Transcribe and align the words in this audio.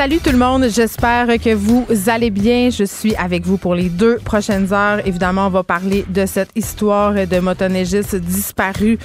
Salut 0.00 0.20
tout 0.20 0.30
le 0.30 0.38
monde, 0.38 0.64
j'espère 0.70 1.26
que 1.26 1.52
vous 1.52 1.84
allez 2.06 2.30
bien. 2.30 2.70
Je 2.70 2.84
suis 2.84 3.14
avec 3.16 3.44
vous 3.44 3.58
pour 3.58 3.74
les 3.74 3.90
deux 3.90 4.16
prochaines 4.16 4.72
heures. 4.72 5.06
Évidemment, 5.06 5.48
on 5.48 5.50
va 5.50 5.62
parler 5.62 6.06
de 6.08 6.24
cette 6.24 6.48
histoire 6.56 7.12
de 7.12 7.38
motoneigistes 7.38 8.16
disparus 8.16 8.96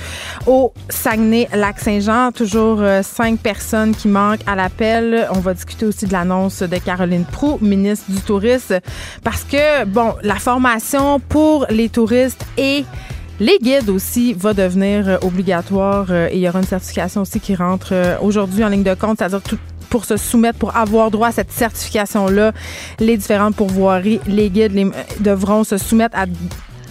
au 0.47 0.71
Saguenay-Lac-Saint-Jean. 0.87 2.31
Toujours 2.31 2.77
euh, 2.79 3.01
cinq 3.03 3.39
personnes 3.39 3.93
qui 3.93 4.07
manquent 4.07 4.47
à 4.47 4.55
l'appel. 4.55 5.27
On 5.35 5.41
va 5.41 5.53
discuter 5.53 5.85
aussi 5.85 6.05
de 6.05 6.13
l'annonce 6.13 6.61
de 6.61 6.77
Caroline 6.77 7.25
Proux, 7.25 7.57
ministre 7.59 8.05
du 8.07 8.21
Tourisme, 8.21 8.79
parce 9.21 9.43
que, 9.43 9.83
bon, 9.83 10.13
la 10.21 10.35
formation 10.35 11.19
pour 11.19 11.65
les 11.69 11.89
touristes 11.89 12.45
et 12.57 12.85
les 13.41 13.59
guides 13.61 13.89
aussi 13.89 14.33
va 14.33 14.53
devenir 14.53 15.09
euh, 15.09 15.17
obligatoire 15.23 16.05
euh, 16.09 16.29
il 16.31 16.39
y 16.39 16.47
aura 16.47 16.59
une 16.59 16.65
certification 16.65 17.19
aussi 17.19 17.41
qui 17.41 17.53
rentre 17.53 17.93
aujourd'hui 18.21 18.63
en 18.63 18.69
ligne 18.69 18.83
de 18.83 18.93
compte, 18.93 19.17
c'est-à-dire 19.17 19.41
pour 19.89 20.05
se 20.05 20.17
soumettre, 20.17 20.59
pour 20.59 20.75
avoir 20.75 21.11
droit 21.11 21.29
à 21.29 21.31
cette 21.31 21.51
certification-là, 21.51 22.51
les 22.99 23.17
différentes 23.17 23.55
pourvoiries, 23.55 24.19
les 24.27 24.49
guides 24.49 24.73
les, 24.73 24.89
devront 25.19 25.63
se 25.63 25.77
soumettre 25.77 26.17
à 26.17 26.25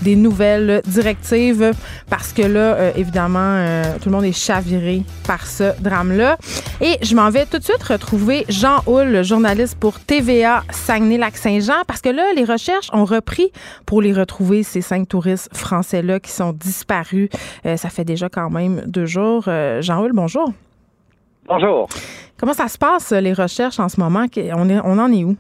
des 0.03 0.17
nouvelles 0.17 0.83
directives 0.87 1.73
parce 2.11 2.33
que 2.33 2.43
là, 2.43 2.75
euh, 2.75 2.93
évidemment, 2.95 3.39
euh, 3.41 3.97
tout 4.01 4.11
le 4.11 4.15
monde 4.15 4.25
est 4.25 4.33
chaviré 4.33 5.03
par 5.27 5.47
ce 5.47 5.73
drame-là. 5.81 6.37
Et 6.81 6.99
je 7.03 7.15
m'en 7.17 7.31
vais 7.31 7.47
tout 7.47 7.59
de 7.59 7.65
suite 7.65 7.83
retrouver 7.83 8.45
Jean 8.49 8.83
Houle, 8.87 9.23
journaliste 9.25 9.77
pour 9.77 9.99
TVA 10.01 10.63
Saguenay-Lac-Saint-Jean, 10.71 11.85
parce 11.87 12.03
que 12.03 12.11
là, 12.11 12.25
les 12.37 12.45
recherches 12.45 12.91
ont 12.93 13.05
repris 13.05 13.51
pour 13.87 14.03
les 14.03 14.13
retrouver, 14.13 14.63
ces 14.63 14.83
cinq 14.83 15.09
touristes 15.09 15.49
français-là 15.57 16.21
qui 16.21 16.31
sont 16.31 16.53
disparus. 16.53 17.31
Euh, 17.65 17.77
ça 17.77 17.89
fait 17.89 18.05
déjà 18.05 18.29
quand 18.29 18.51
même 18.51 18.83
deux 18.87 19.07
jours. 19.07 19.49
Jean 19.81 20.03
Houle, 20.03 20.13
bonjour. 20.13 20.53
Bonjour. 21.47 21.89
Comment 22.39 22.55
ça 22.55 22.69
se 22.69 22.79
passe, 22.79 23.13
les 23.13 23.33
recherches 23.33 23.79
en 23.79 23.89
ce 23.89 24.01
moment? 24.01 24.27
On, 24.37 24.69
est, 24.69 24.81
on 24.85 24.99
en 24.99 25.13
est 25.13 25.25
où? 25.25 25.37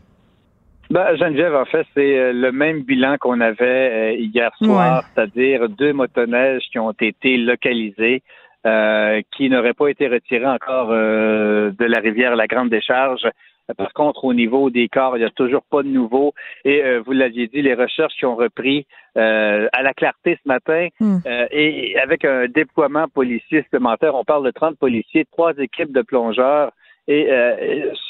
Ben, 0.91 1.17
Geneviève, 1.17 1.55
en 1.55 1.65
fait, 1.65 1.87
c'est 1.95 2.19
euh, 2.19 2.33
le 2.33 2.53
même 2.53 2.83
bilan 2.83 3.17
qu'on 3.19 3.41
avait 3.41 4.15
euh, 4.15 4.17
hier 4.19 4.51
soir, 4.63 5.03
c'est-à-dire 5.15 5.69
deux 5.71 5.93
motoneiges 5.93 6.65
qui 6.71 6.79
ont 6.79 6.93
été 6.93 7.39
localisés, 7.39 8.23
euh, 8.67 9.23
qui 9.35 9.49
n'auraient 9.49 9.73
pas 9.73 9.89
été 9.89 10.09
retirés 10.09 10.47
encore 10.47 10.89
de 10.89 11.85
la 11.85 12.01
rivière 12.01 12.37
La 12.37 12.47
Grande 12.47 12.71
Décharge 12.71 13.27
par 13.73 13.93
contre, 13.95 14.25
au 14.25 14.35
niveau 14.35 14.69
des 14.69 14.89
corps, 14.89 15.17
il 15.17 15.21
n'y 15.21 15.27
a 15.27 15.31
toujours 15.31 15.63
pas 15.63 15.83
de 15.83 15.89
nouveau. 15.89 16.35
Et 16.65 16.85
euh, 16.85 17.01
vous 17.05 17.13
l'aviez 17.13 17.47
dit, 17.47 17.63
les 17.63 17.75
recherches 17.75 18.15
qui 18.15 18.27
ont 18.27 18.37
repris 18.37 18.87
euh, 19.17 19.69
à 19.73 19.83
la 19.83 19.95
clarté 19.95 20.39
ce 20.43 20.49
matin 20.49 20.89
hmm. 21.01 21.19
euh, 21.27 21.47
et 21.51 21.99
avec 21.99 22.25
un 22.25 22.47
déploiement 22.47 23.09
policier 23.09 23.63
supplémentaire. 23.63 24.15
On 24.15 24.25
parle 24.25 24.45
de 24.45 24.51
30 24.51 24.77
policiers, 24.79 25.25
trois 25.33 25.55
équipes 25.57 25.93
de 25.93 26.03
plongeurs. 26.03 26.73
Et 27.07 27.29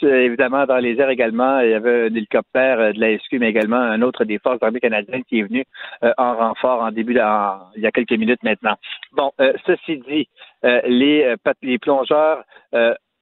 évidemment, 0.02 0.66
dans 0.66 0.78
les 0.78 1.00
airs 1.00 1.10
également, 1.10 1.58
il 1.58 1.70
y 1.70 1.74
avait 1.74 2.02
un 2.02 2.14
hélicoptère 2.14 2.94
de 2.94 3.00
la 3.00 3.18
SQ, 3.18 3.40
mais 3.40 3.48
également 3.48 3.74
un 3.74 4.00
autre 4.02 4.24
des 4.24 4.38
forces 4.38 4.62
armées 4.62 4.78
canadiennes 4.78 5.24
qui 5.24 5.40
est 5.40 5.42
venu 5.42 5.64
en 6.16 6.36
renfort 6.36 6.80
en 6.80 6.92
début, 6.92 7.12
il 7.12 7.82
y 7.82 7.86
a 7.86 7.90
quelques 7.92 8.12
minutes 8.12 8.44
maintenant. 8.44 8.76
Bon, 9.10 9.32
ceci 9.66 9.98
dit, 10.08 10.28
les, 10.62 11.34
les 11.62 11.78
plongeurs 11.80 12.44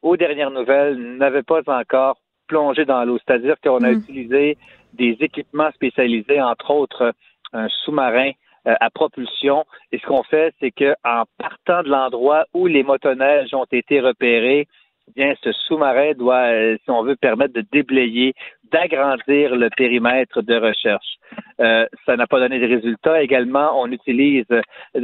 aux 0.03 0.17
dernières 0.17 0.51
nouvelles, 0.51 1.17
n'avaient 1.17 1.43
pas 1.43 1.63
encore 1.67 2.19
plongé 2.49 2.85
dans 2.85 3.05
l'eau. 3.05 3.19
C'est-à-dire 3.27 3.57
qu'on 3.63 3.83
a 3.83 3.91
mm. 3.91 3.99
utilisé 3.99 4.59
des 4.95 5.17
équipements 5.21 5.71
spécialisés, 5.73 6.41
entre 6.41 6.71
autres 6.71 7.15
un 7.53 7.69
sous-marin 7.69 8.33
euh, 8.67 8.75
à 8.81 8.91
propulsion. 8.91 9.65
Et 9.91 9.99
ce 9.99 10.07
qu'on 10.07 10.23
fait, 10.23 10.55
c'est 10.61 10.71
qu'en 10.71 11.25
partant 11.39 11.83
de 11.83 11.89
l'endroit 11.89 12.45
où 12.55 12.67
les 12.67 12.83
motoneiges 12.83 13.53
ont 13.55 13.67
été 13.71 14.01
repérés, 14.01 14.69
eh 15.09 15.13
bien, 15.17 15.35
ce 15.43 15.51
sous-marin 15.53 16.13
doit, 16.13 16.53
euh, 16.53 16.77
si 16.85 16.91
on 16.91 17.03
veut, 17.03 17.17
permettre 17.17 17.55
de 17.55 17.65
déblayer, 17.73 18.35
d'agrandir 18.71 19.57
le 19.57 19.69
périmètre 19.77 20.43
de 20.43 20.55
recherche. 20.55 21.17
Euh, 21.61 21.87
ça 22.07 22.17
n'a 22.17 22.27
pas 22.27 22.39
donné 22.39 22.61
de 22.61 22.73
résultats. 22.73 23.21
Également, 23.21 23.81
on 23.81 23.91
utilise 23.91 24.47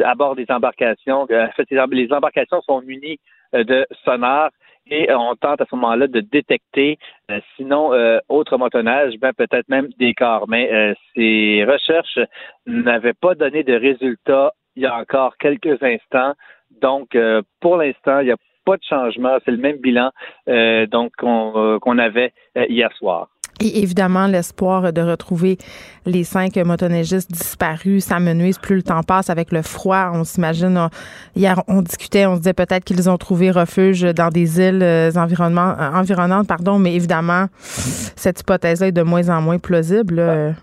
à 0.05 0.15
bord 0.15 0.37
des 0.37 0.47
embarcations, 0.49 1.23
en 1.23 1.27
fait, 1.27 1.67
les 1.91 2.13
embarcations 2.13 2.63
sont 2.63 2.81
munies 2.83 3.19
de 3.53 3.87
sonars 4.05 4.51
et 4.91 5.13
on 5.13 5.35
tente 5.37 5.61
à 5.61 5.67
ce 5.69 5.75
moment-là 5.77 6.07
de 6.07 6.21
détecter, 6.21 6.99
euh, 7.31 7.41
sinon 7.57 7.93
euh, 7.93 8.19
autre 8.29 8.57
motonnage, 8.57 9.15
ben 9.21 9.33
peut-être 9.33 9.69
même 9.69 9.89
des 9.99 10.15
corps. 10.15 10.49
Mais 10.49 10.73
euh, 10.73 10.95
ces 11.15 11.65
recherches 11.65 12.19
n'avaient 12.67 13.15
pas 13.15 13.35
donné 13.35 13.63
de 13.63 13.75
résultats 13.75 14.53
il 14.77 14.83
y 14.83 14.87
a 14.87 14.97
encore 14.97 15.37
quelques 15.39 15.83
instants. 15.83 16.35
Donc, 16.81 17.17
pour 17.61 17.79
l'instant, 17.79 18.21
il 18.21 18.27
n'y 18.27 18.31
a 18.31 18.37
pas 18.65 18.77
de 18.77 18.83
changement. 18.89 19.39
C'est 19.45 19.51
le 19.51 19.57
même 19.57 19.79
bilan 19.79 20.11
donc 20.47 21.11
qu'on 21.17 21.99
avait 21.99 22.33
hier 22.55 22.93
soir. 22.93 23.29
Et 23.61 23.83
évidemment, 23.83 24.27
l'espoir 24.27 24.93
de 24.93 25.01
retrouver 25.01 25.59
les 26.07 26.23
cinq 26.23 26.57
motoneigistes 26.57 27.31
disparus 27.31 28.05
s'amenuise 28.05 28.59
plus 28.59 28.77
le 28.77 28.83
temps 28.83 29.03
passe 29.03 29.31
avec 29.31 29.51
le 29.51 29.63
froid. 29.63 30.11
On 30.15 30.25
s'imagine, 30.25 30.89
hier, 31.35 31.63
on 31.67 31.83
discutait, 31.83 32.27
on 32.27 32.35
se 32.35 32.41
disait 32.41 32.53
peut-être 32.53 32.85
qu'ils 32.85 33.11
ont 33.11 33.19
trouvé 33.19 33.51
refuge 33.51 34.03
dans 34.03 34.29
des 34.29 34.61
îles 34.61 34.83
euh, 34.83 35.11
euh, 35.11 35.93
environnantes, 35.95 36.47
pardon, 36.47 36.79
mais 36.79 36.95
évidemment, 36.95 37.47
cette 37.59 38.41
hypothèse-là 38.41 38.89
est 38.89 38.93
de 38.93 39.03
moins 39.03 39.29
en 39.29 39.43
moins 39.43 39.59
plausible. 39.59 40.55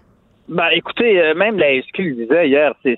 Ben, 0.48 0.68
écoutez, 0.74 1.34
même 1.36 1.58
la 1.58 1.82
SQ 1.82 1.98
le 1.98 2.16
disait 2.16 2.48
hier, 2.48 2.74
c'est 2.84 2.98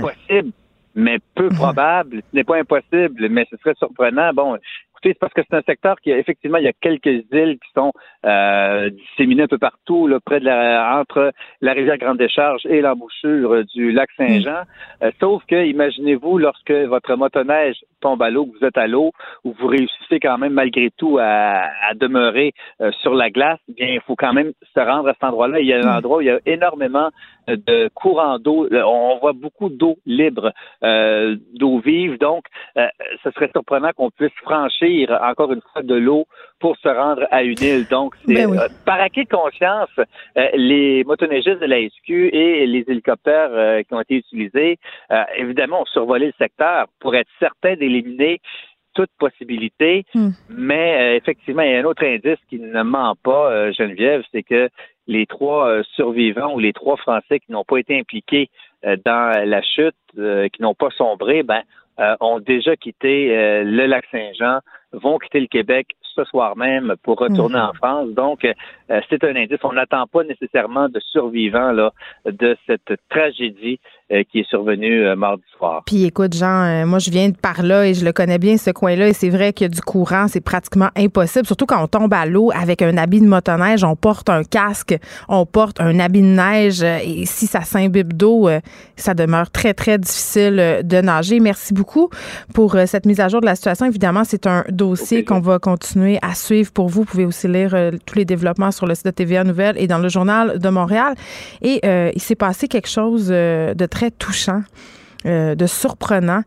possible, 0.00 0.52
mais 0.94 1.18
peu 1.34 1.48
probable. 1.48 2.22
Ce 2.30 2.36
n'est 2.36 2.44
pas 2.44 2.58
impossible, 2.58 3.28
mais 3.28 3.46
ce 3.50 3.56
serait 3.58 3.74
surprenant. 3.78 4.32
Bon, 4.32 4.56
c'est 5.02 5.18
parce 5.18 5.32
que 5.32 5.40
c'est 5.48 5.56
un 5.56 5.62
secteur 5.62 6.00
qui, 6.00 6.10
effectivement, 6.10 6.58
il 6.58 6.64
y 6.64 6.68
a 6.68 6.72
quelques 6.72 7.24
îles 7.32 7.58
qui 7.58 7.70
sont 7.74 7.92
euh, 8.24 8.90
disséminées 8.90 9.44
un 9.44 9.48
peu 9.48 9.58
partout, 9.58 10.06
là, 10.06 10.18
près 10.24 10.40
de 10.40 10.44
la, 10.44 10.98
entre 11.00 11.32
la 11.60 11.72
rivière 11.72 11.98
Grande 11.98 12.18
Décharge 12.18 12.64
et 12.66 12.80
l'embouchure 12.80 13.64
du 13.74 13.92
lac 13.92 14.08
Saint-Jean. 14.16 14.62
Mm. 14.62 15.04
Euh, 15.04 15.10
sauf 15.20 15.42
que, 15.46 15.64
imaginez-vous, 15.66 16.38
lorsque 16.38 16.70
votre 16.70 17.14
motoneige 17.16 17.76
tombe 18.00 18.22
à 18.22 18.30
l'eau, 18.30 18.46
que 18.46 18.58
vous 18.58 18.64
êtes 18.64 18.78
à 18.78 18.86
l'eau, 18.86 19.12
ou 19.44 19.54
vous 19.58 19.66
réussissez 19.66 20.20
quand 20.20 20.38
même 20.38 20.52
malgré 20.52 20.90
tout 20.96 21.18
à, 21.20 21.68
demeurer 21.94 22.52
euh, 22.80 22.90
sur 23.02 23.14
la 23.14 23.30
glace, 23.30 23.58
eh 23.68 23.72
bien, 23.72 23.86
il 23.88 24.00
faut 24.00 24.16
quand 24.16 24.32
même 24.32 24.52
se 24.74 24.80
rendre 24.80 25.08
à 25.08 25.14
cet 25.14 25.24
endroit-là. 25.24 25.60
Il 25.60 25.66
y 25.66 25.72
a 25.72 25.78
un 25.78 25.94
mm. 25.94 25.96
endroit 25.96 26.18
où 26.18 26.20
il 26.20 26.26
y 26.26 26.30
a 26.30 26.40
énormément 26.46 27.10
de 27.48 27.88
courants 27.94 28.38
d'eau. 28.38 28.68
On 28.70 29.18
voit 29.18 29.32
beaucoup 29.32 29.68
d'eau 29.68 29.96
libre, 30.06 30.52
d'eau 30.80 31.78
vive. 31.80 32.18
Donc, 32.18 32.44
ce 32.76 33.30
serait 33.32 33.50
surprenant 33.52 33.90
qu'on 33.96 34.10
puisse 34.10 34.32
franchir 34.42 34.91
encore 35.10 35.52
une 35.52 35.60
fois 35.72 35.82
de 35.82 35.94
l'eau 35.94 36.26
pour 36.62 36.76
se 36.76 36.88
rendre 36.88 37.26
à 37.30 37.42
une 37.42 37.60
île. 37.60 37.86
Donc, 37.90 38.14
c'est 38.26 38.34
ben 38.34 38.58
euh, 38.58 38.68
par 38.86 39.00
acquis 39.00 39.24
de 39.24 39.28
conscience, 39.28 39.90
euh, 39.98 40.48
les 40.54 41.04
motoneigistes 41.04 41.60
de 41.60 41.66
la 41.66 41.80
SQ 41.88 42.10
et 42.32 42.66
les 42.66 42.84
hélicoptères 42.86 43.50
euh, 43.52 43.82
qui 43.82 43.92
ont 43.94 44.00
été 44.00 44.16
utilisés, 44.16 44.78
évidemment, 45.36 45.82
ont 45.82 45.86
survolé 45.86 46.26
le 46.26 46.32
secteur 46.38 46.86
pour 47.00 47.14
être 47.14 47.28
certain 47.38 47.74
d'éliminer 47.74 48.40
toute 48.94 49.10
possibilité. 49.18 50.04
Hmm. 50.14 50.30
Mais 50.50 51.16
effectivement, 51.16 51.62
il 51.62 51.72
y 51.72 51.74
a 51.74 51.80
un 51.80 51.84
autre 51.84 52.04
indice 52.04 52.38
qui 52.48 52.58
ne 52.58 52.82
ment 52.82 53.16
pas, 53.22 53.72
Geneviève, 53.72 54.22
c'est 54.32 54.42
que 54.42 54.68
les 55.06 55.26
trois 55.26 55.82
survivants 55.94 56.54
ou 56.54 56.58
les 56.58 56.72
trois 56.72 56.96
Français 56.96 57.40
qui 57.40 57.50
n'ont 57.50 57.64
pas 57.64 57.78
été 57.78 57.98
impliqués 57.98 58.50
dans 58.82 59.32
la 59.46 59.62
chute, 59.62 59.96
qui 60.14 60.62
n'ont 60.62 60.74
pas 60.74 60.90
sombré, 60.90 61.42
ben, 61.42 61.62
ont 62.20 62.40
déjà 62.40 62.76
quitté 62.76 63.28
le 63.62 63.86
lac 63.86 64.04
Saint-Jean 64.10 64.60
vont 64.92 65.18
quitter 65.18 65.40
le 65.40 65.46
Québec 65.46 65.88
ce 66.14 66.24
soir 66.24 66.56
même 66.56 66.94
pour 67.02 67.18
retourner 67.18 67.56
mhm. 67.56 67.68
en 67.68 67.72
France. 67.72 68.08
Donc, 68.10 68.44
euh, 68.44 69.00
c'est 69.08 69.24
un 69.24 69.34
indice. 69.34 69.58
On 69.62 69.72
n'attend 69.72 70.06
pas 70.06 70.24
nécessairement 70.24 70.88
de 70.88 71.00
survivants 71.00 71.72
là, 71.72 71.92
de 72.26 72.56
cette 72.66 72.92
tragédie 73.08 73.80
euh, 74.01 74.01
qui 74.30 74.40
est 74.40 74.48
survenue 74.48 75.06
euh, 75.06 75.16
mardi 75.16 75.42
soir. 75.56 75.82
Puis 75.86 76.04
écoute, 76.04 76.34
Jean, 76.34 76.86
moi 76.86 76.98
je 76.98 77.10
viens 77.10 77.30
de 77.30 77.36
par 77.36 77.62
là 77.62 77.86
et 77.86 77.94
je 77.94 78.04
le 78.04 78.12
connais 78.12 78.38
bien 78.38 78.56
ce 78.56 78.70
coin-là 78.70 79.08
et 79.08 79.12
c'est 79.12 79.30
vrai 79.30 79.52
qu'il 79.52 79.64
y 79.64 79.66
a 79.66 79.68
du 79.68 79.80
courant, 79.80 80.28
c'est 80.28 80.40
pratiquement 80.40 80.90
impossible, 80.96 81.46
surtout 81.46 81.66
quand 81.66 81.82
on 81.82 81.86
tombe 81.86 82.12
à 82.12 82.26
l'eau 82.26 82.50
avec 82.54 82.82
un 82.82 82.96
habit 82.96 83.20
de 83.20 83.26
motoneige, 83.26 83.84
on 83.84 83.96
porte 83.96 84.28
un 84.28 84.44
casque, 84.44 84.96
on 85.28 85.46
porte 85.46 85.80
un 85.80 85.98
habit 85.98 86.22
de 86.22 86.26
neige 86.26 86.82
et 86.82 87.24
si 87.26 87.46
ça 87.46 87.62
s'imbibe 87.62 88.12
d'eau, 88.12 88.48
ça 88.96 89.14
demeure 89.14 89.50
très 89.50 89.74
très 89.74 89.98
difficile 89.98 90.80
de 90.84 91.00
nager. 91.00 91.40
Merci 91.40 91.72
beaucoup 91.72 92.10
pour 92.54 92.76
cette 92.86 93.06
mise 93.06 93.20
à 93.20 93.28
jour 93.28 93.40
de 93.40 93.46
la 93.46 93.54
situation. 93.54 93.86
Évidemment, 93.86 94.24
c'est 94.24 94.46
un 94.46 94.64
dossier 94.68 95.24
qu'on 95.24 95.40
va 95.40 95.58
continuer 95.58 96.18
à 96.22 96.34
suivre 96.34 96.72
pour 96.72 96.88
vous. 96.88 97.02
Vous 97.02 97.06
pouvez 97.06 97.24
aussi 97.24 97.48
lire 97.48 97.74
tous 98.06 98.16
les 98.16 98.24
développements 98.24 98.70
sur 98.70 98.86
le 98.86 98.94
site 98.94 99.06
de 99.06 99.10
TVA 99.10 99.44
Nouvelles 99.44 99.76
et 99.78 99.86
dans 99.86 99.98
le 99.98 100.08
journal 100.08 100.58
de 100.58 100.68
Montréal. 100.68 101.14
Et 101.62 101.80
il 102.14 102.20
s'est 102.20 102.34
passé 102.34 102.68
quelque 102.68 102.88
chose 102.88 103.28
de 103.28 103.86
très 103.86 104.01
très 104.02 104.10
touchant, 104.10 104.64
de 105.24 105.66
surprenant. 105.66 106.42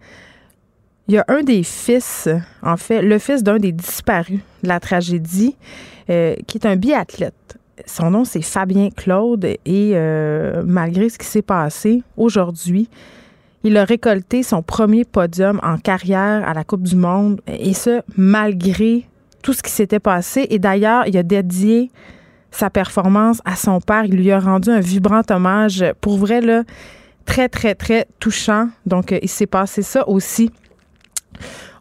Il 1.07 1.13
y 1.13 1.17
a 1.17 1.25
un 1.29 1.41
des 1.41 1.63
fils, 1.63 2.27
en 2.61 2.75
fait, 2.75 3.01
le 3.01 3.17
fils 3.17 3.43
d'un 3.43 3.59
des 3.59 3.71
disparus 3.71 4.41
de 4.63 4.67
la 4.67 4.81
tragédie, 4.81 5.55
qui 6.07 6.57
est 6.57 6.65
un 6.65 6.75
biathlète. 6.75 7.57
Son 7.85 8.11
nom, 8.11 8.25
c'est 8.25 8.41
Fabien 8.41 8.89
Claude, 8.89 9.45
et 9.65 9.95
malgré 10.65 11.07
ce 11.07 11.17
qui 11.17 11.27
s'est 11.27 11.41
passé 11.41 12.03
aujourd'hui, 12.17 12.89
il 13.63 13.77
a 13.77 13.85
récolté 13.85 14.43
son 14.43 14.61
premier 14.61 15.05
podium 15.05 15.61
en 15.63 15.77
carrière 15.77 16.45
à 16.45 16.53
la 16.53 16.65
Coupe 16.65 16.83
du 16.83 16.97
Monde, 16.97 17.39
et 17.47 17.73
ce, 17.73 18.01
malgré 18.17 19.05
tout 19.41 19.53
ce 19.53 19.63
qui 19.63 19.71
s'était 19.71 19.99
passé. 19.99 20.45
Et 20.49 20.59
d'ailleurs, 20.59 21.07
il 21.07 21.17
a 21.17 21.23
dédié 21.23 21.89
sa 22.51 22.69
performance 22.69 23.41
à 23.45 23.55
son 23.55 23.79
père. 23.79 24.03
Il 24.05 24.15
lui 24.15 24.31
a 24.31 24.39
rendu 24.39 24.69
un 24.69 24.81
vibrant 24.81 25.21
hommage. 25.29 25.85
Pour 26.01 26.17
vrai, 26.17 26.41
là, 26.41 26.63
très, 27.25 27.49
très, 27.49 27.75
très 27.75 28.07
touchant. 28.19 28.69
Donc, 28.85 29.11
euh, 29.11 29.19
il 29.21 29.29
s'est 29.29 29.47
passé 29.47 29.81
ça 29.81 30.07
aussi 30.07 30.51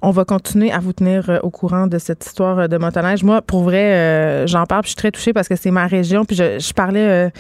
on 0.07 0.11
va 0.11 0.27
continuer 0.27 0.71
à 0.71 0.81
vous 0.81 0.93
tenir 0.93 1.31
euh, 1.31 1.39
au 1.43 1.51
courant 1.51 1.87
de 1.87 1.97
cette 1.97 2.27
histoire 2.27 2.59
euh, 2.59 2.67
de 2.69 2.77
motoneige. 2.77 3.25
Moi, 3.25 3.41
pour 3.41 3.63
vrai, 3.63 4.45
j'en 4.47 4.67
parle, 4.67 4.83
puis 4.83 4.89
je 4.89 4.91
suis 4.91 4.97
très 4.97 5.11
touchée 5.11 5.33
parce 5.33 5.49
que 5.49 5.57
c'est 5.57 5.71
ma 5.71 5.87
région. 5.87 6.27
Puis 6.27 6.37
je, 6.37 6.73
parlais, 6.75 7.31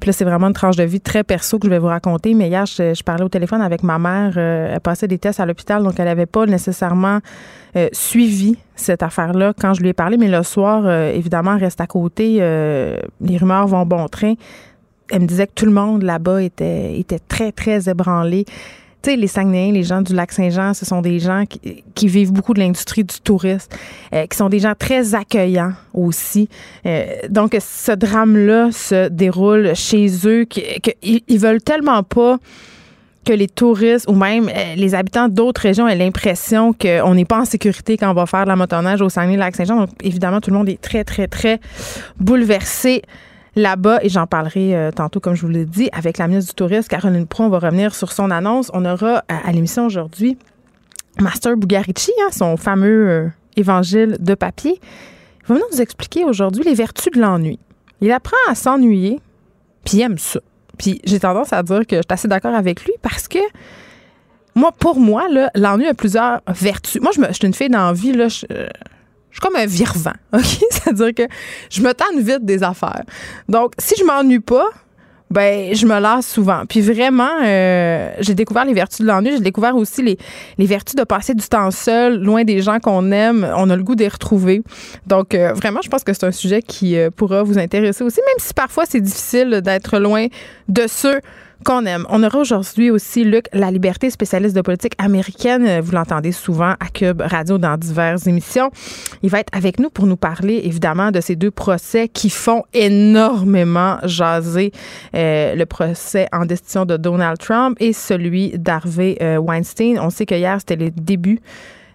puis 0.00 0.08
là, 0.08 0.12
c'est 0.12 0.24
vraiment 0.24 0.46
une 0.46 0.54
tranche 0.54 0.76
de 0.76 0.84
vie 0.84 1.00
très 1.00 1.22
perso 1.22 1.58
que 1.58 1.66
je 1.66 1.70
vais 1.70 1.78
vous 1.78 1.88
raconter. 1.88 2.32
Mais 2.32 2.48
hier, 2.48 2.64
je, 2.64 3.02
parlais 3.02 3.24
au 3.24 3.28
téléphone 3.28 3.60
avec 3.60 3.82
ma 3.82 3.98
mère. 3.98 4.38
elle 4.38 4.80
passait 4.80 5.08
des 5.08 5.18
tests 5.18 5.40
à 5.40 5.46
l'hôpital, 5.46 5.82
donc 5.82 5.94
elle 5.98 6.06
n'avait 6.06 6.24
pas 6.24 6.46
nécessairement 6.46 7.18
suivi 7.92 8.56
cette 8.76 9.02
affaire-là 9.02 9.52
quand 9.60 9.74
je 9.74 9.82
lui 9.82 9.90
ai 9.90 9.92
parlé. 9.92 10.16
Mais 10.16 10.28
le 10.28 10.42
soir, 10.42 10.88
évidemment, 10.90 11.58
reste 11.58 11.80
à 11.80 11.86
côté. 11.86 12.38
les 12.38 13.36
rumeurs 13.36 13.66
vont 13.66 13.84
bon 13.84 14.08
train. 14.08 14.34
Elle 15.10 15.22
me 15.22 15.26
disait 15.26 15.46
que 15.46 15.52
tout 15.54 15.66
le 15.66 15.72
monde 15.72 16.02
là-bas 16.02 16.42
était, 16.42 16.98
était 16.98 17.18
très, 17.18 17.52
très 17.52 17.88
ébranlé 17.88 18.46
les 19.12 19.26
Saguenayens, 19.26 19.72
les 19.72 19.82
gens 19.82 20.02
du 20.02 20.14
lac 20.14 20.32
Saint-Jean, 20.32 20.74
ce 20.74 20.84
sont 20.84 21.02
des 21.02 21.18
gens 21.18 21.44
qui, 21.94 22.08
vivent 22.08 22.32
beaucoup 22.32 22.54
de 22.54 22.60
l'industrie 22.60 23.04
du 23.04 23.20
tourisme, 23.20 23.68
euh, 24.12 24.26
qui 24.26 24.36
sont 24.36 24.48
des 24.48 24.58
gens 24.58 24.74
très 24.78 25.14
accueillants 25.14 25.72
aussi. 25.92 26.48
Euh, 26.86 27.04
donc, 27.28 27.56
ce 27.60 27.92
drame-là 27.92 28.70
se 28.72 29.08
déroule 29.08 29.74
chez 29.74 30.08
eux, 30.26 30.44
qu'ils 30.44 31.22
ils 31.26 31.38
veulent 31.38 31.62
tellement 31.62 32.02
pas 32.02 32.38
que 33.24 33.32
les 33.32 33.48
touristes 33.48 34.06
ou 34.08 34.14
même 34.14 34.48
euh, 34.48 34.74
les 34.76 34.94
habitants 34.94 35.28
d'autres 35.28 35.62
régions 35.62 35.88
aient 35.88 35.96
l'impression 35.96 36.74
qu'on 36.74 37.14
n'est 37.14 37.24
pas 37.24 37.40
en 37.40 37.44
sécurité 37.46 37.96
quand 37.96 38.10
on 38.10 38.14
va 38.14 38.26
faire 38.26 38.44
de 38.44 38.48
la 38.48 38.56
motoneige 38.56 39.00
au 39.00 39.08
Saguenay-Lac-Saint-Jean. 39.08 39.76
Donc, 39.76 39.90
évidemment, 40.02 40.40
tout 40.40 40.50
le 40.50 40.56
monde 40.56 40.68
est 40.68 40.80
très, 40.80 41.04
très, 41.04 41.26
très 41.26 41.58
bouleversé 42.20 43.02
là-bas 43.56 44.00
et 44.02 44.08
j'en 44.08 44.26
parlerai 44.26 44.76
euh, 44.76 44.90
tantôt, 44.90 45.20
comme 45.20 45.34
je 45.34 45.42
vous 45.42 45.48
l'ai 45.48 45.64
dit, 45.64 45.88
avec 45.92 46.18
la 46.18 46.28
ministre 46.28 46.52
du 46.52 46.56
Tourisme, 46.56 46.88
Caroline 46.88 47.26
Pro. 47.26 47.44
On 47.44 47.48
va 47.48 47.58
revenir 47.58 47.94
sur 47.94 48.12
son 48.12 48.30
annonce. 48.30 48.70
On 48.74 48.84
aura 48.84 49.24
à, 49.28 49.52
l'émission 49.52 49.86
aujourd'hui 49.86 50.36
Master 51.20 51.56
Bugarici, 51.56 52.12
hein, 52.22 52.30
son 52.32 52.56
fameux 52.56 53.08
euh, 53.08 53.28
évangile 53.56 54.16
de 54.20 54.34
papier. 54.34 54.80
Il 55.42 55.48
va 55.48 55.54
venir 55.54 55.66
nous 55.72 55.80
expliquer 55.80 56.24
aujourd'hui 56.24 56.64
les 56.64 56.74
vertus 56.74 57.12
de 57.12 57.20
l'ennui. 57.20 57.58
Il 58.00 58.10
apprend 58.10 58.36
à 58.48 58.54
s'ennuyer, 58.54 59.20
puis 59.84 59.98
il 59.98 60.02
aime 60.02 60.18
ça. 60.18 60.40
Puis 60.78 61.00
j'ai 61.04 61.20
tendance 61.20 61.52
à 61.52 61.62
dire 61.62 61.86
que 61.86 61.96
je 61.96 62.02
suis 62.02 62.12
assez 62.12 62.28
d'accord 62.28 62.54
avec 62.54 62.84
lui 62.84 62.92
parce 63.00 63.28
que 63.28 63.38
moi, 64.56 64.72
pour 64.72 64.98
moi, 64.98 65.26
l'ennui 65.54 65.86
a 65.86 65.94
plusieurs 65.94 66.40
vertus. 66.46 67.00
Moi, 67.02 67.10
je, 67.14 67.20
me, 67.20 67.32
suis 67.32 67.46
une 67.46 67.54
fille 67.54 67.68
d'envie, 67.68 68.12
là, 68.12 68.28
euh, 68.52 68.68
je 69.34 69.40
suis 69.40 69.40
comme 69.40 69.60
un 69.60 69.66
virvant, 69.66 70.12
OK? 70.32 70.44
C'est-à-dire 70.70 71.12
que 71.12 71.22
je 71.68 71.82
me 71.82 71.92
tente 71.92 72.16
vite 72.18 72.44
des 72.44 72.62
affaires. 72.62 73.02
Donc, 73.48 73.72
si 73.78 73.94
je 73.98 74.04
m'ennuie 74.04 74.38
pas, 74.38 74.68
ben 75.28 75.74
je 75.74 75.86
me 75.86 75.98
lasse 75.98 76.28
souvent. 76.28 76.62
Puis 76.68 76.80
vraiment, 76.80 77.42
euh, 77.42 78.12
j'ai 78.20 78.34
découvert 78.34 78.64
les 78.64 78.74
vertus 78.74 79.00
de 79.00 79.06
l'ennui. 79.06 79.32
J'ai 79.32 79.40
découvert 79.40 79.74
aussi 79.74 80.02
les, 80.02 80.66
vertus 80.66 80.94
de 80.94 81.02
passer 81.02 81.34
du 81.34 81.44
temps 81.48 81.72
seul, 81.72 82.22
loin 82.22 82.44
des 82.44 82.62
gens 82.62 82.78
qu'on 82.78 83.10
aime. 83.10 83.50
On 83.56 83.68
a 83.70 83.74
le 83.74 83.82
goût 83.82 83.96
les 83.96 84.06
retrouver. 84.06 84.62
Donc 85.08 85.34
euh, 85.34 85.52
vraiment, 85.52 85.80
je 85.82 85.88
pense 85.88 86.04
que 86.04 86.12
c'est 86.12 86.26
un 86.26 86.32
sujet 86.32 86.62
qui 86.62 86.96
euh, 86.96 87.10
pourra 87.10 87.42
vous 87.42 87.58
intéresser 87.58 88.04
aussi, 88.04 88.20
même 88.20 88.38
si 88.38 88.54
parfois 88.54 88.84
c'est 88.88 89.00
difficile 89.00 89.60
d'être 89.64 89.98
loin 89.98 90.26
de 90.68 90.84
ceux 90.86 91.20
qu'on 91.64 91.86
aime. 91.86 92.06
On 92.10 92.22
aura 92.22 92.38
aujourd'hui 92.38 92.90
aussi 92.90 93.24
Luc 93.24 93.46
La 93.52 93.70
Liberté, 93.70 94.10
spécialiste 94.10 94.54
de 94.54 94.60
politique 94.60 94.92
américaine. 94.98 95.80
Vous 95.80 95.92
l'entendez 95.92 96.30
souvent 96.30 96.74
à 96.78 96.88
Cube 96.92 97.22
Radio 97.22 97.58
dans 97.58 97.76
diverses 97.76 98.26
émissions. 98.26 98.70
Il 99.22 99.30
va 99.30 99.40
être 99.40 99.48
avec 99.56 99.80
nous 99.80 99.90
pour 99.90 100.06
nous 100.06 100.16
parler 100.16 100.60
évidemment 100.64 101.10
de 101.10 101.20
ces 101.20 101.34
deux 101.34 101.50
procès 101.50 102.08
qui 102.08 102.30
font 102.30 102.62
énormément 102.72 103.96
jaser 104.04 104.72
euh, 105.16 105.54
le 105.54 105.66
procès 105.66 106.28
en 106.32 106.44
destitution 106.44 106.84
de 106.84 106.96
Donald 106.96 107.38
Trump 107.38 107.76
et 107.80 107.92
celui 107.92 108.50
d'Harvey 108.58 109.16
euh, 109.22 109.38
Weinstein. 109.38 109.98
On 109.98 110.10
sait 110.10 110.26
que 110.26 110.34
hier 110.34 110.56
c'était 110.60 110.76
le 110.76 110.90
début 110.90 111.40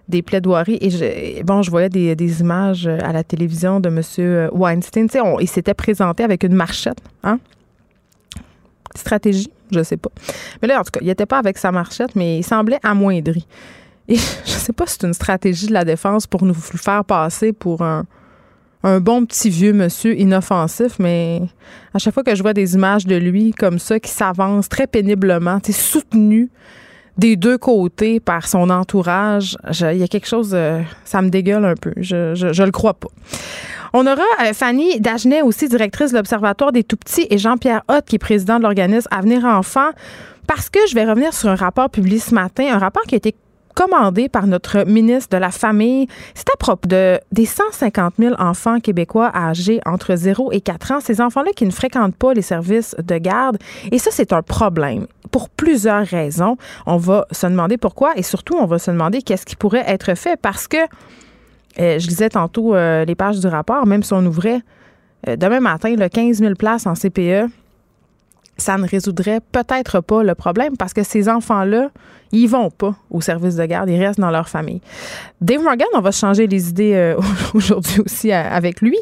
des 0.07 0.23
plaidoiries 0.23 0.79
et 0.81 1.43
bon 1.43 1.61
je 1.61 1.69
voyais 1.69 1.89
des, 1.89 2.41
images 2.41 2.87
à 2.87 3.13
la 3.13 3.23
télévision 3.23 3.79
de 3.79 3.89
monsieur 3.89 4.49
Weinstein 4.51 5.07
tu 5.07 5.19
sais 5.19 5.23
il 5.39 5.47
s'était 5.47 5.75
présenté 5.75 6.23
avec 6.23 6.43
une 6.43 6.55
marchette 6.55 6.97
hein? 7.23 7.37
Stratégie, 8.95 9.51
je 9.71 9.83
sais 9.83 9.97
pas. 9.97 10.11
Mais 10.61 10.67
là, 10.67 10.79
en 10.79 10.83
tout 10.83 10.91
cas, 10.91 10.99
il 11.01 11.07
n'était 11.07 11.25
pas 11.25 11.39
avec 11.39 11.57
sa 11.57 11.71
marchette, 11.71 12.15
mais 12.15 12.39
il 12.39 12.43
semblait 12.43 12.79
amoindri. 12.83 13.47
Et 14.07 14.15
je 14.45 14.51
sais 14.51 14.73
pas 14.73 14.85
si 14.87 14.97
c'est 14.99 15.07
une 15.07 15.13
stratégie 15.13 15.67
de 15.67 15.73
la 15.73 15.85
défense 15.85 16.27
pour 16.27 16.43
nous 16.43 16.53
faire 16.53 17.05
passer 17.05 17.53
pour 17.53 17.81
un, 17.81 18.05
bon 19.01 19.25
petit 19.25 19.49
vieux 19.49 19.73
monsieur 19.73 20.17
inoffensif, 20.17 20.99
mais 20.99 21.41
à 21.93 21.99
chaque 21.99 22.13
fois 22.13 22.23
que 22.23 22.33
je 22.33 22.41
vois 22.41 22.53
des 22.53 22.75
images 22.75 23.05
de 23.05 23.15
lui 23.15 23.51
comme 23.51 23.77
ça, 23.77 23.99
qui 23.99 24.09
s'avance 24.09 24.69
très 24.69 24.87
péniblement, 24.87 25.59
soutenu 25.69 26.49
des 27.19 27.35
deux 27.35 27.57
côtés 27.57 28.19
par 28.19 28.47
son 28.47 28.69
entourage, 28.69 29.57
il 29.79 29.97
y 29.97 30.03
a 30.03 30.07
quelque 30.07 30.27
chose, 30.27 30.51
euh, 30.53 30.81
ça 31.03 31.21
me 31.21 31.29
dégueule 31.29 31.65
un 31.65 31.75
peu. 31.75 31.93
Je, 31.97 32.33
je, 32.33 32.63
le 32.63 32.71
crois 32.71 32.93
pas. 32.93 33.09
On 33.93 34.07
aura 34.07 34.23
euh, 34.43 34.53
Fanny 34.53 34.99
Dagenet, 34.99 35.41
aussi 35.41 35.67
directrice 35.67 36.11
de 36.11 36.17
l'Observatoire 36.17 36.71
des 36.71 36.83
Tout-Petits, 36.83 37.27
et 37.29 37.37
Jean-Pierre 37.37 37.83
Hott, 37.87 38.05
qui 38.05 38.15
est 38.15 38.19
président 38.19 38.57
de 38.57 38.63
l'organisme 38.63 39.07
Avenir 39.11 39.45
Enfants, 39.45 39.89
parce 40.47 40.69
que 40.69 40.79
je 40.89 40.95
vais 40.95 41.05
revenir 41.05 41.33
sur 41.33 41.49
un 41.49 41.55
rapport 41.55 41.89
publié 41.89 42.19
ce 42.19 42.33
matin, 42.33 42.73
un 42.73 42.79
rapport 42.79 43.03
qui 43.03 43.15
a 43.15 43.17
été 43.17 43.35
commandé 43.75 44.29
par 44.29 44.47
notre 44.47 44.85
ministre 44.85 45.29
de 45.35 45.37
la 45.37 45.51
Famille. 45.51 46.07
C'est 46.33 46.49
à 46.49 46.57
propos 46.57 46.87
de, 46.87 47.19
des 47.31 47.45
150 47.45 48.15
000 48.19 48.35
enfants 48.39 48.79
québécois 48.79 49.31
âgés 49.35 49.79
entre 49.85 50.15
0 50.15 50.51
et 50.51 50.61
4 50.61 50.91
ans, 50.91 50.99
ces 50.99 51.21
enfants-là 51.21 51.51
qui 51.55 51.65
ne 51.65 51.71
fréquentent 51.71 52.15
pas 52.15 52.33
les 52.33 52.41
services 52.41 52.95
de 52.97 53.17
garde. 53.17 53.57
Et 53.91 53.99
ça, 53.99 54.11
c'est 54.11 54.33
un 54.33 54.41
problème 54.41 55.07
pour 55.31 55.49
plusieurs 55.49 56.05
raisons. 56.05 56.57
On 56.85 56.97
va 56.97 57.25
se 57.31 57.47
demander 57.47 57.77
pourquoi 57.77 58.13
et 58.15 58.23
surtout, 58.23 58.55
on 58.55 58.65
va 58.65 58.79
se 58.79 58.91
demander 58.91 59.21
qu'est-ce 59.21 59.45
qui 59.45 59.55
pourrait 59.55 59.85
être 59.87 60.15
fait 60.15 60.39
parce 60.39 60.67
que 60.67 60.77
euh, 61.79 61.99
je 61.99 62.07
lisais 62.07 62.29
tantôt 62.29 62.75
euh, 62.75 63.05
les 63.05 63.15
pages 63.15 63.39
du 63.39 63.47
rapport, 63.47 63.85
même 63.85 64.03
si 64.03 64.13
on 64.13 64.25
ouvrait 64.25 64.61
euh, 65.27 65.35
demain 65.35 65.59
matin 65.59 65.95
le 65.95 66.09
15 66.09 66.37
000 66.37 66.55
places 66.55 66.87
en 66.87 66.93
CPE, 66.93 67.49
ça 68.57 68.77
ne 68.77 68.87
résoudrait 68.87 69.39
peut-être 69.51 70.01
pas 70.01 70.23
le 70.23 70.35
problème 70.35 70.75
parce 70.77 70.93
que 70.93 71.03
ces 71.03 71.29
enfants-là, 71.29 71.89
ils 72.31 72.47
vont 72.47 72.69
pas 72.69 72.95
au 73.09 73.21
service 73.21 73.55
de 73.55 73.65
garde, 73.65 73.89
ils 73.89 73.99
restent 73.99 74.19
dans 74.19 74.31
leur 74.31 74.49
famille. 74.49 74.81
Dave 75.41 75.61
Morgan, 75.61 75.87
on 75.93 76.01
va 76.01 76.11
changer 76.11 76.47
les 76.47 76.69
idées 76.69 77.15
aujourd'hui 77.53 78.01
aussi 78.01 78.31
avec 78.31 78.81
lui. 78.81 78.97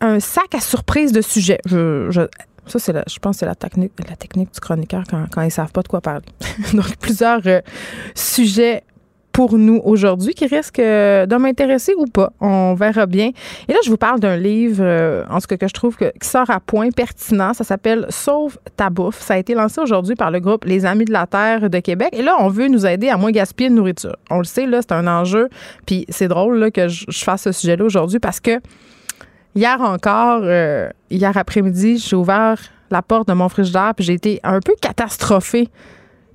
Un 0.00 0.20
sac 0.20 0.54
à 0.54 0.60
surprise 0.60 1.12
de 1.12 1.20
sujets. 1.20 1.60
Je, 1.66 2.26
ça, 2.66 2.78
c'est 2.78 2.92
je 3.08 3.18
pense 3.18 3.36
que 3.36 3.40
c'est 3.40 3.46
la 3.46 3.54
technique, 3.54 3.92
du 4.54 4.60
chroniqueur 4.60 5.02
quand, 5.08 5.26
quand 5.30 5.42
ils 5.42 5.50
savent 5.50 5.72
pas 5.72 5.82
de 5.82 5.88
quoi 5.88 6.00
parler. 6.00 6.24
Donc, 6.72 6.96
plusieurs 6.96 7.42
sujets 8.14 8.82
pour 9.32 9.58
nous 9.58 9.80
aujourd'hui 9.84 10.34
qui 10.34 10.46
risque 10.46 10.78
euh, 10.78 11.26
de 11.26 11.36
m'intéresser 11.36 11.94
ou 11.96 12.06
pas. 12.06 12.32
On 12.40 12.74
verra 12.74 13.06
bien. 13.06 13.30
Et 13.68 13.72
là, 13.72 13.78
je 13.84 13.90
vous 13.90 13.96
parle 13.96 14.20
d'un 14.20 14.36
livre, 14.36 14.82
euh, 14.82 15.24
en 15.30 15.40
ce 15.40 15.46
que, 15.46 15.56
je 15.60 15.72
trouve 15.72 15.96
que, 15.96 16.12
qui 16.18 16.28
sort 16.28 16.50
à 16.50 16.60
point 16.60 16.90
pertinent. 16.90 17.54
Ça 17.54 17.64
s'appelle 17.64 18.06
Sauve 18.10 18.58
ta 18.76 18.90
bouffe. 18.90 19.20
Ça 19.20 19.34
a 19.34 19.38
été 19.38 19.54
lancé 19.54 19.80
aujourd'hui 19.80 20.14
par 20.14 20.30
le 20.30 20.40
groupe 20.40 20.64
Les 20.64 20.84
Amis 20.84 21.04
de 21.04 21.12
la 21.12 21.26
Terre 21.26 21.70
de 21.70 21.78
Québec. 21.78 22.10
Et 22.12 22.22
là, 22.22 22.36
on 22.40 22.48
veut 22.48 22.68
nous 22.68 22.86
aider 22.86 23.08
à 23.08 23.16
moins 23.16 23.30
gaspiller 23.30 23.70
de 23.70 23.74
nourriture. 23.74 24.16
On 24.30 24.38
le 24.38 24.44
sait, 24.44 24.66
là, 24.66 24.80
c'est 24.82 24.92
un 24.92 25.06
enjeu. 25.06 25.48
Puis 25.86 26.06
c'est 26.08 26.28
drôle 26.28 26.58
là, 26.58 26.70
que 26.70 26.88
je, 26.88 27.06
fasse 27.24 27.42
ce 27.42 27.52
sujet-là 27.52 27.84
aujourd'hui 27.84 28.18
parce 28.18 28.40
que 28.40 28.60
hier 29.54 29.80
encore, 29.80 30.40
euh, 30.42 30.88
hier 31.10 31.36
après-midi, 31.36 31.98
j'ai 31.98 32.16
ouvert 32.16 32.58
la 32.90 33.02
porte 33.02 33.28
de 33.28 33.34
mon 33.34 33.48
frigidaire 33.48 33.92
puis 33.94 34.04
j'ai 34.04 34.14
été 34.14 34.40
un 34.42 34.60
peu 34.60 34.74
catastrophée 34.80 35.68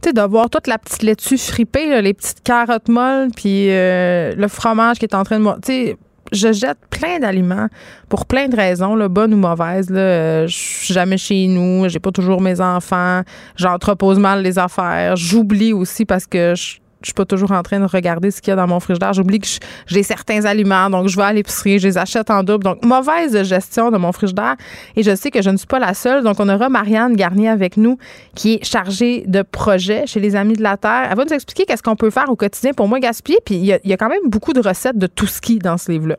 de 0.04 0.22
voir 0.22 0.50
toute 0.50 0.68
la 0.68 0.78
petite 0.78 1.04
laitue 1.04 1.38
fripée, 1.38 2.02
les 2.02 2.14
petites 2.14 2.42
carottes 2.44 2.90
molles, 2.90 3.30
puis 3.36 3.72
euh, 3.72 4.34
le 4.36 4.48
fromage 4.48 5.00
qui 5.00 5.06
est 5.06 5.16
en 5.16 5.24
train 5.24 5.40
de... 5.40 5.46
Tu 5.56 5.60
sais, 5.64 5.98
je 6.32 6.52
jette 6.52 6.80
plein 6.90 7.20
d'aliments 7.20 7.68
pour 8.10 8.26
plein 8.26 8.48
de 8.48 8.56
raisons, 8.56 8.96
là, 8.96 9.08
bonnes 9.08 9.34
ou 9.34 9.38
mauvaises. 9.38 9.90
Là. 9.90 10.00
Euh, 10.00 10.48
je 10.48 10.56
suis 10.56 10.94
jamais 10.94 11.18
chez 11.18 11.48
nous, 11.48 11.88
j'ai 11.88 12.00
pas 12.00 12.12
toujours 12.12 12.42
mes 12.42 12.62
enfants, 12.62 13.22
j'entrepose 13.56 14.20
mal 14.20 14.42
les 14.42 14.58
affaires, 14.58 15.16
j'oublie 15.16 15.74
aussi 15.74 16.06
parce 16.06 16.26
que 16.26 16.54
je 16.56 16.78
je 17.06 17.10
suis 17.10 17.14
pas 17.14 17.26
toujours 17.26 17.52
en 17.52 17.62
train 17.62 17.80
de 17.80 17.86
regarder 17.86 18.32
ce 18.32 18.42
qu'il 18.42 18.50
y 18.50 18.54
a 18.54 18.56
dans 18.56 18.66
mon 18.66 18.80
frigidaire. 18.80 19.14
J'oublie 19.14 19.40
que 19.40 19.48
j'ai 19.86 20.02
certains 20.02 20.44
aliments, 20.46 20.90
donc 20.90 21.08
je 21.08 21.16
vais 21.16 21.24
à 21.24 21.34
l'épicerie, 21.34 21.78
je 21.78 21.88
les 21.88 22.00
achète 22.00 22.32
en 22.32 22.42
double. 22.42 22.64
Donc, 22.64 22.84
mauvaise 22.84 23.44
gestion 23.44 23.92
de 23.92 23.98
mon 23.98 24.12
frigidaire. 24.12 24.56
Et 24.96 25.04
je 25.04 25.16
sais 25.16 25.30
que 25.30 25.44
je 25.44 25.52
ne 25.52 25.58
suis 25.58 25.68
pas 25.68 25.78
la 25.78 25.94
seule. 25.94 26.24
Donc, 26.24 26.40
on 26.40 26.50
aura 26.50 26.68
Marianne 26.68 27.16
Garnier 27.16 27.50
avec 27.50 27.78
nous, 27.78 28.00
qui 28.34 28.56
est 28.56 28.66
chargée 28.66 29.24
de 29.28 29.44
projets 29.44 30.08
chez 30.08 30.20
les 30.20 30.36
Amis 30.36 30.56
de 30.56 30.64
la 30.64 30.78
Terre. 30.78 31.10
Elle 31.12 31.16
va 31.16 31.26
nous 31.26 31.34
expliquer 31.34 31.66
qu'est-ce 31.66 31.84
qu'on 31.84 31.96
peut 31.96 32.10
faire 32.10 32.32
au 32.32 32.36
quotidien 32.36 32.74
pour 32.74 32.88
moins 32.88 33.00
gaspiller. 33.00 33.38
Puis, 33.46 33.56
il 33.56 33.66
y, 33.66 33.94
a, 33.94 33.98
quand 33.98 34.10
même 34.10 34.28
beaucoup 34.28 34.54
de 34.54 34.68
recettes 34.68 34.98
de 34.98 35.06
tout 35.06 35.28
ski 35.28 35.60
dans 35.60 35.78
ce 35.78 35.92
livre-là. 35.92 36.18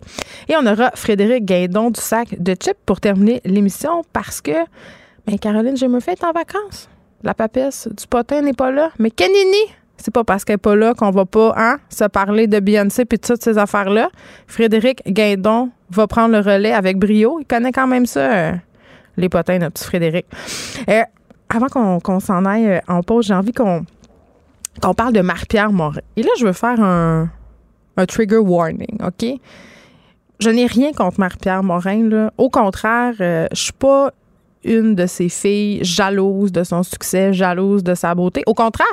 Et 0.49 0.55
on 0.57 0.64
aura 0.66 0.93
Frédéric 0.95 1.47
Guindon 1.47 1.90
du 1.90 2.00
sac 2.00 2.40
de 2.40 2.52
chips 2.55 2.78
pour 2.87 3.00
terminer 3.00 3.40
l'émission 3.45 4.05
parce 4.12 4.40
que, 4.40 4.52
ben, 5.26 5.37
Caroline 5.37 5.75
Murphy 5.88 6.11
est 6.11 6.23
en 6.23 6.33
vacances. 6.33 6.88
La 7.25 7.35
papesse 7.35 7.88
du 7.88 8.07
potin 8.07 8.43
n'est 8.43 8.52
pas 8.52 8.71
là. 8.71 8.90
Mais 9.00 9.11
Kenini, 9.11 9.57
c'est 10.06 10.12
pas 10.12 10.22
parce 10.22 10.44
qu'elle 10.44 10.54
n'est 10.54 10.58
pas 10.58 10.76
là 10.76 10.94
qu'on 10.94 11.10
va 11.10 11.25
pas 11.25 11.52
hein, 11.56 11.78
se 11.88 12.04
parler 12.04 12.46
de 12.46 12.60
Beyoncé 12.60 13.02
et 13.02 13.04
de 13.06 13.16
toutes 13.16 13.42
ces 13.42 13.58
affaires-là. 13.58 14.08
Frédéric 14.46 15.02
Guindon 15.04 15.70
va 15.90 16.06
prendre 16.06 16.30
le 16.30 16.38
relais 16.38 16.72
avec 16.72 16.96
brio. 16.96 17.40
Il 17.40 17.44
connaît 17.44 17.72
quand 17.72 17.88
même 17.88 18.06
ça, 18.06 18.20
euh, 18.20 18.52
les 19.16 19.28
potins, 19.28 19.58
notre 19.58 19.72
petit 19.72 19.84
Frédéric. 19.84 20.26
Euh, 20.88 21.02
avant 21.48 21.98
qu'on 21.98 22.20
s'en 22.20 22.44
aille 22.44 22.68
euh, 22.68 22.78
en 22.86 23.02
pause, 23.02 23.26
j'ai 23.26 23.34
envie 23.34 23.50
qu'on 23.50 23.84
parle 24.96 25.12
de 25.12 25.22
Marie-Pierre 25.22 25.72
Morin. 25.72 26.02
Et 26.14 26.22
là, 26.22 26.30
je 26.38 26.46
veux 26.46 26.52
faire 26.52 26.80
un, 26.80 27.28
un 27.96 28.06
trigger 28.06 28.38
warning, 28.38 28.98
OK? 29.04 29.26
Je 30.38 30.50
n'ai 30.50 30.66
rien 30.66 30.92
contre 30.92 31.18
Marie-Pierre 31.18 31.64
Morin. 31.64 32.08
Là. 32.08 32.32
Au 32.38 32.48
contraire, 32.48 33.14
je 33.18 33.48
suis 33.52 33.72
pas 33.72 34.12
une 34.62 34.94
de 34.94 35.06
ses 35.06 35.28
filles 35.28 35.80
jalouse 35.82 36.52
de 36.52 36.62
son 36.62 36.84
succès, 36.84 37.32
jalouse 37.32 37.82
de 37.82 37.96
sa 37.96 38.14
beauté. 38.14 38.44
Au 38.46 38.54
contraire, 38.54 38.86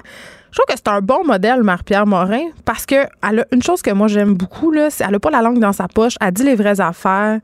je 0.54 0.60
trouve 0.60 0.68
que 0.68 0.76
c'est 0.76 0.88
un 0.88 1.02
bon 1.02 1.26
modèle, 1.26 1.64
Marie-Pierre 1.64 2.06
Morin, 2.06 2.44
parce 2.64 2.86
que 2.86 3.08
elle 3.28 3.40
a 3.40 3.46
une 3.52 3.64
chose 3.64 3.82
que 3.82 3.90
moi 3.90 4.08
j'aime 4.08 4.36
beaucoup, 4.36 4.72
c'est 4.92 5.04
elle 5.04 5.16
a 5.16 5.20
pas 5.20 5.32
la 5.32 5.42
langue 5.42 5.58
dans 5.58 5.74
sa 5.74 5.88
poche, 5.88 6.14
elle 6.22 6.32
dit 6.32 6.44
les 6.44 6.54
vraies 6.54 6.80
affaires. 6.80 7.40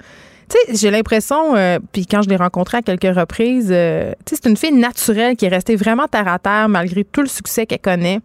Tu 0.48 0.58
sais, 0.68 0.76
j'ai 0.76 0.92
l'impression, 0.92 1.56
euh, 1.56 1.80
puis 1.92 2.06
quand 2.06 2.22
je 2.22 2.30
l'ai 2.30 2.36
rencontrée 2.36 2.78
à 2.78 2.82
quelques 2.84 3.16
reprises, 3.16 3.70
euh, 3.72 4.12
tu 4.26 4.36
sais, 4.36 4.42
c'est 4.44 4.50
une 4.50 4.58
fille 4.58 4.74
naturelle 4.74 5.36
qui 5.36 5.46
est 5.46 5.50
restée 5.50 5.76
vraiment 5.76 6.08
terre 6.08 6.28
à 6.28 6.38
terre 6.38 6.70
malgré 6.70 7.04
tout 7.04 7.22
le 7.22 7.28
succès 7.28 7.66
qu'elle 7.66 7.80
connaît, 7.80 8.20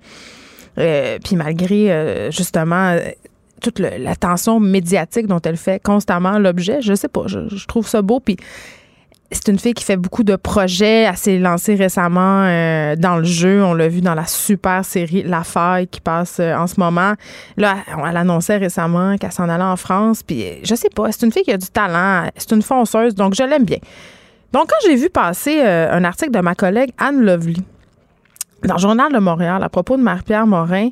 euh, 0.77 1.19
puis 1.25 1.37
malgré 1.37 2.31
justement 2.31 2.99
toute 3.63 3.79
l'attention 3.79 4.61
médiatique 4.61 5.27
dont 5.27 5.41
elle 5.41 5.57
fait 5.57 5.83
constamment 5.83 6.39
l'objet. 6.39 6.83
Je 6.83 6.93
sais 6.93 7.09
pas, 7.09 7.23
je, 7.27 7.67
trouve 7.67 7.89
ça 7.89 8.03
beau, 8.03 8.21
c'est 9.31 9.49
une 9.49 9.59
fille 9.59 9.75
qui 9.75 9.85
fait 9.85 9.97
beaucoup 9.97 10.23
de 10.23 10.37
projets. 10.37 11.03
Elle 11.03 11.17
s'est 11.17 11.39
lancée 11.39 11.75
récemment 11.75 12.45
euh, 12.45 12.97
dans 12.97 13.17
le 13.17 13.25
jeu. 13.25 13.63
On 13.65 13.75
l'a 13.75 13.89
vu 13.89 14.01
dans 14.01 14.15
la 14.15 14.27
super 14.27 14.85
série 14.85 15.23
La 15.23 15.45
Faille 15.45 15.89
qui 15.89 16.01
passe 16.01 16.39
euh, 16.41 16.55
en 16.55 16.67
ce 16.67 16.79
moment. 16.79 17.15
Là, 17.57 17.77
elle 18.07 18.17
annonçait 18.17 18.57
récemment 18.57 19.17
qu'elle 19.17 19.33
s'en 19.33 19.49
allait 19.49 19.65
en 19.65 19.77
France. 19.77 20.23
Puis, 20.23 20.45
euh, 20.45 20.55
je 20.63 20.75
sais 20.75 20.91
pas, 20.91 21.11
c'est 21.11 21.25
une 21.25 21.33
fille 21.33 21.43
qui 21.43 21.53
a 21.53 21.57
du 21.57 21.67
talent. 21.67 22.29
C'est 22.37 22.53
une 22.53 22.63
fonceuse, 22.63 23.15
donc 23.15 23.35
je 23.35 23.43
l'aime 23.43 23.65
bien. 23.65 23.79
Donc, 24.53 24.69
quand 24.69 24.89
j'ai 24.89 24.95
vu 24.95 25.11
passer 25.11 25.63
un 25.63 26.05
article 26.05 26.31
de 26.31 26.39
ma 26.39 26.55
collègue 26.55 26.93
Anne 26.97 27.23
Lovely 27.25 27.61
dans 28.63 28.75
le 28.75 28.81
Journal 28.81 29.13
de 29.13 29.19
Montréal 29.19 29.61
à 29.65 29.69
propos 29.69 29.97
de 29.97 30.03
Marie-Pierre 30.03 30.47
Morin, 30.47 30.91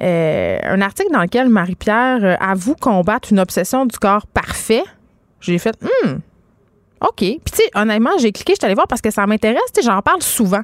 un 0.00 0.80
article 0.80 1.12
dans 1.12 1.20
lequel 1.20 1.50
Marie-Pierre 1.50 2.38
avoue 2.40 2.74
combattre 2.74 3.32
une 3.32 3.38
obsession 3.38 3.84
du 3.84 3.98
corps 3.98 4.26
parfait, 4.26 4.82
j'ai 5.42 5.58
fait, 5.58 5.76
hum, 6.04 6.20
OK. 7.00 7.16
Puis, 7.18 7.40
tu 7.44 7.56
sais, 7.56 7.70
honnêtement, 7.74 8.16
j'ai 8.18 8.32
cliqué, 8.32 8.54
je 8.54 8.58
suis 8.60 8.66
allée 8.66 8.74
voir 8.74 8.88
parce 8.88 9.02
que 9.02 9.10
ça 9.10 9.26
m'intéresse. 9.26 9.62
J'en 9.82 10.02
parle 10.02 10.22
souvent 10.22 10.62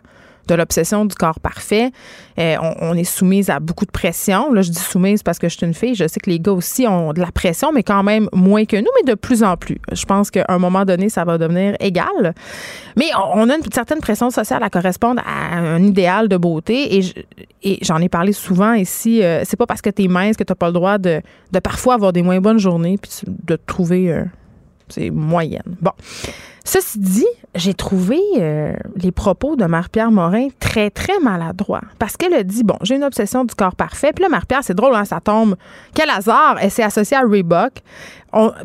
de 0.48 0.54
l'obsession 0.54 1.04
du 1.04 1.14
corps 1.14 1.40
parfait. 1.40 1.90
Euh, 2.38 2.56
on, 2.80 2.94
est 2.94 3.04
soumise 3.04 3.50
à 3.50 3.60
beaucoup 3.60 3.84
de 3.84 3.90
pression. 3.90 4.52
Là, 4.52 4.62
je 4.62 4.70
dis 4.70 4.78
soumise 4.78 5.22
parce 5.22 5.38
que 5.38 5.48
je 5.48 5.56
suis 5.56 5.66
une 5.66 5.74
fille. 5.74 5.94
Je 5.94 6.06
sais 6.08 6.20
que 6.20 6.30
les 6.30 6.40
gars 6.40 6.52
aussi 6.52 6.86
ont 6.86 7.12
de 7.12 7.20
la 7.20 7.30
pression, 7.30 7.72
mais 7.72 7.82
quand 7.82 8.02
même 8.02 8.28
moins 8.32 8.64
que 8.64 8.76
nous, 8.76 8.88
mais 8.96 9.12
de 9.12 9.16
plus 9.16 9.42
en 9.42 9.56
plus. 9.56 9.78
Je 9.92 10.04
pense 10.04 10.30
qu'à 10.30 10.44
un 10.48 10.58
moment 10.58 10.84
donné, 10.84 11.08
ça 11.08 11.24
va 11.24 11.38
devenir 11.38 11.76
égal. 11.80 12.34
Mais 12.96 13.06
on, 13.34 13.48
a 13.48 13.56
une 13.56 13.62
certaine 13.72 14.00
pression 14.00 14.30
sociale 14.30 14.62
à 14.62 14.70
correspondre 14.70 15.22
à 15.26 15.58
un 15.58 15.82
idéal 15.82 16.28
de 16.28 16.36
beauté. 16.36 16.98
Et, 17.62 17.78
j'en 17.82 17.98
ai 17.98 18.08
parlé 18.08 18.32
souvent 18.32 18.72
ici. 18.72 19.22
Euh, 19.22 19.42
c'est 19.44 19.56
pas 19.56 19.66
parce 19.66 19.82
que 19.82 19.90
tu 19.90 20.04
es 20.04 20.08
mince 20.08 20.36
que 20.36 20.44
tu 20.44 20.54
pas 20.54 20.66
le 20.66 20.72
droit 20.72 20.98
de, 20.98 21.22
parfois 21.62 21.94
avoir 21.94 22.12
des 22.12 22.22
moins 22.22 22.40
bonnes 22.40 22.58
journées 22.58 22.98
puis 23.00 23.10
de 23.26 23.56
trouver... 23.56 24.12
Euh, 24.12 24.24
c'est 24.92 25.10
moyenne. 25.10 25.76
Bon. 25.80 25.92
Ceci 26.64 27.00
dit, 27.00 27.26
j'ai 27.56 27.74
trouvé 27.74 28.20
euh, 28.38 28.72
les 28.96 29.10
propos 29.10 29.56
de 29.56 29.64
Marie-Pierre 29.64 30.12
Morin 30.12 30.48
très, 30.60 30.90
très 30.90 31.18
maladroits. 31.18 31.82
Parce 31.98 32.16
qu'elle 32.16 32.34
a 32.34 32.44
dit, 32.44 32.62
bon, 32.62 32.76
j'ai 32.82 32.94
une 32.94 33.04
obsession 33.04 33.44
du 33.44 33.54
corps 33.54 33.74
parfait. 33.74 34.12
Puis 34.12 34.22
là, 34.22 34.28
Marie-Pierre, 34.28 34.62
c'est 34.62 34.74
drôle, 34.74 34.94
hein, 34.94 35.04
ça 35.04 35.20
tombe. 35.20 35.56
Quel 35.92 36.08
hasard! 36.08 36.58
Elle 36.60 36.70
s'est 36.70 36.84
associée 36.84 37.16
à 37.16 37.22
Reebok 37.22 37.82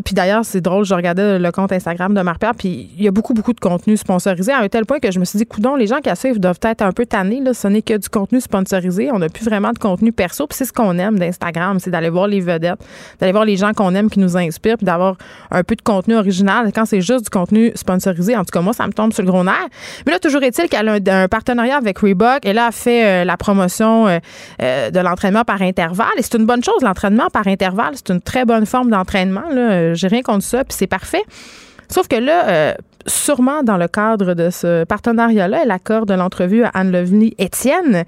puis 0.03 0.13
d'ailleurs, 0.13 0.45
c'est 0.45 0.61
drôle, 0.61 0.85
je 0.85 0.93
regardais 0.93 1.39
le 1.39 1.51
compte 1.51 1.71
Instagram 1.71 2.13
de 2.13 2.21
Marc-Pierre, 2.21 2.55
puis 2.55 2.89
il 2.97 3.03
y 3.03 3.07
a 3.07 3.11
beaucoup, 3.11 3.33
beaucoup 3.33 3.53
de 3.53 3.59
contenu 3.59 3.97
sponsorisé 3.97 4.51
à 4.51 4.59
un 4.59 4.69
tel 4.69 4.85
point 4.85 4.99
que 4.99 5.11
je 5.11 5.19
me 5.19 5.25
suis 5.25 5.37
dit, 5.37 5.45
coudon, 5.45 5.75
les 5.75 5.87
gens 5.87 5.97
qui 5.97 6.09
la 6.09 6.15
suivent 6.15 6.39
doivent 6.39 6.59
être 6.61 6.81
un 6.81 6.91
peu 6.91 7.05
tannés. 7.05 7.41
Là. 7.41 7.53
Ce 7.53 7.67
n'est 7.67 7.81
que 7.81 7.97
du 7.97 8.09
contenu 8.09 8.39
sponsorisé. 8.39 9.11
On 9.11 9.19
n'a 9.19 9.29
plus 9.29 9.43
vraiment 9.43 9.71
de 9.71 9.79
contenu 9.79 10.11
perso. 10.11 10.47
Puis 10.47 10.57
c'est 10.57 10.65
ce 10.65 10.73
qu'on 10.73 10.97
aime 10.97 11.19
d'Instagram, 11.19 11.79
c'est 11.79 11.91
d'aller 11.91 12.09
voir 12.09 12.27
les 12.27 12.39
vedettes, 12.39 12.79
d'aller 13.19 13.31
voir 13.31 13.45
les 13.45 13.57
gens 13.57 13.73
qu'on 13.73 13.93
aime 13.95 14.09
qui 14.09 14.19
nous 14.19 14.37
inspirent, 14.37 14.77
puis 14.77 14.85
d'avoir 14.85 15.17
un 15.51 15.63
peu 15.63 15.75
de 15.75 15.81
contenu 15.81 16.15
original. 16.15 16.71
Quand 16.73 16.85
c'est 16.85 17.01
juste 17.01 17.25
du 17.25 17.29
contenu 17.29 17.71
sponsorisé, 17.75 18.35
en 18.35 18.45
tout 18.45 18.51
cas, 18.51 18.61
moi, 18.61 18.73
ça 18.73 18.87
me 18.87 18.93
tombe 18.93 19.13
sur 19.13 19.23
le 19.23 19.29
gros 19.31 19.43
nerf. 19.43 19.67
Mais 20.05 20.13
là, 20.13 20.19
toujours 20.19 20.43
est-il 20.43 20.69
qu'elle 20.69 20.87
a 20.87 20.93
un, 21.23 21.27
partenariat 21.27 21.77
avec 21.77 21.99
Reebok 21.99 22.45
et 22.45 22.53
là, 22.53 22.67
elle 22.67 22.73
fait 22.73 23.05
euh, 23.05 23.25
la 23.25 23.37
promotion 23.37 24.07
euh, 24.07 24.19
euh, 24.61 24.91
de 24.91 24.99
l'entraînement 24.99 25.43
par 25.43 25.61
intervalle. 25.61 26.07
Et 26.17 26.21
c'est 26.21 26.35
une 26.37 26.45
bonne 26.45 26.63
chose, 26.63 26.81
l'entraînement 26.81 27.29
par 27.31 27.47
intervalle. 27.47 27.93
C'est 27.95 28.11
une 28.13 28.21
très 28.21 28.45
bonne 28.45 28.65
forme 28.65 28.89
d'entraînement. 28.89 29.43
Euh, 29.59 29.93
j'ai 29.93 30.07
rien 30.07 30.21
contre 30.21 30.43
ça, 30.43 30.63
puis 30.63 30.75
c'est 30.77 30.87
parfait. 30.87 31.23
Sauf 31.89 32.07
que 32.07 32.17
là, 32.17 32.47
euh, 32.49 32.73
sûrement 33.05 33.63
dans 33.63 33.77
le 33.77 33.87
cadre 33.87 34.33
de 34.33 34.49
ce 34.49 34.83
partenariat-là, 34.83 35.61
elle 35.63 35.71
accorde 35.71 36.11
l'entrevue 36.11 36.63
à 36.63 36.71
Anne 36.73 36.91
Lovely 36.91 37.33
Étienne. 37.37 38.03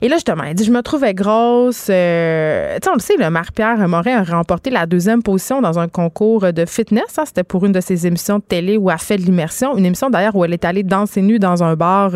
Et 0.00 0.08
là, 0.08 0.16
justement, 0.16 0.44
elle 0.44 0.54
dit 0.54 0.64
Je 0.64 0.72
me 0.72 0.80
trouvais 0.80 1.12
grosse. 1.12 1.88
Euh, 1.90 2.76
tu 2.76 2.84
sais, 2.84 2.90
on 2.90 2.94
le 2.94 3.00
sait, 3.00 3.16
le 3.18 3.28
Marie-Pierre 3.28 3.86
Morin 3.86 4.18
a 4.18 4.22
remporté 4.22 4.70
la 4.70 4.86
deuxième 4.86 5.22
position 5.22 5.60
dans 5.60 5.78
un 5.78 5.88
concours 5.88 6.52
de 6.52 6.64
fitness. 6.64 7.18
Hein. 7.18 7.24
C'était 7.26 7.44
pour 7.44 7.66
une 7.66 7.72
de 7.72 7.80
ses 7.80 8.06
émissions 8.06 8.38
de 8.38 8.44
télé 8.44 8.78
où 8.78 8.90
elle 8.90 8.98
fait 8.98 9.18
de 9.18 9.22
l'immersion. 9.22 9.76
Une 9.76 9.84
émission 9.84 10.08
d'ailleurs 10.08 10.34
où 10.34 10.44
elle 10.44 10.54
est 10.54 10.64
allée 10.64 10.82
danser 10.82 11.20
nue 11.20 11.38
dans 11.38 11.62
un 11.62 11.74
bar 11.76 12.12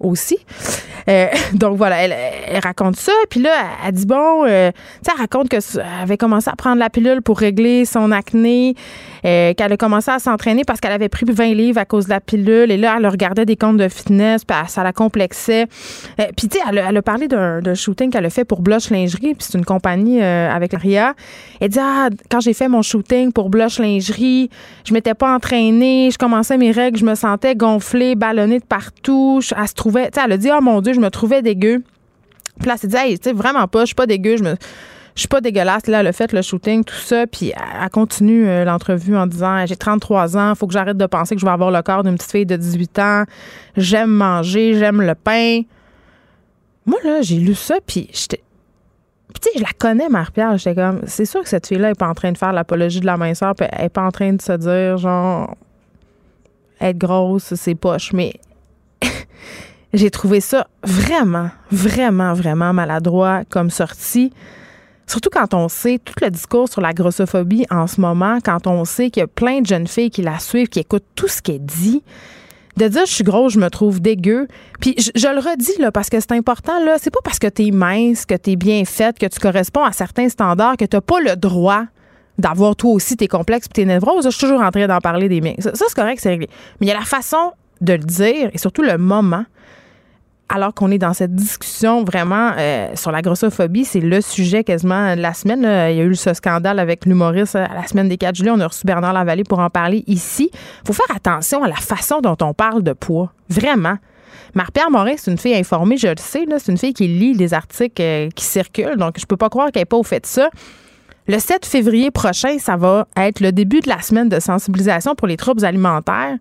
aussi. 0.00 0.38
Euh, 1.08 1.26
donc 1.52 1.76
voilà, 1.76 2.02
elle, 2.02 2.60
raconte 2.62 2.96
ça. 2.96 3.12
Puis 3.30 3.40
là, 3.40 3.50
elle, 3.86 3.92
dit 3.92 4.06
bon, 4.06 4.44
euh, 4.44 4.70
tu 4.72 4.78
sais, 5.02 5.12
elle 5.14 5.20
raconte 5.20 5.48
qu'elle 5.48 5.62
avait 6.02 6.16
commencé 6.16 6.50
à 6.50 6.56
prendre 6.56 6.78
la 6.78 6.90
pilule 6.90 7.22
pour 7.22 7.38
régler 7.38 7.84
son 7.84 8.12
acné, 8.12 8.74
euh, 9.24 9.54
qu'elle 9.54 9.72
a 9.72 9.76
commencé 9.76 10.10
à 10.10 10.18
s'entraîner 10.18 10.62
parce 10.64 10.80
qu'elle 10.80 10.92
avait 10.92 11.08
pris 11.08 11.26
20 11.28 11.54
livres 11.54 11.78
à 11.78 11.84
cause 11.84 12.04
de 12.04 12.10
la 12.10 12.20
pilule. 12.20 12.70
Et 12.70 12.76
là, 12.76 12.96
elle 12.98 13.06
regardait 13.06 13.46
des 13.46 13.56
comptes 13.56 13.76
de 13.76 13.88
fitness, 13.88 14.44
puis 14.44 14.56
ça 14.68 14.82
la 14.82 14.92
complexait. 14.92 15.66
puis 16.36 16.48
tu 16.48 16.58
sais, 16.58 16.64
elle, 16.68 16.96
a 16.96 17.02
parlé 17.02 17.28
d'un 17.28 17.74
shooting 17.74 18.10
qu'elle 18.10 18.26
a 18.26 18.30
fait 18.30 18.44
pour 18.44 18.60
Blush 18.60 18.90
Lingerie, 18.90 19.34
puis 19.34 19.46
c'est 19.48 19.58
une 19.58 19.64
compagnie 19.64 20.22
avec 20.22 20.72
Ria. 20.72 21.14
Elle 21.60 21.70
dit 21.70 21.78
ah, 21.80 22.08
quand 22.30 22.40
j'ai 22.40 22.54
fait 22.54 22.68
mon 22.68 22.82
shooting 22.82 23.32
pour 23.32 23.50
Blush 23.50 23.78
Lingerie, 23.78 24.50
je 24.84 24.92
m'étais 24.92 25.14
pas 25.14 25.34
entraînée, 25.34 26.10
je 26.12 26.18
commençais 26.18 26.56
mes 26.56 26.70
règles, 26.70 26.98
je 26.98 27.04
me 27.04 27.14
sentais 27.14 27.54
gonflée, 27.54 28.14
ballonnée 28.14 28.60
de 28.60 28.64
partout. 28.64 29.40
Elle 29.56 29.68
se 29.68 29.74
trouvait, 29.74 30.10
tu 30.10 30.18
sais, 30.18 30.24
elle 30.24 30.32
a 30.32 30.36
dit 30.36 30.50
oh 30.52 30.60
mon 30.60 30.80
dieu, 30.80 30.92
je 30.92 31.00
me 31.00 31.10
trouvais 31.10 31.42
dégueu. 31.42 31.82
Puis 32.58 32.68
là, 32.68 32.74
elle 32.74 32.78
s'est 32.78 32.88
dit, 32.88 32.96
hey, 32.96 33.18
tu 33.18 33.30
sais, 33.30 33.34
vraiment 33.34 33.66
pas, 33.68 33.80
je 33.80 33.86
suis 33.86 33.94
pas 33.94 34.06
dégueu, 34.06 34.36
je 34.36 34.42
me. 34.42 34.54
Je 35.16 35.22
suis 35.22 35.28
pas 35.28 35.40
dégueulasse. 35.40 35.86
Là, 35.86 36.00
a 36.00 36.12
fait 36.12 36.32
le 36.32 36.42
shooting, 36.42 36.84
tout 36.84 36.94
ça. 36.94 37.26
Puis 37.26 37.52
elle 37.56 37.90
continue 37.90 38.46
euh, 38.46 38.64
l'entrevue 38.64 39.16
en 39.16 39.26
disant 39.26 39.64
J'ai 39.66 39.76
33 39.76 40.36
ans, 40.36 40.54
faut 40.54 40.66
que 40.66 40.74
j'arrête 40.74 40.98
de 40.98 41.06
penser 41.06 41.34
que 41.34 41.40
je 41.40 41.46
vais 41.46 41.52
avoir 41.52 41.70
le 41.70 41.80
corps 41.82 42.02
d'une 42.02 42.16
petite 42.16 42.30
fille 42.30 42.46
de 42.46 42.56
18 42.56 42.98
ans. 42.98 43.24
J'aime 43.76 44.10
manger, 44.10 44.74
j'aime 44.74 45.00
le 45.00 45.14
pain. 45.14 45.62
Moi, 46.84 46.98
là, 47.02 47.22
j'ai 47.22 47.36
lu 47.36 47.54
ça, 47.54 47.76
puis 47.84 48.10
j'étais. 48.12 48.42
tu 49.34 49.40
sais, 49.42 49.58
je 49.58 49.62
la 49.62 49.72
connais, 49.78 50.08
Marie-Pierre. 50.10 50.58
J'étais 50.58 50.74
comme, 50.74 51.00
c'est 51.06 51.24
sûr 51.24 51.42
que 51.42 51.48
cette 51.48 51.66
fille-là 51.66 51.88
n'est 51.88 51.94
pas 51.94 52.08
en 52.08 52.14
train 52.14 52.30
de 52.30 52.38
faire 52.38 52.52
l'apologie 52.52 53.00
de 53.00 53.06
la 53.06 53.16
minceur, 53.16 53.54
puis 53.54 53.66
elle 53.72 53.84
n'est 53.84 53.88
pas 53.88 54.04
en 54.04 54.10
train 54.10 54.34
de 54.34 54.42
se 54.42 54.52
dire, 54.52 54.98
genre, 54.98 55.56
être 56.80 56.98
grosse, 56.98 57.54
c'est 57.54 57.74
poche. 57.74 58.12
Mais 58.12 58.34
j'ai 59.94 60.10
trouvé 60.10 60.40
ça 60.40 60.68
vraiment, 60.84 61.48
vraiment, 61.72 62.34
vraiment 62.34 62.74
maladroit 62.74 63.44
comme 63.48 63.70
sortie. 63.70 64.30
Surtout 65.06 65.30
quand 65.30 65.54
on 65.54 65.68
sait 65.68 66.00
tout 66.04 66.14
le 66.20 66.30
discours 66.30 66.68
sur 66.68 66.80
la 66.80 66.92
grossophobie 66.92 67.64
en 67.70 67.86
ce 67.86 68.00
moment, 68.00 68.38
quand 68.44 68.66
on 68.66 68.84
sait 68.84 69.10
qu'il 69.10 69.20
y 69.20 69.24
a 69.24 69.28
plein 69.28 69.60
de 69.60 69.66
jeunes 69.66 69.86
filles 69.86 70.10
qui 70.10 70.22
la 70.22 70.38
suivent, 70.38 70.68
qui 70.68 70.80
écoutent 70.80 71.06
tout 71.14 71.28
ce 71.28 71.40
qu'elle 71.40 71.64
dit. 71.64 72.02
De 72.76 72.88
dire 72.88 73.06
je 73.06 73.12
suis 73.12 73.24
grosse, 73.24 73.54
je 73.54 73.58
me 73.58 73.70
trouve 73.70 74.00
dégueu. 74.00 74.48
Puis 74.80 74.94
je, 74.98 75.28
le 75.28 75.38
redis 75.38 75.78
là 75.78 75.90
parce 75.90 76.10
que 76.10 76.20
c'est 76.20 76.32
important 76.32 76.84
là, 76.84 76.96
c'est 77.00 77.10
pas 77.10 77.20
parce 77.24 77.38
que 77.38 77.46
tu 77.46 77.68
es 77.68 77.70
mince, 77.70 78.26
que 78.26 78.34
tu 78.34 78.50
es 78.50 78.56
bien 78.56 78.84
faite, 78.84 79.18
que 79.18 79.26
tu 79.26 79.38
corresponds 79.38 79.84
à 79.84 79.92
certains 79.92 80.28
standards 80.28 80.76
que 80.76 80.84
tu 80.84 81.00
pas 81.00 81.20
le 81.20 81.36
droit 81.36 81.84
d'avoir 82.38 82.76
toi 82.76 82.90
aussi 82.90 83.16
tes 83.16 83.28
complexes 83.28 83.68
tes 83.72 83.86
névroses. 83.86 84.24
Je 84.26 84.30
suis 84.30 84.40
toujours 84.40 84.60
en 84.60 84.70
train 84.70 84.86
d'en 84.86 84.98
parler 84.98 85.28
des 85.30 85.40
miens. 85.40 85.54
Ça 85.58 85.70
c'est 85.74 85.94
correct, 85.94 86.18
c'est 86.20 86.28
réglé. 86.28 86.48
Mais 86.80 86.88
il 86.88 86.90
y 86.90 86.92
a 86.92 86.98
la 86.98 87.06
façon 87.06 87.52
de 87.80 87.94
le 87.94 88.00
dire 88.00 88.50
et 88.52 88.58
surtout 88.58 88.82
le 88.82 88.98
moment 88.98 89.46
alors 90.48 90.74
qu'on 90.74 90.90
est 90.90 90.98
dans 90.98 91.12
cette 91.12 91.34
discussion 91.34 92.04
vraiment 92.04 92.52
euh, 92.56 92.90
sur 92.94 93.10
la 93.10 93.22
grossophobie, 93.22 93.84
c'est 93.84 94.00
le 94.00 94.20
sujet 94.20 94.64
quasiment 94.64 95.16
de 95.16 95.20
la 95.20 95.34
semaine. 95.34 95.60
Il 95.62 95.96
y 95.96 96.00
a 96.00 96.04
eu 96.04 96.14
ce 96.14 96.34
scandale 96.34 96.78
avec 96.78 97.04
l'humoriste 97.04 97.56
à 97.56 97.74
la 97.74 97.86
semaine 97.86 98.08
des 98.08 98.16
4 98.16 98.34
juillet. 98.34 98.52
On 98.54 98.60
a 98.60 98.66
reçu 98.68 98.86
Bernard 98.86 99.12
Lavallée 99.12 99.44
pour 99.44 99.58
en 99.58 99.70
parler 99.70 100.04
ici. 100.06 100.50
faut 100.86 100.92
faire 100.92 101.14
attention 101.14 101.62
à 101.64 101.68
la 101.68 101.74
façon 101.74 102.20
dont 102.20 102.36
on 102.42 102.54
parle 102.54 102.82
de 102.82 102.92
poids. 102.92 103.32
Vraiment. 103.48 103.96
Marie-Pierre 104.54 104.90
Morin, 104.90 105.14
c'est 105.18 105.30
une 105.30 105.38
fille 105.38 105.54
informée, 105.54 105.98
je 105.98 106.08
le 106.08 106.14
sais. 106.16 106.46
C'est 106.58 106.72
une 106.72 106.78
fille 106.78 106.94
qui 106.94 107.08
lit 107.08 107.36
des 107.36 107.52
articles 107.52 108.00
euh, 108.00 108.30
qui 108.34 108.44
circulent. 108.44 108.96
Donc, 108.96 109.18
je 109.18 109.26
peux 109.26 109.36
pas 109.36 109.50
croire 109.50 109.70
qu'elle 109.70 109.82
n'ait 109.82 109.86
pas 109.86 109.98
au 109.98 110.02
fait 110.02 110.20
de 110.20 110.26
ça. 110.26 110.48
Le 111.28 111.38
7 111.38 111.66
février 111.66 112.10
prochain, 112.10 112.58
ça 112.58 112.76
va 112.76 113.06
être 113.16 113.40
le 113.40 113.52
début 113.52 113.80
de 113.80 113.88
la 113.88 114.00
semaine 114.00 114.28
de 114.28 114.40
sensibilisation 114.40 115.14
pour 115.14 115.26
les 115.26 115.36
troubles 115.36 115.64
alimentaires. 115.64 116.36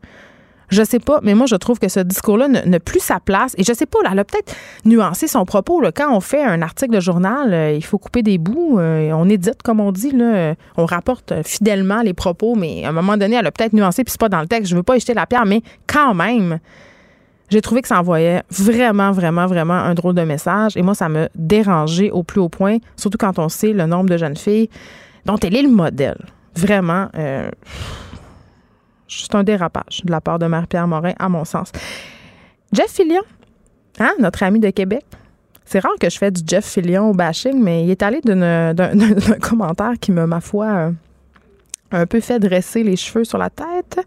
Je 0.69 0.83
sais 0.83 0.99
pas, 0.99 1.19
mais 1.23 1.33
moi, 1.33 1.45
je 1.45 1.55
trouve 1.55 1.79
que 1.79 1.87
ce 1.87 1.99
discours-là 1.99 2.47
n'a 2.47 2.79
plus 2.79 2.99
sa 2.99 3.19
place. 3.19 3.53
Et 3.57 3.63
je 3.63 3.73
sais 3.73 3.85
pas, 3.85 3.99
elle 4.09 4.19
a 4.19 4.23
peut-être 4.23 4.53
nuancé 4.85 5.27
son 5.27 5.45
propos. 5.45 5.81
Quand 5.95 6.15
on 6.15 6.19
fait 6.19 6.43
un 6.43 6.61
article 6.61 6.93
de 6.95 6.99
journal, 6.99 7.53
euh, 7.53 7.71
il 7.73 7.83
faut 7.83 7.97
couper 7.97 8.23
des 8.23 8.37
bouts. 8.37 8.79
Euh, 8.79 9.11
on 9.11 9.29
édite, 9.29 9.61
comme 9.63 9.79
on 9.79 9.91
dit. 9.91 10.11
Là, 10.11 10.55
on 10.77 10.85
rapporte 10.85 11.33
fidèlement 11.43 12.01
les 12.01 12.13
propos, 12.13 12.55
mais 12.55 12.85
à 12.85 12.89
un 12.89 12.91
moment 12.91 13.17
donné, 13.17 13.35
elle 13.35 13.47
a 13.47 13.51
peut-être 13.51 13.73
nuancé, 13.73 14.03
puis 14.03 14.11
c'est 14.11 14.19
pas 14.19 14.29
dans 14.29 14.41
le 14.41 14.47
texte. 14.47 14.69
Je 14.69 14.75
veux 14.75 14.83
pas 14.83 14.97
jeter 14.97 15.13
la 15.13 15.25
pierre, 15.25 15.45
mais 15.45 15.61
quand 15.87 16.13
même, 16.13 16.59
j'ai 17.49 17.61
trouvé 17.61 17.81
que 17.81 17.87
ça 17.87 17.99
envoyait 17.99 18.41
vraiment, 18.49 19.11
vraiment, 19.11 19.45
vraiment 19.45 19.73
un 19.73 19.93
drôle 19.93 20.15
de 20.15 20.23
message. 20.23 20.75
Et 20.75 20.81
moi, 20.81 20.95
ça 20.95 21.09
me 21.09 21.29
dérangeait 21.35 22.11
au 22.11 22.23
plus 22.23 22.41
haut 22.41 22.49
point, 22.49 22.77
surtout 22.95 23.17
quand 23.17 23.37
on 23.39 23.49
sait 23.49 23.73
le 23.73 23.85
nombre 23.85 24.09
de 24.09 24.17
jeunes 24.17 24.37
filles 24.37 24.69
dont 25.25 25.37
elle 25.37 25.55
est 25.55 25.61
le 25.61 25.69
modèle. 25.69 26.17
Vraiment. 26.55 27.07
Euh, 27.15 27.49
juste 29.07 29.35
un 29.35 29.43
dérapage 29.43 30.01
de 30.03 30.11
la 30.11 30.21
part 30.21 30.39
de 30.39 30.47
Marie-Pierre 30.47 30.87
Morin, 30.87 31.13
à 31.19 31.29
mon 31.29 31.45
sens. 31.45 31.71
Jeff 32.73 32.91
Fillion, 32.91 33.21
hein, 33.99 34.11
notre 34.19 34.43
ami 34.43 34.59
de 34.59 34.69
Québec. 34.69 35.05
C'est 35.65 35.79
rare 35.79 35.95
que 35.99 36.09
je 36.09 36.17
fais 36.17 36.29
du 36.29 36.41
Jeff 36.45 36.65
Fillion 36.65 37.09
au 37.09 37.13
bashing, 37.13 37.59
mais 37.61 37.83
il 37.83 37.89
est 37.89 38.03
allé 38.03 38.21
d'un 38.23 39.39
commentaire 39.41 39.93
qui 39.99 40.11
me, 40.11 40.25
ma 40.25 40.41
foi, 40.41 40.65
euh, 40.67 40.91
un 41.91 42.05
peu 42.05 42.19
fait 42.19 42.39
dresser 42.39 42.83
les 42.83 42.95
cheveux 42.95 43.23
sur 43.23 43.37
la 43.37 43.49
tête. 43.49 43.99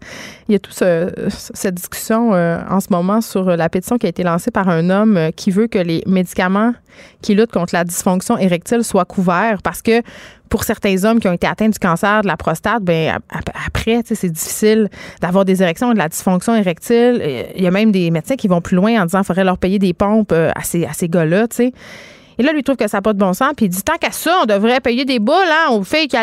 Il 0.47 0.53
y 0.53 0.55
a 0.55 0.59
toute 0.59 0.73
cette 0.73 1.75
discussion 1.75 2.33
euh, 2.33 2.59
en 2.69 2.79
ce 2.79 2.87
moment 2.91 3.21
sur 3.21 3.45
la 3.45 3.69
pétition 3.69 3.97
qui 3.97 4.05
a 4.05 4.09
été 4.09 4.23
lancée 4.23 4.51
par 4.51 4.69
un 4.69 4.89
homme 4.89 5.17
euh, 5.17 5.31
qui 5.31 5.49
veut 5.51 5.67
que 5.67 5.79
les 5.79 6.03
médicaments 6.05 6.73
qui 7.21 7.35
luttent 7.35 7.51
contre 7.51 7.73
la 7.73 7.83
dysfonction 7.83 8.37
érectile 8.37 8.83
soient 8.83 9.05
couverts 9.05 9.61
parce 9.63 9.81
que 9.81 10.01
pour 10.49 10.63
certains 10.63 11.05
hommes 11.05 11.19
qui 11.19 11.27
ont 11.27 11.33
été 11.33 11.47
atteints 11.47 11.69
du 11.69 11.79
cancer 11.79 12.21
de 12.21 12.27
la 12.27 12.35
prostate, 12.35 12.83
ben 12.83 13.19
après, 13.67 14.01
c'est 14.03 14.29
difficile 14.29 14.89
d'avoir 15.21 15.45
des 15.45 15.61
érections 15.61 15.93
de 15.93 15.97
la 15.97 16.09
dysfonction 16.09 16.55
érectile. 16.55 17.21
Il 17.55 17.63
y 17.63 17.67
a 17.67 17.71
même 17.71 17.91
des 17.91 18.09
médecins 18.09 18.35
qui 18.35 18.47
vont 18.47 18.59
plus 18.59 18.75
loin 18.75 18.99
en 18.99 19.05
disant 19.05 19.19
qu'il 19.19 19.27
faudrait 19.27 19.43
leur 19.43 19.59
payer 19.59 19.77
des 19.77 19.93
pompes 19.93 20.31
euh, 20.31 20.51
à 20.55 20.63
ces, 20.63 20.85
à 20.85 20.91
gars-là, 21.01 21.45
Et 21.59 22.43
là, 22.43 22.51
lui 22.51 22.63
trouve 22.63 22.77
que 22.77 22.87
ça 22.87 22.97
n'a 22.97 23.01
pas 23.03 23.13
de 23.13 23.19
bon 23.19 23.33
sens, 23.33 23.51
puis 23.55 23.67
il 23.67 23.69
dit 23.69 23.83
tant 23.83 23.97
qu'à 23.97 24.11
ça, 24.11 24.39
on 24.41 24.45
devrait 24.45 24.79
payer 24.79 25.05
des 25.05 25.19
boules 25.19 25.35
hein, 25.35 25.71
aux 25.71 25.83
filles 25.83 26.07
qui. 26.07 26.17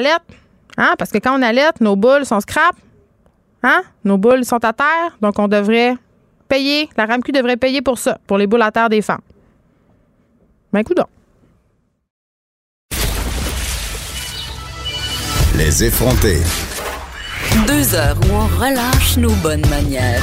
Hein? 0.77 0.95
Parce 0.99 1.11
que 1.11 1.19
quand 1.19 1.39
on 1.39 1.43
allait, 1.43 1.71
nos 1.81 1.97
boules 1.97 2.27
sont 2.27 2.41
scrap. 2.41 2.77
Hein? 3.63 3.83
Nos 4.05 4.19
boules 4.19 4.45
sont 4.45 4.65
à 4.65 4.73
terre. 4.73 5.17
Donc, 5.21 5.39
on 5.39 5.49
devrait 5.49 5.97
payer. 6.49 6.89
La 6.97 7.07
RAMQ 7.07 7.33
devrait 7.33 7.57
payer 7.57 7.83
pour 7.83 7.99
ça, 7.99 8.19
pour 8.27 8.39
les 8.39 8.47
boules 8.47 8.63
à 8.63 8.71
terre 8.71 8.89
des 8.89 9.03
femmes. 9.03 9.21
Ben, 10.73 10.83
donc. 10.83 11.07
Les 15.57 15.85
effrontés. 15.85 16.43
Deux 17.67 17.95
heures 17.95 18.17
où 18.29 18.35
on 18.35 18.47
relâche 18.61 19.17
nos 19.17 19.33
bonnes 19.37 19.67
manières. 19.69 20.23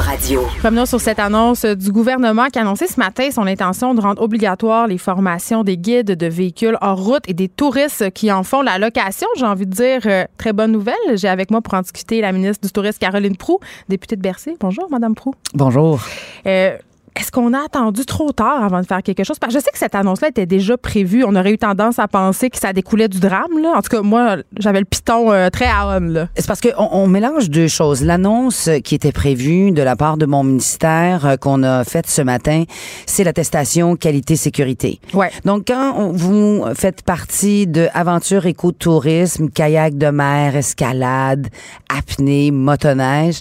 Radio. 0.00 0.42
Revenons 0.62 0.86
sur 0.86 1.00
cette 1.00 1.18
annonce 1.18 1.64
du 1.64 1.92
gouvernement 1.92 2.46
qui 2.46 2.58
a 2.58 2.62
annoncé 2.62 2.86
ce 2.86 2.98
matin 2.98 3.30
son 3.30 3.46
intention 3.46 3.94
de 3.94 4.00
rendre 4.00 4.22
obligatoire 4.22 4.86
les 4.86 4.96
formations 4.96 5.64
des 5.64 5.76
guides 5.76 6.12
de 6.12 6.26
véhicules 6.26 6.78
hors 6.80 7.02
route 7.02 7.22
et 7.28 7.34
des 7.34 7.48
touristes 7.48 8.10
qui 8.12 8.32
en 8.32 8.42
font 8.42 8.62
la 8.62 8.78
location. 8.78 9.26
J'ai 9.36 9.44
envie 9.44 9.66
de 9.66 9.72
dire 9.72 10.00
euh, 10.06 10.24
très 10.38 10.52
bonne 10.52 10.72
nouvelle. 10.72 10.94
J'ai 11.14 11.28
avec 11.28 11.50
moi 11.50 11.60
pour 11.60 11.74
en 11.74 11.82
discuter 11.82 12.20
la 12.20 12.32
ministre 12.32 12.66
du 12.66 12.72
Tourisme, 12.72 12.98
Caroline 12.98 13.36
Prou, 13.36 13.58
députée 13.88 14.16
de 14.16 14.22
Bercy. 14.22 14.56
Bonjour, 14.60 14.88
Madame 14.90 15.14
Prou. 15.14 15.34
Bonjour. 15.54 16.00
Euh, 16.46 16.76
est-ce 17.14 17.30
qu'on 17.30 17.52
a 17.52 17.64
attendu 17.64 18.06
trop 18.06 18.32
tard 18.32 18.64
avant 18.64 18.80
de 18.80 18.86
faire 18.86 19.02
quelque 19.02 19.24
chose? 19.24 19.38
Parce 19.38 19.52
que 19.52 19.60
je 19.60 19.64
sais 19.64 19.70
que 19.70 19.78
cette 19.78 19.94
annonce-là 19.94 20.28
était 20.28 20.46
déjà 20.46 20.78
prévue. 20.78 21.24
On 21.24 21.36
aurait 21.36 21.52
eu 21.52 21.58
tendance 21.58 21.98
à 21.98 22.08
penser 22.08 22.48
que 22.48 22.58
ça 22.58 22.72
découlait 22.72 23.08
du 23.08 23.20
drame. 23.20 23.58
Là. 23.60 23.74
En 23.76 23.82
tout 23.82 23.90
cas, 23.90 24.02
moi, 24.02 24.36
j'avais 24.58 24.78
le 24.78 24.86
piton 24.86 25.30
euh, 25.30 25.50
très 25.50 25.66
à 25.66 25.96
homme. 25.96 26.26
C'est 26.36 26.46
parce 26.46 26.60
qu'on 26.60 26.88
on 26.90 27.06
mélange 27.06 27.50
deux 27.50 27.68
choses. 27.68 28.02
L'annonce 28.02 28.70
qui 28.82 28.94
était 28.94 29.12
prévue 29.12 29.72
de 29.72 29.82
la 29.82 29.94
part 29.94 30.16
de 30.16 30.24
mon 30.24 30.42
ministère 30.42 31.26
euh, 31.26 31.36
qu'on 31.36 31.62
a 31.62 31.84
faite 31.84 32.08
ce 32.08 32.22
matin, 32.22 32.64
c'est 33.04 33.24
l'attestation 33.24 33.96
qualité-sécurité. 33.96 35.00
Ouais. 35.12 35.30
Donc, 35.44 35.64
quand 35.68 36.12
vous 36.12 36.64
faites 36.74 37.02
partie 37.02 37.66
de 37.66 37.88
aventure 37.92 38.46
écotourisme, 38.46 39.50
kayak 39.50 39.98
de 39.98 40.08
mer, 40.08 40.56
escalade, 40.56 41.48
apnée, 41.94 42.50
motoneige, 42.50 43.40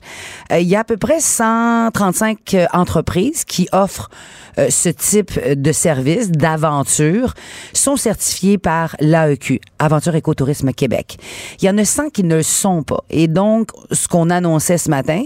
euh, 0.52 0.60
il 0.60 0.68
y 0.68 0.76
a 0.76 0.82
à 0.82 0.84
peu 0.84 0.98
près 0.98 1.22
135 1.22 2.58
entreprises 2.74 3.46
qui 3.46 3.61
offrent 3.71 4.10
euh, 4.58 4.69
ce 4.69 4.89
type 4.89 5.39
de 5.39 5.71
service, 5.71 6.32
d'aventure, 6.32 7.34
sont 7.74 7.95
certifiés 7.95 8.58
par 8.58 8.95
l'AEQ, 9.00 9.62
Aventure 9.80 10.15
Écotourisme 10.15 10.74
Québec. 10.74 11.17
Il 11.62 11.65
y 11.65 11.69
en 11.69 11.78
a 11.78 11.86
100 11.86 12.10
qui 12.10 12.24
ne 12.24 12.38
le 12.38 12.43
sont 12.43 12.84
pas. 12.84 13.04
Et 13.10 13.28
donc, 13.28 13.69
ce 13.91 14.08
qu'on 14.08 14.30
annonçait 14.30 14.78
ce 14.78 14.89
matin, 14.89 15.24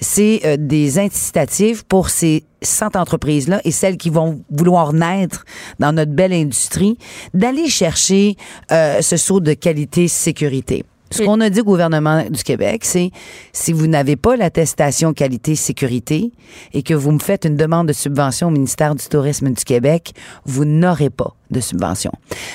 c'est 0.00 0.40
euh, 0.44 0.56
des 0.58 0.98
incitatifs 0.98 1.84
pour 1.84 2.10
ces 2.10 2.44
100 2.62 2.96
entreprises-là 2.96 3.60
et 3.64 3.70
celles 3.70 3.96
qui 3.96 4.10
vont 4.10 4.42
vouloir 4.50 4.92
naître 4.92 5.44
dans 5.78 5.92
notre 5.92 6.12
belle 6.12 6.32
industrie, 6.32 6.98
d'aller 7.34 7.68
chercher 7.68 8.36
euh, 8.72 9.02
ce 9.02 9.16
saut 9.16 9.40
de 9.40 9.52
qualité-sécurité. 9.52 10.84
Ce 11.14 11.22
qu'on 11.22 11.40
a 11.40 11.48
dit 11.48 11.60
au 11.60 11.64
gouvernement 11.64 12.24
du 12.28 12.42
Québec, 12.42 12.84
c'est 12.84 13.10
si 13.52 13.72
vous 13.72 13.86
n'avez 13.86 14.16
pas 14.16 14.36
l'attestation 14.36 15.12
qualité-sécurité 15.12 16.32
et 16.72 16.82
que 16.82 16.94
vous 16.94 17.12
me 17.12 17.20
faites 17.20 17.44
une 17.44 17.56
demande 17.56 17.88
de 17.88 17.92
subvention 17.92 18.48
au 18.48 18.50
ministère 18.50 18.94
du 18.94 19.04
Tourisme 19.06 19.50
du 19.50 19.64
Québec, 19.64 20.12
vous 20.44 20.64
n'aurez 20.64 21.10
pas 21.10 21.36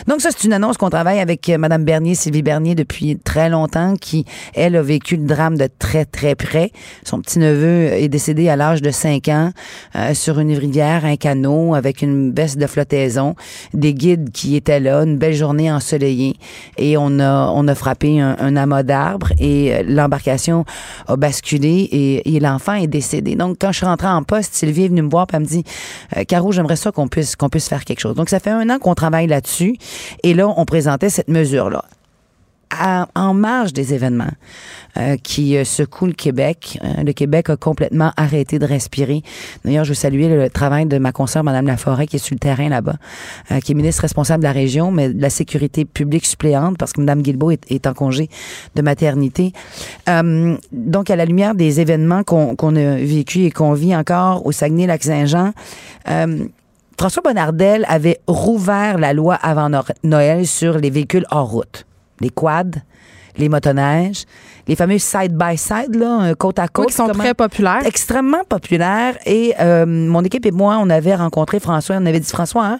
Donc 0.08 0.22
ça, 0.22 0.30
c'est 0.32 0.46
une 0.46 0.54
annonce 0.54 0.78
qu'on 0.78 0.90
travaille 0.90 1.20
avec 1.20 1.48
euh, 1.50 1.58
Mme 1.58 1.84
Bernier, 1.84 2.16
Sylvie 2.16 2.42
Bernier, 2.42 2.76
depuis 2.76 3.18
très 3.18 3.50
longtemps, 3.50 3.96
qui, 3.96 4.26
elle, 4.54 4.76
a 4.76 4.82
vécu 4.82 5.18
le 5.18 5.26
drame 5.26 5.58
de 5.58 5.68
très, 5.80 6.06
très 6.06 6.36
près. 6.36 6.72
Son 7.04 7.22
petit-neveu 7.22 7.94
est 7.94 8.10
décédé 8.10 8.50
à 8.50 8.56
l'âge 8.56 8.82
de 8.82 8.92
5 8.92 9.28
ans 9.30 9.52
euh, 9.96 10.14
sur 10.14 10.40
une 10.40 10.54
rivière, 10.54 11.06
un 11.06 11.16
canot, 11.16 11.76
avec 11.76 12.02
une 12.02 12.32
baisse 12.32 12.58
de 12.58 12.68
flottaison, 12.68 13.36
des 13.74 13.94
guides 13.94 14.32
qui 14.32 14.56
étaient 14.56 14.80
là, 14.80 15.04
une 15.04 15.18
belle 15.18 15.34
journée 15.34 15.72
ensoleillée, 15.72 16.36
et 16.78 16.98
on 16.98 17.20
a, 17.20 17.52
on 17.54 17.68
a 17.68 17.76
frappé 17.76 18.20
un, 18.20 18.36
un 18.40 18.56
amas 18.56 18.84
d'arbres, 18.84 19.32
et 19.40 19.74
euh, 19.74 19.84
l'embarcation 19.86 20.66
a 21.08 21.16
basculé, 21.16 21.88
et, 21.92 22.36
et 22.36 22.40
l'enfant 22.40 22.74
est 22.74 22.88
décédé. 22.88 23.36
Donc, 23.36 23.58
quand 23.60 23.72
je 23.72 23.78
suis 23.78 23.86
rentrée 23.86 24.08
en 24.08 24.24
poste, 24.24 24.54
Sylvie 24.54 24.86
est 24.86 24.90
venue 24.90 25.02
me 25.02 25.10
voir, 25.10 25.28
et 25.32 25.36
elle 25.36 25.42
me 25.42 25.46
dit, 25.46 25.64
Caro, 26.28 26.52
j'aimerais 26.52 26.76
ça 26.76 26.92
qu'on 26.92 27.08
puisse, 27.08 27.36
qu'on 27.36 27.50
puisse 27.50 27.68
faire 27.68 27.86
quelque 27.86 28.00
chose. 28.00 28.16
Donc, 28.16 28.30
ça 28.30 28.40
fait 28.40 28.50
un 28.50 28.70
an 28.70 28.80
qu'on 28.80 28.89
travaille 28.96 29.28
là-dessus. 29.28 29.76
Et 30.24 30.34
là, 30.34 30.48
on 30.56 30.66
présentait 30.66 31.10
cette 31.10 31.30
mesure-là. 31.30 31.84
en 33.16 33.34
marge 33.34 33.74
des 33.74 33.94
événements 33.94 34.32
euh, 34.98 35.18
qui 35.18 35.56
euh, 35.56 35.64
secouent 35.64 36.08
le 36.08 36.14
Québec. 36.14 36.80
Euh, 36.84 37.04
le 37.04 37.14
Québec 37.14 37.52
a 37.52 37.56
complètement 37.56 38.12
arrêté 38.18 38.58
de 38.58 38.66
respirer. 38.66 39.22
D'ailleurs, 39.64 39.86
je 39.86 39.90
veux 39.90 39.96
saluer 39.96 40.28
le 40.28 40.50
travail 40.50 40.88
de 40.88 40.98
ma 40.98 41.12
consoeur, 41.12 41.44
Mme 41.44 41.68
Laforêt, 41.68 42.08
qui 42.08 42.16
est 42.16 42.20
sur 42.20 42.34
le 42.34 42.40
terrain 42.40 42.70
là-bas, 42.70 42.96
qui 43.64 43.72
est 43.72 43.76
ministre 43.76 44.02
responsable 44.02 44.42
de 44.42 44.48
la 44.48 44.52
région, 44.52 44.92
mais 44.92 45.10
de 45.14 45.22
la 45.22 45.30
sécurité 45.30 45.86
publique 45.86 46.26
suppléante, 46.26 46.78
parce 46.78 46.92
que 46.92 47.02
Mme 47.02 47.22
Guilbeault 47.22 47.52
est, 47.52 47.86
en 47.86 47.94
congé 47.94 48.30
de 48.76 48.82
maternité. 48.82 49.54
donc, 50.08 51.10
à 51.10 51.16
la 51.16 51.26
lumière 51.26 51.56
des 51.56 51.80
événements 51.80 52.24
qu'on 52.24 52.76
a 52.76 52.96
vécus 52.96 53.46
et 53.46 53.52
qu'on 53.52 53.74
vit 53.74 53.96
encore 53.96 54.46
au 54.46 54.52
Saguenay-Lac-Saint-Jean, 54.52 55.54
François 57.00 57.22
Bonnardel 57.24 57.86
avait 57.88 58.20
rouvert 58.28 58.98
la 58.98 59.14
loi 59.14 59.36
avant 59.36 59.70
Noël 60.04 60.46
sur 60.46 60.78
les 60.78 60.90
véhicules 60.90 61.26
hors 61.32 61.50
route, 61.50 61.86
les 62.20 62.30
quads, 62.30 62.82
les 63.38 63.48
motoneiges, 63.48 64.26
les 64.68 64.76
fameux 64.76 64.98
side-by-side, 64.98 65.96
là, 65.96 66.36
côte 66.36 66.60
à 66.60 66.68
côte. 66.68 66.88
qui 66.88 66.96
sont 66.96 67.08
très 67.08 67.34
populaires. 67.34 67.86
Extrêmement 67.86 68.44
populaires. 68.44 69.18
Et 69.26 69.54
euh, 69.62 69.86
mon 69.86 70.26
équipe 70.26 70.46
et 70.46 70.52
moi, 70.52 70.78
on 70.82 70.90
avait 70.90 71.16
rencontré 71.16 71.62
François. 71.62 71.96
On 71.96 72.06
avait 72.06 72.20
dit, 72.20 72.28
François, 72.28 72.66
hein, 72.66 72.80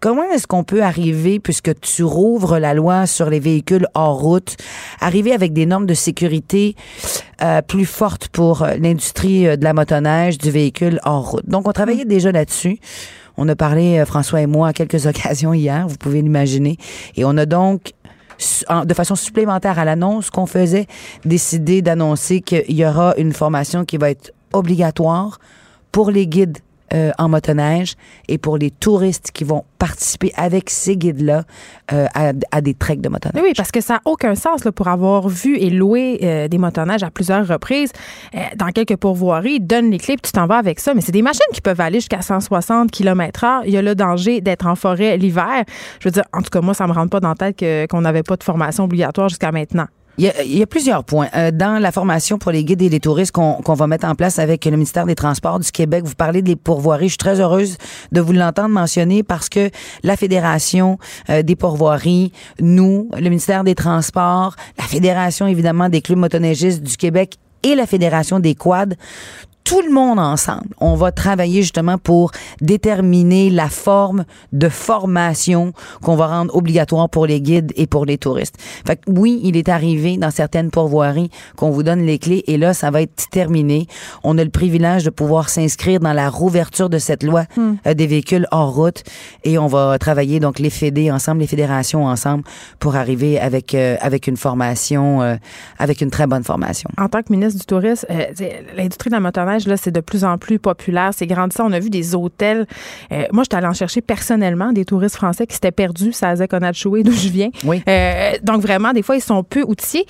comment 0.00 0.24
est-ce 0.24 0.48
qu'on 0.48 0.64
peut 0.64 0.82
arriver, 0.82 1.38
puisque 1.38 1.78
tu 1.78 2.02
rouvres 2.02 2.58
la 2.58 2.74
loi 2.74 3.06
sur 3.06 3.30
les 3.30 3.38
véhicules 3.38 3.86
hors 3.94 4.18
route, 4.18 4.56
arriver 5.00 5.32
avec 5.32 5.52
des 5.52 5.66
normes 5.66 5.86
de 5.86 5.94
sécurité 5.94 6.74
euh, 7.40 7.62
plus 7.62 7.86
fortes 7.86 8.26
pour 8.30 8.62
euh, 8.62 8.74
l'industrie 8.80 9.44
de 9.56 9.62
la 9.62 9.74
motoneige, 9.74 10.38
du 10.38 10.50
véhicule 10.50 10.98
hors 11.04 11.30
route? 11.30 11.48
Donc, 11.48 11.68
on 11.68 11.72
travaillait 11.72 12.04
déjà 12.04 12.32
là-dessus. 12.32 12.80
On 13.36 13.48
a 13.48 13.56
parlé, 13.56 13.98
euh, 13.98 14.06
François 14.06 14.40
et 14.40 14.46
moi, 14.46 14.68
à 14.68 14.72
quelques 14.72 15.06
occasions 15.06 15.52
hier, 15.52 15.86
vous 15.88 15.96
pouvez 15.96 16.22
l'imaginer. 16.22 16.76
Et 17.16 17.24
on 17.24 17.36
a 17.36 17.46
donc 17.46 17.92
de 18.86 18.94
façon 18.94 19.16
supplémentaire 19.16 19.78
à 19.78 19.84
l'annonce 19.84 20.30
qu'on 20.30 20.46
faisait, 20.46 20.86
décidé 21.26 21.82
d'annoncer 21.82 22.40
qu'il 22.40 22.72
y 22.72 22.86
aura 22.86 23.14
une 23.18 23.34
formation 23.34 23.84
qui 23.84 23.98
va 23.98 24.08
être 24.08 24.32
obligatoire 24.54 25.38
pour 25.92 26.10
les 26.10 26.26
guides 26.26 26.58
euh, 26.92 27.12
en 27.18 27.28
motoneige 27.28 27.94
et 28.26 28.36
pour 28.36 28.58
les 28.58 28.72
touristes 28.72 29.30
qui 29.32 29.44
vont 29.44 29.64
participer 29.78 30.32
avec 30.36 30.70
ces 30.70 30.96
guides-là 30.96 31.44
euh, 31.92 32.06
à, 32.14 32.60
des 32.60 32.74
treks 32.74 33.00
de 33.00 33.08
motoneige. 33.08 33.42
Oui, 33.44 33.52
parce 33.56 33.70
que 33.70 33.80
ça 33.80 33.94
n'a 33.94 34.00
aucun 34.04 34.34
sens 34.34 34.64
là, 34.64 34.72
pour 34.72 34.88
avoir 34.88 35.28
vu 35.28 35.56
et 35.56 35.70
loué 35.70 36.18
euh, 36.22 36.48
des 36.48 36.58
motoneiges 36.58 37.04
à 37.04 37.10
plusieurs 37.10 37.46
reprises 37.46 37.92
dans 38.56 38.66
quelques 38.72 38.96
pourvoiries. 38.96 39.60
Donne 39.60 39.90
les 39.90 39.98
clés 39.98 40.16
tu 40.20 40.32
t'en 40.32 40.46
vas 40.46 40.56
avec 40.56 40.80
ça. 40.80 40.92
Mais 40.94 41.00
c'est 41.00 41.12
des 41.12 41.22
machines 41.22 41.40
qui 41.52 41.60
peuvent 41.60 41.80
aller 41.80 42.00
jusqu'à 42.00 42.22
160 42.22 42.90
km/h. 42.90 43.62
Il 43.66 43.70
y 43.70 43.76
a 43.76 43.82
le 43.82 43.94
danger 43.94 44.40
d'être 44.40 44.66
en 44.66 44.74
forêt 44.74 45.16
l'hiver. 45.16 45.64
Je 46.00 46.08
veux 46.08 46.12
dire, 46.12 46.24
en 46.32 46.42
tout 46.42 46.50
cas, 46.50 46.60
moi, 46.60 46.74
ça 46.74 46.86
me 46.86 46.92
rentre 46.92 47.10
pas 47.10 47.20
dans 47.20 47.28
la 47.28 47.52
tête 47.52 47.88
qu'on 47.88 48.00
n'avait 48.00 48.24
pas 48.24 48.36
de 48.36 48.42
formation 48.42 48.84
obligatoire 48.84 49.28
jusqu'à 49.28 49.52
maintenant. 49.52 49.86
Il 50.20 50.54
y, 50.54 50.62
a, 50.62 50.66
plusieurs 50.66 51.02
points. 51.02 51.28
Euh, 51.34 51.50
dans 51.50 51.78
la 51.80 51.92
formation 51.92 52.36
pour 52.36 52.52
les 52.52 52.62
guides 52.62 52.82
et 52.82 52.90
les 52.90 53.00
touristes 53.00 53.32
qu'on 53.32 53.62
va 53.62 53.86
mettre 53.86 54.06
en 54.06 54.14
place 54.14 54.38
avec 54.38 54.66
le 54.66 54.72
ministère 54.72 55.06
des 55.06 55.14
Transports 55.14 55.58
du 55.58 55.70
Québec, 55.72 56.04
vous 56.04 56.14
parlez 56.14 56.42
des 56.42 56.56
pourvoiries. 56.56 57.06
Je 57.06 57.12
suis 57.12 57.16
très 57.16 57.40
heureuse 57.40 57.78
de 58.12 58.20
vous 58.20 58.34
l'entendre 58.34 58.68
mentionner 58.68 59.22
parce 59.22 59.48
que 59.48 59.70
la 60.02 60.18
Fédération 60.18 60.98
euh, 61.30 61.42
des 61.42 61.56
pourvoiries, 61.56 62.32
nous, 62.60 63.08
le 63.16 63.30
ministère 63.30 63.64
des 63.64 63.74
Transports, 63.74 64.56
la 64.76 64.84
Fédération 64.84 65.46
évidemment 65.46 65.88
des 65.88 66.02
clubs 66.02 66.18
motoneigistes 66.18 66.82
du 66.82 66.98
Québec 66.98 67.38
et 67.62 67.74
la 67.74 67.86
Fédération 67.86 68.40
des 68.40 68.54
quads, 68.54 68.96
tout 69.64 69.82
le 69.82 69.90
monde 69.90 70.18
ensemble, 70.18 70.68
on 70.80 70.94
va 70.94 71.12
travailler 71.12 71.62
justement 71.62 71.98
pour 71.98 72.32
déterminer 72.60 73.50
la 73.50 73.68
forme 73.68 74.24
de 74.52 74.68
formation 74.68 75.72
qu'on 76.02 76.16
va 76.16 76.26
rendre 76.26 76.54
obligatoire 76.54 77.08
pour 77.08 77.26
les 77.26 77.40
guides 77.40 77.72
et 77.76 77.86
pour 77.86 78.04
les 78.04 78.18
touristes. 78.18 78.56
Fait 78.86 78.96
que 78.96 79.10
oui, 79.10 79.40
il 79.44 79.56
est 79.56 79.68
arrivé 79.68 80.16
dans 80.16 80.30
certaines 80.30 80.70
pourvoiries 80.70 81.30
qu'on 81.56 81.70
vous 81.70 81.82
donne 81.82 82.04
les 82.04 82.18
clés 82.18 82.44
et 82.46 82.56
là, 82.56 82.74
ça 82.74 82.90
va 82.90 83.02
être 83.02 83.28
terminé. 83.30 83.86
On 84.24 84.38
a 84.38 84.44
le 84.44 84.50
privilège 84.50 85.04
de 85.04 85.10
pouvoir 85.10 85.48
s'inscrire 85.48 86.00
dans 86.00 86.12
la 86.12 86.30
rouverture 86.30 86.88
de 86.88 86.98
cette 86.98 87.22
loi 87.22 87.44
hmm. 87.56 87.74
euh, 87.86 87.94
des 87.94 88.06
véhicules 88.06 88.46
hors 88.50 88.74
route 88.74 89.02
et 89.44 89.58
on 89.58 89.66
va 89.66 89.98
travailler 89.98 90.40
donc 90.40 90.58
les 90.58 90.70
fédés 90.70 91.10
ensemble, 91.10 91.40
les 91.40 91.46
fédérations 91.46 92.06
ensemble 92.06 92.44
pour 92.78 92.96
arriver 92.96 93.38
avec 93.38 93.74
euh, 93.74 93.96
avec 94.00 94.26
une 94.26 94.36
formation, 94.36 95.22
euh, 95.22 95.36
avec 95.78 96.00
une 96.00 96.10
très 96.10 96.26
bonne 96.26 96.44
formation. 96.44 96.90
En 96.98 97.08
tant 97.08 97.22
que 97.22 97.32
ministre 97.32 97.58
du 97.58 97.66
Tourisme, 97.66 98.06
l'industrie 98.76 99.10
de 99.10 99.14
la 99.14 99.20
là, 99.58 99.76
c'est 99.76 99.90
de 99.90 100.00
plus 100.00 100.24
en 100.24 100.38
plus 100.38 100.58
populaire. 100.58 101.10
C'est 101.14 101.26
grandissant. 101.26 101.66
On 101.66 101.72
a 101.72 101.78
vu 101.78 101.90
des 101.90 102.14
hôtels. 102.14 102.66
Euh, 103.12 103.24
moi, 103.32 103.44
j'étais 103.44 103.56
allée 103.56 103.66
en 103.66 103.74
chercher 103.74 104.00
personnellement 104.00 104.72
des 104.72 104.84
touristes 104.84 105.16
français 105.16 105.46
qui 105.46 105.54
s'étaient 105.54 105.72
perdus. 105.72 106.12
Ça 106.12 106.30
a 106.30 106.46
Conachoué, 106.46 107.02
d'où 107.02 107.12
je 107.12 107.28
viens. 107.28 107.50
Oui. 107.64 107.82
Euh, 107.88 108.32
donc, 108.42 108.62
vraiment, 108.62 108.92
des 108.92 109.02
fois, 109.02 109.16
ils 109.16 109.22
sont 109.22 109.42
peu 109.44 109.62
outillés. 109.62 110.06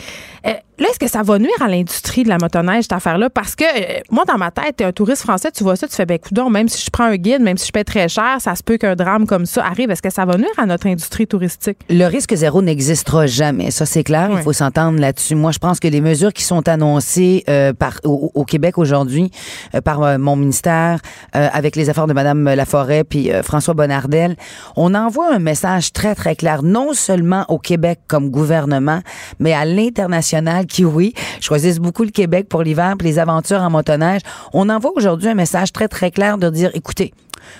Euh, 0.46 0.52
Là, 0.80 0.86
est-ce 0.88 0.98
que 0.98 1.08
ça 1.08 1.22
va 1.22 1.38
nuire 1.38 1.50
à 1.60 1.68
l'industrie 1.68 2.22
de 2.22 2.30
la 2.30 2.38
motoneige, 2.38 2.84
cette 2.84 2.94
affaire-là? 2.94 3.28
Parce 3.28 3.54
que 3.54 3.64
euh, 3.64 4.00
moi, 4.10 4.24
dans 4.24 4.38
ma 4.38 4.50
tête, 4.50 4.76
t'es 4.76 4.84
un 4.84 4.92
touriste 4.92 5.20
français, 5.20 5.50
tu 5.50 5.62
vois 5.62 5.76
ça, 5.76 5.86
tu 5.86 5.94
fais, 5.94 6.06
ben, 6.06 6.18
coudon, 6.18 6.48
même 6.48 6.68
si 6.68 6.82
je 6.82 6.90
prends 6.90 7.04
un 7.04 7.16
guide, 7.16 7.42
même 7.42 7.58
si 7.58 7.66
je 7.66 7.72
paie 7.72 7.84
très 7.84 8.08
cher, 8.08 8.36
ça 8.38 8.56
se 8.56 8.62
peut 8.62 8.78
qu'un 8.78 8.96
drame 8.96 9.26
comme 9.26 9.44
ça 9.44 9.62
arrive. 9.62 9.90
Est-ce 9.90 10.00
que 10.00 10.08
ça 10.08 10.24
va 10.24 10.38
nuire 10.38 10.48
à 10.56 10.64
notre 10.64 10.86
industrie 10.86 11.26
touristique? 11.26 11.76
Le 11.90 12.06
risque 12.06 12.34
zéro 12.34 12.62
n'existera 12.62 13.26
jamais. 13.26 13.70
Ça, 13.70 13.84
c'est 13.84 14.02
clair. 14.02 14.30
Il 14.32 14.38
faut 14.38 14.54
s'entendre 14.54 14.98
là-dessus. 14.98 15.34
Moi, 15.34 15.52
je 15.52 15.58
pense 15.58 15.80
que 15.80 15.88
les 15.88 16.00
mesures 16.00 16.32
qui 16.32 16.44
sont 16.44 16.66
annoncées 16.66 17.44
euh, 17.50 17.74
par, 17.74 18.00
au, 18.04 18.44
Québec 18.44 18.78
aujourd'hui 18.78 19.30
euh, 19.74 19.82
par 19.82 20.18
mon 20.18 20.34
ministère, 20.34 21.00
avec 21.32 21.76
les 21.76 21.90
efforts 21.90 22.06
de 22.06 22.14
Mme 22.14 22.54
Laforêt 22.54 23.04
puis 23.04 23.30
François 23.42 23.74
Bonnardel, 23.74 24.36
on 24.76 24.94
envoie 24.94 25.30
un 25.30 25.38
message 25.38 25.92
très, 25.92 26.14
très 26.14 26.36
clair, 26.36 26.62
non 26.62 26.94
seulement 26.94 27.44
au 27.48 27.58
Québec 27.58 28.00
comme 28.08 28.30
gouvernement, 28.30 29.00
mais 29.38 29.52
à 29.52 29.66
l'international 29.66 30.66
qui, 30.70 30.84
oui, 30.84 31.12
choisissent 31.40 31.80
beaucoup 31.80 32.04
le 32.04 32.10
Québec 32.10 32.48
pour 32.48 32.62
l'hiver 32.62 32.94
pour 32.98 33.06
les 33.06 33.18
aventures 33.18 33.60
en 33.60 33.70
motoneige. 33.70 34.22
On 34.54 34.68
envoie 34.70 34.92
aujourd'hui 34.94 35.28
un 35.28 35.34
message 35.34 35.72
très, 35.72 35.88
très 35.88 36.10
clair 36.10 36.38
de 36.38 36.48
dire, 36.48 36.70
écoutez, 36.74 37.12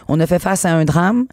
on 0.09 0.21
a 0.21 0.27
fait 0.27 0.39
face 0.39 0.65
à 0.65 0.73
un 0.73 0.85
drame. 0.85 1.27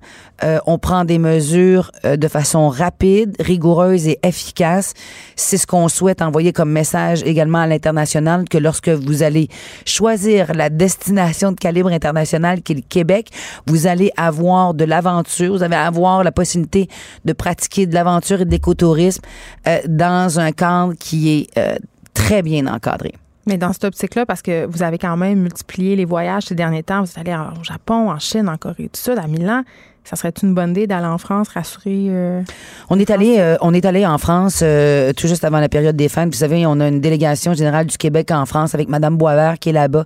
Euh, 0.43 0.59
on 0.65 0.77
prend 0.77 1.05
des 1.05 1.19
mesures 1.19 1.91
euh, 2.05 2.15
de 2.17 2.27
façon 2.27 2.69
rapide, 2.69 3.35
rigoureuse 3.39 4.07
et 4.07 4.19
efficace. 4.23 4.93
C'est 5.35 5.57
ce 5.57 5.65
qu'on 5.65 5.87
souhaite 5.87 6.21
envoyer 6.21 6.53
comme 6.53 6.71
message 6.71 7.23
également 7.23 7.59
à 7.59 7.67
l'international 7.67 8.47
que 8.47 8.57
lorsque 8.57 8.89
vous 8.89 9.23
allez 9.23 9.49
choisir 9.85 10.53
la 10.53 10.69
destination 10.69 11.51
de 11.51 11.57
calibre 11.57 11.89
international 11.89 12.61
qui 12.61 12.73
est 12.73 12.75
le 12.75 12.81
Québec, 12.81 13.29
vous 13.65 13.87
allez 13.87 14.11
avoir 14.17 14.73
de 14.73 14.85
l'aventure, 14.85 15.53
vous 15.53 15.63
allez 15.63 15.75
avoir 15.75 16.23
la 16.23 16.31
possibilité 16.31 16.87
de 17.25 17.33
pratiquer 17.33 17.85
de 17.85 17.93
l'aventure 17.93 18.41
et 18.41 18.45
de 18.45 18.51
l'écotourisme 18.51 19.21
euh, 19.67 19.79
dans 19.87 20.39
un 20.39 20.51
cadre 20.51 20.93
qui 20.93 21.29
est 21.29 21.77
très 22.13 22.41
bien 22.41 22.67
encadré. 22.67 23.13
Mais 23.47 23.57
dans 23.57 23.71
cette 23.71 23.85
optique-là, 23.85 24.25
parce 24.25 24.41
que 24.41 24.65
vous 24.65 24.83
avez 24.83 24.97
quand 24.97 25.15
même 25.15 25.39
multiplié 25.39 25.95
les 25.95 26.05
voyages 26.05 26.43
ces 26.43 26.55
derniers 26.55 26.83
temps, 26.83 27.01
vous 27.01 27.09
êtes 27.09 27.17
allé 27.17 27.33
au 27.33 27.63
Japon, 27.63 28.11
en 28.11 28.19
Chine, 28.19 28.49
en 28.49 28.57
Corée 28.57 28.89
du 28.93 28.99
Sud, 28.99 29.17
à 29.17 29.27
Milan 29.27 29.63
ça 30.07 30.15
serait 30.15 30.31
une 30.41 30.53
bonne 30.53 30.69
idée 30.69 30.87
d'aller 30.87 31.05
en 31.05 31.17
France, 31.17 31.49
rassurer. 31.49 32.07
Euh, 32.09 32.41
on 32.89 32.97
est 32.97 33.09
allé, 33.09 33.39
euh, 33.39 33.57
on 33.59 33.73
est 33.73 33.83
allé 33.83 34.05
en 34.05 34.17
France 34.17 34.61
euh, 34.63 35.11
tout 35.11 35.27
juste 35.27 35.43
avant 35.43 35.59
la 35.59 35.67
période 35.67 35.97
des 35.97 36.07
fêtes. 36.07 36.27
Vous 36.27 36.39
savez, 36.39 36.65
on 36.65 36.79
a 36.79 36.87
une 36.87 37.01
délégation 37.01 37.53
générale 37.53 37.87
du 37.87 37.97
Québec 37.97 38.31
en 38.31 38.45
France 38.45 38.73
avec 38.73 38.87
Madame 38.87 39.17
Boisvert 39.17 39.59
qui 39.59 39.67
est 39.69 39.73
là-bas, 39.73 40.05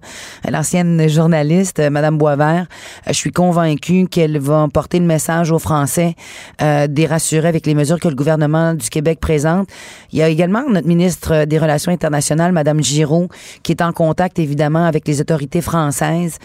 l'ancienne 0.50 1.08
journaliste 1.08 1.80
Madame 1.92 2.18
Boisvert. 2.18 2.66
je 3.06 3.14
suis 3.14 3.32
convaincue 3.32 4.08
qu'elle 4.08 4.40
va 4.40 4.68
porter 4.74 4.98
le 4.98 5.06
message 5.06 5.52
aux 5.52 5.60
Français 5.60 6.16
des 6.60 7.06
rassurer 7.06 7.48
avec 7.48 7.68
les 7.68 7.76
mesures 7.76 8.00
que 8.00 8.08
le 8.08 8.16
gouvernement 8.16 8.74
du 8.74 8.90
Québec 8.90 9.20
présente. 9.20 9.68
Il 10.12 10.20
y 10.20 10.24
a 10.24 10.30
également 10.30 10.64
notre 10.68 10.88
ministre 10.88 11.46
des 11.46 11.60
Relations 11.60 11.92
internationales, 11.92 12.52
Madame 12.52 12.82
Giraud, 12.82 13.28
qui 13.62 13.72
est 13.74 13.82
en 13.82 13.92
contact 13.92 14.40
évidemment 14.40 14.86
avec 14.86 15.08
les 15.08 15.22
autorités 15.22 15.62
françaises 15.62 16.40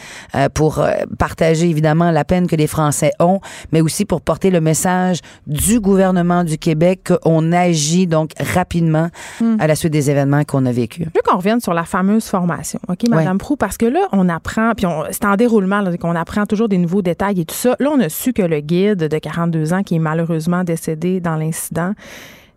pour 0.54 0.84
partager 1.18 1.70
évidemment 1.70 2.10
la 2.10 2.24
peine 2.24 2.46
que 2.46 2.56
les 2.56 2.66
Français 2.66 3.12
ont 3.18 3.40
mais 3.72 3.80
aussi 3.80 4.04
pour 4.04 4.20
porter 4.20 4.50
le 4.50 4.60
message 4.60 5.20
du 5.46 5.80
gouvernement 5.80 6.44
du 6.44 6.58
Québec 6.58 7.10
qu'on 7.24 7.52
agit 7.52 8.06
donc 8.06 8.30
rapidement 8.54 9.08
hmm. 9.40 9.56
à 9.60 9.66
la 9.66 9.74
suite 9.74 9.92
des 9.92 10.10
événements 10.10 10.44
qu'on 10.44 10.66
a 10.66 10.72
vécus. 10.72 11.06
Je 11.06 11.10
veux 11.18 11.22
qu'on 11.24 11.36
revienne 11.36 11.60
sur 11.60 11.74
la 11.74 11.84
fameuse 11.84 12.26
formation, 12.26 12.80
OK, 12.88 13.08
Madame 13.08 13.38
parce 13.58 13.76
que 13.76 13.86
là, 13.86 14.00
on 14.12 14.28
apprend, 14.28 14.72
puis 14.74 14.86
c'est 15.10 15.24
en 15.24 15.36
déroulement, 15.36 15.84
qu'on 16.00 16.16
apprend 16.16 16.46
toujours 16.46 16.68
des 16.68 16.78
nouveaux 16.78 17.02
détails 17.02 17.40
et 17.40 17.44
tout 17.44 17.54
ça. 17.54 17.76
Là, 17.78 17.90
on 17.92 18.00
a 18.00 18.08
su 18.08 18.32
que 18.32 18.42
le 18.42 18.60
guide 18.60 18.98
de 18.98 19.18
42 19.18 19.72
ans, 19.72 19.82
qui 19.82 19.96
est 19.96 20.00
malheureusement 20.00 20.64
décédé 20.64 21.20
dans 21.20 21.36
l'incident, 21.36 21.92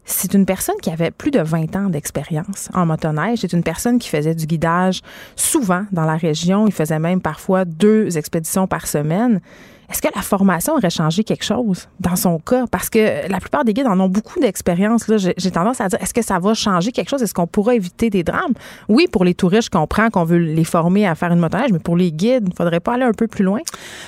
c'est 0.06 0.34
une 0.34 0.46
personne 0.46 0.78
qui 0.82 0.90
avait 0.90 1.12
plus 1.12 1.30
de 1.30 1.40
20 1.40 1.76
ans 1.76 1.90
d'expérience 1.90 2.70
en 2.74 2.88
motoneige. 2.88 3.40
C'est 3.42 3.54
une 3.54 3.64
personne 3.64 4.00
qui 4.00 4.10
faisait 4.10 4.34
du 4.34 4.48
guidage 4.48 5.02
souvent 5.36 5.84
dans 5.92 6.06
la 6.06 6.16
région. 6.16 6.66
Il 6.66 6.74
faisait 6.74 6.98
même 6.98 7.22
parfois 7.22 7.64
deux 7.64 8.18
expéditions 8.18 8.66
par 8.66 8.88
semaine. 8.88 9.40
Est-ce 9.90 10.02
que 10.04 10.08
la 10.16 10.22
formation 10.22 10.74
aurait 10.74 10.92
changé 10.92 11.24
quelque 11.24 11.44
chose 11.44 11.88
dans 12.00 12.16
son 12.16 12.38
cas? 12.38 12.66
Parce 12.70 12.90
que 12.90 13.28
la 13.28 13.40
plupart 13.40 13.66
des 13.66 13.74
guides 13.74 13.88
en 13.88 14.00
ont 14.00 14.08
beaucoup 14.08 14.40
d'expérience. 14.40 15.06
J'ai 15.38 15.52
tendance 15.52 15.82
à 15.82 15.88
dire, 15.88 16.00
est-ce 16.02 16.14
que 16.14 16.22
ça 16.22 16.38
va 16.38 16.54
changer 16.54 16.92
quelque 16.92 17.10
chose? 17.10 17.24
Est-ce 17.24 17.34
qu'on 17.34 17.48
pourra 17.48 17.74
éviter 17.74 18.12
des 18.12 18.24
drames? 18.24 18.54
Oui, 18.88 19.08
pour 19.12 19.26
les 19.26 19.34
touristes, 19.34 19.66
je 19.66 19.78
comprends 19.78 20.10
qu'on 20.10 20.26
veut 20.26 20.38
les 20.38 20.64
former 20.64 21.08
à 21.08 21.16
faire 21.16 21.32
une 21.32 21.40
motoneige, 21.40 21.72
mais 21.72 21.80
pour 21.80 21.98
les 21.98 22.12
guides, 22.12 22.44
il 22.46 22.50
ne 22.50 22.56
faudrait 22.56 22.80
pas 22.80 22.94
aller 22.94 23.04
un 23.04 23.14
peu 23.14 23.28
plus 23.28 23.44
loin? 23.44 23.60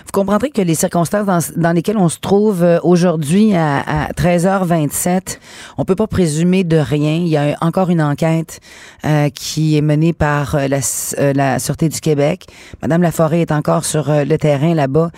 Vous 0.05 0.11
comprendrez 0.13 0.51
que 0.51 0.61
les 0.61 0.75
circonstances 0.75 1.51
dans, 1.55 1.71
lesquelles 1.71 1.97
on 1.97 2.09
se 2.09 2.19
trouve 2.19 2.63
euh, 2.63 2.79
aujourd'hui 2.83 3.55
à, 3.55 4.09
13h27, 4.15 5.39
on 5.77 5.85
peut 5.85 5.95
pas 5.95 6.07
présumer 6.07 6.63
de 6.63 6.77
rien. 6.77 7.15
Il 7.15 7.27
y 7.27 7.37
a 7.37 7.57
encore 7.61 7.89
une 7.89 8.01
enquête 8.01 8.59
euh, 9.05 9.29
qui 9.29 9.77
est 9.77 9.81
menée 9.81 10.13
par 10.13 10.55
euh, 10.55 10.67
la, 10.67 11.33
la 11.33 11.59
Sûreté 11.59 11.89
du 11.89 11.99
Québec. 11.99 12.45
Madame 12.81 13.01
Laforêt 13.01 13.41
est 13.41 13.51
encore 13.51 13.85
sur 13.85 14.09
le 14.09 14.37
terrain 14.37 14.73
là-bas. 14.75 15.09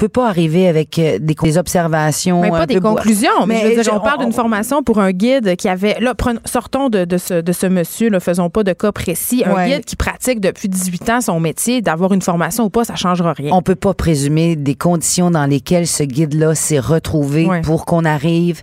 Peut 0.00 0.08
pas 0.08 0.28
arriver 0.28 0.66
avec 0.66 0.98
euh, 0.98 1.18
des, 1.20 1.58
observations. 1.58 2.40
Mais 2.40 2.50
pas 2.50 2.66
des 2.66 2.80
conclusions. 2.80 3.46
Mais, 3.46 3.60
je 3.60 3.76
veux 3.76 3.82
dire, 3.82 3.94
on, 3.94 4.00
parle 4.00 4.20
d'une 4.20 4.32
formation 4.32 4.82
pour 4.82 4.98
un 4.98 5.12
guide 5.12 5.56
qui 5.56 5.68
avait. 5.68 5.98
Là, 6.00 6.14
sortons 6.46 6.88
de, 6.88 7.04
de, 7.04 7.18
ce, 7.18 7.34
de 7.34 7.52
ce 7.52 7.66
monsieur, 7.66 8.08
ne 8.08 8.18
faisons 8.18 8.48
pas 8.48 8.64
de 8.64 8.72
cas 8.72 8.92
précis. 8.92 9.44
Un 9.44 9.66
guide 9.66 9.84
qui 9.84 9.96
pratique 9.96 10.40
depuis 10.40 10.68
18 10.68 11.10
ans 11.10 11.20
son 11.20 11.38
métier, 11.38 11.82
d'avoir 11.82 12.12
une 12.12 12.22
formation 12.22 12.64
ou 12.64 12.70
pas, 12.70 12.84
ça 12.84 12.96
changera 12.96 13.34
rien. 13.34 13.50
On 13.52 13.62
peut 13.62 13.74
pas 13.74 13.94
présumer 13.94 14.56
des 14.56 14.74
conditions 14.74 15.30
dans 15.30 15.46
lesquelles 15.46 15.86
ce 15.86 16.02
guide-là 16.02 16.54
s'est 16.54 16.80
retrouvé 16.80 17.48
pour 17.62 17.84
qu'on 17.84 18.04
arrive 18.04 18.62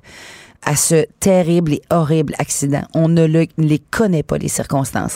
à 0.68 0.76
ce 0.76 1.06
terrible 1.22 1.76
et 1.76 1.82
horrible 1.92 2.34
accident. 2.40 2.82
On 2.94 3.08
ne 3.08 3.26
les 3.26 3.80
connaît 3.80 4.22
pas, 4.22 4.38
les 4.38 4.50
circonstances. 4.50 5.16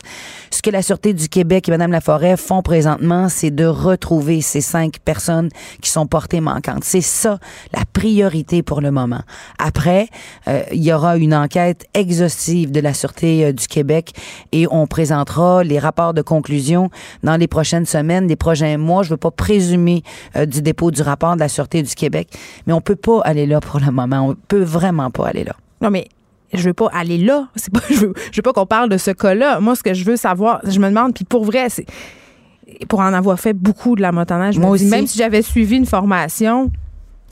Ce 0.49 0.61
que 0.61 0.69
la 0.69 0.81
Sûreté 0.81 1.13
du 1.13 1.27
Québec 1.27 1.67
et 1.67 1.71
Mme 1.71 1.91
Laforêt 1.91 2.37
font 2.37 2.61
présentement, 2.61 3.27
c'est 3.27 3.51
de 3.51 3.65
retrouver 3.65 4.39
ces 4.39 4.61
cinq 4.61 4.99
personnes 5.03 5.49
qui 5.81 5.89
sont 5.89 6.07
portées 6.07 6.39
manquantes. 6.39 6.85
C'est 6.85 7.01
ça, 7.01 7.37
la 7.73 7.81
priorité 7.91 8.63
pour 8.63 8.79
le 8.79 8.91
moment. 8.91 9.23
Après, 9.59 10.07
euh, 10.47 10.63
il 10.71 10.83
y 10.83 10.93
aura 10.93 11.17
une 11.17 11.33
enquête 11.33 11.85
exhaustive 11.93 12.71
de 12.71 12.79
la 12.79 12.93
Sûreté 12.93 13.43
euh, 13.43 13.51
du 13.51 13.67
Québec 13.67 14.13
et 14.53 14.67
on 14.71 14.87
présentera 14.87 15.65
les 15.65 15.79
rapports 15.79 16.13
de 16.13 16.21
conclusion 16.21 16.89
dans 17.23 17.35
les 17.35 17.49
prochaines 17.49 17.85
semaines, 17.85 18.25
les 18.25 18.37
prochains 18.37 18.77
mois. 18.77 19.03
Je 19.03 19.09
veux 19.09 19.17
pas 19.17 19.31
présumer 19.31 20.03
euh, 20.37 20.45
du 20.45 20.61
dépôt 20.61 20.91
du 20.91 21.01
rapport 21.01 21.35
de 21.35 21.41
la 21.41 21.49
Sûreté 21.49 21.83
du 21.83 21.93
Québec, 21.93 22.29
mais 22.67 22.71
on 22.71 22.79
peut 22.79 22.95
pas 22.95 23.19
aller 23.25 23.45
là 23.45 23.59
pour 23.59 23.81
le 23.81 23.91
moment. 23.91 24.29
On 24.29 24.35
peut 24.47 24.63
vraiment 24.63 25.11
pas 25.11 25.27
aller 25.27 25.40
là. 25.43 25.55
Non, 25.81 25.89
mais 25.89 26.07
je 26.53 26.63
veux 26.63 26.73
pas 26.73 26.89
aller 26.93 27.17
là. 27.17 27.47
C'est 27.55 27.73
pas, 27.73 27.81
je 27.89 27.95
veux, 28.07 28.13
je 28.31 28.37
veux 28.37 28.41
pas 28.41 28.53
qu'on 28.53 28.65
parle 28.65 28.89
de 28.89 28.97
ce 28.97 29.11
cas-là. 29.11 29.59
Moi, 29.59 29.75
ce 29.75 29.83
que 29.83 29.93
je 29.93 30.03
veux 30.03 30.15
savoir, 30.17 30.61
je 30.63 30.79
me 30.79 30.89
demande, 30.89 31.13
puis 31.13 31.25
pour 31.25 31.45
vrai, 31.45 31.69
c'est 31.69 31.85
pour 32.87 32.99
en 33.01 33.13
avoir 33.13 33.39
fait 33.39 33.53
beaucoup 33.53 33.95
de 33.95 34.01
la 34.01 34.11
motoneige, 34.11 34.57
Moi 34.57 34.69
aussi. 34.71 34.85
même 34.85 35.07
si 35.07 35.17
j'avais 35.17 35.41
suivi 35.41 35.75
une 35.75 35.85
formation, 35.85 36.71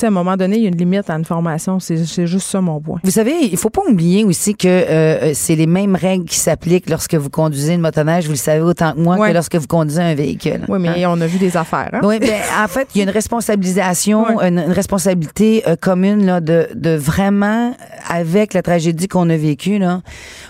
sais, 0.01 0.05
à 0.05 0.09
un 0.09 0.11
moment 0.13 0.37
donné, 0.37 0.57
il 0.57 0.63
y 0.63 0.65
a 0.65 0.69
une 0.69 0.77
limite 0.77 1.09
à 1.09 1.13
une 1.15 1.25
formation. 1.25 1.79
C'est 1.79 2.27
juste 2.27 2.47
ça 2.49 2.61
mon 2.61 2.79
point. 2.79 2.99
Vous 3.03 3.11
savez, 3.11 3.33
il 3.51 3.57
faut 3.57 3.69
pas 3.69 3.81
oublier 3.89 4.23
aussi 4.23 4.55
que 4.55 4.67
euh, 4.67 5.31
c'est 5.33 5.55
les 5.55 5.67
mêmes 5.67 5.95
règles 5.95 6.25
qui 6.25 6.37
s'appliquent 6.37 6.89
lorsque 6.89 7.15
vous 7.15 7.29
conduisez 7.29 7.73
une 7.73 7.81
motoneige, 7.81 8.25
vous 8.25 8.31
le 8.31 8.37
savez 8.37 8.61
autant 8.61 8.93
que 8.93 8.99
moi, 8.99 9.17
Ouais. 9.17 9.29
que 9.29 9.33
lorsque 9.33 9.55
vous 9.55 9.67
conduisez 9.67 10.01
un 10.01 10.15
véhicule. 10.15 10.61
Oui, 10.67 10.79
mais 10.79 11.03
Hein? 11.03 11.11
on 11.15 11.21
a 11.21 11.27
vu 11.27 11.37
des 11.37 11.55
affaires. 11.57 11.89
Hein? 11.93 11.99
Oui, 12.03 12.19
ben, 12.19 12.29
en 12.63 12.67
fait, 12.67 12.87
il 12.95 12.99
y 12.99 13.01
a 13.01 13.03
une 13.03 13.09
responsabilisation, 13.09 14.37
Ouais. 14.37 14.47
une, 14.49 14.59
une 14.59 14.71
responsabilité 14.71 15.63
euh, 15.67 15.75
commune 15.75 16.25
là, 16.25 16.41
de, 16.41 16.67
de 16.75 16.95
vraiment, 16.95 17.73
avec 18.07 18.53
la 18.53 18.61
tragédie 18.61 19.07
qu'on 19.07 19.29
a 19.29 19.37
vécue, 19.37 19.77
là, 19.79 20.01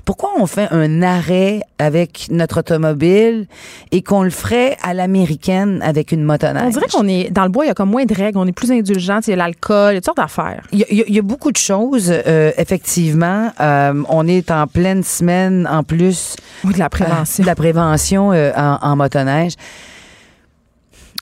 pourquoi 0.05 0.29
on 0.39 0.45
fait 0.45 0.67
un 0.71 1.01
arrêt 1.01 1.62
avec 1.77 2.27
notre 2.31 2.59
automobile 2.59 3.47
et 3.91 4.01
qu'on 4.01 4.23
le 4.23 4.29
ferait 4.29 4.77
à 4.83 4.93
l'américaine 4.93 5.79
avec 5.83 6.12
une 6.12 6.23
motoneige? 6.23 6.63
On 6.67 6.69
dirait 6.69 6.88
qu'on 6.91 7.07
est 7.07 7.29
dans 7.31 7.43
le 7.43 7.49
bois, 7.49 7.65
il 7.65 7.67
y 7.69 7.71
a 7.71 7.73
comme 7.73 7.89
moins 7.89 8.05
de 8.05 8.13
règles, 8.13 8.38
on 8.38 8.47
est 8.47 8.51
plus 8.51 8.71
indulgent, 8.71 9.19
il 9.27 9.31
y 9.31 9.33
a 9.33 9.35
l'alcool, 9.39 9.93
il 9.93 9.95
y 9.95 9.97
a 9.97 10.02
toutes 10.02 10.06
sortes 10.06 10.17
d'affaires. 10.17 10.63
Il 10.71 10.80
y, 10.80 10.95
y 10.95 11.02
a- 11.02 11.06
il 11.08 11.15
y 11.15 11.19
a 11.19 11.21
beaucoup 11.23 11.52
de 11.52 11.58
choses, 11.58 12.12
euh, 12.12 12.52
effectivement. 12.58 13.52
Euh, 13.60 14.04
on 14.08 14.28
est 14.28 14.52
en 14.52 14.67
pleine 14.67 15.02
semaine 15.04 15.67
en 15.69 15.84
plus 15.84 16.36
Oui, 16.63 16.73
de 16.73 16.80
la 16.80 16.86
euh, 16.86 16.89
prévention. 16.89 17.41
de 17.41 17.47
la 17.47 17.56
prévention 17.56 18.32
euh, 18.32 18.52
en, 18.56 18.78
en 18.82 18.95
motoneige. 18.95 19.54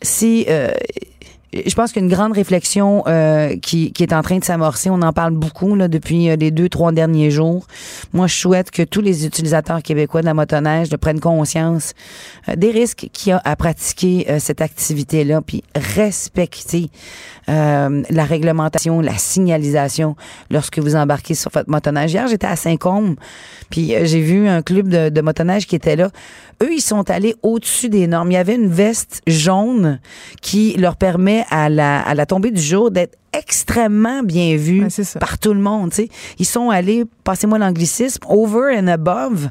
Si 0.01 0.45
euh, 0.49 0.71
je 1.65 1.75
pense 1.75 1.91
qu'une 1.91 2.07
grande 2.07 2.33
réflexion 2.33 3.03
euh, 3.07 3.55
qui, 3.57 3.91
qui 3.91 4.03
est 4.03 4.13
en 4.13 4.21
train 4.21 4.37
de 4.37 4.43
s'amorcer, 4.43 4.89
on 4.89 5.01
en 5.01 5.13
parle 5.13 5.33
beaucoup 5.33 5.75
là, 5.75 5.87
depuis 5.87 6.29
euh, 6.29 6.35
les 6.35 6.51
deux, 6.51 6.69
trois 6.69 6.91
derniers 6.91 7.31
jours. 7.31 7.67
Moi, 8.13 8.27
je 8.27 8.35
souhaite 8.35 8.71
que 8.71 8.83
tous 8.83 9.01
les 9.01 9.25
utilisateurs 9.25 9.81
québécois 9.81 10.21
de 10.21 10.25
la 10.25 10.33
motoneige 10.33 10.89
prennent 10.97 11.19
conscience 11.19 11.93
euh, 12.49 12.55
des 12.55 12.71
risques 12.71 13.07
qu'il 13.13 13.29
y 13.29 13.33
a 13.33 13.41
à 13.43 13.55
pratiquer 13.55 14.25
euh, 14.29 14.39
cette 14.39 14.61
activité-là, 14.61 15.41
puis 15.41 15.63
respecter 15.75 16.89
euh, 17.49 18.03
la 18.09 18.25
réglementation, 18.25 19.01
la 19.01 19.17
signalisation 19.17 20.15
lorsque 20.49 20.79
vous 20.79 20.95
embarquez 20.95 21.35
sur 21.35 21.51
votre 21.51 21.69
motoneige. 21.69 22.13
Hier, 22.13 22.27
j'étais 22.27 22.47
à 22.47 22.55
Saint-Côme, 22.55 23.15
puis 23.69 23.93
j'ai 24.03 24.21
vu 24.21 24.47
un 24.47 24.61
club 24.61 24.87
de, 24.87 25.09
de 25.09 25.21
motoneige 25.21 25.67
qui 25.67 25.75
était 25.75 25.95
là. 25.95 26.09
Eux, 26.63 26.73
ils 26.73 26.81
sont 26.81 27.09
allés 27.11 27.35
au-dessus 27.43 27.89
des 27.89 28.07
normes. 28.07 28.31
Il 28.31 28.35
y 28.35 28.37
avait 28.37 28.55
une 28.55 28.69
veste 28.69 29.21
jaune 29.27 29.99
qui 30.41 30.73
leur 30.77 30.95
permet 30.95 31.45
à 31.51 31.69
la, 31.69 32.01
à 32.01 32.15
la 32.15 32.25
tombée 32.25 32.49
du 32.51 32.61
jour 32.61 32.89
d'être 32.89 33.15
extrêmement 33.33 34.23
bien 34.23 34.55
vus 34.55 34.81
Ouais, 34.83 35.19
par 35.19 35.37
tout 35.37 35.53
le 35.53 35.59
monde. 35.59 35.91
tu 35.91 36.03
sais. 36.03 36.09
Ils 36.39 36.45
sont 36.45 36.69
allés, 36.71 37.03
passez-moi 37.23 37.59
l'anglicisme, 37.59 38.21
over 38.27 38.75
and 38.75 38.87
above 38.87 39.49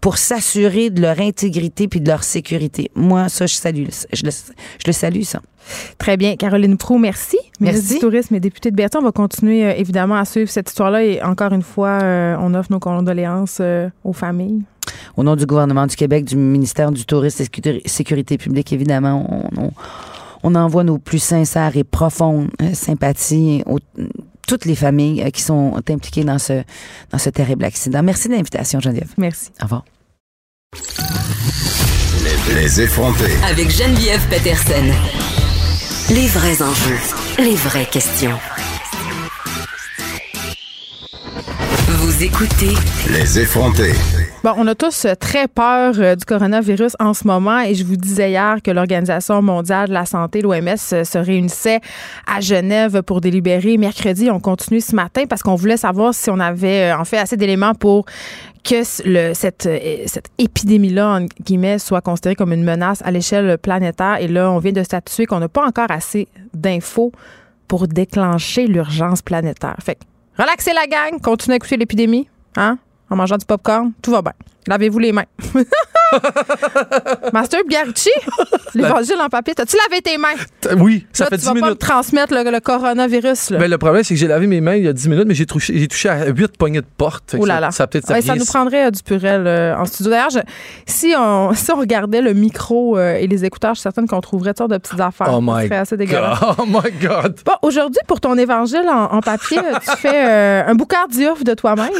pour 0.00 0.18
s'assurer 0.18 0.90
de 0.90 1.00
leur 1.02 1.18
intégrité 1.20 1.88
puis 1.88 2.00
de 2.00 2.08
leur 2.08 2.22
sécurité. 2.22 2.90
Moi, 2.94 3.28
ça, 3.28 3.46
je 3.46 3.54
salue. 3.54 3.86
Je 4.12 4.24
le, 4.24 4.30
je 4.30 4.86
le 4.86 4.92
salue, 4.92 5.22
ça. 5.22 5.40
Très 5.98 6.16
bien. 6.16 6.36
Caroline 6.36 6.76
Proux, 6.76 6.98
merci. 6.98 7.38
Ministre 7.58 7.80
Merci. 7.82 7.94
du 7.94 8.00
Tourisme 8.00 8.34
et 8.34 8.40
députée 8.40 8.70
de 8.70 8.76
Berthier. 8.76 9.00
On 9.00 9.04
va 9.04 9.12
continuer 9.12 9.64
euh, 9.64 9.72
évidemment 9.76 10.16
à 10.16 10.24
suivre 10.26 10.50
cette 10.50 10.68
histoire-là 10.68 11.02
et 11.04 11.22
encore 11.22 11.52
une 11.52 11.62
fois, 11.62 12.00
euh, 12.02 12.36
on 12.38 12.54
offre 12.54 12.70
nos 12.70 12.78
condoléances 12.80 13.58
euh, 13.60 13.88
aux 14.04 14.12
familles. 14.12 14.62
Au 15.16 15.22
nom 15.24 15.36
du 15.36 15.46
gouvernement 15.46 15.86
du 15.86 15.96
Québec, 15.96 16.24
du 16.24 16.36
ministère 16.36 16.90
du 16.92 17.04
Tourisme 17.04 17.42
et 17.42 17.44
Sécurité- 17.46 17.82
Sécurité 17.86 18.38
publique, 18.38 18.72
évidemment, 18.72 19.26
on, 19.56 19.62
on- 19.66 19.70
on 20.46 20.54
envoie 20.56 20.84
nos 20.84 20.98
plus 20.98 21.20
sincères 21.22 21.74
et 21.76 21.84
profondes 21.84 22.48
euh, 22.60 22.74
sympathies 22.74 23.62
aux 23.66 23.78
toutes 24.46 24.66
les 24.66 24.74
familles 24.74 25.22
euh, 25.22 25.30
qui 25.30 25.40
sont 25.40 25.74
impliquées 25.88 26.22
dans 26.24 26.38
ce, 26.38 26.62
dans 27.10 27.18
ce 27.18 27.30
terrible 27.30 27.64
accident. 27.64 28.02
Merci 28.02 28.28
de 28.28 28.34
l'invitation, 28.34 28.78
Geneviève. 28.78 29.08
Merci. 29.16 29.50
Au 29.60 29.64
revoir. 29.64 29.84
Les 32.54 32.80
effrontés. 32.82 33.32
Avec 33.48 33.70
Geneviève 33.70 34.20
Peterson. 34.28 34.84
Les 36.10 36.26
vrais 36.28 36.60
enjeux, 36.62 36.98
les 37.38 37.54
vraies 37.56 37.86
questions. 37.90 38.38
Vous 42.04 42.22
écoutez 42.22 42.74
Les 43.10 43.38
effrontés. 43.38 43.94
Bon, 44.42 44.52
on 44.58 44.66
a 44.66 44.74
tous 44.74 45.06
euh, 45.06 45.14
très 45.14 45.48
peur 45.48 45.94
euh, 45.98 46.14
du 46.14 46.26
coronavirus 46.26 46.96
en 47.00 47.14
ce 47.14 47.26
moment 47.26 47.60
et 47.60 47.74
je 47.74 47.82
vous 47.82 47.96
disais 47.96 48.28
hier 48.28 48.58
que 48.62 48.70
l'Organisation 48.70 49.40
mondiale 49.40 49.88
de 49.88 49.94
la 49.94 50.04
santé, 50.04 50.42
l'OMS, 50.42 50.68
euh, 50.92 51.02
se 51.02 51.16
réunissait 51.16 51.80
à 52.26 52.42
Genève 52.42 53.00
pour 53.00 53.22
délibérer. 53.22 53.78
Mercredi, 53.78 54.30
on 54.30 54.38
continue 54.38 54.82
ce 54.82 54.94
matin 54.94 55.22
parce 55.26 55.42
qu'on 55.42 55.54
voulait 55.54 55.78
savoir 55.78 56.12
si 56.12 56.28
on 56.28 56.40
avait 56.40 56.92
euh, 56.92 56.98
en 56.98 57.06
fait 57.06 57.16
assez 57.16 57.38
d'éléments 57.38 57.74
pour 57.74 58.04
que 58.64 58.82
le, 59.08 59.32
cette, 59.32 59.64
euh, 59.64 60.02
cette 60.04 60.28
épidémie-là, 60.36 61.08
en 61.08 61.26
guillemets, 61.42 61.78
soit 61.78 62.02
considérée 62.02 62.34
comme 62.34 62.52
une 62.52 62.64
menace 62.64 63.00
à 63.02 63.12
l'échelle 63.12 63.56
planétaire. 63.56 64.18
Et 64.20 64.28
là, 64.28 64.50
on 64.50 64.58
vient 64.58 64.72
de 64.72 64.82
statuer 64.82 65.24
qu'on 65.24 65.40
n'a 65.40 65.48
pas 65.48 65.66
encore 65.66 65.90
assez 65.90 66.28
d'infos 66.52 67.12
pour 67.66 67.88
déclencher 67.88 68.66
l'urgence 68.66 69.22
planétaire. 69.22 69.76
Fait 69.82 69.94
que, 69.94 70.00
relaxez 70.38 70.72
la 70.72 70.86
gang, 70.86 71.20
continuez 71.20 71.54
à 71.54 71.56
écouter 71.56 71.76
l'épidémie, 71.76 72.28
hein? 72.56 72.78
En 73.10 73.16
mangeant 73.16 73.36
du 73.36 73.44
popcorn, 73.44 73.92
tout 74.02 74.10
va 74.10 74.22
bien. 74.22 74.32
Lavez-vous 74.66 74.98
les 74.98 75.12
mains. 75.12 75.24
Master 77.32 77.60
Biarrici, 77.66 78.10
l'évangile 78.74 79.16
en 79.20 79.28
papier, 79.28 79.54
t'as-tu 79.54 79.76
lavé 79.88 80.02
tes 80.02 80.18
mains? 80.18 80.28
Oui, 80.78 81.06
ça 81.12 81.24
Là, 81.24 81.30
fait 81.30 81.36
tu 81.36 81.40
10 81.42 81.46
vas 81.46 81.52
pas 81.52 81.58
me 81.60 81.64
minutes. 81.66 81.78
transmettre 81.80 82.34
le, 82.34 82.50
le 82.50 82.60
coronavirus. 82.60 83.50
Là. 83.50 83.58
Mais 83.58 83.68
le 83.68 83.78
problème, 83.78 84.02
c'est 84.04 84.14
que 84.14 84.20
j'ai 84.20 84.26
lavé 84.28 84.46
mes 84.46 84.60
mains 84.60 84.74
il 84.76 84.84
y 84.84 84.88
a 84.88 84.92
10 84.92 85.08
minutes, 85.08 85.24
mais 85.26 85.34
j'ai 85.34 85.46
touché, 85.46 85.86
touché 85.88 86.08
à 86.08 86.26
8 86.26 86.56
poignées 86.56 86.80
de 86.80 86.86
porte. 86.96 87.34
Oh 87.38 87.44
là 87.44 87.54
ça- 87.54 87.60
là. 87.60 87.70
Ça, 87.70 87.84
a 87.84 87.86
peut-être 87.86 88.10
Ouais, 88.10 88.22
ça 88.22 88.34
nous 88.36 88.44
prendrait 88.44 88.86
euh, 88.86 88.90
du 88.90 89.02
purel 89.02 89.46
euh, 89.46 89.76
en 89.76 89.84
studio. 89.86 90.10
D'ailleurs, 90.10 90.30
si, 90.86 91.14
on, 91.16 91.52
si 91.54 91.70
on 91.72 91.76
regardait 91.76 92.20
le 92.20 92.32
micro 92.34 92.96
euh, 92.98 93.14
et 93.16 93.26
les 93.26 93.44
écouteurs, 93.44 93.74
je 93.74 93.78
suis 93.80 93.82
certaine 93.82 94.06
qu'on 94.06 94.20
trouverait 94.20 94.50
toutes 94.50 94.58
sortes 94.58 94.70
de 94.70 94.78
petites 94.78 95.00
affaires. 95.00 95.28
Oh 95.30 95.42
Ça 95.44 95.62
my 95.64 95.72
assez 95.74 95.96
dégueulasse. 95.96 96.38
God. 96.40 96.54
Oh 96.58 96.64
my 96.66 96.90
God. 97.06 97.36
Bon, 97.44 97.52
aujourd'hui, 97.62 98.00
pour 98.06 98.20
ton 98.20 98.36
évangile 98.38 98.84
en, 98.88 99.04
en 99.16 99.20
papier, 99.20 99.58
tu 99.84 99.96
fais 99.96 100.64
un 100.66 100.74
boucard 100.74 101.08
diouf 101.08 101.42
de 101.44 101.54
toi-même. 101.54 101.90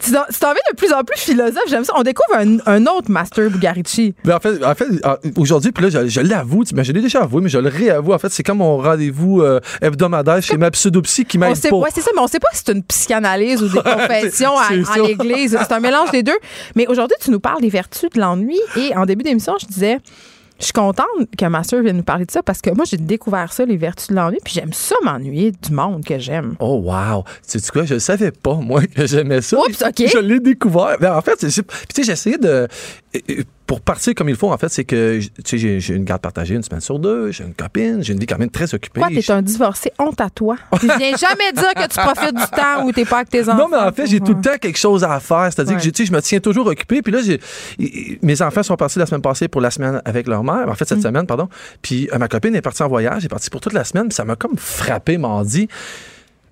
tu 0.00 0.12
t'en 0.12 0.24
tu 0.32 0.38
t'en 0.38 0.52
viens 0.52 0.62
de 0.70 0.76
plus 0.76 0.92
en 0.92 1.02
plus 1.02 1.18
philosophe. 1.18 1.64
J'aime 1.68 1.84
ça. 1.84 1.92
On 1.96 2.02
découvre 2.02 2.38
un, 2.38 2.49
un 2.66 2.86
autre 2.86 3.10
Master 3.10 3.50
Bugarici. 3.50 4.14
Mais 4.24 4.32
en 4.32 4.40
fait, 4.40 4.64
en 4.64 4.74
fait 4.74 4.86
euh, 5.04 5.16
aujourd'hui, 5.36 5.72
puis 5.72 5.84
là, 5.84 5.90
je, 5.90 6.08
je 6.08 6.20
l'avoue, 6.20 6.64
tu- 6.64 6.74
mais 6.74 6.84
je 6.84 6.92
l'ai 6.92 7.00
déjà 7.02 7.22
avoué, 7.22 7.40
mais 7.42 7.48
je 7.48 7.58
le 7.58 7.68
réavoue. 7.68 8.12
En 8.12 8.18
fait, 8.18 8.30
c'est 8.30 8.42
comme 8.42 8.58
mon 8.58 8.78
rendez-vous 8.78 9.40
euh, 9.42 9.60
hebdomadaire 9.82 10.42
chez 10.42 10.56
ma 10.56 10.70
pseudopsie 10.70 11.24
qui 11.24 11.38
m'aide 11.38 11.60
pas. 11.60 11.76
ouais, 11.76 11.90
c'est 11.94 12.00
ça, 12.00 12.10
mais 12.14 12.20
on 12.20 12.26
sait 12.26 12.40
pas 12.40 12.48
si 12.52 12.62
c'est 12.64 12.72
une 12.72 12.82
psychanalyse 12.82 13.62
ou 13.62 13.68
des 13.68 13.80
confessions 13.82 14.56
à- 14.58 14.98
l'église. 15.06 15.56
C'est 15.60 15.72
un 15.72 15.80
mélange 15.80 16.10
des 16.10 16.22
deux. 16.22 16.38
Mais 16.76 16.86
aujourd'hui, 16.86 17.16
tu 17.20 17.30
nous 17.30 17.40
parles 17.40 17.60
des 17.60 17.68
vertus 17.70 18.10
de 18.10 18.20
l'ennui. 18.20 18.58
Et 18.76 18.94
en 18.96 19.06
début 19.06 19.22
d'émission, 19.24 19.54
je 19.60 19.66
disais, 19.66 19.98
je 20.60 20.66
suis 20.66 20.72
contente 20.72 21.06
que 21.36 21.46
ma 21.46 21.64
soeur 21.64 21.82
vienne 21.82 21.96
nous 21.96 22.02
parler 22.02 22.26
de 22.26 22.30
ça 22.30 22.42
parce 22.42 22.60
que 22.60 22.70
moi, 22.70 22.84
j'ai 22.84 22.98
découvert 22.98 23.52
ça, 23.52 23.64
les 23.64 23.76
vertus 23.76 24.08
de 24.08 24.14
l'ennui. 24.14 24.38
Puis 24.44 24.54
j'aime 24.54 24.72
ça 24.72 24.94
m'ennuyer 25.02 25.52
du 25.52 25.72
monde 25.72 26.04
que 26.04 26.18
j'aime. 26.18 26.56
Oh 26.60 26.82
wow! 26.84 27.24
Tu 27.48 27.58
sais 27.58 27.72
quoi, 27.72 27.84
je 27.84 27.98
savais 27.98 28.30
pas, 28.30 28.54
moi, 28.54 28.82
que 28.86 29.06
j'aimais 29.06 29.40
ça. 29.40 29.58
Oups, 29.58 29.82
OK. 29.82 30.04
Je 30.06 30.18
l'ai 30.18 30.38
découvert. 30.38 30.96
Ben, 31.00 31.16
en 31.16 31.22
fait, 31.22 31.36
tu 31.36 31.50
sais, 31.50 31.62
j'ai 32.02 32.12
essayé 32.12 32.36
de... 32.36 32.68
Pour 33.66 33.80
partir 33.80 34.14
comme 34.14 34.28
il 34.28 34.36
faut, 34.36 34.52
en 34.52 34.58
fait, 34.58 34.68
c'est 34.68 34.84
que, 34.84 35.18
tu 35.44 35.58
sais, 35.58 35.80
j'ai- 35.80 35.94
une 35.94 36.04
garde 36.04 36.20
partagée 36.22 36.54
une 36.54 36.62
semaine 36.62 36.80
sur 36.80 36.98
deux, 36.98 37.30
j'ai 37.32 37.42
une 37.44 37.54
copine, 37.54 38.02
j'ai 38.02 38.12
une 38.12 38.20
vie 38.20 38.26
quand 38.26 38.38
même 38.38 38.50
très 38.50 38.72
occupée. 38.74 39.00
Quoi, 39.00 39.08
t'es 39.10 39.30
un 39.32 39.42
divorcé, 39.42 39.92
honte 39.98 40.20
à 40.20 40.30
toi? 40.30 40.56
Puis 40.78 40.88
viens 40.98 41.16
jamais 41.16 41.52
dire 41.52 41.72
que 41.74 41.88
tu 41.88 41.96
profites 41.98 42.34
du 42.36 42.46
temps 42.56 42.84
où 42.84 42.92
t'es 42.92 43.04
pas 43.04 43.16
avec 43.18 43.30
tes 43.30 43.42
enfants. 43.48 43.58
Non, 43.58 43.68
mais 43.68 43.76
en 43.78 43.92
fait, 43.92 44.06
j'ai 44.06 44.20
tout 44.20 44.34
le 44.34 44.40
temps 44.40 44.56
quelque 44.60 44.78
chose 44.78 45.02
à 45.04 45.18
faire. 45.20 45.48
C'est-à-dire 45.52 45.76
Ouais. 45.76 45.82
que 45.82 45.88
tu 45.88 46.02
sais, 46.02 46.06
je 46.06 46.12
me 46.12 46.20
tiens 46.22 46.38
toujours 46.40 46.66
occupé. 46.68 47.02
Puis 47.02 47.12
là, 47.12 47.20
mes 48.22 48.42
enfants 48.42 48.62
sont 48.62 48.76
partis 48.76 48.98
la 48.98 49.06
semaine 49.06 49.22
passée 49.22 49.48
pour 49.48 49.60
la 49.60 49.70
semaine 49.70 50.00
avec 50.04 50.26
leur 50.28 50.42
mère. 50.44 50.68
En 50.68 50.74
fait, 50.74 50.84
cette 50.86 51.02
semaine, 51.02 51.26
pardon. 51.26 51.48
Puis 51.82 52.08
euh, 52.12 52.18
ma 52.18 52.28
copine 52.28 52.54
est 52.54 52.62
partie 52.62 52.82
en 52.82 52.88
voyage. 52.88 53.18
Elle 53.18 53.24
est 53.26 53.28
partie 53.28 53.50
pour 53.50 53.60
toute 53.60 53.72
la 53.72 53.84
semaine. 53.84 54.08
Puis 54.08 54.14
ça 54.14 54.24
m'a 54.24 54.36
comme 54.36 54.56
frappé 54.56 55.16
mardi 55.18 55.68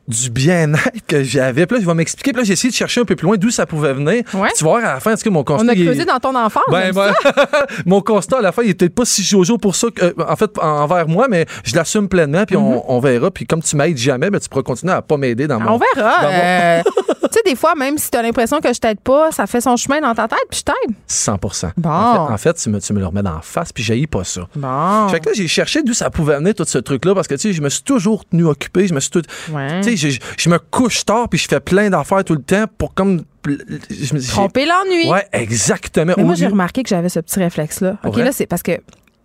du 0.09 0.31
bien-être 0.31 1.07
que 1.07 1.23
j'avais. 1.23 1.67
Puis 1.67 1.77
là, 1.77 1.83
je 1.83 1.87
vais 1.87 1.95
m'expliquer. 1.95 2.33
Puis 2.33 2.41
là, 2.41 2.45
j'ai 2.47 2.55
essayé 2.55 2.71
de 2.71 2.75
chercher 2.75 3.03
un 3.03 3.05
peu 3.05 3.15
plus 3.15 3.27
loin 3.27 3.37
d'où 3.37 3.51
ça 3.51 3.67
pouvait 3.67 3.93
venir. 3.93 4.23
Ouais. 4.35 4.49
Tu 4.57 4.65
vas 4.65 4.71
voir 4.71 4.79
à 4.85 4.95
la 4.95 5.01
fin, 5.01 5.13
est-ce 5.13 5.23
que 5.23 5.29
mon 5.29 5.45
constat... 5.45 5.67
On 5.67 5.69
a 5.69 5.73
est- 5.75 5.85
creusé 5.85 6.05
dans 6.05 6.19
ton 6.19 6.35
enfance. 6.35 6.63
ben, 6.71 6.93
ben, 6.93 7.13
mon 7.87 8.01
constat 8.01 8.39
à 8.39 8.43
la 8.43 8.53
fin, 8.53 8.63
il 8.63 8.71
était 8.71 8.89
pas 8.89 9.05
si 9.05 9.23
jojo 9.23 9.59
pour 9.59 9.77
ça, 9.77 9.89
que, 9.95 10.03
euh, 10.05 10.13
en 10.27 10.37
fait, 10.37 10.51
envers 10.59 11.07
moi, 11.09 11.27
mais 11.29 11.47
je 11.65 11.77
l'assume 11.77 12.09
pleinement, 12.09 12.45
puis 12.47 12.57
on, 12.57 12.91
on 12.91 13.01
verra. 13.01 13.31
Puis 13.31 13.47
comme 13.47 13.63
tu 13.63 13.77
m'aides 13.77 13.97
jamais, 13.99 14.31
ben, 14.31 14.41
tu 14.41 14.49
pourras 14.49 14.63
continuer 14.63 14.95
à 14.95 15.03
pas 15.03 15.17
m'aider 15.17 15.47
dans 15.47 15.61
mon. 15.61 15.73
On 15.73 15.79
verra. 15.95 16.23
dans 16.23 16.29
euh, 16.33 16.83
tu 17.23 17.29
sais, 17.33 17.41
des 17.45 17.55
fois, 17.57 17.75
même 17.75 17.99
si 17.99 18.11
tu 18.11 18.17
as 18.17 18.23
l'impression 18.23 18.61
que 18.61 18.73
je 18.73 18.79
t'aide 18.81 19.01
pas, 19.01 19.31
ça 19.33 19.47
fait 19.47 19.61
son 19.61 19.77
chemin 19.77 20.01
dans 20.01 20.15
ta 20.15 20.27
tête, 20.29 20.39
puis 20.51 20.61
je 20.61 20.65
t'aide. 20.65 20.97
100% 21.09 21.71
Bon. 21.77 21.91
En 21.91 22.27
fait, 22.27 22.33
en 22.33 22.39
fait, 22.39 22.55
tu, 22.55 22.71
me, 22.71 22.81
tu 22.81 22.93
me 22.95 23.01
le 23.01 23.07
remets 23.07 23.23
d'en 23.23 23.41
face, 23.43 23.73
puis 23.73 23.83
j'ai 23.85 24.07
pas 24.07 24.25
ça. 24.25 24.43
Bon. 24.57 25.09
Fait 25.09 25.21
que 25.21 25.27
là, 25.27 25.33
j'ai 25.35 25.49
cherché 25.49 25.83
d'où 25.83 25.93
ça 25.93 26.09
pouvait 26.11 26.37
venir 26.39 26.55
tout 26.55 26.65
ce 26.67 26.79
truc-là, 26.79 27.15
parce 27.15 27.29
que, 27.29 27.35
tu 27.35 27.41
sais, 27.43 27.53
je 27.53 27.61
me 27.61 27.69
suis 27.69 27.83
toujours 27.83 28.25
tenu 28.25 28.45
occupé, 28.47 28.87
je 28.87 28.95
me 28.95 29.01
suis 29.01 29.11
tout... 29.11 29.23
Ouais. 29.53 29.81
Je, 29.99 30.19
je 30.39 30.49
me 30.49 30.59
couche 30.59 31.05
tard, 31.05 31.29
puis 31.29 31.39
je 31.39 31.49
fais 31.49 31.61
plein 31.61 31.91
d'affaires 31.91 32.25
tout 32.25 32.35
le 32.35 32.43
temps 32.43 32.65
pour 32.79 32.95
comme... 32.95 33.23
Je 33.47 34.15
me 34.15 34.19
dis... 34.19 34.29
Tromper 34.29 34.67
l'ennui. 34.67 35.11
Ouais, 35.11 35.27
exactement. 35.33 36.15
Mais 36.17 36.25
moi, 36.25 36.35
j'ai 36.35 36.47
remarqué 36.47 36.83
que 36.83 36.89
j'avais 36.89 37.09
ce 37.09 37.21
petit 37.21 37.39
réflexe-là. 37.39 37.97
OK, 38.05 38.17
là, 38.17 38.33
c'est 38.33 38.47
parce 38.47 38.63
que 38.63 38.73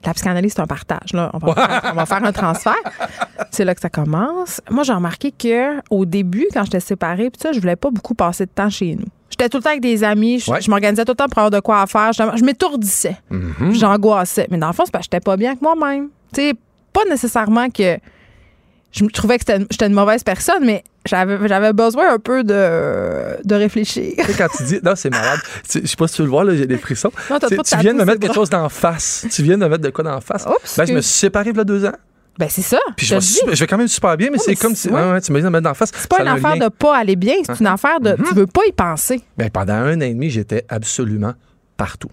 La 0.06 0.14
psychanalyse, 0.14 0.54
c'est 0.56 0.62
un 0.62 0.68
partage. 0.68 1.14
Là. 1.14 1.32
On, 1.34 1.38
va 1.40 1.54
faire, 1.56 1.92
on 1.94 1.96
va 1.96 2.06
faire 2.06 2.24
un 2.26 2.32
transfert. 2.34 2.76
C'est 3.52 3.64
là 3.66 3.74
que 3.76 3.82
ça 3.82 3.90
commence. 3.90 4.60
Moi, 4.70 4.84
j'ai 4.84 4.94
remarqué 4.94 5.32
que 5.32 5.80
au 5.90 6.06
début, 6.06 6.48
quand 6.54 6.64
j'étais 6.66 6.80
séparée, 6.82 7.30
puis 7.30 7.40
ça, 7.42 7.52
je 7.54 7.60
voulais 7.60 7.76
pas 7.78 7.90
beaucoup 7.90 8.14
passer 8.16 8.46
de 8.46 8.52
temps 8.52 8.70
chez 8.70 8.96
nous. 8.96 9.06
J'étais 9.30 9.50
tout 9.50 9.58
le 9.58 9.64
temps 9.64 9.70
avec 9.72 9.82
des 9.82 10.04
amis. 10.04 10.40
Je, 10.40 10.52
Ouais. 10.52 10.62
je 10.62 10.70
m'organisais 10.70 11.06
tout 11.06 11.14
le 11.14 11.16
temps 11.16 11.28
pour 11.28 11.40
avoir 11.40 11.52
de 11.52 11.60
quoi 11.60 11.82
à 11.82 11.88
faire. 11.88 12.12
Je, 12.14 12.22
je 12.38 12.44
m'étourdissais. 12.44 13.18
Mhm. 13.30 13.74
J'angoissais. 13.74 14.48
Mais 14.52 14.58
dans 14.58 14.68
le 14.68 14.74
fond, 14.74 14.84
c'est 14.86 14.92
parce 14.92 15.08
que 15.08 15.12
j'étais 15.14 15.24
pas 15.24 15.38
bien 15.38 15.52
avec 15.52 15.62
moi-même. 15.62 16.10
Tu 16.34 16.42
sais, 16.42 16.54
pas 16.92 17.02
nécessairement 17.10 17.70
que 17.70 17.98
je 18.94 19.04
me 19.04 19.10
trouvais 19.10 19.38
que 19.40 19.44
j'étais 19.72 19.86
une 19.88 19.94
mauvaise 19.94 20.24
personne, 20.24 20.64
mais 20.66 20.84
j'avais 21.06 21.74
besoin 21.74 22.14
un 22.14 22.20
peu 22.20 22.44
de, 22.44 23.44
de 23.44 23.56
réfléchir. 23.56 24.14
Tu 24.18 24.24
sais, 24.26 24.34
quand 24.38 24.48
tu 24.56 24.64
dis, 24.64 24.80
non, 24.84 24.94
c'est 24.96 25.10
malade. 25.10 25.40
Tu- 25.70 25.82
Je 25.82 25.88
sais 25.88 25.96
pas 25.98 26.08
si 26.08 26.16
tu 26.16 26.22
veux 26.22 26.28
le 26.28 26.32
voir, 26.32 26.44
là, 26.46 26.56
j'ai 26.56 26.66
des 26.68 26.78
frissons. 26.78 27.12
Non, 27.30 27.40
Tu 27.40 27.58
tu 27.58 27.78
viens 27.80 27.94
de 27.94 28.00
me 28.00 28.06
mettre 28.06 28.20
quelque 28.20 28.36
chose 28.36 28.50
d'en 28.50 28.70
face. 28.70 29.26
Tu 29.32 29.44
viens 29.44 29.58
de 29.58 29.64
me 29.64 29.70
mettre 29.70 29.84
de 29.84 29.90
quoi 29.90 30.04
d'en 30.04 30.22
face? 30.22 30.46
Oups, 30.46 30.78
ben, 30.78 30.86
je 30.86 30.94
me 30.94 31.02
suis 31.02 31.12
séparé 31.14 31.50
il 31.50 31.58
y 31.58 31.60
a 31.60 31.64
deux 31.64 31.84
ans. 31.86 31.94
Ben, 32.38 32.48
c'est 32.50 32.62
ça. 32.64 32.80
Puis 32.98 33.06
je 33.06 33.12
je 33.12 33.16
vais, 33.16 33.22
super- 33.22 33.56
je 33.56 33.66
quand 33.66 33.78
même 33.78 33.88
super 33.88 34.18
bien, 34.18 34.30
mais 34.32 34.38
c'est 34.40 34.56
comme 34.56 34.76
si. 34.76 34.90
ouais. 34.90 34.96
ouais, 34.96 35.12
ouais, 35.12 35.22
tu 35.22 35.32
me 35.32 35.38
dis 35.38 35.44
de 35.44 35.48
me 35.50 35.52
mettre 35.54 35.66
d'en 35.66 35.74
face. 35.76 35.92
C'est 35.96 36.08
pas 36.10 36.22
une 36.22 36.28
affaire 36.28 36.58
de 36.58 36.68
pas 36.70 36.98
aller 36.98 37.16
bien, 37.16 37.36
c'est 37.46 37.60
une 37.60 37.68
affaire 37.68 38.00
de. 38.00 38.16
Tu 38.28 38.34
veux 38.34 38.48
pas 38.48 38.62
y 38.68 38.72
penser. 38.72 39.22
Ben, 39.38 39.50
pendant 39.50 39.74
un 39.74 39.98
an 39.98 40.02
et 40.02 40.14
demi, 40.14 40.30
j'étais 40.30 40.66
absolument 40.70 41.34
partout. 41.78 42.10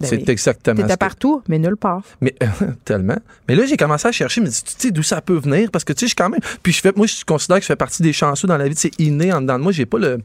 Ben 0.00 0.06
c'est 0.06 0.16
oui. 0.16 0.24
exactement 0.28 0.88
ça. 0.88 0.96
partout, 0.96 1.42
mais 1.48 1.58
nulle 1.58 1.76
part. 1.76 2.02
Mais 2.20 2.34
tellement. 2.84 3.18
Mais 3.48 3.54
là, 3.54 3.66
j'ai 3.66 3.76
commencé 3.76 4.08
à 4.08 4.12
chercher, 4.12 4.40
mais 4.40 4.48
tu 4.48 4.62
sais 4.78 4.90
d'où 4.90 5.02
ça 5.02 5.20
peut 5.20 5.36
venir? 5.36 5.70
Parce 5.70 5.84
que 5.84 5.92
tu 5.92 6.00
sais, 6.00 6.06
je 6.06 6.10
suis 6.10 6.16
quand 6.16 6.30
même. 6.30 6.40
Puis 6.62 6.72
je 6.72 6.80
fais, 6.80 6.92
moi, 6.96 7.06
je 7.06 7.24
considère 7.24 7.58
que 7.58 7.62
je 7.62 7.66
fais 7.66 7.76
partie 7.76 8.02
des 8.02 8.12
chanceux 8.14 8.48
dans 8.48 8.56
la 8.56 8.66
vie. 8.66 8.74
C'est 8.76 8.98
inné 8.98 9.32
en 9.32 9.42
dedans 9.42 9.58
de 9.58 9.62
moi. 9.62 9.72
J'ai 9.72 9.86
pas 9.86 9.98
le. 9.98 10.20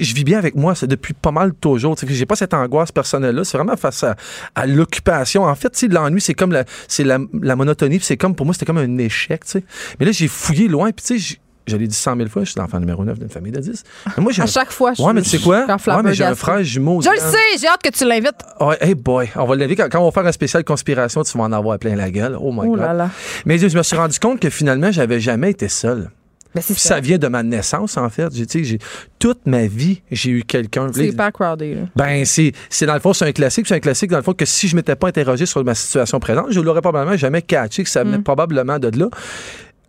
Je 0.00 0.14
vis 0.14 0.24
bien 0.24 0.38
avec 0.38 0.54
moi, 0.54 0.74
c'est 0.74 0.86
depuis 0.86 1.12
pas 1.12 1.30
mal 1.30 1.52
toujours. 1.52 1.96
Tu 1.96 2.06
sais, 2.06 2.14
J'ai 2.14 2.24
pas 2.24 2.36
cette 2.36 2.54
angoisse 2.54 2.92
personnelle-là. 2.92 3.44
C'est 3.44 3.58
vraiment 3.58 3.76
face 3.76 4.02
à, 4.04 4.16
à 4.54 4.66
l'occupation. 4.66 5.44
En 5.44 5.54
fait, 5.54 5.70
tu 5.70 5.80
sais, 5.80 5.88
l'ennui, 5.88 6.22
c'est 6.22 6.34
comme 6.34 6.52
la, 6.52 6.64
c'est 6.88 7.04
la, 7.04 7.18
la 7.42 7.56
monotonie. 7.56 8.00
C'est 8.00 8.16
comme 8.16 8.34
pour 8.34 8.46
moi, 8.46 8.54
c'était 8.54 8.66
comme 8.66 8.78
un 8.78 8.98
échec. 8.98 9.44
Tu 9.44 9.50
sais. 9.50 9.64
Mais 10.00 10.06
là, 10.06 10.12
j'ai 10.12 10.28
fouillé 10.28 10.68
loin. 10.68 10.90
Puis 10.92 11.04
tu 11.04 11.20
sais, 11.20 11.38
je 11.66 11.76
l'ai 11.76 11.86
dit 11.86 11.94
100 11.96 12.16
000 12.16 12.28
fois, 12.28 12.44
je 12.44 12.50
suis 12.50 12.60
l'enfant 12.60 12.78
numéro 12.80 13.04
9 13.04 13.18
d'une 13.18 13.28
famille 13.28 13.52
de 13.52 13.60
10. 13.60 13.82
Mais 14.16 14.22
moi, 14.22 14.32
À 14.38 14.46
chaque 14.46 14.70
fois, 14.70 14.92
je 14.94 15.02
Ouais, 15.02 15.12
mais 15.12 15.22
tu 15.22 15.30
sais 15.30 15.38
quoi? 15.38 15.66
je 15.68 15.78
suis 15.82 15.90
Ouais, 15.90 16.02
mais 16.02 16.14
j'ai 16.14 16.24
un 16.24 16.34
frère 16.34 16.62
jumeau. 16.62 17.00
Je 17.00 17.08
le 17.10 17.16
sais, 17.18 17.58
j'ai 17.60 17.66
hâte 17.68 17.82
que 17.82 17.90
tu 17.90 18.04
l'invites. 18.06 18.40
Ouais, 18.60 18.76
hey 18.80 18.94
boy, 18.94 19.30
on 19.36 19.44
va 19.46 19.54
lever 19.56 19.74
quand, 19.76 19.88
quand 19.90 20.00
on 20.00 20.04
va 20.06 20.10
faire 20.10 20.26
un 20.26 20.32
spécial 20.32 20.62
conspiration, 20.64 21.22
tu 21.22 21.36
vas 21.38 21.44
en 21.44 21.52
avoir 21.52 21.78
plein 21.78 21.96
la 21.96 22.10
gueule. 22.10 22.36
Oh 22.40 22.52
my 22.52 22.60
Oh 22.64 22.76
god. 22.76 22.80
là. 22.96 23.10
Mais 23.46 23.58
je 23.58 23.76
me 23.76 23.82
suis 23.82 23.96
rendu 23.96 24.18
compte 24.18 24.40
que 24.40 24.50
finalement, 24.50 24.90
j'avais 24.92 25.20
jamais 25.20 25.50
été 25.50 25.68
seul. 25.68 26.10
Ben, 26.54 26.62
Puis 26.62 26.74
ça. 26.74 26.90
ça 26.90 27.00
vient 27.00 27.18
de 27.18 27.26
ma 27.26 27.42
naissance, 27.42 27.96
en 27.96 28.08
fait. 28.08 28.28
J'ai, 28.32 28.78
toute 29.18 29.44
ma 29.44 29.66
vie, 29.66 30.02
j'ai 30.12 30.30
eu 30.30 30.44
quelqu'un. 30.44 30.88
C'est 30.94 31.08
hyper 31.08 31.32
crowded. 31.32 31.76
là. 31.76 31.82
Ben, 31.96 32.24
c'est, 32.24 32.52
c'est 32.70 32.86
dans 32.86 32.94
le 32.94 33.00
fond, 33.00 33.12
c'est 33.12 33.24
un 33.24 33.32
classique. 33.32 33.66
C'est 33.66 33.74
un 33.74 33.80
classique, 33.80 34.08
dans 34.10 34.18
le 34.18 34.22
fond, 34.22 34.34
que 34.34 34.44
si 34.44 34.68
je 34.68 34.76
m'étais 34.76 34.94
pas 34.94 35.08
interrogé 35.08 35.46
sur 35.46 35.64
ma 35.64 35.74
situation 35.74 36.20
présente, 36.20 36.52
je 36.52 36.60
l'aurais 36.60 36.80
probablement 36.80 37.16
jamais 37.16 37.42
catché, 37.42 37.82
que 37.82 37.90
ça 37.90 38.04
Mm. 38.04 38.08
venait 38.08 38.22
probablement 38.22 38.78
de 38.78 38.96
là. 38.96 39.08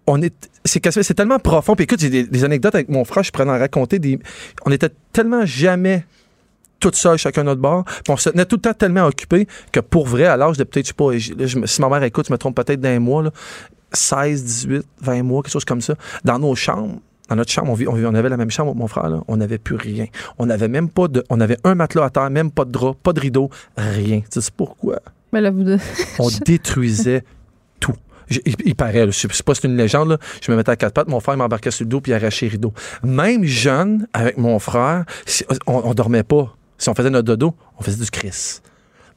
On 0.07 0.21
est, 0.21 0.33
c'est, 0.65 0.79
tellement 1.15 1.39
profond. 1.39 1.75
Puis 1.75 1.83
écoute, 1.85 1.99
j'ai 1.99 2.09
des, 2.09 2.23
des 2.23 2.43
anecdotes 2.43 2.75
avec 2.75 2.89
mon 2.89 3.05
frère, 3.05 3.23
je 3.23 3.31
pourrais 3.31 3.45
en 3.49 3.57
raconter. 3.57 3.97
Des, 3.99 4.19
on 4.65 4.71
était 4.71 4.89
tellement 5.11 5.45
jamais 5.45 6.05
tout 6.79 6.91
seul, 6.93 7.17
chacun 7.17 7.43
notre 7.43 7.61
bord. 7.61 7.85
Puis 7.85 8.09
on 8.09 8.17
se 8.17 8.29
tenait 8.29 8.45
tout 8.45 8.57
le 8.57 8.61
temps 8.61 8.73
tellement 8.73 9.05
occupés 9.07 9.47
que 9.71 9.79
pour 9.79 10.05
vrai, 10.05 10.25
à 10.25 10.37
l'âge 10.37 10.57
de 10.57 10.63
peut-être, 10.63 10.85
je 10.85 10.89
sais 10.89 10.93
pas, 10.93 11.17
je- 11.17 11.47
je 11.47 11.65
si 11.65 11.81
ma 11.81 11.89
mère 11.89 12.03
écoute, 12.03 12.27
je 12.27 12.33
me 12.33 12.37
trompe 12.37 12.55
peut-être 12.55 12.79
d'un 12.81 12.99
mois, 12.99 13.23
là, 13.23 13.31
16, 13.93 14.43
18, 14.43 14.83
20 15.01 15.23
mois, 15.23 15.41
quelque 15.41 15.51
chose 15.53 15.65
comme 15.65 15.81
ça, 15.81 15.95
dans 16.23 16.37
nos 16.39 16.53
chambres. 16.55 16.99
Dans 17.29 17.35
notre 17.37 17.51
chambre, 17.51 17.71
on, 17.71 17.73
vit- 17.73 17.87
on, 17.87 17.93
vit- 17.93 18.05
on 18.05 18.13
avait 18.13 18.29
la 18.29 18.37
même 18.37 18.51
chambre, 18.51 18.75
mon 18.75 18.87
frère, 18.87 19.09
là, 19.09 19.21
on 19.27 19.37
n'avait 19.37 19.57
plus 19.57 19.75
rien. 19.77 20.05
On 20.37 20.47
avait 20.51 20.67
même 20.67 20.89
pas 20.89 21.07
de. 21.07 21.23
On 21.31 21.39
avait 21.39 21.57
un 21.63 21.73
matelas 21.73 22.05
à 22.05 22.09
terre, 22.11 22.29
même 22.29 22.51
pas 22.51 22.65
de 22.65 22.71
drap, 22.71 22.93
pas 23.01 23.13
de 23.13 23.19
rideau, 23.19 23.49
rien. 23.77 24.21
Tu 24.31 24.41
sais 24.41 24.51
pourquoi? 24.55 24.99
Mais 25.33 25.41
là, 25.41 25.49
vous. 25.49 25.63
On 26.19 26.29
détruisait 26.45 27.23
Il, 28.29 28.55
il 28.65 28.75
paraît, 28.75 29.05
je 29.11 29.11
sais 29.11 29.43
pas 29.43 29.55
c'est 29.55 29.67
une 29.67 29.77
légende, 29.77 30.09
là, 30.09 30.17
je 30.41 30.51
me 30.51 30.57
mettais 30.57 30.71
à 30.71 30.75
quatre 30.75 30.93
pattes, 30.93 31.07
mon 31.07 31.19
frère 31.19 31.37
m'embarquait 31.37 31.71
sur 31.71 31.83
le 31.83 31.89
dos 31.89 32.01
puis 32.01 32.11
il 32.11 32.15
arrachait 32.15 32.45
les 32.47 32.53
rideaux. 32.53 32.73
Même 33.03 33.43
jeune, 33.43 34.07
avec 34.13 34.37
mon 34.37 34.59
frère, 34.59 35.05
on, 35.67 35.81
on 35.85 35.93
dormait 35.93 36.23
pas. 36.23 36.55
Si 36.77 36.89
on 36.89 36.95
faisait 36.95 37.09
notre 37.09 37.27
dodo, 37.27 37.55
on 37.79 37.83
faisait 37.83 38.03
du 38.03 38.11
Chris. 38.11 38.59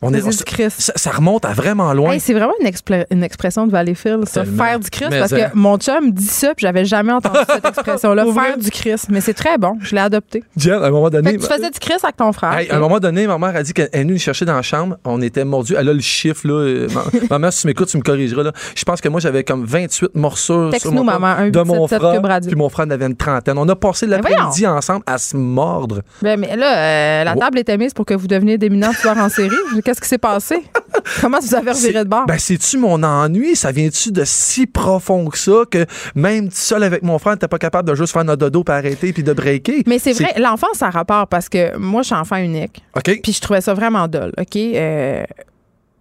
On 0.00 0.14
on- 0.14 0.28
du 0.28 0.44
Chris. 0.44 0.70
Ça, 0.70 0.92
ça 0.94 1.10
remonte 1.10 1.44
à 1.44 1.52
vraiment 1.52 1.92
loin. 1.92 2.12
Hey, 2.12 2.20
c'est 2.20 2.32
vraiment 2.32 2.52
une, 2.60 3.22
expression 3.24 3.66
de 3.66 3.72
Valleyfield, 3.72 4.28
ça. 4.28 4.42
Tellement. 4.44 4.64
Faire 4.64 4.78
du 4.78 4.90
Christ. 4.90 5.10
Parce 5.10 5.32
que 5.32 5.54
mon 5.54 5.76
chum 5.76 6.12
dit 6.12 6.24
ça, 6.24 6.54
puis 6.54 6.62
j'avais 6.66 6.84
jamais 6.84 7.12
entendu 7.12 7.38
cette 7.48 7.64
expression-là. 7.68 8.24
Faire 8.32 8.58
du 8.58 8.70
Christ. 8.70 9.06
Mais 9.10 9.20
c'est 9.20 9.34
très 9.34 9.58
bon. 9.58 9.76
Je 9.80 9.94
l'ai 9.96 10.00
adopté. 10.00 10.44
Jen, 10.56 10.74
à 10.74 10.86
un 10.86 10.90
moment 10.90 11.10
donné. 11.10 11.30
Fait 11.32 11.36
que 11.38 11.42
tu 11.42 11.48
faisais 11.52 11.70
du 11.70 11.78
Christ 11.80 12.04
avec 12.04 12.16
ton 12.16 12.32
frère. 12.32 12.56
Hey, 12.56 12.70
à 12.70 12.76
un 12.76 12.78
moment 12.78 13.00
donné, 13.00 13.26
ma 13.26 13.38
mère 13.38 13.56
a 13.56 13.62
dit 13.64 13.72
qu'elle 13.72 13.88
est 13.92 13.98
venue 13.98 14.12
nous 14.12 14.18
chercher 14.20 14.44
dans 14.44 14.54
la 14.54 14.62
chambre. 14.62 14.98
On 15.04 15.20
était 15.20 15.44
mordus. 15.44 15.74
Elle 15.76 15.88
a 15.88 15.92
le 15.92 16.00
chiffre, 16.00 16.46
là. 16.46 16.54
Euh, 16.54 16.88
ma- 16.94 17.04
Maman, 17.30 17.50
si 17.50 17.62
tu 17.62 17.66
m'écoutes, 17.66 17.88
tu 17.88 17.96
me 17.96 18.02
corrigeras, 18.02 18.44
là. 18.44 18.52
Je 18.76 18.84
pense 18.84 19.00
que 19.00 19.08
moi, 19.08 19.18
j'avais 19.20 19.42
comme 19.42 19.64
28 19.64 20.14
morsures 20.14 20.70
sur 20.78 20.92
mon 20.92 21.02
maman, 21.02 21.26
un 21.26 21.50
de 21.50 21.58
mon 21.60 21.86
877 21.86 21.98
frère. 22.24 22.40
Puis 22.46 22.54
mon 22.56 22.68
frère 22.68 22.86
en 22.86 22.90
avait 22.90 23.06
une 23.06 23.16
trentaine. 23.16 23.58
On 23.58 23.68
a 23.68 23.74
passé 23.74 24.06
l'après-midi 24.06 24.64
ensemble 24.66 25.02
à 25.06 25.18
se 25.18 25.36
mordre. 25.36 26.02
Ben, 26.22 26.38
mais 26.38 26.54
là, 26.54 26.76
euh, 27.22 27.24
la 27.24 27.34
table 27.34 27.58
était 27.58 27.76
mise 27.76 27.92
pour 27.92 28.06
que 28.06 28.14
vous 28.14 28.28
deveniez 28.28 28.58
d'éminents 28.58 28.92
tueurs 28.92 29.18
en 29.18 29.28
série. 29.28 29.56
Qu'est-ce 29.88 30.02
qui 30.02 30.08
s'est 30.08 30.18
passé? 30.18 30.64
Comment 31.22 31.38
vous 31.40 31.54
avez 31.54 31.70
reviré 31.70 32.04
de 32.04 32.10
bord? 32.10 32.26
Ben, 32.26 32.36
c'est-tu 32.36 32.76
mon 32.76 33.02
ennui? 33.02 33.56
Ça 33.56 33.72
vient-tu 33.72 34.12
de 34.12 34.22
si 34.26 34.66
profond 34.66 35.30
que 35.30 35.38
ça 35.38 35.62
que 35.70 35.86
même 36.14 36.50
seul 36.50 36.82
avec 36.82 37.02
mon 37.02 37.18
frère, 37.18 37.38
t'es 37.38 37.48
pas 37.48 37.56
capable 37.56 37.88
de 37.88 37.94
juste 37.94 38.12
faire 38.12 38.22
notre 38.22 38.40
dodo 38.40 38.64
puis 38.64 38.74
arrêter 38.74 39.14
puis 39.14 39.22
de 39.22 39.32
breaker? 39.32 39.84
mais 39.86 39.98
c'est 39.98 40.12
vrai, 40.12 40.34
l'enfance, 40.36 40.74
ça 40.74 40.88
a 40.88 40.90
rapport 40.90 41.26
parce 41.28 41.48
que 41.48 41.74
moi, 41.78 42.02
je 42.02 42.08
suis 42.08 42.14
enfant 42.14 42.36
unique. 42.36 42.84
OK? 42.98 43.20
Puis 43.22 43.32
je 43.32 43.40
trouvais 43.40 43.62
ça 43.62 43.72
vraiment 43.72 44.08
dole, 44.08 44.34
OK? 44.38 44.56
Euh, 44.56 45.24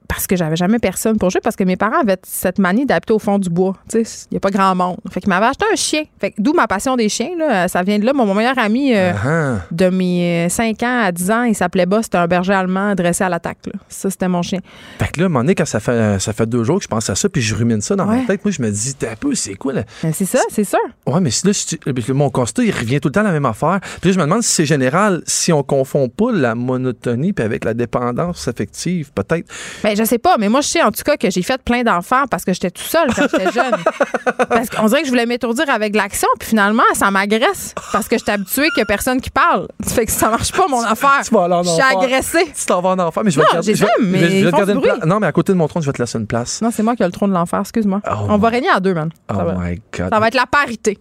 parce 0.07 0.25
que 0.27 0.35
j'avais 0.35 0.55
jamais 0.55 0.79
personne 0.79 1.17
pour 1.17 1.29
jouer, 1.29 1.41
parce 1.41 1.55
que 1.55 1.63
mes 1.63 1.75
parents 1.75 1.99
avaient 2.01 2.17
cette 2.23 2.59
manie 2.59 2.85
d'habiter 2.85 3.13
au 3.13 3.19
fond 3.19 3.39
du 3.39 3.49
bois. 3.49 3.75
Tu 3.89 4.03
sais, 4.05 4.25
il 4.31 4.35
n'y 4.35 4.37
a 4.37 4.39
pas 4.39 4.49
grand 4.51 4.73
monde. 4.75 4.97
Fait 5.11 5.19
qu'ils 5.19 5.29
m'avaient 5.29 5.47
acheté 5.47 5.65
un 5.71 5.75
chien. 5.75 6.03
Fait 6.19 6.33
d'où 6.37 6.53
ma 6.53 6.67
passion 6.67 6.95
des 6.95 7.09
chiens, 7.09 7.31
là. 7.37 7.67
Ça 7.67 7.83
vient 7.83 7.99
de 7.99 8.05
là. 8.05 8.13
Mon, 8.13 8.25
mon 8.25 8.33
meilleur 8.33 8.57
ami 8.57 8.93
euh, 8.95 9.11
Ah, 9.25 9.65
de 9.71 9.89
mes 9.89 10.47
5 10.49 10.81
ans 10.83 11.01
à 11.05 11.11
10 11.11 11.31
ans, 11.31 11.43
il 11.43 11.55
s'appelait 11.55 11.85
Boss. 11.85 12.05
C'était 12.05 12.17
un 12.19 12.27
berger 12.27 12.53
allemand 12.53 12.95
dressé 12.95 13.23
à 13.23 13.29
l'attaque. 13.29 13.57
Ça, 13.89 14.09
c'était 14.09 14.27
mon 14.27 14.41
chien. 14.41 14.59
Fait 14.99 15.11
que 15.11 15.19
là, 15.19 15.23
à 15.23 15.25
un 15.25 15.29
moment 15.29 15.39
donné, 15.43 15.55
quand 15.55 15.65
ça 15.65 15.79
fait, 15.79 16.19
ça 16.19 16.31
fait 16.33 16.45
deux 16.47 16.63
jours 16.63 16.77
que 16.77 16.83
je 16.83 16.87
pense 16.87 17.09
à 17.09 17.15
ça, 17.15 17.27
puis 17.29 17.41
je 17.41 17.53
rumine 17.55 17.81
ça 17.81 17.95
dans 17.95 18.07
Ouais. 18.07 18.21
ma 18.21 18.25
tête, 18.25 18.45
moi, 18.45 18.51
je 18.51 18.61
me 18.61 18.71
dis, 18.71 18.93
t'es 18.95 19.09
un 19.09 19.15
peu, 19.15 19.35
c'est 19.35 19.55
quoi, 19.55 19.73
là? 19.73 19.83
Ben, 20.03 20.13
c'est 20.13 20.25
ça, 20.25 20.39
c'est 20.49 20.63
sûr. 20.63 20.79
Ouais, 21.05 21.19
mais 21.19 21.29
là, 21.43 21.51
tu- 21.53 22.13
mon 22.13 22.29
constat, 22.29 22.63
il 22.63 22.71
revient 22.71 22.99
tout 23.01 23.09
le 23.09 23.13
temps 23.13 23.21
à 23.21 23.23
la 23.23 23.31
même 23.31 23.45
affaire. 23.45 23.79
Puis 23.99 24.09
là, 24.09 24.13
je 24.13 24.19
me 24.19 24.23
demande 24.23 24.43
si 24.43 24.51
c'est 24.53 24.65
général, 24.65 25.21
si 25.25 25.51
on 25.51 25.63
confond 25.63 26.07
pas 26.07 26.31
la 26.31 26.55
monotonie 26.55 27.33
puis 27.33 27.43
avec 27.43 27.65
la 27.65 27.73
dépendance 27.73 28.47
affective, 28.47 29.11
peut-être. 29.13 29.51
Ben, 29.83 29.96
je 29.97 30.03
sais 30.03 30.17
pas, 30.17 30.37
mais 30.37 30.47
moi, 30.49 30.61
je 30.61 30.67
sais 30.67 30.81
en 30.83 30.91
tout 30.91 31.03
cas 31.03 31.17
que 31.17 31.29
j'ai 31.29 31.41
fait 31.41 31.61
plein 31.61 31.83
d'enfants 31.83 32.23
parce 32.29 32.45
que 32.45 32.53
j'étais 32.53 32.71
tout 32.71 32.83
seul 32.83 33.07
quand 33.13 33.23
j'étais 33.31 33.51
jeune. 33.51 33.75
parce 34.49 34.69
qu'on 34.69 34.85
dirait 34.87 35.01
que 35.01 35.07
je 35.07 35.11
voulais 35.11 35.25
m'étourdir 35.25 35.69
avec 35.69 35.95
l'action, 35.95 36.27
puis 36.39 36.49
finalement, 36.49 36.83
ça 36.93 37.11
m'agresse 37.11 37.73
parce 37.91 38.07
que 38.07 38.17
j'étais 38.17 38.31
habituée 38.33 38.69
qu'il 38.69 38.79
y 38.79 38.81
a 38.81 38.85
personne 38.85 39.19
qui 39.19 39.29
parle. 39.29 39.67
Ça 39.85 39.95
fait 39.95 40.05
que 40.05 40.11
ça 40.11 40.29
marche 40.29 40.51
pas, 40.51 40.67
mon 40.67 40.81
affaire. 40.83 41.21
Tu 41.25 41.33
vas 41.33 41.43
aller 41.45 41.53
en 41.55 41.63
Je 41.63 41.69
suis 41.69 41.81
agressée. 41.81 42.45
Tu 42.57 42.65
t'en 42.65 42.81
vas 42.81 42.89
en 42.89 42.99
enfer, 42.99 43.23
mais 43.23 43.31
je 43.31 43.37
vais 43.39 43.43
Non, 43.43 43.49
te 43.49 43.53
garder. 43.55 43.71
mais 43.71 43.75
je 43.77 43.83
vais- 43.85 44.39
je 44.41 44.45
vais 44.45 44.51
te 44.65 44.71
une 44.71 44.81
place. 44.81 44.99
Non, 45.05 45.19
mais 45.19 45.27
à 45.27 45.31
côté 45.31 45.51
de 45.53 45.57
mon 45.57 45.67
trône, 45.67 45.81
je 45.81 45.87
vais 45.87 45.93
te 45.93 46.01
laisser 46.01 46.17
une 46.17 46.27
place. 46.27 46.61
Non, 46.61 46.69
c'est 46.71 46.83
moi 46.83 46.95
qui 46.95 47.03
ai 47.03 47.05
le 47.05 47.11
trône 47.11 47.29
de 47.31 47.35
l'enfer, 47.35 47.59
excuse-moi. 47.59 48.01
Oh 48.09 48.25
on 48.29 48.37
va 48.37 48.49
régner 48.49 48.69
à 48.69 48.79
deux, 48.79 48.93
man. 48.93 49.09
Oh 49.31 49.33
va, 49.35 49.55
my 49.57 49.81
God. 49.97 50.09
ça 50.11 50.19
va 50.19 50.27
être 50.27 50.35
la 50.35 50.45
parité. 50.45 50.99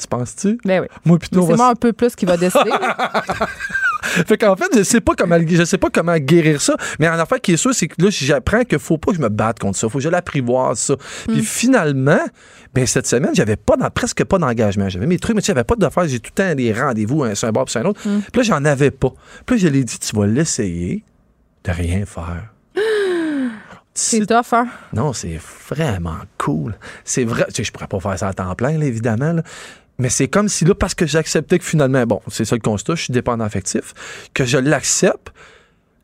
Tu 0.00 0.06
penses-tu? 0.06 0.58
Ben 0.64 0.80
oui. 0.82 0.86
Moi, 1.04 1.18
plutôt, 1.18 1.44
C'est 1.46 1.56
moi 1.56 1.68
un 1.70 1.74
peu 1.74 1.92
plus 1.92 2.14
qui 2.14 2.24
va 2.24 2.36
décider. 2.36 2.70
Fait 4.26 4.36
qu'en 4.38 4.56
fait, 4.56 4.66
je 4.76 4.82
sais 4.82 5.00
pas 5.00 5.14
comment, 5.16 5.38
je 5.46 5.64
sais 5.64 5.78
pas 5.78 5.88
comment 5.90 6.16
guérir 6.16 6.60
ça, 6.60 6.74
mais 6.98 7.08
en 7.08 7.18
affaire 7.18 7.40
qui 7.40 7.52
est 7.52 7.56
sûr, 7.56 7.74
c'est 7.74 7.88
que 7.88 8.02
là, 8.02 8.08
j'apprends 8.10 8.64
qu'il 8.64 8.78
faut 8.78 8.98
pas 8.98 9.12
que 9.12 9.16
je 9.18 9.22
me 9.22 9.28
batte 9.28 9.58
contre 9.58 9.78
ça, 9.78 9.88
faut 9.88 9.98
que 9.98 10.04
je 10.04 10.08
l'apprivoise 10.08 10.78
ça. 10.78 10.94
Hmm. 10.94 11.32
Puis 11.32 11.42
finalement, 11.42 12.20
ben 12.74 12.86
cette 12.86 13.06
semaine, 13.06 13.30
j'avais 13.34 13.56
pas 13.56 13.76
dans- 13.76 13.90
presque 13.90 14.24
pas 14.24 14.38
d'engagement. 14.38 14.88
J'avais 14.88 15.06
mes 15.06 15.18
trucs, 15.18 15.36
mais 15.36 15.42
j'avais 15.42 15.64
pas 15.64 15.74
d'affaires, 15.76 16.06
j'ai 16.06 16.20
tout 16.20 16.30
le 16.36 16.42
temps 16.42 16.54
des 16.54 16.72
rendez-vous, 16.72 17.24
un 17.24 17.34
sur 17.34 17.48
un 17.48 17.52
bord 17.52 17.64
puis 17.64 17.72
sur 17.72 17.80
un 17.80 17.84
autre. 17.84 18.00
Hmm. 18.08 18.20
Puis 18.32 18.40
là, 18.40 18.42
j'en 18.42 18.64
avais 18.64 18.90
pas. 18.90 19.12
Puis 19.46 19.56
là, 19.56 19.62
je 19.62 19.68
l'ai 19.68 19.84
dit, 19.84 19.98
tu 19.98 20.14
vas 20.16 20.26
l'essayer 20.26 21.04
de 21.64 21.70
rien 21.72 22.04
faire. 22.06 22.52
c'est 23.94 24.18
C'est- 24.20 24.26
tough, 24.26 24.52
hein? 24.52 24.68
non, 24.92 25.12
c'est 25.12 25.40
vraiment 25.68 26.18
cool. 26.38 26.76
C'est 27.04 27.24
vrai. 27.24 27.46
Tu 27.48 27.56
sais, 27.56 27.64
je 27.64 27.72
pourrais 27.72 27.88
pas 27.88 27.98
faire 28.00 28.18
ça 28.18 28.28
à 28.28 28.32
temps 28.32 28.54
plein, 28.54 28.78
là, 28.78 28.84
évidemment. 28.84 29.32
là. 29.32 29.42
Mais 29.98 30.08
c'est 30.10 30.28
comme 30.28 30.48
si 30.48 30.64
là, 30.64 30.74
parce 30.74 30.94
que 30.94 31.06
j'acceptais 31.06 31.58
que 31.58 31.64
finalement, 31.64 32.04
bon, 32.06 32.20
c'est 32.28 32.44
ça 32.44 32.54
le 32.54 32.60
constat, 32.60 32.94
je 32.94 33.02
suis 33.04 33.12
dépendant 33.12 33.44
affectif, 33.44 33.94
que 34.34 34.44
je 34.44 34.58
l'accepte. 34.58 35.32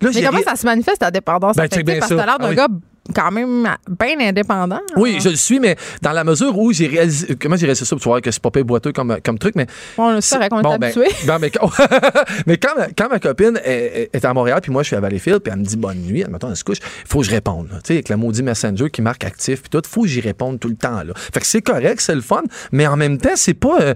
Là, 0.01 0.11
Mais 0.15 0.23
comment 0.23 0.43
ça 0.43 0.57
se 0.57 0.67
manifeste, 0.67 0.99
ta 0.99 1.11
dépendance 1.11 1.57
Ben, 1.57 1.65
affective? 1.65 1.99
Parce 2.01 2.11
que 2.11 2.17
t'as 2.17 2.27
l'air 2.27 2.39
d'un 2.39 2.47
Ah 2.47 2.51
oui. 2.51 2.57
gars 2.57 2.69
quand 3.15 3.31
même 3.31 3.69
bien 4.01 4.19
indépendant. 4.21 4.81
Oui, 4.97 5.19
je 5.23 5.29
le 5.29 5.37
suis, 5.37 5.61
mais 5.61 5.77
dans 6.01 6.13
la 6.13 6.25
mesure 6.25 6.57
où 6.59 6.73
j'ai 6.73 6.87
réalisé. 6.87 7.37
Comment 7.41 7.57
j'ai 7.57 7.67
réalisé 7.67 7.85
ça? 7.85 7.97
Tu 7.97 8.03
vois 8.05 8.21
que 8.21 8.31
c'est 8.31 8.43
pas 8.43 8.51
boiteux 8.63 8.93
comme, 8.93 9.17
comme 9.23 9.39
truc, 9.39 9.55
mais. 9.57 9.67
Bon, 9.97 10.21
c'est 10.21 10.37
vrai 10.37 10.49
qu'on 10.49 10.61
est 10.61 10.63
Bon, 10.63 10.77
ben, 10.79 10.85
habitué. 10.85 11.09
ben, 11.27 11.39
mais 11.39 11.51
quand, 11.51 11.71
mais 12.47 12.57
quand, 12.57 12.77
ma- 12.79 12.89
quand 12.97 13.09
ma 13.11 13.19
copine 13.19 13.61
est, 13.65 14.11
est 14.13 14.25
à 14.25 14.33
Montréal, 14.33 14.61
puis 14.63 14.73
moi 14.73 14.83
je 14.83 14.89
suis 14.89 14.97
à 14.97 15.01
Valleyfield, 15.01 15.41
puis 15.41 15.53
elle 15.53 15.59
me 15.61 15.65
dit 15.65 15.77
bonne 15.77 15.99
nuit, 15.99 16.23
admettons, 16.25 16.49
elle 16.51 16.57
se 16.57 16.65
couche, 16.65 16.79
il 16.79 17.09
faut 17.09 17.21
que 17.21 17.27
je 17.27 17.31
réponde. 17.31 17.69
Tu 17.69 17.81
sais, 17.89 17.93
avec 17.95 18.09
le 18.09 18.17
maudit 18.17 18.43
Messenger 18.43 18.89
qui 18.91 19.03
marque 19.03 19.25
actif, 19.25 19.61
puis 19.63 19.71
tout, 19.71 19.83
il 19.85 19.89
faut 19.89 20.03
que 20.03 20.09
j'y 20.09 20.21
réponde 20.21 20.59
tout 20.61 20.69
le 20.69 20.77
temps. 20.77 21.03
Là. 21.03 21.13
Fait 21.17 21.41
que 21.41 21.47
c'est 21.47 21.63
correct, 21.63 22.01
c'est 22.01 22.15
le 22.15 22.21
fun, 22.21 22.43
mais 22.73 22.87
en 22.87 22.97
même 22.97 23.19
temps, 23.19 23.31
c'est 23.37 23.55
pas. 23.55 23.81
euh, 23.81 23.95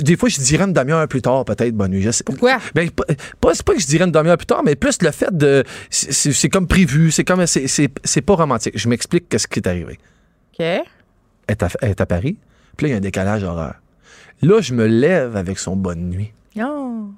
des 0.00 0.16
fois, 0.16 0.28
je 0.28 0.40
dirais 0.40 0.64
une 0.64 0.72
demi-heure 0.72 1.06
plus 1.08 1.22
tard, 1.22 1.44
peut-être, 1.44 1.74
bonne 1.74 1.92
nuit. 1.92 2.02
Je 2.02 2.10
sais- 2.10 2.24
Pourquoi? 2.24 2.58
Ben, 2.74 2.90
pas- 2.90 3.54
c'est 3.54 3.62
pas 3.64 3.74
que 3.74 3.80
je 3.80 3.86
dirais 3.86 4.04
une 4.04 4.12
demi-heure 4.12 4.36
plus 4.38 4.46
tard, 4.46 4.62
mais 4.64 4.74
plus 4.76 4.98
le 5.02 5.10
fait 5.10 5.36
de. 5.36 5.62
C'est 5.90 6.32
c'est 6.32 6.48
comme 6.48 6.66
prévu, 6.66 7.10
c'est 7.10 7.24
comme. 7.24 7.46
c'est- 7.46 7.66
C'est 7.68 7.88
c'est 8.04 8.20
pas 8.22 8.34
romantique. 8.40 8.76
Je 8.76 8.88
m'explique 8.88 9.28
qu'est-ce 9.28 9.46
qui 9.48 9.60
est 9.60 9.66
arrivé. 9.68 9.98
OK. 10.52 10.60
Elle 10.60 10.82
est 11.48 11.62
à, 11.62 11.68
elle 11.80 11.90
est 11.90 12.00
à 12.00 12.06
Paris, 12.06 12.36
puis 12.76 12.84
là, 12.84 12.88
il 12.88 12.90
y 12.92 12.94
a 12.94 12.98
un 12.98 13.00
décalage 13.00 13.42
horaire. 13.44 13.80
Là, 14.42 14.60
je 14.60 14.74
me 14.74 14.86
lève 14.86 15.36
avec 15.36 15.58
son 15.58 15.76
bonne 15.76 16.08
nuit. 16.10 16.32
Oh. 16.60 17.10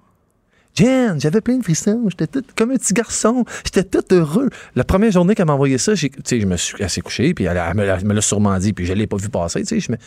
Jen, 0.74 1.20
j'avais 1.20 1.40
plein 1.42 1.58
de 1.58 1.62
frissons. 1.62 2.04
J'étais 2.08 2.26
tout 2.26 2.42
comme 2.56 2.70
un 2.70 2.76
petit 2.76 2.94
garçon. 2.94 3.44
J'étais 3.64 3.84
tout 3.84 4.02
heureux. 4.14 4.48
La 4.74 4.84
première 4.84 5.10
journée 5.12 5.34
qu'elle 5.34 5.46
m'a 5.46 5.52
envoyé 5.52 5.76
ça, 5.78 5.94
j'ai, 5.94 6.10
je 6.30 6.46
me 6.46 6.56
suis, 6.56 6.76
elle 6.80 6.88
s'est 6.88 7.02
couchée, 7.02 7.34
puis 7.34 7.44
elle, 7.44 7.58
elle 7.58 7.74
me 7.74 7.84
l'a- 7.84 7.98
elle 7.98 8.06
me 8.06 8.14
l'a 8.14 8.22
sûrement 8.22 8.56
dit, 8.58 8.72
puis 8.72 8.86
je 8.86 8.92
l'ai 8.94 9.06
pas 9.06 9.18
vu 9.18 9.28
passer. 9.28 9.62
Tu 9.64 9.80
sais, 9.80 9.98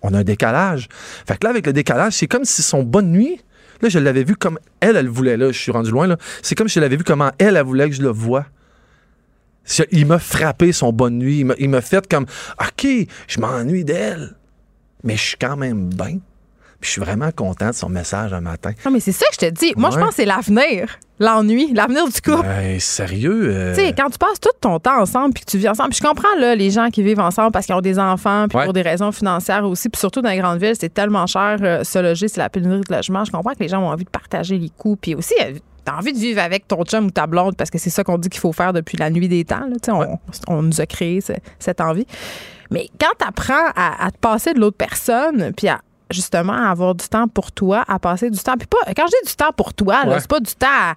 on 0.00 0.14
a 0.14 0.18
un 0.20 0.24
décalage. 0.24 0.88
Fait 1.26 1.36
que 1.38 1.44
là, 1.44 1.50
avec 1.50 1.66
le 1.66 1.72
décalage, 1.74 2.14
c'est 2.14 2.26
comme 2.26 2.44
si 2.44 2.62
son 2.62 2.82
bonne 2.82 3.10
nuit, 3.10 3.38
là, 3.82 3.88
je 3.90 3.98
l'avais 3.98 4.24
vu 4.24 4.34
comme 4.34 4.58
elle, 4.80 4.96
elle 4.96 5.08
voulait. 5.08 5.36
Là, 5.36 5.52
je 5.52 5.58
suis 5.58 5.72
rendu 5.72 5.90
loin. 5.90 6.06
Là. 6.06 6.16
C'est 6.42 6.54
comme 6.54 6.68
si 6.68 6.76
je 6.76 6.80
l'avais 6.80 6.96
vu 6.96 7.04
comment 7.04 7.30
elle, 7.38 7.56
elle 7.56 7.62
voulait 7.64 7.88
que 7.90 7.94
je 7.94 8.02
le 8.02 8.08
voie. 8.10 8.46
Il 9.92 10.06
m'a 10.06 10.18
frappé 10.18 10.72
son 10.72 10.92
bonne 10.92 11.18
nuit. 11.18 11.44
Il 11.58 11.68
m'a- 11.70 11.80
fait 11.80 12.06
comme, 12.08 12.26
OK, 12.60 12.86
je 13.26 13.40
m'ennuie 13.40 13.84
d'elle, 13.84 14.34
mais 15.02 15.16
je 15.16 15.22
suis 15.22 15.36
quand 15.36 15.56
même 15.56 15.88
bien. 15.88 16.18
Puis 16.80 16.88
je 16.88 16.90
suis 16.90 17.00
vraiment 17.00 17.30
content 17.34 17.70
de 17.70 17.74
son 17.74 17.88
message 17.88 18.34
un 18.34 18.42
matin. 18.42 18.72
Non, 18.84 18.90
mais 18.90 19.00
c'est 19.00 19.12
ça 19.12 19.24
que 19.28 19.34
je 19.40 19.46
te 19.46 19.50
dis. 19.50 19.72
Moi, 19.74 19.88
je 19.90 19.98
pense 19.98 20.10
que 20.10 20.14
c'est 20.16 20.24
l'avenir. 20.26 20.98
L'ennui, 21.18 21.72
l'avenir 21.72 22.04
du 22.06 22.20
couple. 22.20 22.42
Ben, 22.42 22.78
sérieux? 22.78 23.44
euh, 23.48 23.74
Tu 23.74 23.80
sais, 23.80 23.94
quand 23.96 24.10
tu 24.10 24.18
passes 24.18 24.38
tout 24.38 24.50
ton 24.60 24.78
temps 24.80 25.00
ensemble 25.00 25.32
puis 25.32 25.44
que 25.44 25.50
tu 25.50 25.56
vis 25.56 25.68
ensemble, 25.68 25.90
puis 25.90 26.00
je 26.02 26.06
comprends 26.06 26.34
là, 26.38 26.54
les 26.54 26.70
gens 26.70 26.90
qui 26.90 27.02
vivent 27.02 27.20
ensemble 27.20 27.52
parce 27.52 27.64
qu'ils 27.64 27.74
ont 27.74 27.80
des 27.80 27.98
enfants, 27.98 28.46
puis 28.48 28.58
Ouais. 28.58 28.64
pour 28.64 28.74
des 28.74 28.82
raisons 28.82 29.12
financières 29.12 29.64
aussi, 29.64 29.88
puis 29.88 29.98
surtout 29.98 30.20
dans 30.20 30.28
les 30.28 30.38
grandes 30.38 30.60
villes, 30.60 30.74
c'est 30.78 30.92
tellement 30.92 31.26
cher 31.26 31.56
euh, 31.62 31.84
se 31.84 31.98
loger, 32.00 32.28
c'est 32.28 32.40
la 32.40 32.50
pénurie 32.50 32.80
de 32.86 32.94
logement. 32.94 33.24
Je 33.24 33.30
comprends 33.32 33.52
que 33.52 33.60
les 33.60 33.68
gens 33.68 33.80
ont 33.80 33.88
envie 33.88 34.04
de 34.04 34.10
partager 34.10 34.58
les 34.58 34.68
coûts, 34.76 34.96
puis 34.96 35.14
aussi 35.14 35.34
euh, 35.40 35.52
T'as 35.84 35.96
envie 35.96 36.12
de 36.12 36.18
vivre 36.18 36.40
avec 36.40 36.66
ton 36.66 36.82
chum 36.84 37.06
ou 37.06 37.10
ta 37.10 37.26
blonde 37.26 37.56
parce 37.56 37.70
que 37.70 37.78
c'est 37.78 37.90
ça 37.90 38.04
qu'on 38.04 38.18
dit 38.18 38.28
qu'il 38.30 38.40
faut 38.40 38.52
faire 38.52 38.72
depuis 38.72 38.96
la 38.96 39.10
nuit 39.10 39.28
des 39.28 39.44
temps. 39.44 39.66
là. 39.68 39.76
On, 39.88 40.18
on 40.48 40.62
nous 40.62 40.80
a 40.80 40.86
créé 40.86 41.20
ce- 41.20 41.32
cette 41.58 41.80
envie. 41.80 42.06
Mais 42.70 42.88
quand 42.98 43.12
tu 43.18 43.26
apprends 43.26 43.66
à, 43.76 44.04
à 44.06 44.10
te 44.10 44.18
passer 44.18 44.54
de 44.54 44.60
l'autre 44.60 44.76
personne, 44.78 45.52
puis 45.56 45.68
à 45.68 45.80
justement 46.14 46.52
à 46.54 46.70
avoir 46.70 46.94
du 46.94 47.06
temps 47.08 47.28
pour 47.28 47.52
toi, 47.52 47.84
à 47.88 47.98
passer 47.98 48.30
du 48.30 48.38
temps. 48.38 48.54
Puis 48.58 48.66
pas, 48.66 48.78
quand 48.94 49.04
je 49.06 49.16
dis 49.24 49.30
du 49.30 49.36
temps 49.36 49.52
pour 49.56 49.74
toi, 49.74 50.02
Ouais. 50.06 50.16
c'est 50.20 50.28
pas 50.30 50.40
du 50.40 50.54
temps 50.54 50.66
à, 50.68 50.94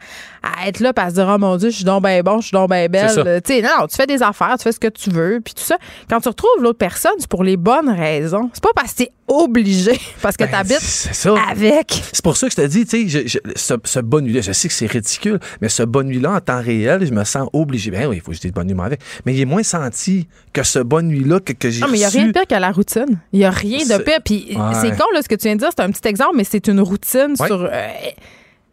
à 0.64 0.68
être 0.68 0.80
là 0.80 0.92
à 0.96 1.10
se 1.10 1.16
dire, 1.16 1.28
oh 1.34 1.38
mon 1.38 1.58
Dieu, 1.58 1.70
je 1.70 1.76
suis 1.78 1.84
donc 1.86 2.04
bien 2.04 2.22
bon, 2.22 2.40
je 2.42 2.48
suis 2.48 2.56
donc 2.56 2.70
bien 2.70 2.88
belle. 2.88 3.08
Tu 3.44 3.54
sais, 3.54 3.62
non, 3.62 3.70
non, 3.82 3.88
tu 3.88 3.96
fais 3.96 4.08
des 4.08 4.22
affaires, 4.24 4.56
tu 4.58 4.64
fais 4.64 4.72
ce 4.72 4.80
que 4.80 4.88
tu 4.88 5.10
veux, 5.10 5.42
puis 5.44 5.54
tout 5.54 5.64
ça. 5.64 5.78
Quand 6.10 6.20
tu 6.22 6.30
retrouves 6.30 6.62
l'autre 6.62 6.78
personne, 6.80 7.12
c'est 7.20 7.30
pour 7.30 7.44
les 7.44 7.58
bonnes 7.58 7.90
raisons. 7.90 8.50
C'est 8.54 8.64
pas 8.64 8.70
parce 8.76 8.94
que 8.94 8.98
t'es 9.04 9.12
obligé, 9.28 10.00
parce 10.22 10.38
que 10.38 10.44
Ben, 10.46 10.52
t'habites 10.52 11.28
avec. 11.50 12.02
C'est 12.14 12.24
pour 12.24 12.38
ça 12.38 12.48
que 12.48 12.52
je 12.56 12.62
te 12.62 12.68
dis, 12.68 12.86
tu 12.86 13.10
sais, 13.10 13.40
ce, 13.56 13.74
ce 13.84 14.00
nuit-là, 14.00 14.42
je 14.42 14.52
sais 14.52 14.68
que 14.68 14.74
c'est 14.74 14.86
ridicule, 14.88 15.40
mais 15.62 15.70
ce 15.70 15.84
bonne 15.84 16.08
nuit-là, 16.08 16.32
en 16.34 16.40
temps 16.40 16.62
réel, 16.62 17.06
je 17.06 17.12
me 17.14 17.24
sens 17.24 17.48
obligé. 17.54 17.92
Ben 17.92 18.08
oui, 18.08 18.18
il 18.18 18.22
faut 18.22 18.32
que 18.32 18.38
je 18.38 18.42
dise 18.42 18.52
bonne 18.54 18.74
moi 18.74 18.86
avec. 18.86 19.02
Mais 19.26 19.34
il 19.34 19.42
est 19.42 19.46
moins 19.46 19.64
senti 19.64 20.28
que 20.54 20.64
ce 20.64 20.80
bonne 20.80 21.08
nuit-là 21.08 21.40
que, 21.40 21.54
que 21.54 21.70
j'ai 21.70 21.82
Non, 21.82 21.88
mais 21.90 21.98
il 21.98 22.00
n'y 22.02 22.06
a 22.06 22.10
rien 22.10 22.28
de 22.28 22.32
pire 22.32 22.48
que 22.48 22.56
la 22.56 22.72
routine. 22.72 23.20
Il 23.34 23.40
n'y 23.40 23.46
a 23.46 23.50
rien 23.52 23.80
de 23.80 24.02
pire. 24.04 24.20
Puis 24.24 24.48
Ouais. 24.58 24.74
c'est 24.82 24.92
con, 24.98 25.06
là, 25.14 25.22
ce 25.22 25.28
que 25.30 25.36
tu 25.36 25.44
viens 25.48 25.56
de 25.56 25.60
dire. 25.60 25.70
C'est 25.76 25.84
un 25.84 25.92
petit 25.92 26.08
exemple, 26.08 26.36
mais 26.36 26.44
c'est 26.44 26.68
une 26.68 26.80
routine 26.82 27.36
sur, 27.36 27.64
euh, 27.72 27.88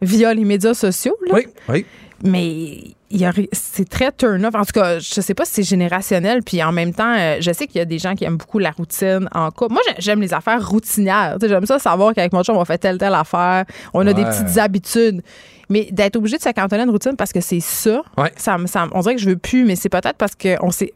via 0.01 0.33
les 0.33 0.45
médias 0.45 0.73
sociaux. 0.73 1.15
Là. 1.27 1.33
Oui, 1.35 1.47
oui. 1.69 1.85
Mais 2.23 2.95
c'est 3.51 3.87
très 3.87 4.11
turn-off. 4.11 4.55
En 4.55 4.63
tout 4.65 4.71
cas, 4.73 4.99
je 4.99 5.21
sais 5.21 5.33
pas 5.33 5.45
si 5.45 5.53
c'est 5.55 5.63
générationnel. 5.63 6.41
Puis 6.43 6.63
en 6.63 6.71
même 6.71 6.93
temps, 6.93 7.13
euh, 7.17 7.37
je 7.39 7.51
sais 7.51 7.67
qu'il 7.67 7.77
y 7.77 7.81
a 7.81 7.85
des 7.85 7.99
gens 7.99 8.15
qui 8.15 8.23
aiment 8.23 8.37
beaucoup 8.37 8.57
la 8.59 8.71
routine 8.71 9.27
en 9.33 9.51
couple. 9.51 9.73
Moi, 9.73 9.81
j'ai- 9.87 9.95
j'aime 9.99 10.21
les 10.21 10.33
affaires 10.33 10.65
routinières. 10.67 11.37
J'aime 11.41 11.65
ça 11.65 11.77
savoir 11.77 12.13
qu'avec 12.13 12.33
mon 12.33 12.41
chum, 12.43 12.57
on 12.57 12.65
fait 12.65 12.77
telle, 12.77 12.97
telle 12.97 13.13
affaire. 13.13 13.65
On 13.93 14.05
a 14.07 14.13
des 14.13 14.23
petites 14.23 14.57
habitudes. 14.57 15.21
Mais 15.69 15.87
d'être 15.91 16.15
obligé 16.15 16.37
de 16.37 16.41
se 16.43 16.49
cantonner 16.49 16.81
à 16.81 16.85
une 16.85 16.91
routine 16.91 17.15
parce 17.17 17.31
que 17.33 17.41
c'est 17.41 17.59
ça, 17.59 18.01
Ouais. 18.17 18.31
ça, 18.37 18.55
on 18.93 18.99
dirait 19.01 19.15
que 19.15 19.21
je 19.21 19.29
veux 19.29 19.37
plus, 19.37 19.65
mais 19.65 19.75
c'est 19.75 19.89
peut-être 19.89 20.17
parce 20.17 20.33
qu'on 20.35 20.69
s'est. 20.71 20.93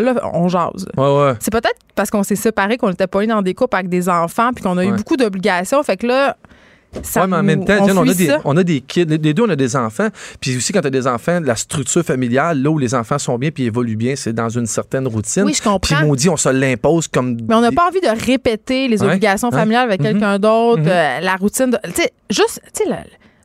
Là, 0.00 0.14
on 0.32 0.48
jase. 0.48 0.86
Ouais, 0.96 1.04
ouais. 1.18 1.34
C'est 1.40 1.50
peut-être 1.52 1.78
parce 1.94 2.10
qu'on 2.10 2.22
s'est 2.22 2.36
séparés, 2.36 2.76
qu'on 2.76 2.90
était 2.90 3.06
pas 3.06 3.24
dans 3.26 3.42
des 3.42 3.54
couples 3.54 3.76
avec 3.76 3.88
des 3.88 4.08
enfants, 4.08 4.50
puis 4.54 4.64
qu'on 4.64 4.76
a 4.78 4.84
eu 4.84 4.92
beaucoup 4.92 5.16
d'obligations. 5.16 5.82
Fait 5.82 5.96
que 5.96 6.06
là, 6.06 6.36
ça 7.04 7.20
Ouais, 7.20 7.26
mais 7.28 7.36
en 7.36 7.42
même 7.44 7.64
temps, 7.64 7.76
on 7.82 7.98
on, 7.98 8.08
a 8.08 8.14
des, 8.14 8.36
on 8.44 8.56
a 8.56 8.64
des 8.64 8.80
kids. 8.80 9.04
Les 9.04 9.32
deux, 9.32 9.44
on 9.44 9.48
a 9.48 9.54
des 9.54 9.76
enfants. 9.76 10.08
Puis 10.40 10.56
aussi, 10.56 10.72
quand 10.72 10.80
tu 10.80 10.88
as 10.88 10.90
des 10.90 11.06
enfants, 11.06 11.38
la 11.40 11.54
structure 11.54 12.02
familiale, 12.02 12.60
là 12.60 12.68
où 12.70 12.78
les 12.78 12.96
enfants 12.96 13.18
sont 13.18 13.38
bien 13.38 13.50
puis 13.52 13.64
évoluent 13.64 13.94
bien, 13.94 14.16
c'est 14.16 14.32
dans 14.32 14.48
une 14.48 14.66
certaine 14.66 15.06
routine. 15.06 15.44
Oui, 15.44 15.54
je 15.54 15.62
comprends. 15.62 15.96
Puis 15.98 16.04
maudit, 16.04 16.28
on 16.28 16.36
se 16.36 16.48
l'impose 16.48 17.06
comme. 17.06 17.36
Mais 17.48 17.54
on 17.54 17.60
n'a 17.60 17.70
pas 17.70 17.86
envie 17.86 18.00
de 18.00 18.26
répéter 18.26 18.88
les 18.88 19.02
obligations 19.04 19.52
familiales 19.52 19.84
avec 19.86 20.00
Mhm. 20.00 20.06
quelqu'un 20.06 20.38
d'autre, 20.40 20.82
Mhm. 20.82 20.88
euh, 20.88 21.20
la 21.20 21.36
routine. 21.36 21.70
de- 21.70 21.78
Tu 21.84 22.02
sais, 22.02 22.12
juste, 22.28 22.60
tu 22.74 22.82
sais, 22.84 22.90
le- 22.90 22.96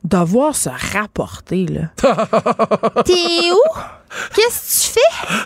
devoir 0.02 0.56
se 0.56 0.68
rapporter, 0.94 1.66
là. 1.66 1.82
T'es 3.04 3.12
où? 3.52 3.78
Qu'est-ce 4.34 4.88
que 4.88 4.94
tu 4.94 5.00
fais? 5.00 5.36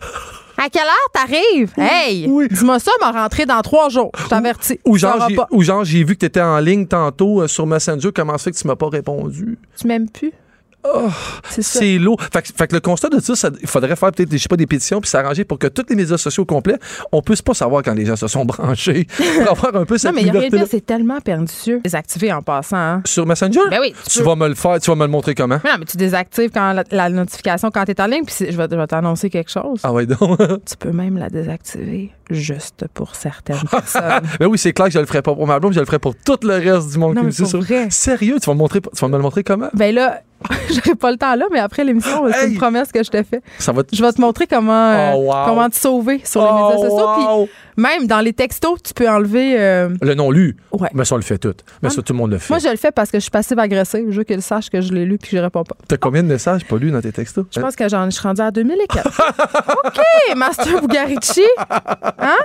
À 0.62 0.68
quelle 0.68 0.82
heure 0.82 1.10
t'arrives? 1.14 1.72
Hey! 1.78 2.26
Oui. 2.28 2.46
Dis-moi 2.50 2.78
ça, 2.78 2.92
m'a 3.00 3.12
rentré 3.12 3.46
dans 3.46 3.62
trois 3.62 3.88
jours. 3.88 4.12
Je 4.18 4.28
t'avertis. 4.28 4.78
Ou 4.84 4.98
ou 5.52 5.62
genre, 5.62 5.84
j'ai 5.84 6.04
vu 6.04 6.14
que 6.14 6.20
tu 6.20 6.26
étais 6.26 6.42
en 6.42 6.58
ligne 6.58 6.86
tantôt 6.86 7.40
euh, 7.40 7.48
sur 7.48 7.66
Messenger. 7.66 8.10
Comment 8.14 8.36
ça 8.36 8.44
fait 8.44 8.50
que 8.50 8.58
tu 8.58 8.66
m'as 8.66 8.76
pas 8.76 8.90
répondu? 8.90 9.56
Tu 9.78 9.86
m'aimes 9.86 10.10
plus? 10.10 10.32
Oh, 10.84 11.08
c'est 11.48 11.98
lourd. 11.98 12.20
Fait, 12.32 12.42
que- 12.42 12.48
fait 12.56 12.66
que 12.68 12.74
le 12.74 12.80
constat 12.80 13.08
de 13.10 13.20
ça, 13.20 13.34
ça- 13.36 13.50
il 13.60 13.66
faudrait 13.68 13.96
faire 13.96 14.12
peut-être, 14.12 14.30
je 14.32 14.38
sais 14.38 14.48
pas, 14.48 14.56
des 14.56 14.66
pétitions 14.66 15.00
puis 15.00 15.10
s'arranger 15.10 15.44
pour 15.44 15.58
que 15.58 15.66
tous 15.66 15.84
les 15.90 15.96
médias 15.96 16.16
sociaux 16.16 16.44
complets, 16.44 16.78
on 17.12 17.20
puisse 17.22 17.42
pas 17.42 17.54
savoir 17.54 17.82
quand 17.82 17.92
les 17.94 18.06
gens 18.06 18.16
se 18.16 18.28
sont 18.28 18.44
branchés. 18.44 19.06
pour 19.44 19.50
avoir 19.50 19.76
un 19.82 19.84
peu 19.84 19.98
cette 19.98 20.10
Non, 20.10 20.16
mais 20.16 20.22
il 20.22 20.26
y 20.26 20.36
a 20.36 20.40
rien 20.40 20.66
c'est 20.70 20.84
tellement 20.84 21.20
pernicieux. 21.20 21.80
Désactiver 21.84 22.32
en 22.32 22.42
passant, 22.42 22.76
hein? 22.76 23.02
Sur 23.04 23.26
Messenger? 23.26 23.60
Ben 23.70 23.78
oui, 23.80 23.94
tu 24.08 24.22
vas 24.22 24.36
me 24.36 24.48
le 24.48 24.54
faire, 24.54 24.80
tu 24.80 24.90
vas 24.90 24.96
me 24.96 25.04
le 25.04 25.10
montrer 25.10 25.34
comment? 25.34 25.60
Mais 25.64 25.70
non, 25.70 25.76
mais 25.80 25.84
tu 25.84 25.96
désactives 25.96 26.50
quand 26.52 26.72
la, 26.72 26.84
la 26.90 27.08
notification 27.10 27.70
quand 27.70 27.84
tu 27.84 27.92
es 27.92 28.00
en 28.00 28.06
ligne, 28.06 28.24
puis 28.24 28.34
je 28.50 28.56
vais, 28.56 28.66
je 28.70 28.76
vais 28.76 28.86
t'annoncer 28.86 29.28
quelque 29.30 29.50
chose. 29.50 29.80
Ah 29.82 29.92
ouais, 29.92 30.06
donc. 30.06 30.38
Tu 30.64 30.76
peux 30.78 30.92
même 30.92 31.16
la 31.18 31.28
désactiver 31.28 32.10
juste 32.30 32.86
pour 32.94 33.14
certaines 33.14 33.60
personnes. 33.70 34.20
ben 34.38 34.46
oui, 34.46 34.58
c'est 34.58 34.72
clair 34.72 34.86
que 34.88 34.92
je 34.92 34.98
le 34.98 35.06
ferai 35.06 35.22
pas 35.22 35.34
pour 35.34 35.46
ma 35.46 35.58
blonde, 35.58 35.72
je 35.72 35.80
le 35.80 35.86
ferai 35.86 35.98
pour 35.98 36.14
tout 36.14 36.38
le 36.42 36.54
reste 36.54 36.90
du 36.92 36.98
monde 36.98 37.14
Non, 37.14 37.22
qui 37.28 37.42
mais 37.42 37.48
me 37.52 37.62
vrai. 37.62 37.86
Sérieux, 37.90 38.36
tu 38.40 38.46
vas, 38.46 38.54
me 38.54 38.58
montrer, 38.58 38.80
tu 38.80 38.88
vas 39.00 39.08
me 39.08 39.16
le 39.16 39.22
montrer 39.22 39.42
comment? 39.44 39.68
ben 39.74 39.94
là, 39.94 40.20
j'aurai 40.70 40.94
pas 40.94 41.10
le 41.10 41.16
temps 41.18 41.34
là, 41.34 41.44
mais 41.52 41.58
après 41.58 41.84
l'émission, 41.84 42.24
c'est 42.32 42.48
une 42.48 42.56
promesse 42.56 42.90
que 42.92 43.02
je 43.02 43.10
te 43.10 43.22
fais. 43.22 43.42
Ça 43.58 43.72
va. 43.72 43.82
Je 43.92 44.02
vais 44.02 44.12
te 44.12 44.20
montrer 44.20 44.46
comment, 44.46 44.72
euh, 44.90 45.12
Oh, 45.14 45.26
wow. 45.32 45.44
comment 45.46 45.68
te 45.68 45.76
sauver 45.76 46.20
sur 46.24 46.42
les 46.42 46.48
Oh, 46.50 46.68
médias 46.70 46.88
sociaux. 46.88 47.08
Puis. 47.46 47.52
Même 47.80 48.06
dans 48.06 48.20
les 48.20 48.32
textos, 48.32 48.82
tu 48.82 48.94
peux 48.94 49.08
enlever. 49.08 49.58
euh, 49.58 49.88
Le 50.02 50.14
non 50.14 50.30
lu. 50.30 50.56
Ouais. 50.72 50.88
Mais 50.94 51.04
ça, 51.04 51.14
on 51.14 51.18
le 51.18 51.22
fait 51.24 51.38
tout. 51.38 51.54
Mais 51.82 51.88
Ah, 51.88 51.90
ça, 51.90 52.02
tout 52.02 52.12
le 52.12 52.18
monde 52.18 52.30
le 52.30 52.38
fait. 52.38 52.52
Moi, 52.52 52.58
je 52.58 52.68
le 52.68 52.76
fais 52.76 52.90
parce 52.92 53.10
que 53.10 53.18
je 53.18 53.22
suis 53.22 53.30
passive-agressive. 53.30 54.06
Je 54.10 54.16
veux 54.18 54.24
qu'il 54.24 54.42
sache 54.42 54.70
que 54.70 54.80
je 54.80 54.92
l'ai 54.92 55.04
lu 55.04 55.18
puis 55.18 55.30
que 55.30 55.36
je 55.36 55.42
réponds 55.42 55.64
pas. 55.64 55.76
T'as 55.88 55.96
combien 55.96 56.22
de 56.22 56.28
messages 56.28 56.64
pas 56.64 56.76
lus 56.76 56.90
dans 56.90 57.00
tes 57.00 57.12
textos? 57.12 57.46
Je 57.54 57.60
pense 57.60 57.74
que 57.76 57.88
j'en 57.88 58.04
je 58.06 58.10
suis 58.10 58.22
rendue 58.22 58.42
à 58.42 58.50
2004. 58.50 59.22
OK, 59.84 60.36
Master 60.36 60.80
Bugarici. 60.80 61.44
Hein? 62.18 62.36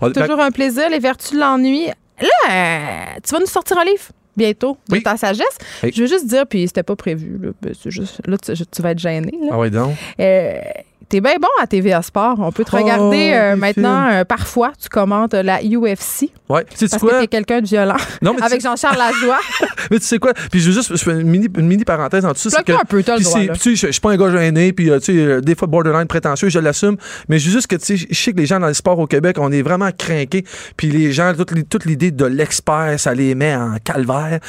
On- 0.00 0.10
Toujours 0.10 0.40
un 0.40 0.50
plaisir, 0.50 0.88
les 0.90 0.98
vertus 0.98 1.32
de 1.32 1.38
l'ennui. 1.38 1.86
Là, 2.20 2.28
euh, 2.50 3.04
tu 3.24 3.32
vas 3.34 3.40
nous 3.40 3.46
sortir 3.46 3.78
un 3.78 3.84
livre 3.84 4.02
bientôt 4.36 4.76
de 4.88 4.94
Oui. 4.94 5.02
ta 5.02 5.16
sagesse. 5.16 5.58
Je 5.82 6.00
veux 6.02 6.06
juste 6.08 6.26
dire, 6.26 6.46
puis 6.46 6.66
c'était 6.68 6.82
pas 6.82 6.96
prévu. 6.96 7.38
Là, 7.42 7.50
Ben, 7.60 7.72
c'est 7.80 7.90
juste, 7.90 8.20
là 8.26 8.36
tu, 8.38 8.52
tu 8.54 8.82
vas 8.82 8.92
être 8.92 8.98
gêné. 8.98 9.32
Là. 9.42 9.48
Ah 9.52 9.58
ouais, 9.58 9.70
donc? 9.70 9.94
Euh, 10.20 10.60
T'es 11.08 11.20
bien 11.22 11.36
bon 11.40 11.48
à 11.60 11.66
TVA 11.66 12.02
Sport. 12.02 12.36
On 12.38 12.52
peut 12.52 12.64
te 12.64 12.70
Oh, 12.74 12.76
regarder 12.76 13.32
euh, 13.34 13.56
maintenant. 13.56 14.08
euh, 14.10 14.24
parfois, 14.24 14.72
tu 14.80 14.88
commentes 14.90 15.32
euh, 15.34 15.42
la 15.42 15.60
UFC 15.62 16.30
Ouais. 16.50 16.64
Tu 16.70 16.76
sais 16.76 16.88
parce 16.88 17.02
que 17.02 17.08
quoi? 17.08 17.20
t'es 17.20 17.26
quelqu'un 17.26 17.60
de 17.62 17.66
violent. 17.66 17.96
Non, 18.20 18.32
mais 18.32 18.38
tu- 18.40 18.44
Avec 18.44 18.60
Jean-Charles 18.60 18.96
Lajoie. 18.98 19.38
Mais 19.90 19.98
tu 19.98 20.04
sais 20.04 20.18
quoi? 20.18 20.32
Puis 20.50 20.60
je 20.60 20.68
veux 20.68 20.74
juste 20.74 20.94
je 20.96 21.02
fais 21.02 21.12
une 21.12 21.28
mini, 21.28 21.46
une 21.56 21.66
mini 21.66 21.84
parenthèse 21.84 22.24
en 22.26 22.32
dessous. 22.32 22.50
que- 22.64 22.72
un 22.72 22.84
peu, 22.86 23.02
t'as 23.02 23.16
le 23.16 23.22
droit, 23.22 23.40
là. 23.40 23.52
tu 23.54 23.60
sais, 23.60 23.76
je, 23.76 23.86
je 23.86 23.92
suis 23.92 24.00
pas 24.00 24.10
un 24.12 24.16
gars 24.16 24.30
gêné, 24.30 24.72
puis 24.72 24.90
euh, 24.90 24.98
tu 25.00 25.14
sais, 25.14 25.40
des 25.40 25.54
fois 25.54 25.66
borderline 25.68 26.06
prétentieux, 26.06 26.48
je 26.50 26.58
l'assume. 26.58 26.96
Mais 27.28 27.38
je 27.38 27.46
veux 27.46 27.52
juste 27.52 27.66
que 27.68 27.76
tu 27.76 27.96
sais, 27.98 28.06
je 28.10 28.14
sais 28.18 28.32
que 28.32 28.38
les 28.38 28.46
gens 28.46 28.60
dans 28.60 28.66
le 28.66 28.74
sport 28.74 28.98
au 28.98 29.06
Québec, 29.06 29.36
on 29.40 29.50
est 29.52 29.62
vraiment 29.62 29.90
craqués. 29.96 30.44
Puis 30.76 30.88
les 30.90 31.12
gens, 31.12 31.32
toute 31.70 31.84
l'idée 31.86 32.10
de 32.10 32.24
l'expert, 32.26 32.94
ça 32.98 33.14
les 33.14 33.34
met 33.34 33.54
en 33.56 33.76
calvaire. 33.82 34.40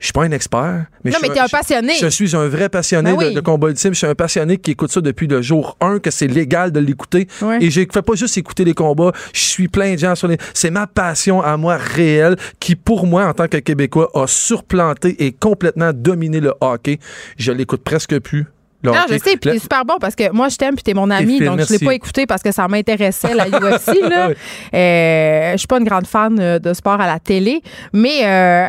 Je 0.00 0.06
suis 0.06 0.12
pas 0.12 0.24
un 0.24 0.30
expert. 0.32 0.84
Mais 1.04 1.10
non, 1.10 1.18
je 1.22 1.26
mais 1.28 1.34
t'es 1.34 1.40
un 1.40 1.46
passionné. 1.48 1.94
Je 2.00 2.06
suis 2.08 2.36
un 2.36 2.46
vrai 2.48 2.68
passionné 2.68 3.12
Ben 3.12 3.16
oui. 3.18 3.24
de, 3.30 3.36
de 3.36 3.40
combat 3.40 3.68
ultime. 3.68 3.92
Je 3.94 3.98
suis 3.98 4.06
un 4.06 4.14
passionné 4.14 4.58
qui 4.58 4.72
écoute 4.72 4.90
ça 4.92 5.00
depuis 5.00 5.26
le 5.26 5.40
jour 5.40 5.76
1, 5.80 5.98
que 6.00 6.10
c'est 6.10 6.26
légal 6.26 6.72
de 6.72 6.80
l'écouter. 6.80 7.26
Ouais. 7.40 7.58
Et 7.62 7.70
je 7.70 7.80
fais 7.90 8.02
pas 8.02 8.14
juste 8.14 8.36
écouter 8.36 8.64
les 8.64 8.74
combats. 8.74 9.12
Je 9.32 9.40
suis 9.40 9.68
plein 9.68 9.94
de 9.94 9.98
gens 9.98 10.14
sur 10.14 10.28
les. 10.28 10.36
C'est 10.52 10.70
ma 10.70 10.86
passion 10.86 11.40
à 11.40 11.56
moi 11.56 11.76
réelle 11.76 12.36
qui, 12.60 12.76
pour 12.76 13.06
moi, 13.06 13.26
en 13.26 13.32
tant 13.32 13.48
que 13.48 13.56
Québécois, 13.58 14.10
a 14.14 14.26
surplanté 14.26 15.24
et 15.24 15.32
complètement 15.32 15.92
dominé 15.94 16.40
le 16.40 16.52
hockey. 16.60 16.98
Je 17.38 17.52
l'écoute 17.52 17.82
presque 17.82 18.18
plus. 18.20 18.46
le 18.82 18.90
Non, 18.90 18.96
hockey. 18.98 19.18
je 19.18 19.24
sais, 19.30 19.36
puis 19.38 19.50
Le- 19.52 19.58
super 19.58 19.84
bon 19.86 19.96
parce 20.00 20.14
que 20.14 20.30
moi, 20.32 20.48
je 20.50 20.56
t'aime, 20.56 20.74
puis 20.74 20.82
t'es 20.84 20.92
mon 20.94 21.08
ami, 21.10 21.38
donc 21.38 21.52
je 21.52 21.56
merci. 21.56 21.78
l'ai 21.78 21.86
pas 21.86 21.94
écouté 21.94 22.26
parce 22.26 22.42
que 22.42 22.52
ça 22.52 22.68
m'intéressait, 22.68 23.32
la 23.34 23.46
UFC. 23.48 24.00
Là. 24.02 24.28
Oui. 24.28 24.34
Euh, 24.74 25.52
je 25.52 25.56
suis 25.58 25.66
pas 25.66 25.78
une 25.78 25.84
grande 25.84 26.06
fan 26.06 26.38
euh, 26.38 26.58
de 26.58 26.74
sport 26.74 27.00
à 27.00 27.06
la 27.06 27.18
télé, 27.18 27.62
mais 27.94 28.20
euh, 28.24 28.68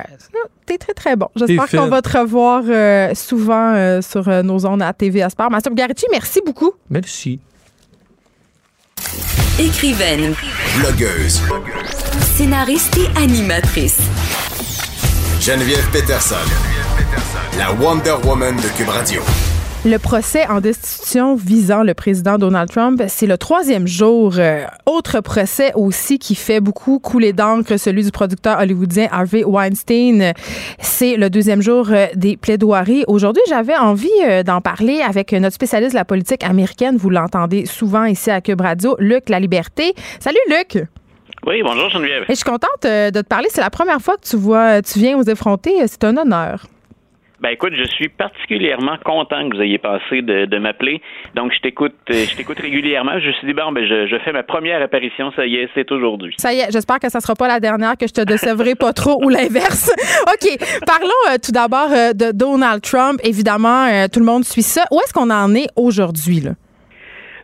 t'es 0.66 0.78
très, 0.78 0.93
très 0.93 1.16
bon. 1.16 1.28
J'espère 1.36 1.70
qu'on 1.70 1.88
va 1.88 2.01
te 2.01 2.18
revoir 2.18 2.63
euh, 2.68 3.13
souvent 3.16 3.74
euh, 3.74 4.01
sur 4.01 4.28
euh, 4.28 4.41
nos 4.41 4.66
ondes 4.66 4.82
à 4.82 4.93
TVA 4.93 5.30
Sport. 5.30 5.51
Master 5.51 5.72
Bugarici, 5.72 6.05
merci 6.11 6.41
beaucoup. 6.45 6.74
Merci. 6.89 7.39
Écrivaine, 9.59 10.34
Blogueuse. 10.80 11.41
scénariste 12.36 12.97
et 12.97 13.18
animatrice. 13.18 14.01
Geneviève 15.39 15.89
Peterson. 15.91 16.36
La 17.57 17.72
Wonder 17.74 18.16
Woman 18.26 18.55
de 18.57 18.68
Cube 18.78 18.89
Radio. 18.89 19.22
Le 19.86 20.00
procès 20.00 20.48
en 20.48 20.62
destitution 20.62 21.36
visant 21.36 21.84
le 21.84 21.94
président 21.94 22.40
Donald 22.40 22.72
Trump, 22.72 23.04
c'est 23.08 23.28
le 23.28 23.38
troisième 23.38 23.86
jour. 23.86 24.34
Euh, 24.40 24.64
autre 24.88 25.20
procès 25.20 25.74
aussi 25.76 26.18
qui 26.18 26.34
fait 26.34 26.60
beaucoup 26.60 26.98
couler 26.98 27.34
d'encre, 27.34 27.78
celui 27.78 28.04
du 28.04 28.10
producteur 28.10 28.60
hollywoodien 28.60 29.08
Harvey 29.12 29.44
Weinstein. 29.44 30.34
C'est 30.80 31.18
le 31.18 31.30
deuxième 31.30 31.62
jour 31.62 31.90
euh, 31.92 32.08
des 32.16 32.36
plaidoiries. 32.36 33.04
Aujourd'hui, 33.08 33.44
j'avais 33.48 33.78
envie 33.78 34.10
euh, 34.24 34.42
d'en 34.42 34.60
parler 34.60 35.02
avec 35.08 35.34
notre 35.34 35.54
spécialiste 35.54 35.92
de 35.92 36.00
la 36.00 36.06
politique 36.06 36.44
américaine. 36.44 36.98
Vous 36.98 37.12
l'entendez 37.12 37.68
souvent 37.68 38.06
ici 38.06 38.32
à 38.32 38.42
Cube 38.42 38.62
Radio, 38.62 38.96
Luc 38.98 39.30
La 39.30 39.40
Liberté. 39.40 39.94
Salut 40.20 40.40
Luc. 40.50 40.84
Oui, 41.46 41.62
bonjour 41.62 41.92
Geneviève. 41.92 42.24
Et 42.24 42.32
je 42.32 42.38
suis 42.38 42.44
contente 42.44 42.82
de 42.82 43.22
te 43.22 43.28
parler. 43.28 43.50
C'est 43.52 43.62
la 43.62 43.70
première 43.70 44.02
fois 44.02 44.18
que 44.18 44.28
tu 44.28 44.36
vois, 44.36 44.82
tu 44.82 44.98
viens 44.98 45.16
aux 45.16 45.24
effronter. 45.24 45.76
C'est 45.86 46.06
un 46.06 46.18
honneur. 46.18 46.66
Ben 47.42 47.50
écoute, 47.50 47.74
je 47.76 47.84
suis 47.84 48.10
particulièrement 48.10 48.98
content 49.04 49.50
que 49.50 49.56
vous 49.56 49.62
ayez 49.62 49.78
passé 49.78 50.22
de, 50.22 50.58
m'appeler. 50.58 51.02
Donc 51.36 51.52
je 51.54 51.60
t'écoute, 51.60 51.94
euh, 52.10 52.26
je 52.30 52.36
t'écoute 52.36 52.60
régulièrement. 52.60 53.20
Je 53.20 53.28
me 53.28 53.34
suis 53.34 53.48
dit 53.48 53.54
bon, 53.54 53.72
ben 53.72 53.86
je, 53.86 54.18
fais 54.24 54.32
ma 54.32 54.44
première 54.44 54.82
apparition. 54.82 55.32
Ça 55.36 55.46
y 55.46 55.56
est, 55.56 55.70
c'est 55.76 55.92
aujourd'hui. 55.92 56.34
Ça 56.38 56.54
y 56.54 56.60
est, 56.60 56.72
j'espère 56.72 57.00
que 57.00 57.10
ça 57.10 57.20
sera 57.20 57.36
pas 57.36 57.48
la 57.48 57.60
dernière, 57.60 57.98
que 57.98 58.08
je 58.08 58.14
te 58.14 58.22
décevrai 58.22 58.76
pas 58.76 58.94
trop 58.94 59.24
ou 59.24 59.30
l'inverse. 59.30 59.92
ok, 60.28 60.58
parlons 60.86 61.08
euh, 61.30 61.38
tout 61.44 61.52
d'abord 61.52 61.92
euh, 61.92 62.14
de 62.14 62.32
Donald 62.32 62.82
Trump. 62.82 63.20
Évidemment, 63.24 63.88
tout 64.12 64.20
le 64.20 64.26
monde 64.26 64.46
suit 64.46 64.64
ça. 64.64 64.86
Où 64.92 65.00
est-ce 65.02 65.14
qu'on 65.14 65.30
en 65.30 65.54
est 65.56 65.68
aujourd'hui 65.76 66.40
là? 66.40 66.52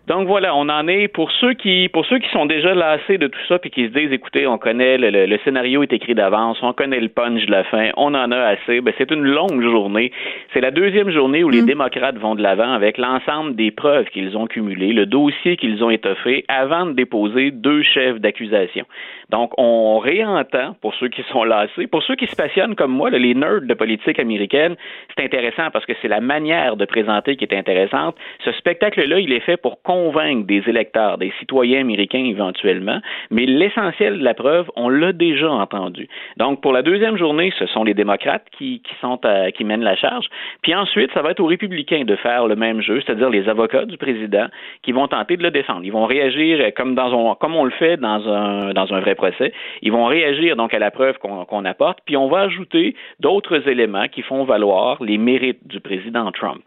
Donc 0.07 0.27
voilà, 0.27 0.55
on 0.55 0.67
en 0.67 0.87
est 0.87 1.07
pour 1.07 1.31
ceux 1.31 1.53
qui 1.53 1.87
pour 1.89 2.05
ceux 2.07 2.17
qui 2.17 2.29
sont 2.29 2.47
déjà 2.47 2.73
lassés 2.73 3.19
de 3.19 3.27
tout 3.27 3.39
ça 3.47 3.59
puis 3.59 3.69
qui 3.69 3.85
se 3.85 3.91
disent 3.91 4.11
écoutez, 4.11 4.47
on 4.47 4.57
connaît 4.57 4.97
le, 4.97 5.37
scénario 5.43 5.83
est 5.83 5.93
écrit 5.93 6.15
d'avance, 6.15 6.57
on 6.63 6.73
connaît 6.73 6.99
le 6.99 7.09
punch 7.09 7.45
de 7.45 7.51
la 7.51 7.63
fin, 7.65 7.91
on 7.97 8.15
en 8.15 8.31
a 8.31 8.37
assez. 8.37 8.81
Ben, 8.81 8.93
c'est 8.97 9.11
une 9.11 9.23
longue 9.23 9.61
journée. 9.61 10.11
C'est 10.53 10.61
la 10.61 10.71
deuxième 10.71 11.11
journée 11.11 11.43
où 11.43 11.49
les 11.49 11.61
mm. 11.61 11.67
démocrates 11.67 12.17
vont 12.17 12.33
de 12.33 12.41
l'avant 12.41 12.73
avec 12.73 12.97
l'ensemble 12.97 13.55
des 13.55 13.69
preuves 13.69 14.05
qu'ils 14.05 14.35
ont 14.35 14.47
cumulées, 14.47 14.91
le 14.91 15.05
dossier 15.05 15.55
qu'ils 15.55 15.83
ont 15.83 15.91
étoffé 15.91 16.45
avant 16.47 16.87
de 16.87 16.93
déposer 16.93 17.51
deux 17.51 17.83
chefs 17.83 18.19
d'accusation. 18.19 18.85
Donc 19.29 19.51
on 19.57 19.99
réentend 19.99 20.75
pour 20.81 20.95
ceux 20.95 21.09
qui 21.09 21.23
sont 21.31 21.43
lassés, 21.43 21.87
pour 21.87 22.01
ceux 22.03 22.15
qui 22.15 22.27
se 22.27 22.35
passionnent 22.35 22.75
comme 22.75 22.91
moi, 22.91 23.11
les 23.11 23.35
nerds 23.35 23.61
de 23.61 23.73
politique 23.73 24.19
américaine, 24.19 24.75
c'est 25.15 25.23
intéressant 25.23 25.69
parce 25.71 25.85
que 25.85 25.93
c'est 26.01 26.07
la 26.07 26.21
manière 26.21 26.75
de 26.75 26.85
présenter 26.85 27.35
qui 27.35 27.45
est 27.45 27.55
intéressante. 27.55 28.15
Ce 28.43 28.51
spectacle-là, 28.51 29.19
il 29.19 29.31
est 29.31 29.39
fait 29.39 29.57
pour 29.57 29.81
convaincre 29.91 30.47
des 30.47 30.63
électeurs, 30.67 31.17
des 31.17 31.33
citoyens 31.39 31.81
américains 31.81 32.23
éventuellement, 32.23 32.99
mais 33.29 33.45
l'essentiel 33.45 34.19
de 34.19 34.23
la 34.23 34.33
preuve, 34.33 34.71
on 34.77 34.87
l'a 34.87 35.11
déjà 35.11 35.51
entendu. 35.51 36.07
Donc, 36.37 36.61
pour 36.61 36.71
la 36.71 36.81
deuxième 36.81 37.17
journée, 37.17 37.51
ce 37.59 37.65
sont 37.65 37.83
les 37.83 37.93
démocrates 37.93 38.45
qui, 38.57 38.81
qui 38.81 39.63
mènent 39.65 39.83
la 39.83 39.97
charge. 39.97 40.27
Puis 40.61 40.73
ensuite, 40.73 41.11
ça 41.13 41.21
va 41.21 41.31
être 41.31 41.41
aux 41.41 41.45
républicains 41.45 42.05
de 42.05 42.15
faire 42.15 42.47
le 42.47 42.55
même 42.55 42.81
jeu, 42.81 43.01
c'est-à-dire 43.01 43.29
les 43.29 43.49
avocats 43.49 43.83
du 43.85 43.97
président 43.97 44.47
qui 44.81 44.93
vont 44.93 45.07
tenter 45.09 45.35
de 45.35 45.43
le 45.43 45.51
défendre. 45.51 45.81
Ils 45.83 45.91
vont 45.91 46.05
réagir 46.05 46.73
comme 46.73 46.95
on 46.97 47.65
le 47.65 47.71
fait 47.71 47.97
dans 47.97 48.27
un 48.29 48.73
dans 48.73 48.93
un 48.93 48.99
vrai 49.01 49.15
procès. 49.15 49.51
Ils 49.81 49.91
vont 49.91 50.05
réagir 50.05 50.55
donc 50.55 50.73
à 50.73 50.79
la 50.79 50.91
preuve 50.91 51.17
qu'on 51.17 51.65
apporte, 51.65 51.99
puis 52.05 52.15
on 52.15 52.29
va 52.29 52.41
ajouter 52.41 52.95
d'autres 53.19 53.67
éléments 53.67 54.07
qui 54.07 54.21
font 54.21 54.43
valoir 54.43 55.03
les 55.03 55.17
mérites 55.17 55.67
du 55.67 55.79
président 55.79 56.31
Trump. 56.31 56.61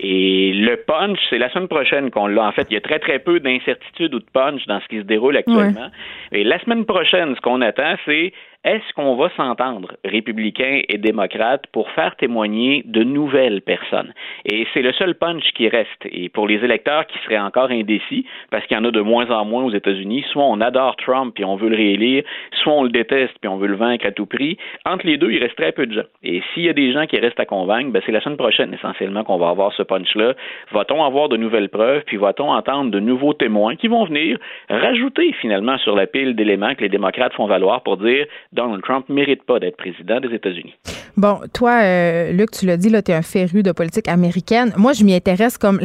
Et 0.00 0.52
le 0.54 0.76
punch, 0.76 1.18
c'est 1.28 1.38
la 1.38 1.50
semaine 1.50 1.68
prochaine 1.68 2.10
qu'on 2.10 2.26
l'a. 2.26 2.46
En 2.46 2.52
fait, 2.52 2.69
il 2.70 2.74
y 2.74 2.76
a 2.76 2.80
très, 2.80 3.00
très 3.00 3.18
peu 3.18 3.40
d'incertitude 3.40 4.14
ou 4.14 4.20
de 4.20 4.30
punch 4.32 4.64
dans 4.66 4.80
ce 4.80 4.86
qui 4.86 4.98
se 4.98 5.04
déroule 5.04 5.36
actuellement. 5.36 5.90
Et 6.32 6.44
la 6.44 6.58
semaine 6.60 6.84
prochaine, 6.84 7.34
ce 7.34 7.40
qu'on 7.40 7.60
attend, 7.60 7.96
c'est 8.06 8.32
est-ce 8.62 8.92
qu'on 8.94 9.16
va 9.16 9.30
s'entendre, 9.36 9.96
républicains 10.04 10.82
et 10.86 10.98
démocrates, 10.98 11.66
pour 11.72 11.90
faire 11.92 12.14
témoigner 12.16 12.82
de 12.84 13.02
nouvelles 13.02 13.62
personnes? 13.62 14.12
Et 14.44 14.66
c'est 14.74 14.82
le 14.82 14.92
seul 14.92 15.14
punch 15.14 15.44
qui 15.54 15.66
reste. 15.68 16.04
Et 16.04 16.28
pour 16.28 16.46
les 16.46 16.62
électeurs 16.62 17.06
qui 17.06 17.18
seraient 17.20 17.38
encore 17.38 17.70
indécis, 17.70 18.26
parce 18.50 18.66
qu'il 18.66 18.76
y 18.76 18.80
en 18.80 18.84
a 18.84 18.90
de 18.90 19.00
moins 19.00 19.30
en 19.30 19.46
moins 19.46 19.64
aux 19.64 19.72
États-Unis, 19.72 20.26
soit 20.30 20.44
on 20.44 20.60
adore 20.60 20.96
Trump 20.96 21.40
et 21.40 21.44
on 21.44 21.56
veut 21.56 21.70
le 21.70 21.76
réélire, 21.76 22.22
soit 22.62 22.74
on 22.74 22.82
le 22.82 22.90
déteste 22.90 23.32
puis 23.40 23.48
on 23.48 23.56
veut 23.56 23.68
le 23.68 23.76
vaincre 23.76 24.06
à 24.06 24.12
tout 24.12 24.26
prix. 24.26 24.58
Entre 24.84 25.06
les 25.06 25.16
deux, 25.16 25.30
il 25.30 25.42
reste 25.42 25.56
très 25.56 25.72
peu 25.72 25.86
de 25.86 25.94
gens. 25.94 26.08
Et 26.22 26.42
s'il 26.52 26.64
y 26.64 26.68
a 26.68 26.74
des 26.74 26.92
gens 26.92 27.06
qui 27.06 27.18
restent 27.18 27.40
à 27.40 27.46
convaincre, 27.46 27.90
ben 27.90 28.02
c'est 28.04 28.12
la 28.12 28.20
semaine 28.20 28.36
prochaine 28.36 28.74
essentiellement 28.74 29.24
qu'on 29.24 29.38
va 29.38 29.48
avoir 29.48 29.72
ce 29.72 29.82
punch-là. 29.82 30.34
Va-t-on 30.72 31.02
avoir 31.02 31.30
de 31.30 31.38
nouvelles 31.38 31.70
preuves, 31.70 32.02
puis 32.04 32.18
va-t-on 32.18 32.52
entendre 32.52 32.90
de 32.90 33.00
nouveaux 33.00 33.32
témoins 33.32 33.76
qui 33.76 33.88
vont 33.88 34.04
venir 34.04 34.38
rajouter 34.68 35.32
finalement 35.40 35.78
sur 35.78 35.96
la 35.96 36.06
pile 36.06 36.36
d'éléments 36.36 36.74
que 36.74 36.82
les 36.82 36.90
démocrates 36.90 37.32
font 37.32 37.46
valoir 37.46 37.82
pour 37.82 37.96
dire 37.96 38.26
Donald 38.52 38.82
Trump 38.82 39.08
ne 39.08 39.14
mérite 39.14 39.44
pas 39.44 39.60
d'être 39.60 39.76
président 39.76 40.18
des 40.20 40.34
États-Unis. 40.34 40.74
Bon, 41.16 41.40
toi, 41.52 41.82
euh, 41.82 42.32
Luc, 42.32 42.50
tu 42.50 42.66
l'as 42.66 42.76
dit, 42.76 42.90
tu 42.90 43.10
es 43.10 43.14
un 43.14 43.22
féru 43.22 43.62
de 43.62 43.70
politique 43.72 44.08
américaine. 44.08 44.72
Moi, 44.76 44.92
je 44.92 45.04
m'y 45.04 45.14
intéresse 45.14 45.56
comme 45.56 45.80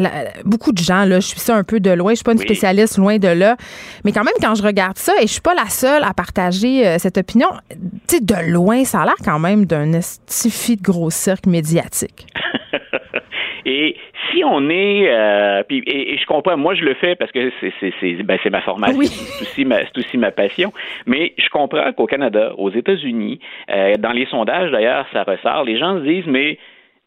beaucoup 0.46 0.72
de 0.72 0.80
gens. 0.80 1.06
Là, 1.06 1.20
je 1.20 1.28
suis 1.28 1.40
ça 1.40 1.56
un 1.56 1.64
peu 1.64 1.80
de 1.80 1.92
loin. 1.92 2.12
Je 2.12 2.16
suis 2.16 2.24
pas 2.24 2.32
une 2.32 2.40
spécialiste 2.40 2.98
loin 2.98 3.18
de 3.18 3.28
là. 3.28 3.56
Mais 4.04 4.12
quand 4.12 4.24
même, 4.24 4.34
quand 4.42 4.56
je 4.56 4.64
regarde 4.64 4.98
ça, 4.98 5.14
et 5.22 5.28
je 5.28 5.32
suis 5.34 5.42
pas 5.42 5.54
la 5.54 5.70
seule 5.70 6.04
à 6.04 6.14
partager 6.14 6.88
euh, 6.88 6.98
cette 6.98 7.18
opinion, 7.18 7.50
tu 8.08 8.18
sais, 8.18 8.20
de 8.22 8.52
loin, 8.52 8.84
ça 8.84 9.02
a 9.02 9.06
l'air 9.06 9.16
quand 9.24 9.40
même 9.40 9.66
d'un 9.66 9.94
estifi 9.94 10.78
de 10.78 10.82
gros 10.82 11.10
cirque 11.12 11.46
médiatique. 11.46 12.28
Et 13.66 13.96
si 14.30 14.44
on 14.44 14.70
est, 14.70 15.10
euh, 15.10 15.64
puis, 15.68 15.84
et, 15.88 16.18
je 16.18 16.26
comprends, 16.26 16.56
moi 16.56 16.76
je 16.76 16.84
le 16.84 16.94
fais 16.94 17.16
parce 17.16 17.32
que 17.32 17.52
c'est 17.60 17.74
c'est 18.00 18.24
ben, 18.24 18.38
ma 18.52 18.62
formation, 18.62 19.02
c'est 19.02 19.42
aussi 19.42 19.66
ma 19.66 19.80
c'est 19.80 19.98
aussi 19.98 20.18
ma 20.18 20.32
passion. 20.32 20.72
Mais 21.06 21.34
je 21.38 21.50
comprends 21.50 21.92
qu'au 21.94 22.06
Canada, 22.06 22.54
aux 22.58 22.70
États-Unis, 22.70 23.40
euh, 23.72 23.96
dans 23.98 24.12
les 24.12 24.28
sondages 24.28 24.72
d'ailleurs, 24.72 25.08
ça 25.12 25.24
ressort. 25.24 25.64
Les 25.64 25.78
gens 25.78 25.98
se 26.00 26.04
disent 26.04 26.28
mais 26.28 26.60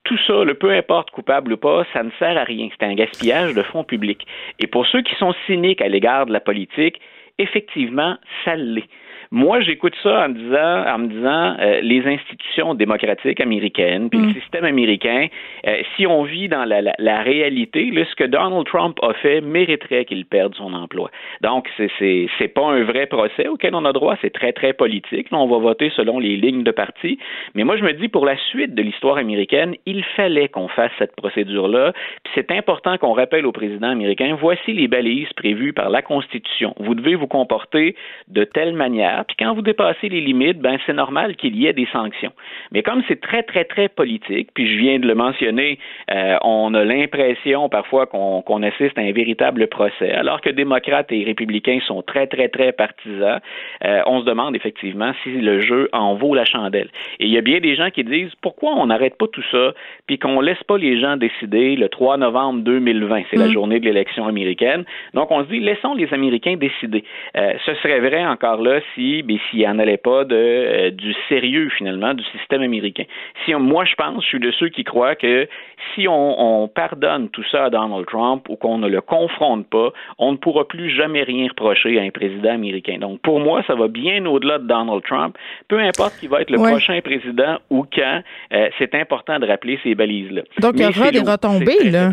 tout 0.04 0.18
ça, 0.26 0.42
le 0.44 0.54
peu 0.54 0.72
importe 0.72 1.10
coupable 1.10 1.52
ou 1.52 1.56
pas, 1.56 1.84
ça 1.92 2.02
ne 2.02 2.10
sert 2.18 2.36
à 2.36 2.44
rien. 2.44 2.68
C'est 2.78 2.86
un 2.86 2.94
gaspillage 2.94 3.54
de 3.54 3.62
fonds 3.62 3.84
publics. 3.84 4.26
Et 4.58 4.66
pour 4.66 4.86
ceux 4.86 5.02
qui 5.02 5.14
sont 5.16 5.34
cyniques 5.46 5.82
à 5.82 5.88
l'égard 5.88 6.26
de 6.26 6.32
la 6.32 6.40
politique, 6.40 7.00
effectivement, 7.38 8.16
ça 8.44 8.56
l'est. 8.56 8.88
Moi, 9.30 9.60
j'écoute 9.60 9.94
ça 10.02 10.26
en, 10.26 10.28
disant, 10.30 10.84
en 10.86 10.98
me 10.98 11.08
disant 11.08 11.56
euh, 11.60 11.80
les 11.82 12.06
institutions 12.06 12.74
démocratiques 12.74 13.40
américaines, 13.40 14.08
puis 14.08 14.18
le 14.18 14.26
mm. 14.28 14.34
système 14.34 14.64
américain, 14.64 15.26
euh, 15.66 15.82
si 15.96 16.06
on 16.06 16.22
vit 16.22 16.48
dans 16.48 16.64
la, 16.64 16.80
la, 16.98 17.22
réalité, 17.22 17.90
là, 17.90 18.04
ce 18.08 18.14
que 18.14 18.24
Donald 18.24 18.66
Trump 18.66 18.98
a 19.02 19.12
fait 19.14 19.40
mériterait 19.40 20.04
qu'il 20.06 20.24
perde 20.24 20.54
son 20.54 20.72
emploi. 20.72 21.10
Donc, 21.42 21.68
c'est 21.76 22.28
c'est 22.38 22.48
pas 22.48 22.66
un 22.66 22.84
vrai 22.84 23.06
procès 23.06 23.48
auquel 23.48 23.74
on 23.74 23.84
a 23.84 23.92
droit, 23.92 24.16
c'est 24.22 24.32
très 24.32 24.52
très 24.52 24.72
politique. 24.72 25.30
Là, 25.30 25.38
on 25.38 25.46
va 25.46 25.58
voter 25.58 25.90
selon 25.94 26.18
les 26.18 26.36
lignes 26.36 26.64
de 26.64 26.70
parti. 26.70 27.18
Mais 27.54 27.64
moi, 27.64 27.76
je 27.76 27.84
me 27.84 27.92
dis 27.92 28.08
pour 28.08 28.24
la 28.24 28.36
suite 28.36 28.74
de 28.74 28.82
l'histoire 28.82 29.18
américaine, 29.18 29.74
il 29.86 30.04
fallait 30.16 30.48
qu'on 30.48 30.68
fasse 30.68 30.92
cette 30.98 31.14
procédure-là. 31.16 31.92
Puis 32.24 32.32
c'est 32.34 32.50
important 32.50 32.96
qu'on 32.98 33.12
rappelle 33.12 33.46
au 33.46 33.52
président 33.52 33.90
américain 33.90 34.36
voici 34.40 34.72
les 34.72 34.88
balises 34.88 35.32
prévues 35.34 35.72
par 35.72 35.90
la 35.90 36.02
Constitution. 36.02 36.74
Vous 36.78 36.94
devez 36.94 37.14
vous 37.14 37.26
comporter 37.26 37.94
de 38.28 38.44
telle 38.44 38.72
manière 38.74 39.17
puis 39.24 39.36
quand 39.38 39.54
vous 39.54 39.62
dépassez 39.62 40.08
les 40.08 40.20
limites, 40.20 40.58
ben 40.58 40.78
c'est 40.86 40.92
normal 40.92 41.36
qu'il 41.36 41.56
y 41.56 41.66
ait 41.66 41.72
des 41.72 41.88
sanctions. 41.92 42.32
Mais 42.72 42.82
comme 42.82 43.02
c'est 43.08 43.20
très, 43.20 43.42
très, 43.42 43.64
très 43.64 43.88
politique, 43.88 44.50
puis 44.54 44.72
je 44.72 44.78
viens 44.78 44.98
de 44.98 45.06
le 45.06 45.14
mentionner, 45.14 45.78
euh, 46.10 46.36
on 46.42 46.74
a 46.74 46.84
l'impression 46.84 47.68
parfois 47.68 48.06
qu'on 48.06 48.62
assiste 48.62 48.98
à 48.98 49.02
un 49.02 49.12
véritable 49.12 49.66
procès, 49.68 50.12
alors 50.12 50.40
que 50.40 50.50
démocrates 50.50 51.10
et 51.12 51.24
républicains 51.24 51.80
sont 51.86 52.02
très, 52.02 52.26
très, 52.26 52.48
très 52.48 52.72
partisans. 52.72 53.40
Euh, 53.84 54.02
on 54.06 54.20
se 54.20 54.24
demande 54.24 54.56
effectivement 54.56 55.12
si 55.22 55.30
le 55.30 55.60
jeu 55.60 55.88
en 55.92 56.14
vaut 56.14 56.34
la 56.34 56.44
chandelle. 56.44 56.88
Et 57.20 57.26
il 57.26 57.32
y 57.32 57.38
a 57.38 57.42
bien 57.42 57.60
des 57.60 57.74
gens 57.74 57.90
qui 57.90 58.04
disent 58.04 58.34
pourquoi 58.40 58.72
on 58.74 58.86
n'arrête 58.86 59.16
pas 59.16 59.26
tout 59.28 59.44
ça, 59.50 59.72
puis 60.06 60.18
qu'on 60.18 60.40
laisse 60.40 60.62
pas 60.64 60.78
les 60.78 61.00
gens 61.00 61.16
décider 61.16 61.76
le 61.76 61.88
3 61.88 62.16
novembre 62.18 62.62
2020, 62.62 63.22
c'est 63.30 63.36
la 63.36 63.48
mm. 63.48 63.52
journée 63.52 63.80
de 63.80 63.84
l'élection 63.84 64.26
américaine. 64.26 64.84
Donc 65.14 65.30
on 65.30 65.44
se 65.44 65.48
dit 65.48 65.60
laissons 65.60 65.94
les 65.94 66.12
Américains 66.12 66.56
décider. 66.56 67.04
Euh, 67.36 67.52
ce 67.64 67.74
serait 67.76 68.00
vrai 68.00 68.24
encore 68.24 68.62
là 68.62 68.80
si 68.94 69.07
mais 69.26 69.38
s'il 69.48 69.60
n'y 69.60 69.68
en 69.68 69.78
allait 69.78 69.96
pas 69.96 70.24
de, 70.24 70.34
euh, 70.36 70.90
du 70.90 71.14
sérieux, 71.28 71.68
finalement, 71.76 72.14
du 72.14 72.24
système 72.36 72.62
américain. 72.62 73.04
Si 73.44 73.54
moi, 73.54 73.84
je 73.84 73.94
pense, 73.94 74.22
je 74.22 74.28
suis 74.28 74.40
de 74.40 74.50
ceux 74.52 74.68
qui 74.68 74.84
croient 74.84 75.14
que 75.14 75.48
si 75.94 76.06
on, 76.08 76.68
pardonne 76.74 77.28
tout 77.30 77.44
ça 77.50 77.64
à 77.64 77.70
Donald 77.70 78.06
Trump 78.06 78.46
ou 78.48 78.56
qu'on 78.56 78.78
ne 78.78 78.88
le 78.88 79.00
confronte 79.00 79.66
pas, 79.68 79.90
on 80.18 80.32
ne 80.32 80.36
pourra 80.36 80.66
plus 80.66 80.90
jamais 80.90 81.22
rien 81.22 81.48
reprocher 81.48 81.98
à 81.98 82.02
un 82.02 82.10
président 82.10 82.52
américain. 82.52 82.98
Donc, 82.98 83.20
pour 83.20 83.40
moi, 83.40 83.62
ça 83.66 83.74
va 83.74 83.88
bien 83.88 84.24
au-delà 84.26 84.58
de 84.58 84.66
Donald 84.66 85.02
Trump. 85.04 85.36
Peu 85.68 85.78
importe 85.78 86.18
qui 86.18 86.26
va 86.26 86.40
être 86.42 86.50
le 86.50 86.58
prochain 86.58 87.00
président 87.00 87.58
ou 87.70 87.84
quand, 87.92 88.22
euh, 88.52 88.68
c'est 88.78 88.94
important 88.94 89.38
de 89.38 89.46
rappeler 89.46 89.78
ces 89.82 89.94
balises-là. 89.94 90.42
Donc, 90.60 90.74
il 90.76 90.82
y 90.82 90.86
aura 90.86 91.10
des 91.10 91.20
retombées, 91.20 91.90
là. 91.90 92.10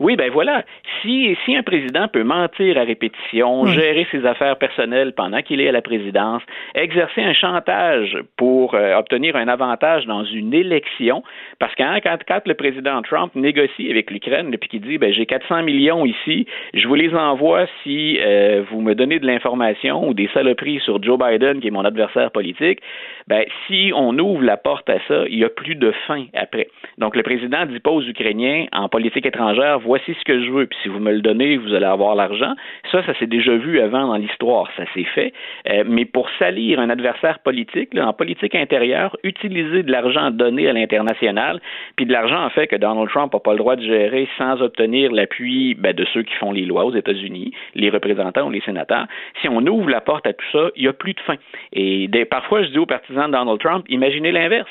Oui, 0.00 0.14
ben 0.16 0.30
voilà. 0.30 0.64
Si, 1.02 1.36
si 1.44 1.56
un 1.56 1.62
président 1.62 2.06
peut 2.08 2.22
mentir 2.22 2.78
à 2.78 2.82
répétition, 2.82 3.66
gérer 3.66 4.06
ses 4.12 4.24
affaires 4.26 4.56
personnelles 4.56 5.12
pendant 5.12 5.42
qu'il 5.42 5.60
est 5.60 5.68
à 5.68 5.72
la 5.72 5.82
présidence, 5.82 6.42
exercer 6.74 7.22
un 7.22 7.34
chantage 7.34 8.16
pour 8.36 8.74
euh, 8.74 8.96
obtenir 8.96 9.34
un 9.34 9.48
avantage 9.48 10.06
dans 10.06 10.24
une 10.24 10.54
élection, 10.54 11.22
parce 11.58 11.74
que 11.74 11.82
hein, 11.82 11.98
quand, 12.02 12.18
quand, 12.26 12.40
le 12.46 12.54
président 12.54 13.02
Trump 13.02 13.34
négocie 13.34 13.90
avec 13.90 14.10
l'Ukraine, 14.10 14.54
puis 14.58 14.68
qu'il 14.68 14.82
dit, 14.82 14.98
ben, 14.98 15.12
j'ai 15.12 15.26
400 15.26 15.62
millions 15.62 16.06
ici, 16.06 16.46
je 16.74 16.86
vous 16.86 16.94
les 16.94 17.14
envoie 17.14 17.66
si 17.82 18.18
euh, 18.20 18.62
vous 18.70 18.80
me 18.80 18.94
donnez 18.94 19.18
de 19.18 19.26
l'information 19.26 20.08
ou 20.08 20.14
des 20.14 20.28
saloperies 20.32 20.80
sur 20.80 21.02
Joe 21.02 21.18
Biden, 21.18 21.60
qui 21.60 21.68
est 21.68 21.72
mon 21.72 21.84
adversaire 21.84 22.30
politique, 22.30 22.80
ben, 23.26 23.44
si 23.66 23.92
on 23.94 24.16
ouvre 24.18 24.42
la 24.42 24.56
porte 24.56 24.88
à 24.88 24.98
ça, 25.08 25.24
il 25.28 25.38
n'y 25.38 25.44
a 25.44 25.48
plus 25.48 25.74
de 25.74 25.92
fin 26.06 26.26
après. 26.34 26.68
Donc, 26.98 27.16
le 27.16 27.22
président 27.22 27.66
dit 27.66 27.80
pas 27.80 27.90
aux 27.90 28.02
Ukrainiens, 28.02 28.66
en 28.72 28.88
politique 28.88 29.26
étrangère, 29.26 29.80
voici 29.88 30.14
ce 30.18 30.24
que 30.24 30.44
je 30.44 30.50
veux, 30.50 30.66
puis 30.66 30.78
si 30.82 30.88
vous 30.90 30.98
me 30.98 31.12
le 31.12 31.22
donnez, 31.22 31.56
vous 31.56 31.72
allez 31.72 31.86
avoir 31.86 32.14
l'argent. 32.14 32.52
Ça, 32.92 33.04
ça 33.06 33.14
s'est 33.18 33.26
déjà 33.26 33.56
vu 33.56 33.80
avant 33.80 34.06
dans 34.06 34.16
l'histoire, 34.16 34.68
ça 34.76 34.84
s'est 34.92 35.08
fait. 35.14 35.32
Euh, 35.70 35.84
mais 35.86 36.04
pour 36.04 36.28
salir 36.38 36.78
un 36.78 36.90
adversaire 36.90 37.38
politique, 37.38 37.94
là, 37.94 38.06
en 38.06 38.12
politique 38.12 38.54
intérieure, 38.54 39.16
utiliser 39.24 39.82
de 39.82 39.90
l'argent 39.90 40.30
donné 40.30 40.68
à 40.68 40.74
l'international, 40.74 41.60
puis 41.96 42.04
de 42.04 42.12
l'argent 42.12 42.44
en 42.44 42.50
fait 42.50 42.66
que 42.66 42.76
Donald 42.76 43.08
Trump 43.08 43.32
n'a 43.32 43.40
pas 43.40 43.52
le 43.52 43.58
droit 43.58 43.76
de 43.76 43.82
gérer 43.82 44.28
sans 44.36 44.60
obtenir 44.60 45.10
l'appui 45.10 45.74
ben, 45.74 45.94
de 45.94 46.04
ceux 46.12 46.22
qui 46.22 46.34
font 46.34 46.52
les 46.52 46.66
lois 46.66 46.84
aux 46.84 46.94
États-Unis, 46.94 47.52
les 47.74 47.88
représentants 47.88 48.46
ou 48.46 48.50
les 48.50 48.60
sénateurs. 48.60 49.06
Si 49.40 49.48
on 49.48 49.66
ouvre 49.66 49.88
la 49.88 50.02
porte 50.02 50.26
à 50.26 50.34
tout 50.34 50.46
ça, 50.52 50.68
il 50.76 50.82
n'y 50.82 50.88
a 50.88 50.92
plus 50.92 51.14
de 51.14 51.20
fin. 51.20 51.36
Et 51.72 52.08
parfois, 52.30 52.62
je 52.62 52.68
dis 52.68 52.78
aux 52.78 52.86
partisans 52.86 53.26
de 53.26 53.32
Donald 53.32 53.58
Trump, 53.58 53.86
imaginez 53.88 54.32
l'inverse. 54.32 54.68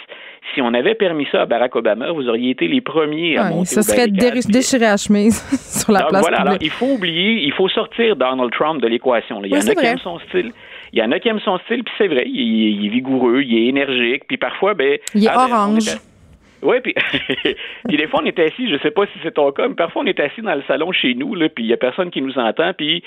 Si 0.53 0.61
on 0.61 0.74
avait 0.74 0.95
permis 0.95 1.28
ça 1.32 1.41
à 1.41 1.45
Barack 1.45 1.76
Obama, 1.76 2.11
vous 2.11 2.30
auriez 2.30 2.51
été 2.51 2.68
les 2.68 2.82
premiers 2.82 3.38
à 3.38 3.49
monter 3.49 3.65
Ça 3.65 3.82
serait 3.82 4.07
déchiré 4.07 4.86
à 4.86 4.97
chemise 5.07 5.41
sur 5.83 5.91
la 5.91 6.05
place 6.05 6.21
voilà, 6.21 6.41
alors, 6.41 6.57
il 6.61 6.69
faut 6.69 6.93
oublier, 6.93 7.43
il 7.43 7.53
faut 7.53 7.69
sortir 7.69 8.15
Donald 8.15 8.51
Trump 8.51 8.81
de 8.81 8.87
l'équation. 8.87 9.43
Il 9.43 9.51
y 9.51 9.55
en 9.55 9.59
a 9.59 9.75
qui 9.75 9.85
aiment 9.85 9.97
son 9.99 10.19
style. 10.19 10.51
Il 10.93 10.99
y 10.99 11.03
en 11.03 11.11
a 11.11 11.19
qui 11.19 11.27
aiment 11.27 11.39
son 11.39 11.57
style, 11.59 11.83
puis 11.83 11.93
c'est 11.97 12.07
vrai, 12.07 12.25
il, 12.27 12.85
est 12.85 12.89
vigoureux, 12.89 13.41
il 13.41 13.57
est 13.57 13.67
énergique, 13.67 14.23
puis 14.27 14.37
parfois, 14.37 14.73
ben... 14.73 14.97
Il 15.13 15.25
est 15.25 15.29
ah, 15.29 15.47
ben, 15.47 15.53
orange. 15.53 15.97
Oui, 16.61 16.77
puis, 16.81 16.95
puis 17.87 17.97
des 17.97 18.07
fois, 18.07 18.21
on 18.23 18.25
est 18.25 18.39
assis, 18.39 18.69
je 18.69 18.77
sais 18.81 18.91
pas 18.91 19.05
si 19.05 19.19
c'est 19.21 19.33
ton 19.33 19.51
cas, 19.51 19.67
mais 19.67 19.75
parfois, 19.75 20.03
on 20.03 20.05
est 20.05 20.19
assis 20.19 20.41
dans 20.41 20.55
le 20.55 20.63
salon 20.67 20.91
chez 20.91 21.13
nous, 21.13 21.35
là, 21.35 21.49
puis 21.49 21.65
il 21.65 21.67
y 21.67 21.73
a 21.73 21.77
personne 21.77 22.09
qui 22.09 22.21
nous 22.21 22.37
entend, 22.37 22.73
puis 22.73 23.03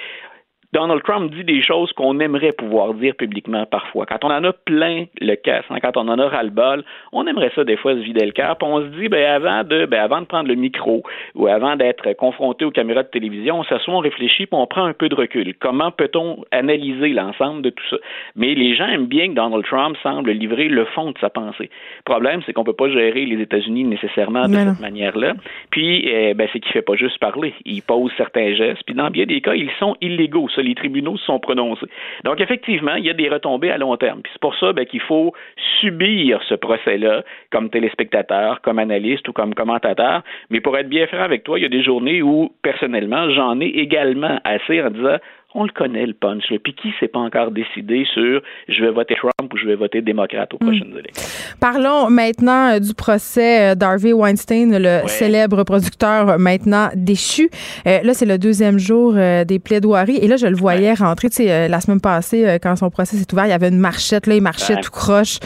Donald 0.73 1.03
Trump 1.03 1.33
dit 1.35 1.43
des 1.43 1.63
choses 1.63 1.93
qu'on 1.95 2.21
aimerait 2.21 2.53
pouvoir 2.53 2.95
dire 2.95 3.17
publiquement 3.17 3.67
parfois. 3.67 4.07
Quand 4.07 4.25
on 4.25 4.31
en 4.31 4.45
a 4.45 4.53
plein 4.53 5.07
le 5.21 5.35
casse, 5.35 5.65
hein, 5.69 5.79
quand 5.83 5.97
on 5.97 6.07
en 6.07 6.17
a 6.19 6.29
ras-le-bol, 6.29 6.85
on 7.13 7.27
aimerait 7.27 7.51
ça 7.57 7.65
des 7.65 7.77
fois 7.77 7.95
se 7.95 7.99
vider 7.99 8.25
le 8.25 8.31
cœur. 8.31 8.57
Puis 8.57 8.69
on 8.71 8.81
se 8.81 8.87
dit, 8.97 9.09
ben 9.09 9.25
avant 9.25 9.65
de, 9.65 9.87
ben 9.87 10.01
avant 10.01 10.21
de 10.21 10.27
prendre 10.27 10.49
le 10.49 10.55
micro 10.55 11.03
ou 11.35 11.49
avant 11.49 11.75
d'être 11.75 12.13
confronté 12.13 12.65
aux 12.65 12.71
caméras 12.71 13.03
de 13.03 13.09
télévision, 13.09 13.59
on 13.59 13.65
s'assoit, 13.65 13.95
on 13.95 13.99
réfléchit, 13.99 14.47
puis 14.47 14.59
on 14.61 14.67
prend 14.69 14.85
un 14.85 14.93
peu 14.93 15.09
de 15.09 15.17
recul. 15.17 15.55
Comment 15.59 15.91
peut-on 15.91 16.45
analyser 16.53 17.09
l'ensemble 17.09 17.63
de 17.63 17.71
tout 17.71 17.85
ça? 17.91 17.97
Mais 18.37 18.55
les 18.55 18.77
gens 18.77 18.87
aiment 18.87 19.07
bien 19.07 19.29
que 19.29 19.35
Donald 19.35 19.65
Trump 19.65 19.97
semble 20.05 20.31
livrer 20.31 20.69
le 20.69 20.85
fond 20.85 21.11
de 21.11 21.19
sa 21.19 21.31
pensée. 21.31 21.69
Le 21.99 22.05
problème, 22.05 22.43
c'est 22.47 22.53
qu'on 22.53 22.65
peut 22.65 22.75
pas 22.75 22.89
gérer 22.89 23.27
les 23.27 23.43
États-Unis 23.43 23.83
nécessairement 23.85 24.47
de 24.47 24.55
cette 24.55 24.81
manière-là. 24.81 25.35
Puis, 25.71 26.07
eh, 26.07 26.35
ben 26.35 26.49
c'est 26.53 26.61
qu'il 26.61 26.71
fait 26.71 26.83
pas 26.83 26.95
juste 26.95 27.19
parler. 27.19 27.55
Il 27.65 27.83
pose 27.83 28.13
certains 28.17 28.55
gestes. 28.55 28.85
Puis 28.87 28.95
dans 28.95 29.11
bien 29.11 29.27
des 29.27 29.41
cas, 29.41 29.55
ils 29.55 29.71
sont 29.81 29.97
illégaux 30.01 30.49
les 30.61 30.75
tribunaux 30.75 31.17
se 31.17 31.25
sont 31.25 31.39
prononcés. 31.39 31.87
Donc, 32.25 32.41
effectivement, 32.41 32.95
il 32.95 33.05
y 33.05 33.11
a 33.11 33.15
des 33.15 33.29
retombées 33.29 33.71
à 33.71 33.79
long 33.79 33.97
terme. 33.97 34.23
C'est 34.33 34.41
pour 34.41 34.55
ça 34.57 34.73
ben, 34.73 34.87
qu'il 34.87 35.01
faut 35.01 35.33
subir 35.81 36.41
ce 36.49 36.55
procès-là 36.55 37.23
comme 37.51 37.71
téléspectateur, 37.71 38.61
comme 38.63 38.79
analyste 38.79 39.29
ou 39.29 39.33
comme 39.33 39.55
commentateur. 39.55 40.23
Mais 40.51 40.61
pour 40.61 40.77
être 40.77 40.89
bien 40.89 41.07
franc 41.07 41.23
avec 41.23 41.45
toi, 41.45 41.59
il 41.59 41.63
y 41.63 41.67
a 41.67 41.69
des 41.69 41.83
journées 41.83 42.23
où, 42.23 42.53
personnellement, 42.63 43.31
j'en 43.31 43.61
ai 43.61 43.67
également 43.67 44.41
assez 44.45 44.83
en 44.83 44.91
disant 44.91 45.19
on 45.55 45.65
le 45.65 45.71
connaît, 45.71 46.07
le 46.07 46.15
punch. 46.15 46.45
Puis 46.63 46.75
qui 46.75 46.93
s'est 47.01 47.09
pas 47.09 47.19
encore 47.19 47.51
décidé 47.51 48.07
sur 48.13 48.41
je 48.69 48.85
vais 48.85 48.91
voter 48.91 49.17
Trump 49.17 49.53
ou 49.53 49.57
je 49.57 49.67
vais 49.67 49.75
voter 49.75 50.01
démocrate 50.01 50.53
aux 50.55 50.59
hmm. 50.61 50.67
prochaines 50.67 50.97
élections? 50.97 51.29
Parlons 51.61 52.09
maintenant 52.09 52.75
euh, 52.75 52.79
du 52.79 52.95
procès 52.95 53.73
euh, 53.73 53.75
d'Harvey 53.75 54.13
Weinstein, 54.13 54.79
le 54.79 55.07
célèbre 55.09 55.65
producteur 55.65 56.39
maintenant 56.39 56.89
déchu. 56.95 57.51
Euh, 57.87 58.01
là, 58.03 58.15
c'est 58.15 58.27
le 58.27 58.39
deuxième 58.39 58.79
jour 58.79 59.15
des 59.15 59.59
plaidoiries. 59.59 60.19
Et 60.19 60.29
là, 60.29 60.37
je 60.37 60.47
le 60.47 60.57
voyais 60.57 60.95
rentrer. 60.95 61.29
Tu 61.31 61.37
sais, 61.37 61.69
la 61.69 61.81
semaine 61.81 62.01
passée, 62.01 62.59
quand 62.63 62.77
son 62.77 62.91
procès 62.91 63.17
s'est 63.17 63.33
ouvert, 63.33 63.47
il 63.47 63.51
y 63.51 63.53
avait 63.53 63.69
une 63.69 63.79
marchette. 63.79 64.27
Là, 64.27 64.35
il 64.35 64.43
marchait 64.43 64.77
tout 64.81 64.91
croche. 64.91 65.39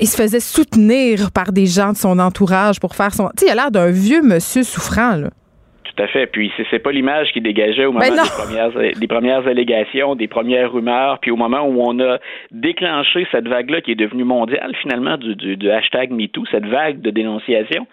il 0.00 0.06
se 0.06 0.16
faisait 0.16 0.40
soutenir 0.40 1.30
par 1.32 1.52
des 1.52 1.66
gens 1.66 1.92
de 1.92 1.96
son 1.96 2.18
entourage 2.18 2.80
pour 2.80 2.94
faire 2.94 3.14
son. 3.14 3.28
Tu 3.36 3.44
sais, 3.44 3.46
il 3.46 3.50
a 3.50 3.54
l'air 3.54 3.70
d'un 3.70 3.90
vieux 3.90 4.22
monsieur 4.22 4.62
souffrant, 4.62 5.16
là 5.16 5.30
tout 5.96 6.02
à 6.02 6.06
fait. 6.08 6.26
Puis 6.26 6.52
c'est 6.70 6.78
pas 6.78 6.92
l'image 6.92 7.32
qui 7.32 7.40
dégageait 7.40 7.86
au 7.86 7.92
moment 7.92 8.04
des 8.04 8.30
premières, 8.30 8.70
des 8.98 9.06
premières 9.06 9.46
allégations, 9.46 10.14
des 10.14 10.28
premières 10.28 10.72
rumeurs, 10.72 11.18
puis 11.20 11.30
au 11.30 11.36
moment 11.36 11.62
où 11.62 11.80
on 11.80 11.98
a 12.00 12.18
déclenché 12.50 13.26
cette 13.32 13.48
vague-là 13.48 13.80
qui 13.80 13.92
est 13.92 13.96
devenue 13.96 14.24
mondiale 14.24 14.74
finalement 14.80 15.16
du, 15.16 15.34
du, 15.34 15.56
du 15.56 15.70
hashtag 15.70 16.10
MeToo, 16.10 16.44
cette 16.50 16.66
vague 16.66 17.00
de 17.00 17.10
dénonciation. 17.10 17.86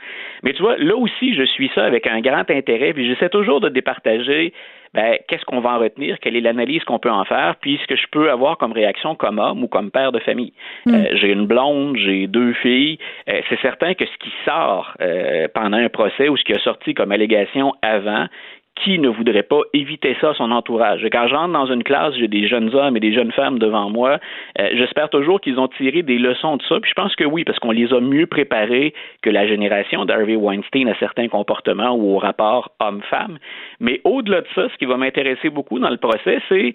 Mais 0.44 0.54
tu 0.54 0.62
vois, 0.62 0.78
là 0.78 0.96
aussi, 0.96 1.34
je 1.34 1.44
suis 1.44 1.72
ça 1.74 1.86
avec 1.86 2.08
un 2.08 2.20
grand 2.20 2.50
intérêt, 2.50 2.94
puis 2.94 3.08
j'essaie 3.08 3.30
toujours 3.30 3.62
de 3.62 3.70
départager 3.70 4.54
ben, 4.94 5.18
qu'est-ce 5.28 5.46
qu'on 5.46 5.60
va 5.60 5.72
en 5.72 5.80
retenir, 5.80 6.20
quelle 6.20 6.36
est 6.36 6.42
l'analyse 6.42 6.84
qu'on 6.84 7.00
peut 7.00 7.12
en 7.12 7.26
faire, 7.26 7.56
puis 7.62 7.80
ce 7.82 7.88
que 7.88 7.96
je 7.96 8.06
peux 8.12 8.30
avoir 8.30 8.58
comme 8.58 8.72
réaction 8.72 9.16
comme 9.16 9.40
homme 9.40 9.64
ou 9.64 9.68
comme 9.68 9.92
père 9.92 10.12
de 10.12 10.20
famille? 10.20 10.54
Hmm. 10.86 10.94
Euh, 10.94 11.06
j'ai 11.14 11.32
une 11.32 11.48
blonde, 11.48 11.98
j'ai 11.98 12.28
deux 12.28 12.54
filles. 12.54 13.00
Euh, 13.28 13.42
c'est 13.50 13.60
certain 13.62 13.94
que 13.94 14.06
ce 14.06 14.18
qui 14.20 14.32
sort 14.46 14.94
euh, 15.02 15.48
pendant 15.54 15.78
un 15.78 15.90
procès 15.90 16.30
ou 16.30 16.38
ce 16.38 16.44
qui 16.44 16.54
a 16.54 16.60
sorti 16.60 16.94
comme 16.94 17.12
allégation 17.12 17.74
avant, 17.82 18.28
qui 18.76 19.00
ne 19.00 19.08
voudrait 19.08 19.44
pas 19.44 19.62
éviter 19.74 20.16
ça 20.20 20.32
à 20.32 20.34
son 20.34 20.52
entourage? 20.52 21.06
Quand 21.12 21.28
j'entre 21.28 21.54
dans 21.54 21.68
une 21.68 21.84
classe, 21.84 22.16
j'ai 22.16 22.28
des 22.28 22.48
jeunes 22.48 22.74
hommes 22.74 22.98
et 22.98 23.00
des 23.00 23.14
jeunes 23.14 23.32
femmes 23.32 23.60
devant 23.60 23.90
moi. 23.90 24.20
Euh, 24.60 24.70
j'espère 24.74 25.10
toujours 25.10 25.40
qu'ils 25.42 25.60
ont 25.60 25.68
tiré 25.68 26.02
des 26.02 26.18
leçons 26.18 26.58
de 26.58 26.64
ça. 26.64 26.80
Puis 26.80 26.90
je 26.90 27.02
pense 27.02 27.16
que 27.16 27.24
oui, 27.24 27.44
parce 27.44 27.60
qu'on 27.60 27.72
les 27.72 27.94
a 27.94 28.00
mieux 28.00 28.26
préparés 28.26 28.94
que 29.22 29.30
la 29.30 29.48
génération 29.48 30.06
d'Harvey 30.06 30.36
Weinstein 30.36 30.90
à 30.90 30.96
certains 30.96 31.28
comportements 31.28 31.96
ou 31.96 32.16
au 32.16 32.18
rapport 32.18 32.72
homme-femme. 32.80 33.38
Mais 33.80 34.02
au-delà 34.04 34.42
de 34.42 34.48
ça, 34.56 34.68
ce 34.70 34.78
qui 34.78 34.86
va 34.86 34.98
m'intéresser 34.98 35.50
beaucoup 35.50 35.80
dans 35.80 35.90
le 35.90 35.98
procès, 35.98 36.40
c'est 36.50 36.74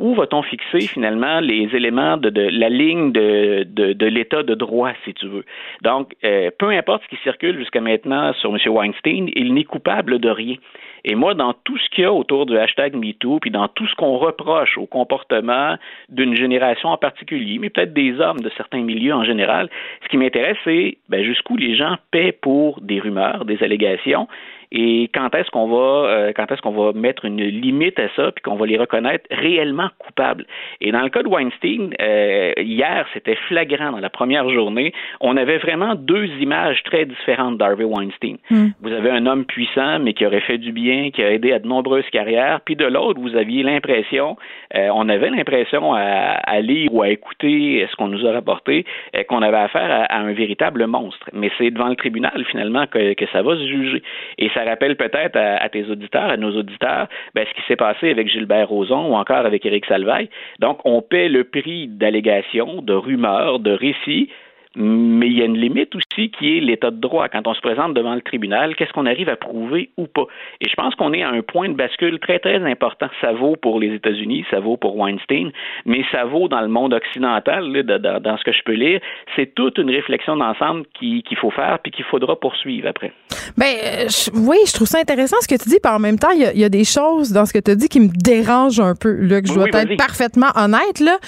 où 0.00 0.14
va-t-on 0.14 0.42
fixer 0.42 0.80
finalement 0.80 1.40
les 1.40 1.68
éléments 1.74 2.16
de, 2.16 2.30
la 2.30 2.68
ligne 2.68 3.12
de, 3.12 4.06
l'état 4.06 4.42
de 4.42 4.54
droit, 4.54 4.92
si 5.04 5.14
tu 5.14 5.26
veux? 5.26 5.44
Donc, 5.82 6.14
euh, 6.24 6.50
peu 6.58 6.70
importe 6.70 7.02
ce 7.04 7.08
qui 7.08 7.22
circule 7.22 7.58
jusqu'à 7.58 7.80
maintenant 7.80 8.32
sur 8.34 8.50
M. 8.50 8.58
Weinstein, 8.66 9.28
il 9.36 9.54
n'est 9.54 9.64
coupable 9.64 10.18
de 10.18 10.30
rien. 10.30 10.56
Et 11.04 11.14
moi, 11.14 11.34
dans 11.34 11.54
tout 11.64 11.78
ce 11.78 11.88
qu'il 11.90 12.04
y 12.04 12.06
a 12.06 12.12
autour 12.12 12.46
du 12.46 12.58
hashtag 12.58 12.94
MeToo, 12.94 13.38
puis 13.40 13.50
dans 13.50 13.68
tout 13.68 13.86
ce 13.86 13.94
qu'on 13.94 14.18
reproche 14.18 14.76
au 14.76 14.86
comportement 14.86 15.76
d'une 16.08 16.36
génération 16.36 16.90
en 16.90 16.98
particulier, 16.98 17.58
mais 17.58 17.70
peut-être 17.70 17.94
des 17.94 18.20
hommes 18.20 18.40
de 18.40 18.50
certains 18.56 18.82
milieux 18.82 19.14
en 19.14 19.24
général, 19.24 19.70
ce 20.02 20.08
qui 20.08 20.16
m'intéresse, 20.16 20.58
c'est 20.64 20.98
ben, 21.08 21.24
jusqu'où 21.24 21.56
les 21.56 21.74
gens 21.74 21.96
paient 22.10 22.32
pour 22.32 22.80
des 22.80 23.00
rumeurs, 23.00 23.44
des 23.44 23.62
allégations, 23.62 24.28
et 24.72 25.10
quand 25.12 25.34
est-ce 25.34 25.50
qu'on 25.50 25.68
va 25.68 26.08
euh, 26.08 26.32
quand 26.34 26.50
est-ce 26.50 26.62
qu'on 26.62 26.70
va 26.70 26.92
mettre 26.92 27.24
une 27.24 27.42
limite 27.42 27.98
à 27.98 28.08
ça 28.14 28.30
puis 28.30 28.42
qu'on 28.42 28.56
va 28.56 28.66
les 28.66 28.78
reconnaître 28.78 29.24
réellement 29.30 29.88
coupables? 29.98 30.46
Et 30.80 30.92
dans 30.92 31.02
le 31.02 31.08
cas 31.08 31.22
de 31.22 31.28
Weinstein, 31.28 31.92
euh, 32.00 32.52
hier 32.58 33.06
c'était 33.12 33.36
flagrant 33.48 33.92
dans 33.92 33.98
la 33.98 34.10
première 34.10 34.48
journée, 34.48 34.92
on 35.20 35.36
avait 35.36 35.58
vraiment 35.58 35.94
deux 35.96 36.26
images 36.40 36.82
très 36.84 37.04
différentes 37.04 37.58
d'Harvey 37.58 37.84
Weinstein. 37.84 38.36
Hmm. 38.50 38.68
Vous 38.80 38.92
avez 38.92 39.10
un 39.10 39.26
homme 39.26 39.44
puissant 39.44 39.98
mais 39.98 40.12
qui 40.14 40.24
aurait 40.24 40.40
fait 40.40 40.58
du 40.58 40.72
bien, 40.72 41.10
qui 41.10 41.22
a 41.22 41.32
aidé 41.32 41.52
à 41.52 41.58
de 41.58 41.66
nombreuses 41.66 42.08
carrières, 42.10 42.60
puis 42.64 42.76
de 42.76 42.86
l'autre 42.86 43.20
vous 43.20 43.34
aviez 43.36 43.64
l'impression, 43.64 44.36
euh, 44.76 44.88
on 44.94 45.08
avait 45.08 45.30
l'impression 45.30 45.94
à, 45.94 46.60
lire 46.60 46.92
ou 46.92 47.02
à 47.02 47.08
écouter 47.08 47.86
ce 47.90 47.96
qu'on 47.96 48.08
nous 48.08 48.26
a 48.26 48.32
rapporté 48.32 48.84
qu'on 49.28 49.42
avait 49.42 49.56
affaire 49.56 50.06
à, 50.08 50.18
un 50.18 50.32
véritable 50.32 50.86
monstre. 50.86 51.28
Mais 51.32 51.50
c'est 51.58 51.70
devant 51.70 51.88
le 51.88 51.96
tribunal 51.96 52.44
finalement 52.50 52.86
que, 52.86 53.14
que 53.14 53.24
ça 53.32 53.42
va 53.42 53.56
se 53.56 53.66
juger. 53.66 54.02
Et 54.38 54.50
ça 54.54 54.59
ça 54.60 54.68
rappelle 54.68 54.96
peut-être 54.96 55.36
à, 55.36 55.68
tes 55.68 55.86
auditeurs, 55.86 56.30
à 56.30 56.36
nos 56.36 56.56
auditeurs, 56.56 57.08
ben, 57.34 57.46
ce 57.48 57.54
qui 57.54 57.66
s'est 57.66 57.76
passé 57.76 58.10
avec 58.10 58.28
Gilbert 58.28 58.68
Rozon 58.68 59.10
ou 59.10 59.14
encore 59.14 59.46
avec 59.46 59.64
Éric 59.64 59.86
Salvaille. 59.86 60.28
Donc, 60.58 60.80
on 60.84 61.02
paie 61.02 61.28
le 61.28 61.44
prix 61.44 61.88
d'allégations, 61.88 62.82
de 62.82 62.92
rumeurs, 62.92 63.58
de 63.58 63.70
récits 63.70 64.28
mais 64.76 65.26
il 65.26 65.36
y 65.36 65.42
a 65.42 65.46
une 65.46 65.58
limite 65.58 65.94
aussi 65.96 66.30
qui 66.30 66.56
est 66.56 66.60
l'état 66.60 66.90
de 66.90 67.00
droit. 67.00 67.28
Quand 67.28 67.46
on 67.48 67.54
se 67.54 67.60
présente 67.60 67.92
devant 67.94 68.14
le 68.14 68.20
tribunal, 68.20 68.76
qu'est-ce 68.76 68.92
qu'on 68.92 69.06
arrive 69.06 69.28
à 69.28 69.36
prouver 69.36 69.90
ou 69.96 70.06
pas? 70.06 70.26
Et 70.60 70.68
je 70.68 70.74
pense 70.74 70.94
qu'on 70.94 71.12
est 71.12 71.22
à 71.22 71.30
un 71.30 71.42
point 71.42 71.68
de 71.68 71.74
bascule 71.74 72.20
très, 72.20 72.38
très 72.38 72.62
important. 72.64 73.08
Ça 73.20 73.32
vaut 73.32 73.56
pour 73.56 73.80
les 73.80 73.92
États-Unis, 73.94 74.44
ça 74.50 74.60
vaut 74.60 74.76
pour 74.76 74.96
Weinstein, 74.96 75.50
mais 75.86 76.04
ça 76.12 76.24
vaut 76.24 76.46
dans 76.48 76.60
le 76.60 76.68
monde 76.68 76.94
occidental, 76.94 77.82
dans 77.82 78.36
ce 78.36 78.44
que 78.44 78.52
je 78.52 78.62
peux 78.64 78.74
lire. 78.74 79.00
C'est 79.34 79.54
toute 79.54 79.78
une 79.78 79.90
réflexion 79.90 80.36
d'ensemble 80.36 80.84
qu'il 80.94 81.36
faut 81.40 81.50
faire 81.50 81.78
puis 81.82 81.90
qu'il 81.90 82.04
faudra 82.04 82.38
poursuivre 82.38 82.88
après. 82.88 83.12
Ben, 83.56 83.74
euh, 83.84 84.06
oui, 84.34 84.58
je 84.66 84.72
trouve 84.72 84.86
ça 84.86 84.98
intéressant 84.98 85.36
ce 85.40 85.48
que 85.48 85.60
tu 85.60 85.68
dis, 85.68 85.78
puis 85.82 85.92
en 85.92 85.98
même 85.98 86.18
temps, 86.18 86.30
il 86.30 86.58
y, 86.58 86.64
a 86.64 86.68
des 86.68 86.84
choses 86.84 87.32
dans 87.32 87.44
ce 87.44 87.52
que 87.52 87.58
tu 87.58 87.74
dis 87.74 87.88
qui 87.88 88.00
me 88.00 88.08
dérangent 88.08 88.80
un 88.80 88.94
peu, 88.94 89.12
là, 89.12 89.40
que 89.40 89.48
je 89.48 89.54
dois 89.54 89.66
être 89.68 89.96
parfaitement 89.96 90.50
honnête. 90.54 91.00
Là. 91.00 91.18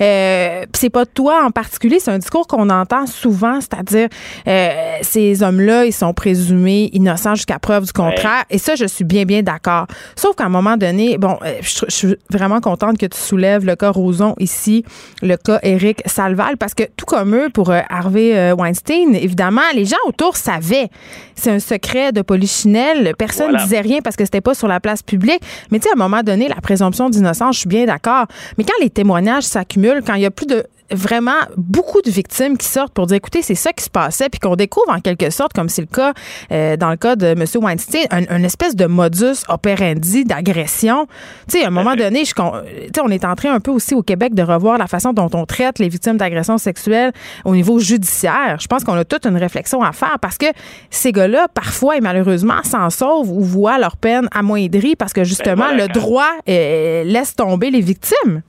Euh, 0.00 0.66
c'est 0.72 0.92
pas 0.92 1.06
toi 1.06 1.42
en 1.44 1.50
particulier, 1.50 1.98
c'est 1.98 2.10
un 2.10 2.18
discours 2.18 2.46
qu'on 2.46 2.70
entend 2.70 2.91
entend 2.92 3.06
souvent, 3.06 3.60
c'est-à-dire 3.60 4.08
euh, 4.46 4.70
ces 5.02 5.42
hommes-là, 5.42 5.84
ils 5.84 5.92
sont 5.92 6.12
présumés 6.12 6.90
innocents 6.92 7.34
jusqu'à 7.34 7.58
preuve 7.58 7.84
du 7.84 7.92
contraire. 7.92 8.44
Et 8.50 8.58
ça, 8.58 8.74
je 8.74 8.84
suis 8.84 9.04
bien, 9.04 9.24
bien 9.24 9.42
d'accord. 9.42 9.86
Sauf 10.16 10.36
qu'à 10.36 10.44
un 10.44 10.48
moment 10.48 10.76
donné, 10.76 11.18
bon, 11.18 11.38
euh, 11.44 11.54
je, 11.60 11.80
je, 11.88 11.94
suis 11.94 12.16
vraiment 12.30 12.60
contente 12.60 12.98
que 12.98 13.06
tu 13.06 13.18
soulèves 13.18 13.64
le 13.64 13.76
cas 13.76 13.90
Roson 13.90 14.34
ici, 14.38 14.84
le 15.22 15.36
cas 15.36 15.58
Eric 15.62 16.02
Salval, 16.06 16.56
parce 16.56 16.74
que 16.74 16.84
tout 16.96 17.06
comme 17.06 17.34
eux, 17.34 17.48
pour 17.52 17.70
euh, 17.70 17.80
Harvey 17.88 18.52
Weinstein, 18.52 19.14
évidemment, 19.14 19.62
les 19.74 19.84
gens 19.84 19.96
autour 20.06 20.36
savaient. 20.36 20.88
C'est 21.34 21.50
un 21.50 21.58
secret 21.58 22.12
de 22.12 22.22
polichinelle. 22.22 23.14
Personne 23.16 23.52
ne 23.52 23.58
disait 23.58 23.80
rien 23.80 24.00
parce 24.02 24.16
que 24.16 24.24
c'était 24.24 24.40
pas 24.40 24.54
sur 24.54 24.68
la 24.68 24.80
place 24.80 25.02
publique. 25.02 25.40
Mais 25.70 25.78
tu 25.78 25.84
sais, 25.84 25.90
à 25.90 25.92
un 25.94 26.08
moment 26.08 26.22
donné, 26.22 26.48
la 26.48 26.60
présomption 26.60 27.10
d'innocence, 27.10 27.56
je 27.56 27.60
suis 27.60 27.68
bien 27.68 27.86
d'accord. 27.86 28.26
Mais 28.58 28.64
quand 28.64 28.80
les 28.80 28.90
témoignages 28.90 29.44
s'accumulent, 29.44 30.02
quand 30.06 30.14
il 30.14 30.22
y 30.22 30.26
a 30.26 30.30
plus 30.30 30.46
de 30.46 30.64
vraiment 30.90 31.40
beaucoup 31.56 32.02
de 32.02 32.10
victimes 32.10 32.56
qui 32.56 32.66
sortent 32.66 32.92
pour 32.92 33.06
dire 33.06 33.16
écoutez, 33.16 33.42
c'est 33.42 33.54
ça 33.54 33.72
qui 33.72 33.84
se 33.84 33.90
passait, 33.90 34.28
puis 34.28 34.40
qu'on 34.40 34.56
découvre 34.56 34.90
en 34.90 35.00
quelque 35.00 35.30
sorte, 35.30 35.52
comme 35.52 35.68
c'est 35.68 35.82
le 35.82 35.88
cas 35.88 36.12
euh, 36.50 36.76
dans 36.76 36.90
le 36.90 36.96
cas 36.96 37.16
de 37.16 37.26
M. 37.26 37.44
Weinstein, 37.54 38.06
un, 38.10 38.42
espèce 38.42 38.76
de 38.76 38.86
modus 38.86 39.44
operandi 39.48 40.24
d'agression. 40.24 41.06
Tu 41.48 41.58
sais, 41.58 41.64
à 41.64 41.68
un 41.68 41.70
moment 41.70 41.94
donné, 41.94 42.24
je, 42.24 42.32
on 42.38 43.08
est 43.08 43.24
en 43.24 43.34
train 43.34 43.54
un 43.54 43.60
peu 43.60 43.70
aussi 43.70 43.94
au 43.94 44.02
Québec 44.02 44.34
de 44.34 44.42
revoir 44.42 44.78
la 44.78 44.86
façon 44.86 45.12
dont 45.12 45.30
on 45.34 45.46
traite 45.46 45.78
les 45.78 45.88
victimes 45.88 46.16
d'agression 46.16 46.58
sexuelle 46.58 47.12
au 47.44 47.54
niveau 47.54 47.78
judiciaire. 47.78 48.56
Je 48.60 48.66
pense 48.66 48.84
qu'on 48.84 48.94
a 48.94 49.04
toute 49.04 49.26
une 49.26 49.36
réflexion 49.36 49.82
à 49.82 49.92
faire 49.92 50.18
parce 50.20 50.38
que 50.38 50.46
ces 50.90 51.12
gars-là, 51.12 51.48
parfois 51.48 51.96
et 51.96 52.00
malheureusement, 52.00 52.62
s'en 52.64 52.90
sauvent 52.90 53.30
ou 53.30 53.42
voient 53.42 53.78
leur 53.78 53.96
peine 53.96 54.28
amoindrie 54.32 54.96
parce 54.96 55.12
que 55.12 55.24
justement, 55.24 55.70
ben 55.70 55.76
le 55.76 55.88
droit 55.88 56.30
euh, 56.48 57.04
laisse 57.04 57.34
tomber 57.34 57.70
les 57.70 57.80
victimes. 57.80 58.42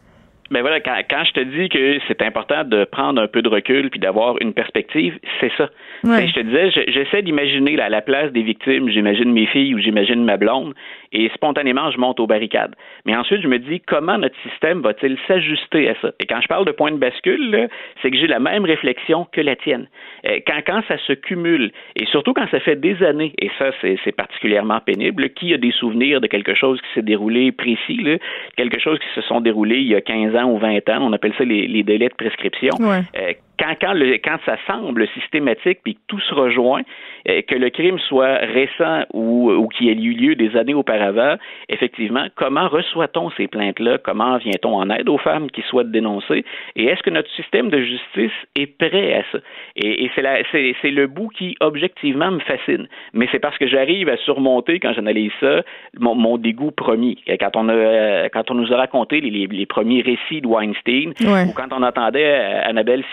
Ben 0.52 0.62
voilà, 0.62 0.80
quand, 0.82 0.96
quand, 1.10 1.24
je 1.24 1.32
te 1.32 1.40
dis 1.40 1.70
que 1.70 2.00
c'est 2.08 2.22
important 2.22 2.64
de 2.64 2.84
prendre 2.84 3.22
un 3.22 3.28
peu 3.28 3.42
de 3.42 3.50
recul 3.50 3.90
puis 3.90 4.00
d'avoir 4.00 4.36
une 4.42 4.54
perspective, 4.54 5.18
c'est 5.40 5.52
ça. 5.58 5.70
Ben, 6.04 6.28
je 6.28 6.34
te 6.34 6.40
disais, 6.42 6.70
j'essaie 6.88 7.22
d'imaginer 7.22 7.80
à 7.80 7.90
la 7.90 8.02
place 8.02 8.32
des 8.32 8.44
victimes, 8.44 8.90
j'imagine 8.90 9.32
mes 9.32 9.46
filles 9.46 9.74
ou 9.74 9.80
j'imagine 9.80 10.24
ma 10.24 10.38
blonde, 10.38 10.74
et 11.14 11.30
spontanément, 11.34 11.92
je 11.92 11.98
monte 11.98 12.20
aux 12.20 12.28
barricades. 12.28 12.76
Mais 13.06 13.16
ensuite, 13.16 13.42
je 13.42 13.48
me 13.48 13.58
dis 13.58 13.80
comment 13.80 14.18
notre 14.18 14.36
système 14.42 14.82
va-t-il 14.82 15.18
s'ajuster 15.28 15.90
à 15.90 15.96
ça? 16.02 16.12
Et 16.20 16.26
quand 16.26 16.42
je 16.42 16.48
parle 16.48 16.66
de 16.66 16.72
point 16.72 16.92
de 16.92 16.98
bascule, 16.98 17.70
c'est 18.02 18.12
que 18.12 18.18
j'ai 18.18 18.28
la 18.28 18.40
même 18.40 18.66
réflexion 18.66 19.26
que 19.32 19.42
la 19.42 19.56
tienne. 19.56 19.88
Euh, 20.26 20.40
quand, 20.48 20.60
quand 20.66 20.82
ça 20.88 20.98
se 21.06 21.14
cumule, 21.14 21.72
et 21.96 22.06
surtout 22.06 22.34
quand 22.34 22.48
ça 22.50 22.60
fait 22.60 22.76
des 22.76 23.04
années, 23.04 23.34
et 23.40 23.50
ça, 23.60 23.72
c'est 23.82 24.16
particulièrement 24.16 24.80
pénible, 24.80 25.30
qui 25.30 25.54
a 25.54 25.58
des 25.58 25.72
souvenirs 25.72 26.22
de 26.22 26.28
quelque 26.28 26.56
chose 26.56 26.80
qui 26.82 26.88
s'est 26.94 27.02
déroulé 27.02 27.52
précis, 27.52 27.98
là, 28.02 28.18
quelque 28.56 28.80
chose 28.80 29.00
qui 29.00 29.08
se 29.16 29.22
sont 29.28 29.42
déroulés 29.42 29.80
il 29.80 29.88
y 29.88 29.96
a 29.96 30.02
15 30.02 30.36
ans 30.36 30.50
ou 30.50 30.58
20 30.58 30.90
ans, 30.90 31.00
on 31.02 31.14
appelle 31.14 31.34
ça 31.38 31.44
les, 31.44 31.84
délais 31.84 32.08
de 32.08 32.16
prescription. 32.16 32.76
Euh, 32.82 33.34
quand, 33.60 33.76
quand, 33.80 33.94
le, 33.94 34.18
quand 34.18 34.38
ça 34.46 34.58
semble 34.68 35.08
systématique 35.10 35.80
puis 35.84 35.96
que 35.96 36.00
tout 36.08 36.20
se 36.20 36.34
rejoint, 36.34 36.82
euh, 37.30 37.42
que 37.48 37.56
le 37.56 37.70
crime 37.70 38.00
soit 38.00 38.38
récent 38.38 39.04
ou, 39.14 39.52
ou 39.52 39.68
qui 39.68 39.90
ait 39.90 39.94
eu 39.94 40.14
lieu 40.14 40.36
des 40.36 40.56
années 40.58 40.74
auparavant, 40.74 41.36
effectivement, 41.70 42.28
comment 42.36 42.68
reçoit-on 42.68 43.30
ces 43.32 43.48
plaintes-là? 43.48 44.00
Comment 44.00 44.38
vient-on 44.38 44.76
en 44.76 44.90
aide 44.90 45.08
aux 45.10 45.18
femmes 45.18 45.50
qui 45.52 45.62
souhaitent 45.62 45.92
dénoncer? 45.92 46.44
Et 46.76 46.86
est-ce 46.86 47.04
que 47.04 47.10
notre 47.10 47.30
système 47.32 47.70
de 47.70 47.82
justice 47.82 48.32
est 48.56 48.78
prêt 48.78 49.14
à 49.14 49.24
ça? 49.32 49.40
Et, 49.76 50.06
et 50.06 50.12
c'est, 50.16 50.92
le 50.92 51.08
bout 51.08 51.30
qui, 51.30 51.56
objectivement, 51.60 52.32
me 52.32 52.40
fascine. 52.40 52.88
Mais 53.14 53.28
c'est 53.32 53.40
parce 53.40 53.58
que 53.58 53.68
j'arrive 53.68 54.10
à 54.10 54.18
surmonter, 54.18 54.80
quand 54.80 54.94
j'analyse 54.94 55.32
ça, 55.40 55.62
mon, 56.00 56.16
mon, 56.16 56.38
dégoût 56.38 56.72
premier. 56.72 57.18
Quand 57.40 57.56
on, 57.56 57.70
a, 57.70 58.30
quand 58.30 58.52
on 58.52 58.56
nous 58.56 58.74
a 58.74 58.78
raconté 58.78 59.22
les, 59.22 59.48
les, 59.48 59.66
premiers 59.66 60.02
récits 60.02 60.42
de 60.42 60.48
Weinstein, 60.48 61.14
ou 61.22 61.54
quand 61.54 61.72
on 61.72 61.84
entendait 61.84 62.34
Annabelle 62.34 63.04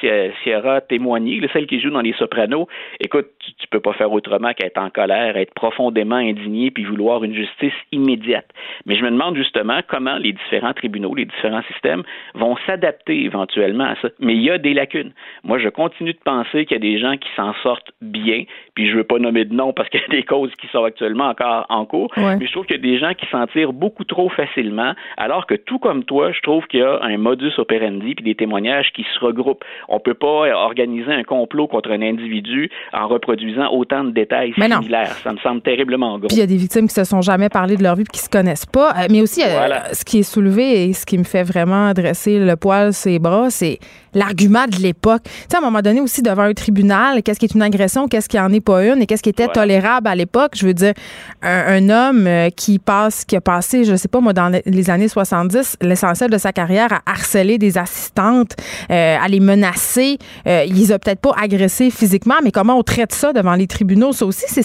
Sierra 0.42 0.80
témoigner, 0.80 1.40
celle 1.52 1.66
qui 1.66 1.80
joue 1.80 1.90
dans 1.90 2.00
Les 2.00 2.12
Sopranos, 2.14 2.68
écoute, 3.00 3.26
tu, 3.38 3.52
tu 3.54 3.66
peux 3.68 3.80
pas 3.80 3.92
faire 3.92 4.12
autrement 4.12 4.52
qu'être 4.52 4.78
en 4.78 4.90
colère, 4.90 5.36
être 5.36 5.54
profondément 5.54 6.16
indigné 6.16 6.70
puis 6.70 6.84
vouloir 6.84 7.24
une 7.24 7.34
justice 7.34 7.74
immédiate. 7.92 8.48
Mais 8.86 8.96
je 8.96 9.04
me 9.04 9.10
demande 9.10 9.36
justement 9.36 9.80
comment 9.86 10.16
les 10.16 10.32
différents 10.32 10.74
tribunaux, 10.74 11.14
les 11.14 11.24
différents 11.24 11.62
systèmes 11.72 12.02
vont 12.34 12.56
s'adapter 12.66 13.24
éventuellement 13.24 13.84
à 13.84 13.96
ça. 14.02 14.08
Mais 14.18 14.34
il 14.34 14.42
y 14.42 14.50
a 14.50 14.58
des 14.58 14.74
lacunes. 14.74 15.12
Moi, 15.44 15.58
je 15.58 15.68
continue 15.68 16.12
de 16.12 16.18
penser 16.24 16.66
qu'il 16.66 16.74
y 16.74 16.80
a 16.80 16.80
des 16.80 16.98
gens 16.98 17.16
qui 17.16 17.28
s'en 17.36 17.54
sortent 17.62 17.92
bien, 18.00 18.44
puis 18.80 18.90
je 18.90 18.96
veux 18.96 19.04
pas 19.04 19.18
nommer 19.18 19.44
de 19.44 19.54
nom 19.54 19.74
parce 19.74 19.90
qu'il 19.90 20.00
y 20.00 20.04
a 20.04 20.08
des 20.08 20.22
causes 20.22 20.50
qui 20.58 20.66
sont 20.68 20.84
actuellement 20.84 21.28
encore 21.28 21.66
en 21.68 21.84
cours, 21.84 22.10
mais 22.16 22.46
je 22.46 22.50
trouve 22.50 22.64
qu'il 22.64 22.76
y 22.76 22.78
a 22.78 22.82
des 22.82 22.98
gens 22.98 23.12
qui 23.12 23.26
s'en 23.30 23.46
tirent 23.48 23.74
beaucoup 23.74 24.04
trop 24.04 24.30
facilement, 24.30 24.94
alors 25.18 25.46
que 25.46 25.54
tout 25.54 25.78
comme 25.78 26.04
toi, 26.04 26.32
je 26.32 26.40
trouve 26.40 26.66
qu'il 26.66 26.80
y 26.80 26.82
a 26.82 26.98
un 27.02 27.18
modus 27.18 27.52
operandi 27.58 28.14
puis 28.14 28.24
des 28.24 28.34
témoignages 28.34 28.90
qui 28.94 29.04
se 29.14 29.20
regroupent. 29.22 29.64
On 29.88 30.00
peut 30.00 30.14
pas 30.14 30.48
organiser 30.54 31.12
un 31.12 31.24
complot 31.24 31.66
contre 31.66 31.90
un 31.90 32.00
individu 32.00 32.70
en 32.94 33.06
reproduisant 33.06 33.70
autant 33.70 34.02
de 34.02 34.12
détails 34.12 34.54
similaires. 34.54 35.12
Ça 35.22 35.34
me 35.34 35.38
semble 35.38 35.60
terriblement 35.60 36.18
gros. 36.18 36.28
Puis 36.28 36.38
il 36.38 36.40
y 36.40 36.42
a 36.42 36.46
des 36.46 36.56
victimes 36.56 36.88
qui 36.88 36.94
se 36.94 37.04
sont 37.04 37.20
jamais 37.20 37.50
parlé 37.50 37.76
de 37.76 37.82
leur 37.82 37.96
vie 37.96 38.02
et 38.02 38.12
qui 38.12 38.20
se 38.20 38.30
connaissent 38.30 38.64
pas. 38.64 38.92
Euh, 38.92 39.08
mais 39.10 39.20
aussi, 39.20 39.42
euh, 39.42 39.92
ce 39.92 40.06
qui 40.06 40.20
est 40.20 40.22
soulevé 40.22 40.84
et 40.84 40.92
ce 40.94 41.04
qui 41.04 41.18
me 41.18 41.24
fait 41.24 41.42
vraiment 41.42 41.92
dresser 41.92 42.38
le 42.38 42.56
poil 42.56 42.94
ses 42.94 43.18
bras, 43.18 43.50
c'est 43.50 43.78
l'argument 44.14 44.66
de 44.66 44.76
l'époque. 44.76 45.22
Tu 45.24 45.30
sais, 45.50 45.56
à 45.56 45.58
un 45.58 45.62
moment 45.62 45.80
donné 45.80 46.00
aussi, 46.00 46.22
devant 46.22 46.42
un 46.42 46.54
tribunal, 46.54 47.22
qu'est-ce 47.22 47.38
qui 47.38 47.46
est 47.46 47.54
une 47.54 47.62
agression, 47.62 48.08
qu'est-ce 48.08 48.28
qui 48.28 48.38
en 48.38 48.52
est 48.52 48.60
pas 48.60 48.84
une 48.84 49.02
et 49.02 49.06
qu'est-ce 49.06 49.22
qui 49.22 49.28
était 49.28 49.48
tolérable 49.48 50.08
à 50.08 50.14
l'époque? 50.14 50.52
Je 50.56 50.66
veux 50.66 50.74
dire, 50.74 50.94
un, 51.42 51.88
homme 51.88 52.26
euh, 52.26 52.50
qui 52.50 52.78
passe, 52.78 53.24
qui 53.24 53.36
a 53.36 53.40
passé, 53.40 53.84
je 53.84 53.96
sais 53.96 54.08
pas 54.08 54.20
moi, 54.20 54.32
dans 54.32 54.52
les 54.64 54.90
années 54.90 55.08
70, 55.08 55.76
l'essentiel 55.80 56.30
de 56.30 56.38
sa 56.38 56.52
carrière 56.52 56.92
à 56.92 57.00
harceler 57.06 57.58
des 57.58 57.78
assistantes, 57.78 58.56
à 58.88 59.26
les 59.28 59.40
menacer. 59.40 60.18
il 60.46 60.74
les 60.74 60.92
a 60.92 60.98
peut-être 60.98 61.20
pas 61.20 61.34
agressés 61.40 61.90
physiquement, 61.90 62.36
mais 62.42 62.50
comment 62.50 62.76
on 62.76 62.82
traite 62.82 63.12
ça 63.12 63.32
devant 63.32 63.54
les 63.54 63.66
tribunaux, 63.66 64.12
ça 64.12 64.26
aussi, 64.26 64.44
c'est 64.48 64.62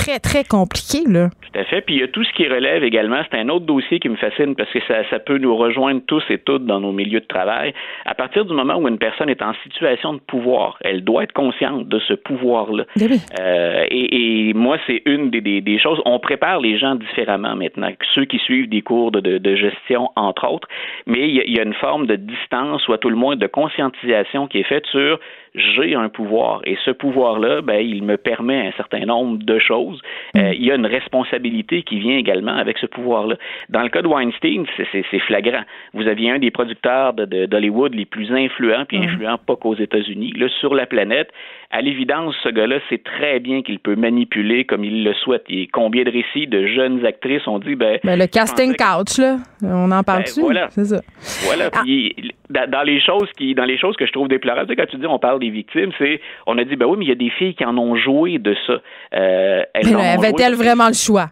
très, 0.00 0.18
très 0.18 0.44
compliqué, 0.44 1.00
là. 1.06 1.28
Tout 1.52 1.58
à 1.58 1.64
fait. 1.64 1.80
Puis 1.82 1.96
il 1.96 2.00
y 2.00 2.04
a 2.04 2.08
tout 2.08 2.24
ce 2.24 2.32
qui 2.32 2.46
relève 2.46 2.82
également. 2.84 3.20
C'est 3.30 3.38
un 3.38 3.48
autre 3.48 3.66
dossier 3.66 3.98
qui 4.00 4.08
me 4.08 4.16
fascine 4.16 4.54
parce 4.54 4.70
que 4.70 4.78
ça, 4.86 5.08
ça 5.10 5.18
peut 5.18 5.38
nous 5.38 5.56
rejoindre 5.56 6.00
tous 6.06 6.22
et 6.30 6.38
toutes 6.38 6.64
dans 6.64 6.80
nos 6.80 6.92
milieux 6.92 7.20
de 7.20 7.26
travail. 7.26 7.74
À 8.06 8.14
partir 8.14 8.44
du 8.44 8.54
moment 8.54 8.76
où 8.76 8.88
une 8.88 8.98
personne 8.98 9.28
est 9.28 9.42
en 9.42 9.52
situation 9.62 10.14
de 10.14 10.20
pouvoir, 10.20 10.78
elle 10.82 11.04
doit 11.04 11.24
être 11.24 11.32
consciente 11.32 11.88
de 11.88 11.98
ce 12.00 12.14
pouvoir-là. 12.14 12.84
Ben 12.96 13.10
euh, 13.40 13.84
et, 13.90 14.48
et, 14.48 14.54
moi, 14.54 14.78
c'est 14.86 15.02
une 15.06 15.30
des, 15.30 15.40
des, 15.40 15.60
des, 15.60 15.78
choses. 15.78 16.00
On 16.04 16.18
prépare 16.18 16.60
les 16.60 16.78
gens 16.78 16.94
différemment 16.94 17.56
maintenant. 17.56 17.90
Ceux 18.14 18.24
qui 18.24 18.38
suivent 18.38 18.68
des 18.68 18.82
cours 18.82 19.10
de, 19.10 19.20
de, 19.20 19.38
de 19.38 19.56
gestion, 19.56 20.10
entre 20.16 20.48
autres. 20.48 20.68
Mais 21.06 21.28
il 21.28 21.34
y, 21.34 21.40
a, 21.40 21.44
il 21.44 21.56
y, 21.56 21.60
a, 21.60 21.64
une 21.64 21.74
forme 21.74 22.06
de 22.06 22.16
distance 22.16 22.86
ou 22.88 22.92
à 22.92 22.98
tout 22.98 23.10
le 23.10 23.16
moins 23.16 23.36
de 23.36 23.46
conscientisation 23.46 24.46
qui 24.46 24.58
est 24.58 24.68
faite 24.68 24.86
sur 24.86 25.18
j'ai 25.54 25.94
un 25.94 26.08
pouvoir 26.08 26.60
et 26.64 26.76
ce 26.84 26.90
pouvoir-là, 26.90 27.60
ben, 27.62 27.80
il 27.80 28.02
me 28.02 28.16
permet 28.16 28.68
un 28.68 28.72
certain 28.72 29.04
nombre 29.04 29.42
de 29.42 29.58
choses. 29.58 30.00
Euh, 30.36 30.50
mm. 30.50 30.52
il 30.54 30.64
y 30.64 30.72
a 30.72 30.74
une 30.74 30.86
responsabilité 30.86 31.82
qui 31.82 31.98
vient 31.98 32.16
également 32.16 32.56
avec 32.56 32.78
ce 32.78 32.86
pouvoir-là. 32.86 33.36
Dans 33.68 33.82
le 33.82 33.88
cas 33.88 34.02
de 34.02 34.08
Weinstein, 34.08 34.64
c'est 34.92 35.18
flagrant. 35.20 35.62
Vous 35.94 36.06
aviez 36.06 36.30
un 36.30 36.38
des 36.38 36.50
producteurs 36.50 37.14
d'Hollywood 37.14 37.92
de, 37.92 37.96
les 37.96 38.06
plus 38.06 38.32
influents, 38.32 38.84
puis 38.86 38.98
mm. 38.98 39.04
influents 39.04 39.38
pas 39.38 39.56
qu'aux 39.56 39.76
États-Unis, 39.76 40.32
là, 40.36 40.48
sur 40.60 40.74
la 40.74 40.86
planète. 40.86 41.32
À 41.72 41.82
l'évidence, 41.82 42.34
ce 42.42 42.48
gars-là 42.48 42.80
sait 42.88 42.98
très 42.98 43.38
bien 43.38 43.62
qu'il 43.62 43.78
peut 43.78 43.94
manipuler 43.94 44.64
comme 44.64 44.82
il 44.82 45.04
le 45.04 45.14
souhaite. 45.14 45.44
Et 45.48 45.68
combien 45.68 46.02
de 46.02 46.10
récits 46.10 46.48
de 46.48 46.66
jeunes 46.66 47.06
actrices 47.06 47.46
ont 47.46 47.60
dit, 47.60 47.76
ben, 47.76 48.00
ben 48.02 48.18
le 48.18 48.26
casting 48.26 48.74
couch, 48.74 49.18
là, 49.18 49.36
on 49.62 49.90
en 49.92 50.02
parle 50.02 50.24
dessus. 50.24 50.40
Ben, 50.40 50.46
voilà. 50.46 50.68
C'est 50.70 50.86
ça. 50.86 51.00
Voilà. 51.46 51.70
Ah. 51.72 51.82
Puis, 51.84 52.32
dans 52.48 52.82
les 52.82 53.00
choses 53.00 53.30
qui, 53.38 53.54
dans 53.54 53.64
les 53.64 53.78
choses 53.78 53.96
que 53.96 54.04
je 54.04 54.10
trouve 54.10 54.26
déplorables, 54.26 54.66
tu 54.66 54.74
sais, 54.74 54.76
quand 54.76 54.90
tu 54.90 54.96
dis 54.96 55.06
on 55.06 55.20
parle 55.20 55.38
des 55.38 55.50
victimes, 55.50 55.92
c'est 55.96 56.20
on 56.48 56.58
a 56.58 56.64
dit 56.64 56.74
ben 56.74 56.86
oui, 56.86 56.96
mais 56.98 57.04
il 57.04 57.08
y 57.08 57.12
a 57.12 57.14
des 57.14 57.30
filles 57.30 57.54
qui 57.54 57.64
en 57.64 57.78
ont 57.78 57.94
joué 57.94 58.38
de 58.38 58.56
ça. 58.66 58.80
Euh, 59.14 59.62
avait-elle 59.74 60.54
vraiment 60.54 60.88
le 60.88 60.94
choix? 60.94 61.30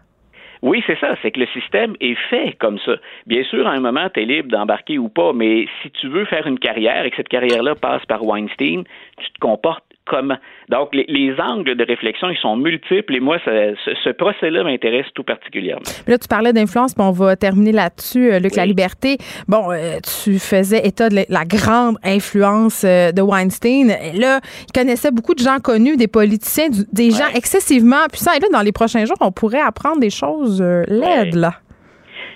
Oui, 0.61 0.83
c'est 0.87 0.99
ça. 0.99 1.15
C'est 1.21 1.31
que 1.31 1.39
le 1.39 1.47
système 1.47 1.95
est 2.01 2.17
fait 2.29 2.55
comme 2.59 2.79
ça. 2.79 2.93
Bien 3.25 3.43
sûr, 3.43 3.67
à 3.67 3.71
un 3.71 3.79
moment, 3.79 4.09
tu 4.13 4.21
es 4.21 4.25
libre 4.25 4.49
d'embarquer 4.49 4.97
ou 4.97 5.09
pas, 5.09 5.31
mais 5.33 5.67
si 5.81 5.91
tu 5.91 6.07
veux 6.07 6.25
faire 6.25 6.47
une 6.47 6.59
carrière 6.59 7.05
et 7.05 7.11
que 7.11 7.15
cette 7.17 7.29
carrière-là 7.29 7.75
passe 7.75 8.05
par 8.05 8.25
Weinstein, 8.25 8.83
tu 9.17 9.31
te 9.31 9.39
comportes 9.39 9.83
comment. 10.09 10.37
Donc, 10.69 10.89
les, 10.93 11.35
angles 11.39 11.75
de 11.75 11.85
réflexion, 11.85 12.29
ils 12.29 12.37
sont 12.37 12.57
multiples 12.57 13.15
et 13.15 13.19
moi, 13.19 13.37
ce, 13.45 14.11
procès-là 14.11 14.63
m'intéresse 14.63 15.05
tout 15.13 15.23
particulièrement. 15.23 15.83
Là, 16.07 16.17
tu 16.17 16.27
parlais 16.27 16.51
d'influence, 16.51 16.93
puis 16.93 17.03
on 17.03 17.11
va 17.11 17.35
terminer 17.35 17.71
là-dessus, 17.71 18.31
euh, 18.31 18.39
Luc 18.39 18.55
La 18.55 18.65
Liberté. 18.65 19.17
Bon, 19.47 19.71
euh, 19.71 19.97
tu 20.23 20.39
faisais 20.39 20.85
état 20.85 21.09
de 21.09 21.23
la, 21.29 21.45
grande 21.45 21.97
influence 22.03 22.83
euh, 22.85 23.11
de 23.11 23.21
Weinstein. 23.21 23.87
là, 24.15 24.39
il 24.67 24.71
connaissait 24.73 25.11
beaucoup 25.11 25.35
de 25.35 25.39
gens 25.39 25.59
connus, 25.59 25.95
des 25.95 26.07
politiciens, 26.07 26.67
des 26.91 27.11
gens 27.11 27.29
excessivement 27.33 28.07
puissants. 28.11 28.33
Et 28.33 28.39
là, 28.39 28.47
dans 28.51 28.61
les 28.61 28.71
prochains 28.71 29.05
jours, 29.05 29.17
on 29.21 29.31
pourrait 29.31 29.61
apprendre 29.61 29.99
des 29.99 30.09
choses 30.09 30.61
laides, 30.61 31.35
là. 31.35 31.53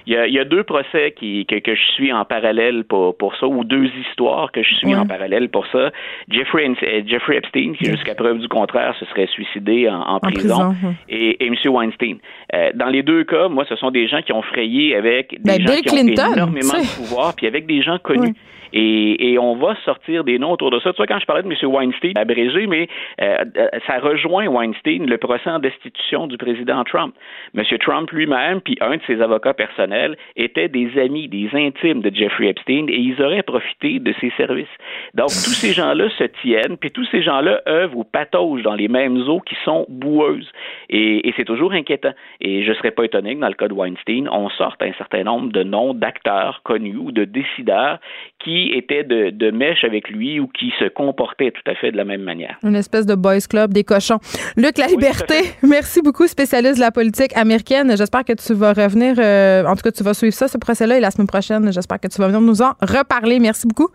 Il 0.05 0.13
y 0.13 0.39
a, 0.39 0.45
deux 0.45 0.63
procès 0.63 1.13
qui, 1.17 1.45
que, 1.45 1.75
je 1.75 1.83
suis 1.93 2.11
en 2.11 2.25
parallèle 2.25 2.83
pour, 2.83 3.17
pour 3.17 3.35
ça, 3.37 3.47
ou 3.47 3.63
deux 3.63 3.89
histoires 4.01 4.51
que 4.51 4.61
je 4.61 4.73
suis 4.75 4.95
en 4.95 5.05
parallèle 5.05 5.49
pour 5.49 5.65
ça. 5.67 5.91
Jeffrey, 6.29 6.69
euh, 6.83 7.01
Jeffrey 7.05 7.37
Epstein, 7.37 7.73
qui 7.73 7.85
jusqu'à 7.85 8.15
preuve 8.15 8.39
du 8.39 8.47
contraire 8.47 8.95
se 8.99 9.05
serait 9.05 9.27
suicidé 9.27 9.89
en, 9.89 10.19
prison, 10.19 10.75
et, 11.07 11.43
et 11.43 11.47
M. 11.47 11.55
Weinstein. 11.65 12.17
Euh, 12.53 12.71
dans 12.75 12.89
les 12.89 13.03
deux 13.03 13.23
cas, 13.23 13.47
moi, 13.47 13.65
ce 13.69 13.75
sont 13.75 13.91
des 13.91 14.07
gens 14.07 14.21
qui 14.21 14.33
ont 14.33 14.41
frayé 14.41 14.95
avec 14.95 15.31
des 15.41 15.57
ben, 15.57 15.61
gens 15.61 15.81
qui 15.81 15.93
ont 15.93 16.31
énormément 16.31 16.79
de 16.79 16.95
pouvoir, 16.97 17.33
puis 17.35 17.47
avec 17.47 17.65
des 17.65 17.81
gens 17.81 17.97
connus. 17.99 18.35
Et, 18.74 19.38
on 19.39 19.55
va 19.55 19.76
sortir 19.84 20.24
des 20.24 20.39
noms 20.39 20.51
autour 20.51 20.71
de 20.71 20.80
ça. 20.80 20.91
Tu 20.91 20.97
vois, 20.97 21.07
quand 21.07 21.19
je 21.19 21.26
parlais 21.26 21.43
de 21.43 21.47
M. 21.47 21.71
Weinstein, 21.71 22.13
abrégé, 22.15 22.65
mais 22.67 22.88
euh, 23.21 23.38
euh, 23.57 23.67
ça 23.88 23.99
rejoint 23.99 24.47
Weinstein, 24.47 25.05
le 25.05 25.17
procès 25.17 25.49
en 25.49 25.59
destitution 25.59 26.28
du 26.28 26.38
président 26.38 26.84
Trump. 26.84 27.13
M. 27.55 27.63
Trump 27.80 28.09
lui-même, 28.11 28.61
puis 28.61 28.78
un 28.82 28.97
de 28.97 29.01
ses 29.05 29.21
avocats 29.21 29.53
personnels, 29.53 30.17
étaient 30.36 30.69
des 30.69 30.97
amis, 30.99 31.28
des 31.28 31.49
intimes 31.53 32.01
de 32.01 32.13
Jeffrey 32.13 32.47
Epstein, 32.47 32.88
et 32.88 32.97
ils 32.97 33.21
auraient 33.21 33.43
profité 33.43 33.99
de 33.99 34.13
ses 34.21 34.32
services. 34.38 34.67
Donc, 35.13 35.28
tous 35.28 35.55
ces 35.55 35.74
gens-là 35.74 36.09
se 36.17 36.24
tiennent, 36.41 36.78
puis 36.78 36.91
tous 36.91 37.05
ces 37.11 37.21
gens-là 37.21 37.61
œuvrent 37.67 37.97
ou 37.97 38.03
pataugent 38.03 38.63
dans 38.63 38.76
les 38.76 38.88
mêmes 38.88 39.17
eaux 39.28 39.41
qui 39.41 39.55
sont 39.65 39.86
boueuses. 39.89 40.51
Et, 40.89 41.28
et 41.28 41.34
c'est 41.36 41.45
toujours 41.45 41.74
inquiétant. 41.74 42.13
Et 42.39 42.63
je 42.63 42.69
ne 42.69 42.76
serais 42.76 42.91
pas 42.91 43.03
étonné 43.03 43.36
que 43.36 43.41
dans 43.41 43.47
le 43.47 43.53
cas 43.53 43.67
de 43.67 43.74
Weinstein, 43.74 44.30
on 44.30 44.49
sorte 44.49 44.82
un 44.82 44.93
certain 44.93 45.24
nombre 45.24 45.51
de 45.51 45.63
noms 45.63 45.93
d'acteurs 45.93 46.61
connus 46.63 46.97
ou 46.97 47.11
de 47.11 47.26
décideurs 47.26 47.99
qui 48.39 48.62
étaient 48.72 49.03
de, 49.03 49.30
de 49.30 49.51
mèche 49.51 49.84
avec 49.84 50.09
lui 50.09 50.39
ou 50.39 50.47
qui 50.47 50.72
se 50.80 50.86
comportaient 50.86 51.51
tout 51.51 51.70
à 51.70 51.76
fait 51.76 51.91
de 51.91 51.97
la 51.97 52.05
même 52.05 52.22
manière. 52.22 52.57
Une 52.64 52.76
espèce 52.76 53.05
de 53.05 53.16
boys 53.16 53.39
club 53.49 53.74
des 53.74 53.84
cochons. 53.84 54.20
Luc 54.57 54.78
La 54.78 54.88
Liberté, 54.88 55.36
merci 55.64 56.01
beaucoup, 56.01 56.28
spécialiste 56.28 56.76
de 56.76 56.82
la 56.82 56.91
politique 56.91 57.36
américaine. 57.36 57.95
J'espère 57.97 58.24
que 58.24 58.34
tu 58.34 58.53
vas 58.53 58.74
revenir, 58.74 59.16
euh, 59.18 59.66
en 59.66 59.76
tout 59.76 59.82
cas, 59.82 59.91
tu 59.91 60.03
vas 60.03 60.14
suivre 60.14 60.34
ça, 60.34 60.47
ce 60.47 60.57
procès-là, 60.57 60.97
et 60.97 60.99
la 60.99 61.11
semaine 61.11 61.28
prochaine, 61.28 61.72
j'espère 61.72 61.99
que 61.99 62.07
tu 62.07 62.18
vas 62.20 62.28
venir 62.28 62.41
nous 62.41 62.61
en 62.61 62.74
reparler. 62.82 63.39
Merci 63.39 63.68
beaucoup. 63.68 63.89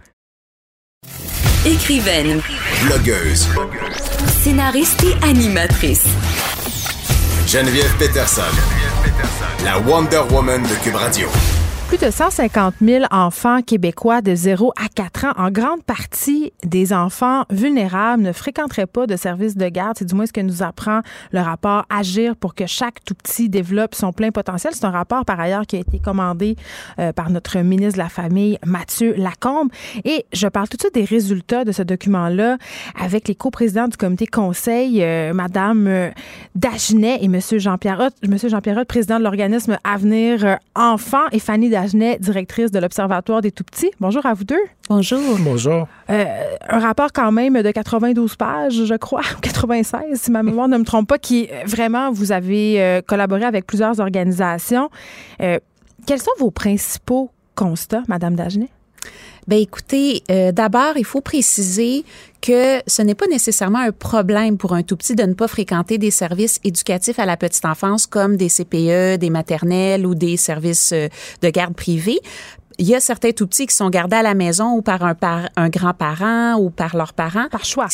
Écrivaine. 1.66 2.40
Blogueuse. 2.86 3.48
Scénariste 4.26 5.04
et 5.04 5.26
animatrice. 5.28 6.06
Geneviève 7.46 7.96
Peterson. 7.98 8.42
Geneviève 8.42 9.02
Peterson. 9.02 9.64
La 9.64 9.78
Wonder 9.80 10.22
Woman 10.30 10.62
de 10.62 10.84
Cube 10.84 10.94
Radio. 10.94 11.28
De 12.00 12.12
150 12.12 12.74
000 12.80 13.06
enfants 13.10 13.60
québécois 13.60 14.22
de 14.22 14.32
0 14.32 14.72
à 14.76 14.88
4 14.88 15.24
ans, 15.24 15.32
en 15.36 15.50
grande 15.50 15.82
partie 15.82 16.52
des 16.62 16.92
enfants 16.92 17.42
vulnérables, 17.50 18.22
ne 18.22 18.30
fréquenteraient 18.30 18.86
pas 18.86 19.08
de 19.08 19.16
services 19.16 19.56
de 19.56 19.68
garde. 19.68 19.96
C'est 19.98 20.04
du 20.04 20.14
moins 20.14 20.26
ce 20.26 20.32
que 20.32 20.40
nous 20.40 20.62
apprend 20.62 21.00
le 21.32 21.40
rapport 21.40 21.86
Agir 21.90 22.36
pour 22.36 22.54
que 22.54 22.66
chaque 22.66 23.02
tout 23.04 23.14
petit 23.14 23.48
développe 23.48 23.96
son 23.96 24.12
plein 24.12 24.30
potentiel. 24.30 24.74
C'est 24.76 24.84
un 24.84 24.92
rapport, 24.92 25.24
par 25.24 25.40
ailleurs, 25.40 25.66
qui 25.66 25.74
a 25.74 25.80
été 25.80 25.98
commandé 25.98 26.54
euh, 27.00 27.12
par 27.12 27.30
notre 27.30 27.58
ministre 27.58 27.94
de 27.94 28.04
la 28.04 28.08
Famille, 28.08 28.60
Mathieu 28.64 29.14
Lacombe. 29.16 29.70
Et 30.04 30.24
je 30.32 30.46
parle 30.46 30.68
tout 30.68 30.76
de 30.76 30.82
suite 30.82 30.94
des 30.94 31.04
résultats 31.04 31.64
de 31.64 31.72
ce 31.72 31.82
document-là 31.82 32.58
avec 32.96 33.26
les 33.26 33.34
coprésidents 33.34 33.88
du 33.88 33.96
comité 33.96 34.28
conseil, 34.28 35.02
euh, 35.02 35.32
Madame 35.34 35.88
euh, 35.88 36.10
Dagenet 36.54 37.18
et 37.22 37.26
Monsieur 37.26 37.58
Jean-Pierre 37.58 38.10
Monsieur 38.24 38.48
Jean-Pierre 38.48 38.86
président 38.86 39.18
de 39.18 39.24
l'organisme 39.24 39.78
Avenir 39.82 40.58
Enfants 40.76 41.26
et 41.32 41.40
Fanny 41.40 41.68
Dagenet, 41.68 41.87
directrice 41.94 42.70
de 42.70 42.78
l'Observatoire 42.78 43.40
des 43.40 43.50
Tout-Petits. 43.50 43.90
Bonjour 44.00 44.24
à 44.26 44.34
vous 44.34 44.44
deux. 44.44 44.60
Bonjour. 44.88 45.20
Bonjour. 45.40 45.86
Euh, 46.10 46.24
un 46.68 46.78
rapport 46.78 47.12
quand 47.12 47.30
même 47.32 47.62
de 47.62 47.70
92 47.70 48.36
pages, 48.36 48.84
je 48.84 48.94
crois, 48.94 49.22
96, 49.42 50.20
si 50.20 50.30
ma 50.30 50.42
mémoire 50.42 50.68
ne 50.68 50.78
me 50.78 50.84
trompe 50.84 51.08
pas, 51.08 51.18
qui 51.18 51.48
euh, 51.52 51.62
vraiment, 51.66 52.10
vous 52.10 52.32
avez 52.32 52.80
euh, 52.80 53.02
collaboré 53.02 53.44
avec 53.44 53.66
plusieurs 53.66 54.00
organisations. 54.00 54.90
quels 55.38 56.20
sont 56.20 56.30
vos 56.38 56.50
principaux 56.50 57.30
constats, 57.54 58.02
Madame 58.08 58.34
Dagenet? 58.34 58.70
Ben 59.48 59.58
écoutez, 59.58 60.22
euh, 60.30 60.52
d'abord, 60.52 60.98
il 60.98 61.06
faut 61.06 61.22
préciser 61.22 62.04
que 62.42 62.80
ce 62.86 63.00
n'est 63.00 63.14
pas 63.14 63.26
nécessairement 63.28 63.78
un 63.78 63.92
problème 63.92 64.58
pour 64.58 64.74
un 64.74 64.82
tout 64.82 64.94
petit 64.94 65.14
de 65.14 65.22
ne 65.22 65.32
pas 65.32 65.48
fréquenter 65.48 65.96
des 65.96 66.10
services 66.10 66.60
éducatifs 66.64 67.18
à 67.18 67.24
la 67.24 67.38
petite 67.38 67.64
enfance 67.64 68.06
comme 68.06 68.36
des 68.36 68.50
CPE, 68.50 69.16
des 69.16 69.30
maternelles 69.30 70.04
ou 70.04 70.14
des 70.14 70.36
services 70.36 70.92
euh, 70.92 71.08
de 71.40 71.48
garde 71.48 71.74
privée 71.74 72.20
il 72.78 72.86
y 72.86 72.94
a 72.94 73.00
certains 73.00 73.32
tout 73.32 73.46
petits 73.46 73.66
qui 73.66 73.74
sont 73.74 73.90
gardés 73.90 74.16
à 74.16 74.22
la 74.22 74.34
maison 74.34 74.74
ou 74.76 74.82
par 74.82 75.02
un, 75.02 75.14
par 75.14 75.48
un 75.56 75.68
grand-parent 75.68 76.54
ou 76.60 76.70
par 76.70 76.96
leurs 76.96 77.12
parents. 77.12 77.48
Par 77.50 77.64
choix. 77.64 77.88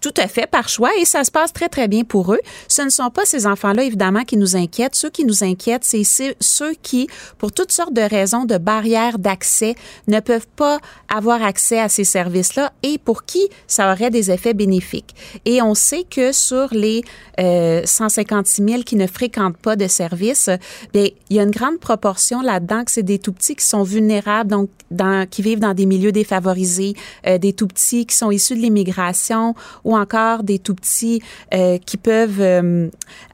Tout 0.00 0.14
à 0.16 0.28
fait, 0.28 0.46
par 0.46 0.68
choix, 0.68 0.90
et 0.96 1.04
ça 1.04 1.24
se 1.24 1.30
passe 1.30 1.52
très, 1.52 1.68
très 1.68 1.88
bien 1.88 2.04
pour 2.04 2.32
eux. 2.32 2.40
Ce 2.68 2.82
ne 2.82 2.88
sont 2.88 3.10
pas 3.10 3.24
ces 3.24 3.46
enfants-là, 3.46 3.82
évidemment, 3.82 4.24
qui 4.24 4.36
nous 4.36 4.56
inquiètent. 4.56 4.94
Ceux 4.94 5.10
qui 5.10 5.24
nous 5.24 5.42
inquiètent, 5.42 5.84
c'est 5.84 6.04
ceux 6.40 6.74
qui, 6.82 7.08
pour 7.38 7.52
toutes 7.52 7.72
sortes 7.72 7.92
de 7.92 8.02
raisons, 8.02 8.44
de 8.44 8.58
barrières 8.58 9.18
d'accès, 9.18 9.74
ne 10.06 10.20
peuvent 10.20 10.46
pas 10.56 10.78
avoir 11.08 11.42
accès 11.42 11.80
à 11.80 11.88
ces 11.88 12.04
services-là 12.04 12.72
et 12.82 12.98
pour 12.98 13.24
qui 13.24 13.48
ça 13.66 13.92
aurait 13.92 14.10
des 14.10 14.30
effets 14.30 14.54
bénéfiques. 14.54 15.14
Et 15.44 15.62
on 15.62 15.74
sait 15.74 16.04
que 16.04 16.32
sur 16.32 16.68
les 16.72 17.02
euh, 17.40 17.82
156 17.84 18.62
000 18.62 18.82
qui 18.82 18.96
ne 18.96 19.06
fréquentent 19.06 19.56
pas 19.56 19.76
de 19.76 19.88
services, 19.88 20.50
bien, 20.92 21.08
il 21.30 21.36
y 21.36 21.40
a 21.40 21.42
une 21.42 21.50
grande 21.50 21.78
proportion 21.78 22.40
là-dedans 22.40 22.84
que 22.84 22.90
c'est 22.90 23.02
des 23.02 23.18
tout-petits 23.18 23.56
qui 23.56 23.64
sont 23.64 23.82
vulnérables, 23.82 24.50
donc 24.50 24.70
dans, 24.90 25.26
qui 25.28 25.42
vivent 25.42 25.60
dans 25.60 25.74
des 25.74 25.86
milieux 25.86 26.12
défavorisés, 26.12 26.94
euh, 27.26 27.38
des 27.38 27.52
tout-petits 27.52 28.06
qui 28.06 28.16
sont 28.16 28.30
issus 28.30 28.54
de 28.54 28.60
l'immigration 28.60 29.54
ou 29.88 29.96
encore 29.96 30.42
des 30.42 30.58
tout 30.58 30.74
petits 30.74 31.22
euh, 31.54 31.78
qui 31.78 31.96
peuvent 31.96 32.40
euh, 32.40 32.88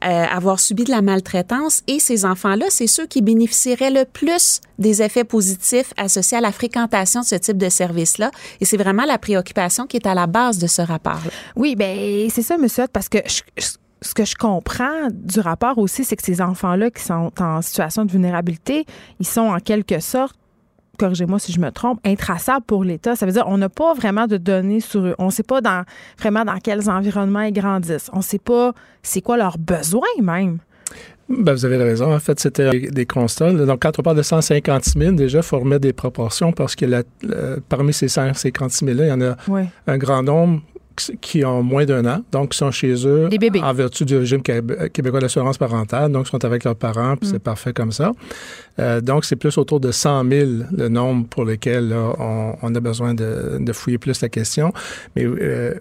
euh, 0.05 0.07
avoir 0.07 0.61
subi 0.61 0.85
de 0.85 0.89
la 0.89 1.01
maltraitance. 1.01 1.83
Et 1.87 1.99
ces 1.99 2.23
enfants-là, 2.23 2.67
c'est 2.69 2.87
ceux 2.87 3.05
qui 3.05 3.21
bénéficieraient 3.21 3.91
le 3.91 4.05
plus 4.05 4.61
des 4.79 5.01
effets 5.01 5.25
positifs 5.25 5.93
associés 5.97 6.37
à 6.37 6.41
la 6.41 6.53
fréquentation 6.53 7.19
de 7.19 7.25
ce 7.25 7.35
type 7.35 7.57
de 7.57 7.67
service-là. 7.67 8.31
Et 8.61 8.65
c'est 8.65 8.77
vraiment 8.77 9.03
la 9.03 9.17
préoccupation 9.17 9.85
qui 9.85 9.97
est 9.97 10.07
à 10.07 10.13
la 10.13 10.27
base 10.27 10.57
de 10.57 10.67
ce 10.67 10.81
rapport. 10.81 11.19
-là. 11.25 11.31
Oui, 11.57 11.75
ben 11.75 12.29
c'est 12.29 12.41
ça, 12.41 12.57
monsieur, 12.57 12.85
parce 12.91 13.09
que 13.09 13.17
ce 14.01 14.13
que 14.13 14.23
je 14.23 14.35
comprends 14.35 15.09
du 15.11 15.41
rapport 15.41 15.77
aussi, 15.77 16.05
c'est 16.05 16.15
que 16.15 16.23
ces 16.23 16.39
enfants-là 16.39 16.89
qui 16.89 17.03
sont 17.03 17.31
en 17.39 17.61
situation 17.61 18.05
de 18.05 18.11
vulnérabilité, 18.11 18.85
ils 19.19 19.27
sont 19.27 19.49
en 19.55 19.59
quelque 19.59 19.99
sorte 19.99 20.37
corrigez-moi 20.97 21.39
si 21.39 21.51
je 21.51 21.59
me 21.59 21.71
trompe, 21.71 21.99
intraçable 22.05 22.65
pour 22.65 22.83
l'État. 22.83 23.15
Ça 23.15 23.25
veut 23.25 23.31
dire 23.31 23.45
on 23.47 23.57
n'a 23.57 23.69
pas 23.69 23.93
vraiment 23.93 24.27
de 24.27 24.37
données 24.37 24.79
sur 24.79 25.05
eux. 25.05 25.15
On 25.19 25.27
ne 25.27 25.31
sait 25.31 25.43
pas 25.43 25.61
dans, 25.61 25.83
vraiment 26.19 26.45
dans 26.45 26.57
quels 26.59 26.89
environnements 26.89 27.41
ils 27.41 27.53
grandissent. 27.53 28.09
On 28.13 28.17
ne 28.17 28.23
sait 28.23 28.39
pas 28.39 28.73
c'est 29.03 29.21
quoi 29.21 29.37
leurs 29.37 29.57
besoins 29.57 30.07
même. 30.21 30.59
Ben, 31.27 31.53
vous 31.53 31.65
avez 31.65 31.77
raison. 31.77 32.13
En 32.13 32.19
fait, 32.19 32.39
c'était 32.39 32.79
des 32.91 33.05
constats. 33.07 33.51
Donc, 33.51 33.81
quand 33.81 33.97
on 33.97 34.03
parle 34.03 34.17
de 34.17 34.21
150 34.21 34.83
000, 34.83 35.13
déjà, 35.13 35.39
il 35.39 35.43
faut 35.43 35.57
remettre 35.57 35.81
des 35.81 35.93
proportions 35.93 36.51
parce 36.51 36.75
que 36.75 37.03
parmi 37.67 37.93
ces 37.93 38.07
150 38.07 38.71
000-là, 38.71 39.05
il 39.05 39.09
y 39.09 39.11
en 39.11 39.21
a 39.21 39.35
un 39.87 39.97
grand 39.97 40.21
nombre 40.21 40.61
qui 41.21 41.43
ont 41.45 41.63
moins 41.63 41.85
d'un 41.85 42.05
an, 42.05 42.23
donc 42.31 42.51
qui 42.51 42.57
sont 42.57 42.71
chez 42.71 43.07
eux 43.07 43.29
en 43.61 43.73
vertu 43.73 44.05
du 44.05 44.17
régime 44.17 44.41
québécois 44.41 45.19
d'assurance 45.19 45.57
parentale, 45.57 46.11
donc 46.11 46.27
sont 46.27 46.43
avec 46.43 46.63
leurs 46.63 46.75
parents, 46.75 47.15
puis 47.17 47.29
c'est 47.29 47.37
mm. 47.37 47.39
parfait 47.39 47.73
comme 47.73 47.91
ça. 47.91 48.11
Euh, 48.79 49.01
donc, 49.01 49.25
c'est 49.25 49.35
plus 49.35 49.57
autour 49.57 49.79
de 49.79 49.91
100 49.91 50.29
000 50.29 50.49
le 50.71 50.87
nombre 50.89 51.27
pour 51.27 51.45
lesquels 51.45 51.93
on, 51.93 52.75
a 52.75 52.79
besoin 52.79 53.13
de, 53.13 53.73
fouiller 53.73 53.97
plus 53.97 54.21
la 54.21 54.29
question. 54.29 54.73
Mais 55.15 55.25
euh, 55.25 55.75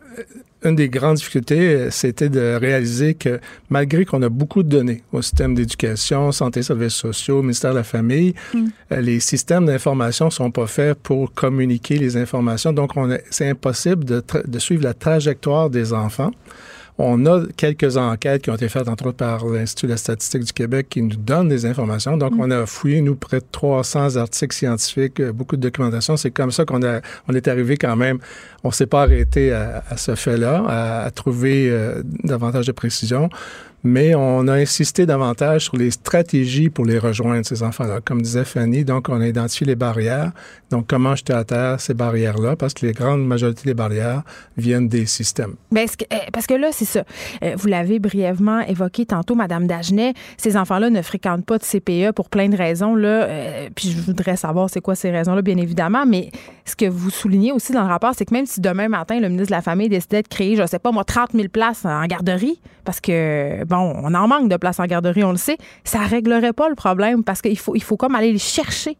une 0.64 0.76
des 0.76 0.88
grandes 0.88 1.16
difficultés, 1.16 1.74
euh, 1.74 1.90
c'était 1.90 2.28
de 2.28 2.56
réaliser 2.56 3.14
que 3.14 3.40
malgré 3.70 4.04
qu'on 4.04 4.22
a 4.22 4.28
beaucoup 4.28 4.62
de 4.62 4.68
données 4.68 5.02
au 5.12 5.22
système 5.22 5.54
d'éducation, 5.54 6.32
santé, 6.32 6.62
services 6.62 6.94
sociaux, 6.94 7.42
ministère 7.42 7.72
de 7.72 7.78
la 7.78 7.84
Famille, 7.84 8.34
mm. 8.52 8.66
euh, 8.92 9.00
les 9.00 9.20
systèmes 9.20 9.66
d'information 9.66 10.30
sont 10.30 10.50
pas 10.50 10.66
faits 10.66 10.98
pour 10.98 11.32
communiquer 11.32 11.96
les 11.96 12.16
informations. 12.16 12.72
Donc, 12.72 12.92
c'est 13.30 13.48
impossible 13.48 14.04
de, 14.04 14.22
de 14.46 14.58
suivre 14.58 14.82
la 14.82 14.94
trajectoire 14.94 15.70
des 15.70 15.92
enfants. 15.92 16.32
On 16.96 17.26
a 17.26 17.42
quelques 17.56 17.96
enquêtes 17.96 18.42
qui 18.42 18.50
ont 18.50 18.54
été 18.54 18.68
faites, 18.68 18.88
entre 18.88 19.06
autres, 19.06 19.16
par 19.16 19.46
l'Institut 19.46 19.86
de 19.86 19.92
la 19.92 19.96
statistique 19.96 20.44
du 20.44 20.52
Québec 20.52 20.86
qui 20.88 21.02
nous 21.02 21.16
donnent 21.16 21.48
des 21.48 21.66
informations. 21.66 22.16
Donc, 22.16 22.32
mm. 22.32 22.40
on 22.40 22.50
a 22.52 22.66
fouillé, 22.66 23.00
nous, 23.00 23.16
près 23.16 23.40
de 23.40 23.46
300 23.50 24.16
articles 24.16 24.54
scientifiques, 24.54 25.18
euh, 25.18 25.32
beaucoup 25.32 25.56
de 25.56 25.62
documentation. 25.62 26.16
C'est 26.16 26.30
comme 26.30 26.52
ça 26.52 26.64
qu'on 26.64 26.84
a, 26.84 27.00
on 27.28 27.34
est 27.34 27.48
arrivé 27.48 27.76
quand 27.76 27.96
même. 27.96 28.18
On 28.62 28.70
s'est 28.70 28.86
pas 28.86 29.02
arrêté 29.02 29.52
à, 29.52 29.82
ce 29.96 30.14
fait-là, 30.14 31.04
à, 31.04 31.10
trouver 31.10 31.68
euh, 31.68 32.02
davantage 32.22 32.66
de 32.66 32.72
précision 32.72 33.28
mais 33.84 34.14
on 34.14 34.48
a 34.48 34.54
insisté 34.54 35.04
davantage 35.04 35.64
sur 35.64 35.76
les 35.76 35.90
stratégies 35.90 36.70
pour 36.70 36.86
les 36.86 36.98
rejoindre, 36.98 37.44
ces 37.44 37.62
enfants-là. 37.62 38.00
Comme 38.02 38.22
disait 38.22 38.46
Fanny, 38.46 38.82
donc 38.82 39.10
on 39.10 39.20
a 39.20 39.26
identifié 39.28 39.66
les 39.66 39.76
barrières. 39.76 40.32
Donc, 40.70 40.86
comment 40.88 41.14
jeter 41.14 41.34
à 41.34 41.44
terre 41.44 41.80
ces 41.80 41.92
barrières-là? 41.92 42.56
Parce 42.56 42.72
que 42.72 42.86
les 42.86 42.92
grandes 42.92 43.24
majorités 43.26 43.62
des 43.66 43.74
barrières 43.74 44.22
viennent 44.56 44.88
des 44.88 45.04
systèmes. 45.04 45.54
Bien, 45.70 45.84
eh, 45.84 46.30
parce 46.32 46.46
que 46.46 46.54
là, 46.54 46.70
c'est 46.72 46.86
ça. 46.86 47.04
Euh, 47.42 47.54
vous 47.56 47.68
l'avez 47.68 47.98
brièvement 47.98 48.60
évoqué 48.60 49.04
tantôt, 49.04 49.34
Madame 49.34 49.66
Dagenet. 49.66 50.14
Ces 50.38 50.56
enfants-là 50.56 50.88
ne 50.88 51.02
fréquentent 51.02 51.44
pas 51.44 51.58
de 51.58 51.64
CPE 51.64 52.12
pour 52.12 52.30
plein 52.30 52.48
de 52.48 52.56
raisons. 52.56 52.94
Là, 52.94 53.24
euh, 53.24 53.68
puis 53.74 53.90
je 53.90 54.00
voudrais 54.00 54.36
savoir 54.36 54.70
c'est 54.70 54.80
quoi 54.80 54.94
ces 54.94 55.10
raisons-là, 55.10 55.42
bien 55.42 55.58
évidemment. 55.58 56.06
Mais 56.06 56.30
ce 56.64 56.74
que 56.74 56.86
vous 56.86 57.10
soulignez 57.10 57.52
aussi 57.52 57.72
dans 57.72 57.82
le 57.82 57.88
rapport, 57.88 58.14
c'est 58.16 58.24
que 58.24 58.32
même 58.32 58.46
si 58.46 58.62
demain 58.62 58.88
matin, 58.88 59.20
le 59.20 59.28
ministre 59.28 59.50
de 59.50 59.56
la 59.56 59.62
Famille 59.62 59.90
décidait 59.90 60.22
de 60.22 60.28
créer, 60.28 60.56
je 60.56 60.62
ne 60.62 60.66
sais 60.66 60.78
pas 60.78 60.90
moi, 60.90 61.04
30 61.04 61.32
000 61.34 61.48
places 61.48 61.84
en 61.84 62.04
garderie, 62.06 62.60
parce 62.84 63.00
que, 63.00 63.64
bon, 63.64 63.73
on 63.78 64.14
en 64.14 64.28
manque 64.28 64.48
de 64.48 64.56
place 64.56 64.80
en 64.80 64.86
garderie, 64.86 65.24
on 65.24 65.30
le 65.30 65.36
sait, 65.36 65.58
ça 65.84 66.00
réglerait 66.00 66.52
pas 66.52 66.68
le 66.68 66.74
problème 66.74 67.24
parce 67.24 67.42
qu'il 67.42 67.58
faut, 67.58 67.74
il 67.74 67.82
faut 67.82 67.96
comme 67.96 68.14
aller 68.14 68.32
les 68.32 68.38
chercher. 68.38 68.96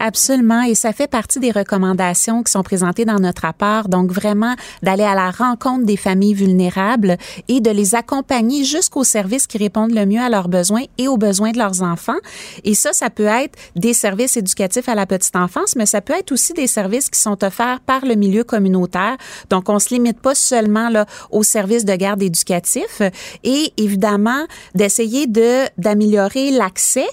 Absolument. 0.00 0.62
Et 0.62 0.74
ça 0.74 0.92
fait 0.92 1.06
partie 1.06 1.38
des 1.38 1.50
recommandations 1.50 2.42
qui 2.42 2.50
sont 2.50 2.62
présentées 2.62 3.04
dans 3.04 3.18
notre 3.18 3.42
rapport. 3.42 3.88
Donc, 3.88 4.10
vraiment, 4.10 4.54
d'aller 4.82 5.04
à 5.04 5.14
la 5.14 5.30
rencontre 5.30 5.86
des 5.86 5.96
familles 5.96 6.34
vulnérables 6.34 7.16
et 7.48 7.60
de 7.60 7.70
les 7.70 7.94
accompagner 7.94 8.64
jusqu'aux 8.64 9.04
services 9.04 9.46
qui 9.46 9.56
répondent 9.56 9.94
le 9.94 10.04
mieux 10.04 10.20
à 10.20 10.28
leurs 10.28 10.48
besoins 10.48 10.82
et 10.98 11.08
aux 11.08 11.16
besoins 11.16 11.52
de 11.52 11.58
leurs 11.58 11.82
enfants. 11.82 12.18
Et 12.64 12.74
ça, 12.74 12.92
ça 12.92 13.08
peut 13.08 13.24
être 13.24 13.56
des 13.76 13.94
services 13.94 14.36
éducatifs 14.36 14.88
à 14.88 14.94
la 14.94 15.06
petite 15.06 15.36
enfance, 15.36 15.76
mais 15.76 15.86
ça 15.86 16.00
peut 16.00 16.14
être 16.14 16.32
aussi 16.32 16.52
des 16.52 16.66
services 16.66 17.08
qui 17.08 17.20
sont 17.20 17.42
offerts 17.44 17.80
par 17.80 18.04
le 18.04 18.14
milieu 18.14 18.44
communautaire. 18.44 19.16
Donc, 19.48 19.68
on 19.68 19.78
se 19.78 19.94
limite 19.94 20.20
pas 20.20 20.34
seulement 20.34 20.88
là, 20.88 21.06
aux 21.30 21.44
services 21.44 21.84
de 21.84 21.94
garde 21.94 22.22
éducatif 22.22 23.00
et 23.42 23.72
évidemment 23.76 24.44
d'essayer 24.74 25.26
de 25.26 25.64
d'améliorer 25.78 26.50
l'accès 26.50 27.06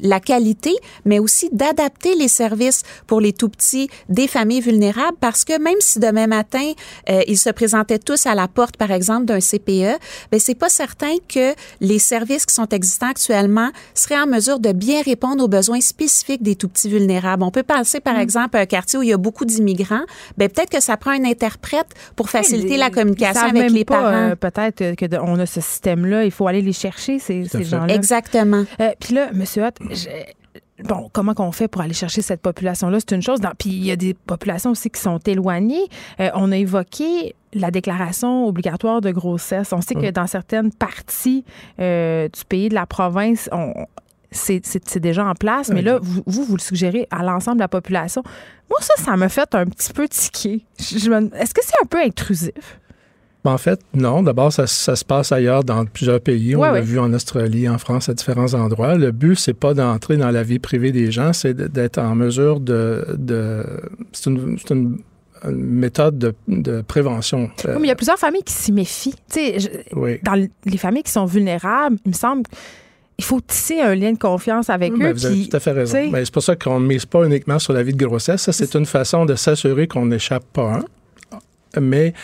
la 0.00 0.20
qualité, 0.20 0.74
mais 1.04 1.18
aussi 1.18 1.48
d'adapter 1.52 2.14
les 2.14 2.28
services 2.28 2.82
pour 3.06 3.20
les 3.20 3.32
tout 3.32 3.48
petits 3.48 3.88
des 4.08 4.28
familles 4.28 4.60
vulnérables 4.60 5.16
parce 5.20 5.44
que 5.44 5.58
même 5.60 5.76
si 5.80 5.98
demain 5.98 6.26
matin 6.26 6.72
euh, 7.08 7.22
ils 7.26 7.38
se 7.38 7.50
présentaient 7.50 7.98
tous 7.98 8.26
à 8.26 8.34
la 8.34 8.48
porte, 8.48 8.76
par 8.76 8.90
exemple, 8.90 9.26
d'un 9.26 9.40
CPE, 9.40 9.98
ben 10.30 10.40
c'est 10.40 10.54
pas 10.54 10.68
certain 10.68 11.14
que 11.28 11.54
les 11.80 11.98
services 11.98 12.46
qui 12.46 12.54
sont 12.54 12.68
existants 12.68 13.10
actuellement 13.10 13.70
seraient 13.94 14.20
en 14.20 14.26
mesure 14.26 14.60
de 14.60 14.72
bien 14.72 15.02
répondre 15.02 15.42
aux 15.42 15.48
besoins 15.48 15.80
spécifiques 15.80 16.42
des 16.42 16.56
tout 16.56 16.68
petits 16.68 16.88
vulnérables. 16.88 17.42
On 17.42 17.50
peut 17.50 17.62
penser, 17.62 18.00
par 18.00 18.14
mm. 18.14 18.20
exemple, 18.20 18.56
à 18.56 18.60
un 18.60 18.66
quartier 18.66 18.98
où 18.98 19.02
il 19.02 19.08
y 19.08 19.12
a 19.12 19.16
beaucoup 19.16 19.44
d'immigrants, 19.44 20.04
ben 20.36 20.48
peut-être 20.48 20.70
que 20.70 20.80
ça 20.80 20.96
prend 20.96 21.10
un 21.10 21.24
interprète 21.24 21.88
pour 22.16 22.30
faciliter 22.30 22.76
la 22.76 22.90
communication 22.90 23.48
avec 23.48 23.70
les 23.70 23.84
parents. 23.84 24.30
Euh, 24.30 24.34
peut-être 24.34 24.94
que 24.94 25.06
on 25.20 25.38
a 25.38 25.46
ce 25.46 25.60
système-là, 25.60 26.24
il 26.24 26.30
faut 26.30 26.46
aller 26.46 26.62
les 26.62 26.72
chercher 26.72 27.18
ces, 27.18 27.44
ces 27.46 27.64
gens-là. 27.64 27.94
Exactement. 27.94 28.64
Euh, 28.80 28.90
Puis 29.00 29.14
là, 29.14 29.30
Monsieur 29.32 29.64
Hott, 29.64 29.74
bon, 30.84 31.10
comment 31.12 31.34
qu'on 31.34 31.52
fait 31.52 31.68
pour 31.68 31.82
aller 31.82 31.94
chercher 31.94 32.22
cette 32.22 32.40
population-là? 32.40 32.98
C'est 33.00 33.14
une 33.14 33.22
chose. 33.22 33.40
puis 33.58 33.70
il 33.70 33.84
y 33.84 33.90
a 33.90 33.96
des 33.96 34.14
populations 34.14 34.70
aussi 34.70 34.90
qui 34.90 35.00
sont 35.00 35.18
éloignées. 35.18 35.88
Euh, 36.20 36.30
on 36.34 36.52
a 36.52 36.56
évoqué 36.56 37.34
la 37.54 37.70
déclaration 37.70 38.46
obligatoire 38.46 39.00
de 39.00 39.10
grossesse. 39.10 39.72
On 39.72 39.80
sait 39.80 39.94
que 39.94 40.10
dans 40.10 40.26
certaines 40.26 40.72
parties 40.72 41.44
euh, 41.80 42.28
du 42.28 42.44
pays, 42.44 42.68
de 42.68 42.74
la 42.74 42.86
province, 42.86 43.48
on, 43.52 43.72
c'est 44.30 44.98
déjà 44.98 45.24
en 45.24 45.34
place, 45.34 45.70
mais 45.70 45.82
là, 45.82 45.98
vous, 46.02 46.22
vous, 46.26 46.56
le 46.56 46.60
suggérez 46.60 47.06
à 47.10 47.22
l'ensemble 47.22 47.56
de 47.56 47.62
la 47.62 47.68
population. 47.68 48.22
Moi, 48.68 48.78
ça, 48.82 49.02
ça 49.02 49.16
m'a 49.16 49.28
fait 49.28 49.54
un 49.54 49.64
petit 49.64 49.92
peu 49.92 50.06
tiquer. 50.06 50.64
Est-ce 50.78 51.54
que 51.54 51.64
c'est 51.64 51.82
un 51.82 51.86
peu 51.86 51.98
intrusif? 51.98 52.78
Ben, 53.48 53.54
en 53.54 53.58
fait, 53.58 53.80
non. 53.94 54.22
D'abord, 54.22 54.52
ça, 54.52 54.66
se 54.66 55.04
passe 55.04 55.32
ailleurs 55.32 55.64
dans 55.64 55.84
plusieurs 55.86 56.20
pays. 56.20 56.54
On 56.54 56.62
l'a 56.62 56.80
vu 56.80 56.98
en 56.98 57.12
Australie, 57.12 57.68
en 57.68 57.78
France, 57.78 58.08
à 58.08 58.14
différents 58.14 58.54
endroits. 58.54 58.94
Le 58.94 59.10
but, 59.10 59.36
c'est 59.36 59.54
pas 59.54 59.74
d'entrer 59.74 60.16
dans 60.16 60.30
la 60.30 60.42
vie 60.42 60.58
privée 60.58 60.92
des 60.92 61.10
gens, 61.10 61.32
c'est 61.32 61.54
d'être 61.54 61.98
en 61.98 62.14
mesure 62.14 62.60
de... 62.60 63.04
c'est 64.12 64.30
une, 64.30 64.98
méthode 65.50 66.34
de, 66.48 66.80
prévention. 66.82 67.48
Oui, 67.64 67.70
mais 67.74 67.82
il 67.84 67.86
y 67.86 67.90
a 67.92 67.96
plusieurs 67.96 68.18
familles 68.18 68.42
qui 68.42 68.52
s'y 68.52 68.72
méfient. 68.72 69.14
Dans 70.24 70.48
les 70.64 70.78
familles 70.78 71.04
qui 71.04 71.12
sont 71.12 71.26
vulnérables, 71.26 71.96
il 72.04 72.10
me 72.10 72.14
semble 72.14 72.42
il 73.20 73.24
faut 73.24 73.40
tisser 73.40 73.80
un 73.80 73.96
lien 73.96 74.12
de 74.12 74.18
confiance 74.18 74.70
avec 74.70 74.92
eux. 74.92 75.12
vous 75.12 75.26
avez 75.26 75.48
tout 75.48 75.56
à 75.56 75.60
fait 75.60 75.72
raison. 75.72 75.98
c'est 76.12 76.30
pour 76.30 76.42
ça 76.42 76.54
qu'on 76.54 76.78
ne 76.78 76.86
mise 76.86 77.04
pas 77.04 77.24
uniquement 77.24 77.58
sur 77.58 77.72
la 77.72 77.82
vie 77.82 77.92
de 77.92 78.04
grossesse. 78.04 78.42
Ça, 78.42 78.52
c'est 78.52 78.76
une 78.76 78.86
façon 78.86 79.26
de 79.26 79.34
s'assurer 79.34 79.88
qu'on 79.88 80.06
n'échappe 80.06 80.44
pas 80.52 80.74
un. 80.74 80.84
Mais 81.80 82.14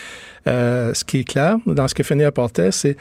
euh, 0.47 0.93
ce 0.93 1.03
qui 1.03 1.19
est 1.19 1.23
clair 1.23 1.57
dans 1.65 1.87
ce 1.87 1.95
que 1.95 2.03
Fanny 2.03 2.23
apportait, 2.23 2.71
c'est 2.71 2.97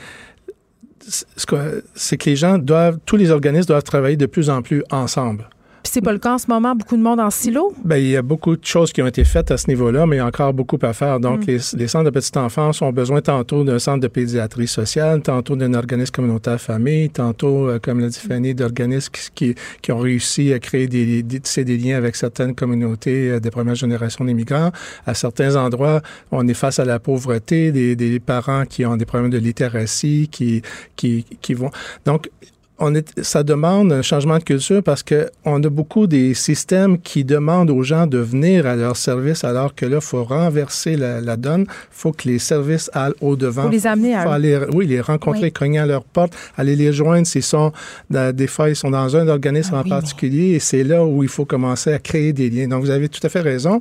c'est 1.36 2.16
que 2.16 2.30
les 2.30 2.36
gens 2.36 2.57
doivent, 2.57 2.99
tous 3.05 3.16
les 3.16 3.30
organismes 3.30 3.68
doivent 3.68 3.82
travailler 3.82 4.16
de 4.16 4.24
plus 4.24 4.49
en 4.49 4.62
plus 4.62 4.82
ensemble. 4.90 5.49
Puis 5.85 5.93
c'est 5.93 6.01
pas 6.01 6.14
le 6.14 6.18
cas 6.18 6.32
en 6.32 6.39
ce 6.39 6.47
moment, 6.49 6.74
beaucoup 6.74 6.97
de 6.97 7.03
monde 7.03 7.20
en 7.20 7.28
silo? 7.28 7.74
Bien, 7.85 7.99
il 7.99 8.09
y 8.09 8.16
a 8.16 8.22
beaucoup 8.22 8.57
de 8.57 8.64
choses 8.64 8.91
qui 8.91 9.03
ont 9.03 9.07
été 9.07 9.22
faites 9.22 9.51
à 9.51 9.59
ce 9.59 9.68
niveau-là, 9.68 10.07
mais 10.07 10.16
il 10.16 10.18
y 10.18 10.22
a 10.22 10.26
encore 10.26 10.55
beaucoup 10.55 10.78
à 10.80 10.95
faire. 10.95 11.20
Donc, 11.20 11.47
mm. 11.47 11.59
les, 11.76 11.89
centres 11.89 12.07
de 12.07 12.11
petite 12.11 12.39
enfance 12.39 12.80
ont 12.80 12.91
besoin 12.91 13.20
tantôt 13.20 13.64
d'un 13.64 13.78
centre 13.78 14.01
de 14.01 14.09
pédiatrie 14.09 14.66
sociale, 14.66 15.20
tantôt 15.20 15.57
d'un 15.57 15.74
organisme 15.74 16.11
communautaire 16.11 16.59
famille, 16.59 17.11
tantôt, 17.11 17.68
euh, 17.68 17.78
comme 17.78 18.01
l'a 18.01 18.09
dit 18.09 18.18
Fanny, 18.18 18.55
d'organismes 18.55 19.12
qui, 19.35 19.55
qui, 19.82 19.93
ont 19.93 19.99
réussi 19.99 20.55
à 20.55 20.59
créer 20.59 20.87
des, 20.87 21.22
des, 21.22 21.41
des 21.64 21.76
liens 21.76 21.99
avec 21.99 22.16
certaines 22.16 22.55
communautés 22.55 23.32
euh, 23.32 23.39
des 23.39 23.51
premières 23.51 23.74
générations 23.74 24.24
d'immigrants. 24.24 24.72
À 25.05 25.12
certains 25.12 25.55
endroits, 25.55 26.01
on 26.32 26.49
est 26.49 26.55
face 26.55 26.78
à 26.78 26.87
la 26.87 26.99
pauvreté, 26.99 27.72
des, 27.72 27.95
des 27.95 28.20
parents 28.20 28.64
qui 28.64 28.87
ont 28.87 28.97
des 28.97 29.05
problèmes 29.05 29.30
de 29.30 29.37
littératie, 29.37 30.30
qui, 30.32 30.62
qui, 30.97 31.26
qui 31.43 31.53
vont... 31.53 31.70
Donc, 32.07 32.30
on 32.78 32.94
est, 32.94 33.22
ça 33.22 33.44
demande 33.44 33.92
un 33.92 34.02
changement 34.02 34.38
de 34.38 34.42
culture 34.42 34.82
parce 34.82 35.02
que 35.02 35.30
on 35.44 35.62
a 35.62 35.68
beaucoup 35.68 36.06
des 36.06 36.34
systèmes 36.34 36.98
qui 36.98 37.24
demandent 37.24 37.70
aux 37.70 37.82
gens 37.82 38.06
de 38.06 38.18
venir 38.18 38.66
à 38.66 38.74
leur 38.74 38.96
service 38.96 39.44
alors 39.44 39.74
que 39.74 39.86
là, 39.86 39.98
il 39.98 40.04
faut 40.04 40.24
renverser 40.24 40.96
la, 40.96 41.36
donne. 41.36 41.62
Il 41.62 41.68
faut 41.90 42.12
que 42.12 42.28
les 42.28 42.38
services 42.38 42.90
aillent 42.92 43.14
au-devant. 43.20 43.62
Faut 43.62 43.68
les 43.68 43.86
amener 43.86 44.14
à 44.14 44.22
aller, 44.32 44.58
Oui, 44.72 44.86
les 44.86 45.00
rencontrer, 45.00 45.50
cogner 45.50 45.78
à 45.78 45.86
leur 45.86 46.04
porte, 46.04 46.34
aller 46.56 46.74
les 46.74 46.92
joindre 46.92 47.26
s'ils 47.26 47.42
sont, 47.42 47.72
des 48.10 48.46
fois, 48.46 48.68
ils 48.68 48.76
sont 48.76 48.90
dans 48.90 49.16
un 49.16 49.28
organisme 49.28 49.74
ah 49.74 49.80
en 49.80 49.88
particulier 49.88 50.54
et 50.54 50.58
c'est 50.58 50.84
là 50.84 51.04
où 51.04 51.22
il 51.22 51.28
faut 51.28 51.44
commencer 51.44 51.92
à 51.92 51.98
créer 51.98 52.32
des 52.32 52.50
liens. 52.50 52.68
Donc, 52.68 52.82
vous 52.82 52.90
avez 52.90 53.08
tout 53.08 53.24
à 53.24 53.28
fait 53.28 53.40
raison. 53.40 53.80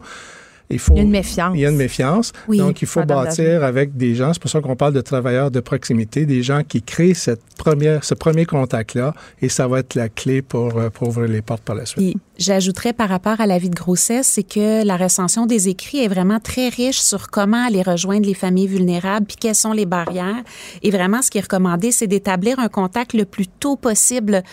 Il, 0.70 0.80
faut, 0.80 0.96
y 0.96 1.00
a 1.00 1.04
une 1.04 1.12
méfiance. 1.12 1.52
Il 1.56 1.62
y 1.62 1.66
a 1.66 1.70
une 1.70 1.78
méfiance. 1.78 2.32
Donc, 2.48 2.82
il 2.82 2.88
faut 2.88 3.04
bâtir 3.04 3.64
avec 3.64 3.96
des 3.96 4.16
gens. 4.16 4.34
C'est 4.34 4.42
pour 4.42 4.50
ça 4.50 4.62
qu'on 4.62 4.76
parle 4.76 4.94
de 4.94 5.02
travailleurs 5.02 5.52
de 5.52 5.60
proximité, 5.60 6.26
des 6.26 6.42
gens 6.42 6.62
qui 6.68 6.82
créent 6.82 7.14
cette 7.14 7.42
première, 7.58 8.04
ce 8.04 8.14
premier 8.14 8.46
contact-là, 8.46 9.14
et 9.42 9.50
ça 9.50 9.68
va 9.68 9.80
être 9.80 9.96
la 9.96 10.10
clé 10.10 10.42
pour, 10.42 10.78
euh, 10.78 10.90
pour 10.90 11.10
ouvrir 11.10 11.30
les 11.30 11.42
portes 11.42 11.64
par 11.64 11.76
la 11.76 11.86
suite. 11.86 12.18
J'ajouterais 12.38 12.94
par 12.94 13.10
rapport 13.10 13.40
à 13.40 13.46
la 13.46 13.60
vie 13.60 13.70
de 13.70 13.76
grossesse, 13.76 14.28
c'est 14.28 14.44
que 14.44 14.84
la 14.84 14.98
recension 14.98 15.46
des 15.46 15.70
écrits 15.70 16.04
est 16.04 16.08
vraiment 16.08 16.40
très 16.40 16.70
riche 16.70 17.00
sur 17.00 17.30
comment 17.30 17.66
aller 17.66 17.84
rejoindre 17.84 18.26
les 18.26 18.34
familles 18.34 18.68
vulnérables, 18.68 19.26
puis 19.28 19.38
quelles 19.40 19.56
sont 19.56 19.72
les 19.72 19.86
barrières. 19.86 20.44
Et 20.82 20.90
vraiment, 20.90 21.22
ce 21.22 21.30
qui 21.30 21.38
est 21.38 21.42
recommandé, 21.42 21.92
c'est 21.92 22.08
d'établir 22.08 22.60
un 22.60 22.70
contact 22.70 23.14
le 23.14 23.26
plus 23.26 23.48
tôt 23.48 23.76
possible 23.76 24.44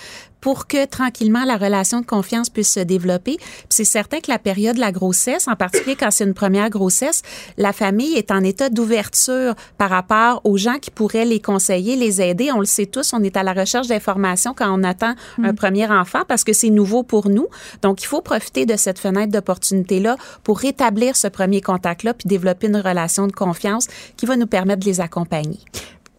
pour 0.41 0.66
que 0.66 0.86
tranquillement 0.86 1.45
la 1.45 1.57
relation 1.57 2.01
de 2.01 2.07
confiance 2.07 2.51
puisse 2.51 2.72
se 2.72 2.80
développer. 2.80 3.38
c'est 3.68 3.84
certain 3.84 4.20
que 4.20 4.30
la 4.30 4.38
période 4.38 4.76
de 4.76 4.80
la 4.80 4.93
grossesse, 4.93 5.49
en 5.49 5.57
particulier 5.57 5.97
quand 5.97 6.11
c'est 6.11 6.24
une 6.24 6.34
première 6.34 6.70
grossesse, 6.70 7.22
la 7.57 7.72
famille 7.72 8.14
est 8.14 8.30
en 8.30 8.43
état 8.43 8.68
d'ouverture 8.68 9.55
par 9.78 9.91
rapport 9.91 10.41
aux 10.45 10.57
gens 10.57 10.78
qui 10.80 10.91
pourraient 10.91 11.24
les 11.24 11.41
conseiller, 11.41 11.97
les 11.97 12.20
aider. 12.22 12.51
On 12.53 12.61
le 12.61 12.66
sait 12.66 12.86
tous, 12.86 13.12
on 13.12 13.22
est 13.22 13.36
à 13.36 13.43
la 13.43 13.53
recherche 13.53 13.88
d'informations 13.88 14.55
quand 14.55 14.70
on 14.72 14.82
attend 14.82 15.14
un 15.43 15.53
mm. 15.53 15.57
premier 15.57 15.86
enfant 15.91 16.22
parce 16.26 16.45
que 16.45 16.53
c'est 16.53 16.70
nouveau 16.70 17.03
pour 17.03 17.28
nous. 17.28 17.47
Donc, 17.82 18.03
il 18.03 18.07
faut 18.07 18.20
profiter 18.20 18.66
de 18.66 18.76
cette 18.76 18.99
fenêtre 18.99 19.32
d'opportunité-là 19.32 20.16
pour 20.45 20.59
rétablir 20.59 21.16
ce 21.16 21.28
premier 21.28 21.61
contact-là 21.61 22.14
puis 22.14 22.28
développer 22.28 22.68
une 22.68 22.76
relation 22.76 23.26
de 23.26 23.32
confiance 23.32 23.88
qui 24.16 24.26
va 24.26 24.36
nous 24.36 24.47
permettre 24.47 24.80
de 24.80 24.86
les 24.86 25.01
accompagner. 25.01 25.59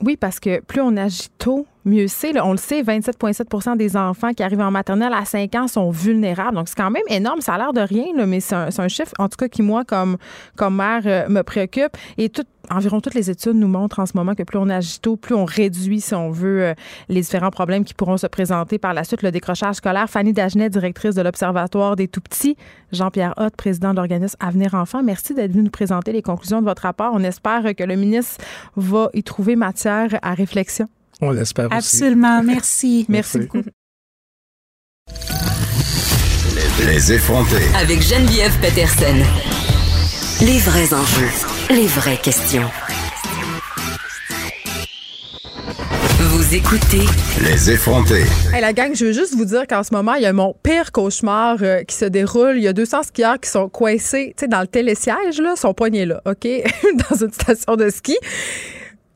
Oui, 0.04 0.18
parce 0.18 0.40
que 0.40 0.62
plus 0.62 0.82
on 0.82 0.98
agit 0.98 1.30
tôt, 1.38 1.68
mieux 1.86 2.08
c'est. 2.08 2.40
On 2.40 2.52
le 2.52 2.58
sait, 2.58 2.82
27,7% 2.84 3.78
des 3.78 3.98
enfants 3.98 4.34
qui 4.34 4.44
arrivent 4.44 4.62
en 4.62 4.72
maternelle 4.72 5.14
à 5.14 5.26
5 5.26 5.56
ans 5.56 5.68
sont 5.68 5.90
vulnérables. 5.92 6.56
Donc, 6.56 6.68
c'est 6.68 6.76
quand 6.76 6.92
même 6.92 7.04
énorme. 7.10 7.42
Ça 7.42 7.56
a 7.56 7.58
l'air 7.58 7.74
de 7.74 7.82
rien, 7.82 8.26
mais 8.26 8.40
c'est 8.40 8.56
un, 8.56 8.88
chiffre, 8.88 9.14
en 9.20 9.30
tout 9.30 9.38
cas, 9.38 9.48
qui, 9.48 9.62
moi, 9.62 9.84
comme, 9.84 10.18
comme 10.56 10.76
mère, 10.76 11.02
euh, 11.06 11.28
me 11.30 11.42
préoccupe. 11.42 11.98
Et 12.18 12.32
environ 12.70 13.02
toutes 13.02 13.16
les 13.16 13.30
études 13.30 13.56
nous 13.56 13.68
montrent 13.68 14.00
en 14.00 14.06
ce 14.06 14.16
moment 14.16 14.36
que 14.36 14.44
plus 14.44 14.58
on 14.58 14.70
agit 14.70 15.00
tôt, 15.00 15.16
plus 15.18 15.36
on 15.36 15.46
réduit, 15.46 16.02
si 16.02 16.14
on 16.14 16.32
veut, 16.32 16.64
euh, 16.64 16.74
les 17.10 17.22
différents 17.22 17.52
problèmes 17.52 17.84
qui 17.84 17.94
pourront 17.94 18.18
se 18.18 18.28
présenter 18.28 18.78
par 18.78 18.94
la 18.94 19.04
suite. 19.04 19.24
Le 19.24 19.32
décrochage 19.32 19.76
scolaire. 19.76 20.10
Fanny 20.10 20.34
Dagenet, 20.34 20.70
directrice 20.70 21.16
de 21.16 21.22
l'Observatoire 21.22 21.96
des 21.96 22.08
tout-petits. 22.08 22.56
Jean-Pierre 22.92 23.34
Hott, 23.38 23.56
président 23.56 23.92
de 23.92 23.96
l'organisme 23.96 24.38
Avenir 24.40 24.76
Enfants. 24.76 25.04
Merci 25.04 25.34
d'être 25.34 25.52
venu 25.52 25.64
nous 25.64 25.72
présenter 25.72 26.12
les 26.12 26.22
conclusions 26.22 26.62
de 26.62 26.66
votre 26.66 26.84
rapport. 26.84 27.12
On 27.14 27.24
espère 27.24 27.76
que 27.76 27.84
le 27.84 27.96
ministre 27.96 28.44
va 28.76 29.10
y 29.14 29.24
trouver 29.24 29.56
matière 29.56 30.20
à 30.22 30.34
réflexion. 30.34 30.88
On 31.22 31.30
l'espère 31.32 31.68
aussi. 31.68 31.76
Absolument. 31.98 32.44
Merci. 32.46 33.06
Merci 33.08 33.40
beaucoup. 33.40 33.62
Les 36.88 37.14
effrontés. 37.14 37.68
Avec 37.76 38.02
Geneviève 38.02 38.60
Peterson. 38.60 39.18
Les 40.44 40.58
vrais 40.58 40.94
enjeux. 40.94 41.30
Les 41.70 41.86
vraies 41.86 42.18
questions. 42.18 42.68
Vous 46.20 46.56
écoutez 46.56 47.06
Les 47.44 47.70
effrontés. 47.70 48.24
Hey, 48.52 48.62
la 48.62 48.74
gang, 48.74 48.96
je 48.96 49.06
veux 49.06 49.14
juste 49.14 49.36
vous 49.36 49.46
dire 49.46 49.68
qu'en 49.68 49.84
ce 49.84 49.94
moment, 49.94 50.16
il 50.16 50.24
y 50.24 50.26
a 50.26 50.34
mon 50.34 50.56
pire 50.64 50.92
cauchemar 50.92 51.58
euh, 51.62 51.84
qui 51.84 51.96
se 51.96 52.06
déroule. 52.06 52.58
Il 52.58 52.64
y 52.64 52.68
a 52.68 52.74
200 52.74 53.04
skieurs 53.04 53.40
qui 53.40 53.50
sont 53.50 53.70
coincés, 53.70 54.34
tu 54.36 54.46
sais, 54.46 54.48
dans 54.48 54.62
le 54.62 54.68
télésiège, 54.68 55.40
là, 55.40 55.56
sont 55.56 55.76
poignés 55.76 56.06
là, 56.06 56.22
OK, 56.26 56.48
dans 57.10 57.16
une 57.16 57.32
station 57.32 57.76
de 57.76 57.90
ski 57.92 58.18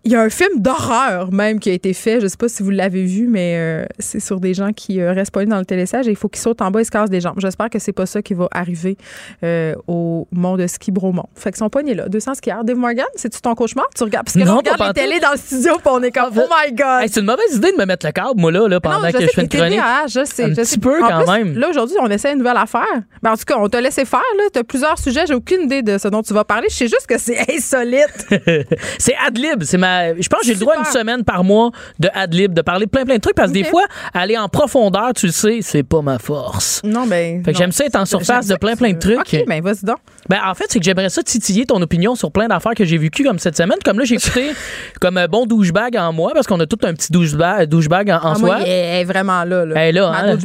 Il 0.06 0.12
y 0.12 0.16
a 0.16 0.22
un 0.22 0.30
film 0.30 0.60
d'horreur 0.62 1.32
même 1.32 1.60
qui 1.60 1.72
a 1.72 1.74
été 1.74 1.92
fait. 1.94 2.22
Je 2.22 2.28
sais 2.28 2.38
pas 2.38 2.48
si 2.48 2.62
vous 2.62 2.70
l'avez 2.70 3.04
vu, 3.04 3.28
mais 3.28 3.56
euh, 3.58 3.86
c'est 3.98 4.20
sur 4.20 4.40
des 4.40 4.54
gens 4.54 4.72
qui 4.72 5.02
euh, 5.02 5.14
restent 5.14 5.32
pognés 5.32 5.50
dans 5.50 5.58
le 5.58 5.66
télésiège 5.66 6.08
et 6.08 6.12
il 6.12 6.16
faut 6.16 6.28
qu'ils 6.30 6.42
sautent 6.42 6.62
en 6.62 6.70
bas 6.70 6.82
et 6.82 6.84
se 6.84 6.92
cassent 6.92 7.10
des 7.10 7.22
jambes. 7.22 7.40
J'espère 7.40 7.72
que 7.72 7.80
c'est 7.80 7.92
pas 7.92 8.06
ça 8.06 8.22
qui 8.22 8.36
va 8.36 8.48
arriver 8.52 8.98
euh, 9.44 9.74
au 9.88 10.28
mont 10.32 10.58
de 10.58 10.68
ski 10.68 10.92
Bromont. 10.92 11.26
Fait 11.34 11.50
qu'ils 11.50 11.58
sont 11.58 11.70
pognés 11.70 11.96
là. 11.96 12.08
200 12.08 12.36
skieurs. 12.36 12.64
Dave 12.64 12.78
Morgan, 12.78 13.06
c'est-tu 13.16 13.42
ton 13.42 13.56
cauchemar? 13.56 13.86
Tu 13.96 14.04
regardes? 14.04 14.26
Parce 14.26 14.36
que 14.36 14.40
là, 14.40 14.46
Non, 14.46 14.54
on 14.54 14.58
regarde 14.58 14.78
pantoute. 14.78 14.96
télés 14.96 15.20
dans 15.20 15.32
le 15.32 15.38
studio 15.38 15.72
puis 15.78 15.88
on 15.92 16.04
est 16.04 16.12
comme, 16.12 16.30
oh 16.38 16.42
my 16.64 16.72
God! 16.74 17.02
Hey, 17.02 17.10
c'est 17.12 17.20
une 17.22 17.26
mauvaise 17.26 17.56
idée 17.56 17.72
de 17.72 17.78
me 17.78 17.86
mettre 17.86 18.06
le 18.06 18.12
câble, 18.12 18.40
moi, 18.40 18.52
là, 18.52 18.68
là 18.68 18.80
pendant 18.80 19.00
non, 19.02 19.08
je 19.08 19.12
que 19.14 19.18
sais 19.22 19.26
je 19.26 19.32
fais 19.32 19.42
une 19.42 19.50
chronique. 19.50 19.80
TDAH, 19.80 20.08
je 20.08 20.26
sais. 20.26 20.44
Un 20.44 20.50
je 20.50 20.54
petit 20.54 20.66
sais. 20.66 20.78
peu, 20.80 21.04
En 21.04 21.08
quand 21.10 21.24
plus, 21.24 21.32
même. 21.32 21.58
Là, 21.58 21.70
aujourd'hui, 21.70 21.96
on 22.00 22.10
essaie 22.12 22.32
une 22.32 22.38
nouvelle 22.40 22.58
affaire. 22.58 22.86
Ben, 23.24 23.32
en 23.32 23.38
tout 23.38 23.46
cas, 23.48 23.56
on 23.58 23.68
t'a 23.70 23.82
laissé 23.82 24.06
faire. 24.06 24.22
Tu 24.54 24.60
as 24.60 24.64
plusieurs 24.64 25.00
sujets. 25.00 25.26
J'ai 25.28 25.34
aucune 25.34 25.64
idée 25.64 25.82
de 25.82 25.98
ce 25.98 26.08
dont 26.10 26.22
tu 26.22 26.32
vas 26.36 26.44
parler. 26.44 26.68
Je 26.70 26.76
sais 26.76 26.88
juste 26.88 27.08
que 27.08 27.18
c'est 27.18 27.40
insolite. 27.56 28.28
C'est 29.00 29.16
Adlib. 29.26 29.64
C'est 29.64 29.80
ma. 29.80 29.95
Je 30.20 30.28
pense 30.28 30.42
que 30.42 30.48
j'ai 30.48 30.54
le 30.54 30.60
droit 30.60 30.76
à 30.76 30.80
une 30.80 30.86
semaine 30.86 31.24
par 31.24 31.44
mois 31.44 31.72
de 32.00 32.10
Adlib, 32.14 32.54
de 32.54 32.62
parler 32.62 32.88
plein 32.88 33.06
plein 33.06 33.16
de 33.16 33.22
trucs 33.22 33.36
parce 33.36 33.50
que 33.50 33.54
des 33.54 33.64
fois, 33.64 33.84
aller 34.14 34.38
en 34.38 34.48
profondeur, 34.50 35.14
tu 35.16 35.28
le 35.28 35.32
sais, 35.32 35.60
c'est 35.62 35.84
pas 35.84 36.02
ma 36.02 36.20
force. 36.20 36.82
non, 36.84 37.06
ben. 37.08 37.44
Fait 37.44 37.52
que 37.52 37.58
j'aime 37.58 37.72
ça 37.72 37.86
être 37.86 37.96
en 37.96 38.06
surface 38.06 38.48
de 38.48 38.56
plein 38.56 38.76
plein 38.76 38.94
de 38.94 39.00
trucs. 39.00 39.20
OK, 39.20 39.44
ben, 39.48 39.62
vas-y 39.62 39.84
donc. 39.86 39.98
Ben 40.30 40.40
en 40.46 40.54
fait, 40.56 40.66
c'est 40.70 40.80
que 40.80 40.86
j'aimerais 40.86 41.10
ça 41.10 41.22
titiller 41.24 41.66
ton 41.66 41.82
opinion 41.82 42.16
sur 42.16 42.32
plein 42.32 42.48
d'affaires 42.48 42.74
que 42.74 42.84
j'ai 42.86 42.98
vécues 42.98 43.24
comme 43.24 43.38
cette 43.40 43.56
semaine. 43.58 43.78
Comme 43.86 44.00
là, 44.00 44.06
j'ai 44.06 44.16
écouté 44.16 44.52
comme 45.02 45.18
un 45.18 45.28
bon 45.28 45.46
douchebag 45.46 45.96
en 45.98 46.12
moi 46.14 46.32
parce 46.34 46.48
qu'on 46.48 46.60
a 46.60 46.66
tout 46.66 46.80
un 46.84 46.94
petit 46.94 47.12
douchebag, 47.12 47.68
douchebag 47.70 48.10
en, 48.10 48.16
en 48.16 48.32
Ah, 48.32 48.36
soi. 48.36 48.48
moi, 48.58 48.58
elle 48.66 49.02
est 49.02 49.04
vraiment 49.04 49.44
là. 49.44 49.66
là. 49.66 49.76
Elle 49.78 49.90
est 49.90 50.00
là, 50.00 50.10
Ma 50.12 50.20
hein? 50.32 50.38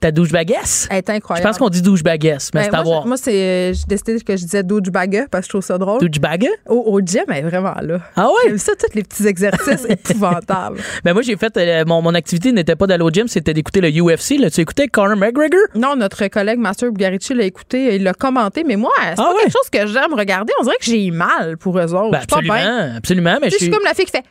Ta 0.00 0.10
douchebaguesse. 0.10 0.88
elle 0.90 0.98
est 0.98 1.04
Je 1.08 1.12
incroyable. 1.12 1.48
pense 1.48 1.58
qu'on 1.58 1.68
dit 1.68 1.82
douchebaguesse, 1.82 2.50
mais 2.54 2.62
Ben, 2.62 2.68
c'est 2.70 2.76
à 2.76 2.82
voir. 2.82 3.02
je- 3.02 3.08
Moi, 3.08 3.16
c'est, 3.16 3.72
j'ai 3.74 3.84
décidé 3.86 4.20
que 4.20 4.36
je 4.36 4.42
disais 4.44 4.62
douchebagger 4.62 5.24
parce 5.30 5.42
que 5.42 5.46
je 5.46 5.50
trouve 5.50 5.62
ça 5.64 5.78
drôle. 5.78 6.00
Douchebag? 6.00 6.48
Au, 6.68 6.74
au 6.86 7.00
gym, 7.00 7.22
elle 7.28 7.36
est 7.36 7.42
vraiment 7.42 7.74
là. 7.80 7.98
Ah 8.16 8.28
ouais? 8.46 8.58
Ça, 8.58 8.72
tous 8.90 8.96
les 8.96 9.02
petits 9.02 9.26
exercices 9.26 9.84
épouvantables. 9.88 10.78
Ben 11.04 11.12
moi, 11.12 11.22
j'ai 11.22 11.36
fait. 11.36 11.56
euh, 11.56 11.84
mon, 11.86 12.02
mon 12.02 12.14
activité 12.14 12.52
n'était 12.52 12.76
pas 12.76 12.86
d'aller 12.86 13.02
au 13.04 13.10
gym, 13.10 13.28
c'était 13.28 13.54
d'écouter 13.54 13.80
le 13.80 13.88
UFC. 13.90 14.38
Là. 14.38 14.50
Tu 14.50 14.60
écoutais 14.60 14.88
Conor 14.88 15.16
McGregor? 15.16 15.60
Non, 15.74 15.96
notre 15.96 16.26
collègue 16.28 16.58
Master 16.58 16.90
Bugarici 16.92 17.34
l'a 17.34 17.44
écouté, 17.44 17.96
il 17.96 18.02
l'a 18.02 18.14
commenté, 18.14 18.64
mais 18.66 18.76
moi, 18.76 18.90
c'est 19.00 19.10
Ah 19.12 19.14
pas 19.16 19.28
ouais? 19.34 19.42
quelque 19.42 19.52
chose 19.52 19.70
que 19.70 19.86
j'aime 19.86 20.14
regarder. 20.14 20.52
On 20.60 20.64
dirait 20.64 20.76
que 20.78 20.84
j'ai 20.86 21.10
mal 21.10 21.56
pour 21.56 21.78
eux 21.78 21.94
autres. 21.94 22.10
Ben, 22.10 22.18
je 22.28 22.34
suis 22.36 22.48
pas 22.48 22.54
bien. 22.54 22.96
absolument, 22.96 22.96
absolument. 22.96 23.38
Mais 23.40 23.48
je 23.50 23.54
Je 23.54 23.64
suis. 23.64 23.70
comme 23.70 23.84
la 23.84 23.94
fille 23.94 24.04
qui 24.04 24.12
fait 24.12 24.24